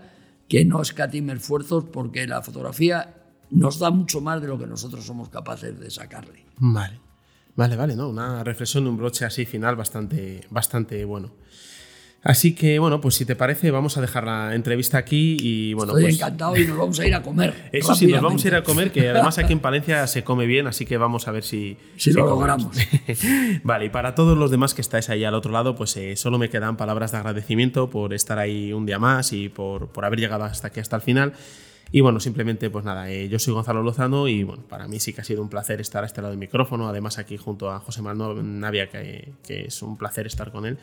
que 0.48 0.64
no 0.64 0.82
escatime 0.82 1.32
esfuerzos, 1.32 1.84
porque 1.84 2.26
la 2.26 2.42
fotografía 2.42 3.14
nos 3.50 3.78
da 3.78 3.90
mucho 3.90 4.20
más 4.20 4.42
de 4.42 4.48
lo 4.48 4.58
que 4.58 4.66
nosotros 4.66 5.06
somos 5.06 5.28
capaces 5.28 5.78
de 5.78 5.88
sacarle. 5.88 6.44
Vale, 6.58 6.98
vale, 7.54 7.76
vale, 7.76 7.94
¿no? 7.94 8.08
Una 8.08 8.42
reflexión, 8.42 8.88
un 8.88 8.96
broche 8.96 9.24
así 9.24 9.46
final 9.46 9.76
bastante, 9.76 10.44
bastante 10.50 11.04
bueno. 11.04 11.30
Así 12.26 12.56
que, 12.56 12.80
bueno, 12.80 13.00
pues 13.00 13.14
si 13.14 13.24
te 13.24 13.36
parece, 13.36 13.70
vamos 13.70 13.96
a 13.98 14.00
dejar 14.00 14.24
la 14.24 14.52
entrevista 14.56 14.98
aquí 14.98 15.36
y 15.40 15.74
bueno. 15.74 15.92
Estoy 15.92 16.02
pues 16.06 16.14
encantado 16.16 16.56
y 16.56 16.66
nos 16.66 16.76
vamos 16.76 16.98
a 16.98 17.06
ir 17.06 17.14
a 17.14 17.22
comer. 17.22 17.54
Eso 17.72 17.94
sí, 17.94 18.08
nos 18.08 18.20
vamos 18.20 18.44
a 18.44 18.48
ir 18.48 18.54
a 18.56 18.64
comer, 18.64 18.90
que 18.90 19.10
además 19.10 19.38
aquí 19.38 19.52
en 19.52 19.60
Palencia 19.66 20.04
se 20.08 20.24
come 20.24 20.46
bien, 20.46 20.66
así 20.66 20.86
que 20.86 20.96
vamos 20.96 21.28
a 21.28 21.30
ver 21.30 21.44
si. 21.44 21.76
Si, 21.96 22.10
lo 22.12 22.26
logramos. 22.26 22.76
vale, 23.62 23.84
y 23.84 23.90
para 23.90 24.16
todos 24.16 24.36
los 24.36 24.50
demás 24.50 24.74
que 24.74 24.80
estáis 24.80 25.08
ahí 25.08 25.22
al 25.22 25.34
otro 25.34 25.52
lado, 25.52 25.76
pues 25.76 25.96
eh, 25.98 26.16
solo 26.16 26.36
me 26.36 26.50
quedan 26.50 26.76
palabras 26.76 27.12
de 27.12 27.18
agradecimiento 27.18 27.90
por 27.90 28.12
estar 28.12 28.40
ahí 28.40 28.72
un 28.72 28.86
día 28.86 28.98
más 28.98 29.32
y 29.32 29.48
por, 29.48 29.86
por 29.86 30.04
haber 30.04 30.18
llegado 30.18 30.42
hasta 30.42 30.66
aquí, 30.66 30.80
hasta 30.80 30.96
el 30.96 31.02
final. 31.02 31.32
Y 31.92 32.00
bueno, 32.00 32.18
simplemente, 32.18 32.70
pues 32.70 32.84
nada, 32.84 33.08
eh, 33.08 33.28
yo 33.28 33.38
soy 33.38 33.54
Gonzalo 33.54 33.84
Lozano 33.84 34.26
y 34.26 34.42
bueno, 34.42 34.64
para 34.68 34.88
mí 34.88 34.98
sí 34.98 35.12
que 35.12 35.20
ha 35.20 35.24
sido 35.24 35.42
un 35.42 35.48
placer 35.48 35.80
estar 35.80 36.02
a 36.02 36.08
este 36.08 36.20
lado 36.22 36.32
del 36.32 36.40
micrófono, 36.40 36.88
además 36.88 37.18
aquí 37.18 37.36
junto 37.36 37.70
a 37.70 37.78
José 37.78 38.02
Manuel 38.02 38.58
Navia, 38.58 38.90
que, 38.90 39.32
que 39.46 39.66
es 39.66 39.80
un 39.82 39.96
placer 39.96 40.26
estar 40.26 40.50
con 40.50 40.66
él. 40.66 40.78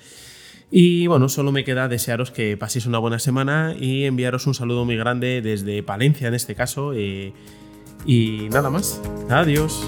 Y 0.75 1.05
bueno, 1.05 1.29
solo 1.29 1.51
me 1.51 1.63
queda 1.63 1.87
desearos 1.87 2.31
que 2.31 2.57
paséis 2.57 2.87
una 2.87 2.97
buena 2.97 3.19
semana 3.19 3.75
y 3.79 4.05
enviaros 4.05 4.47
un 4.47 4.55
saludo 4.55 4.85
muy 4.85 4.97
grande 4.97 5.39
desde 5.43 5.83
Palencia 5.83 6.27
en 6.27 6.33
este 6.33 6.55
caso. 6.55 6.93
Eh, 6.95 7.31
y 8.07 8.49
nada 8.49 8.71
más. 8.71 8.99
Adiós. 9.29 9.87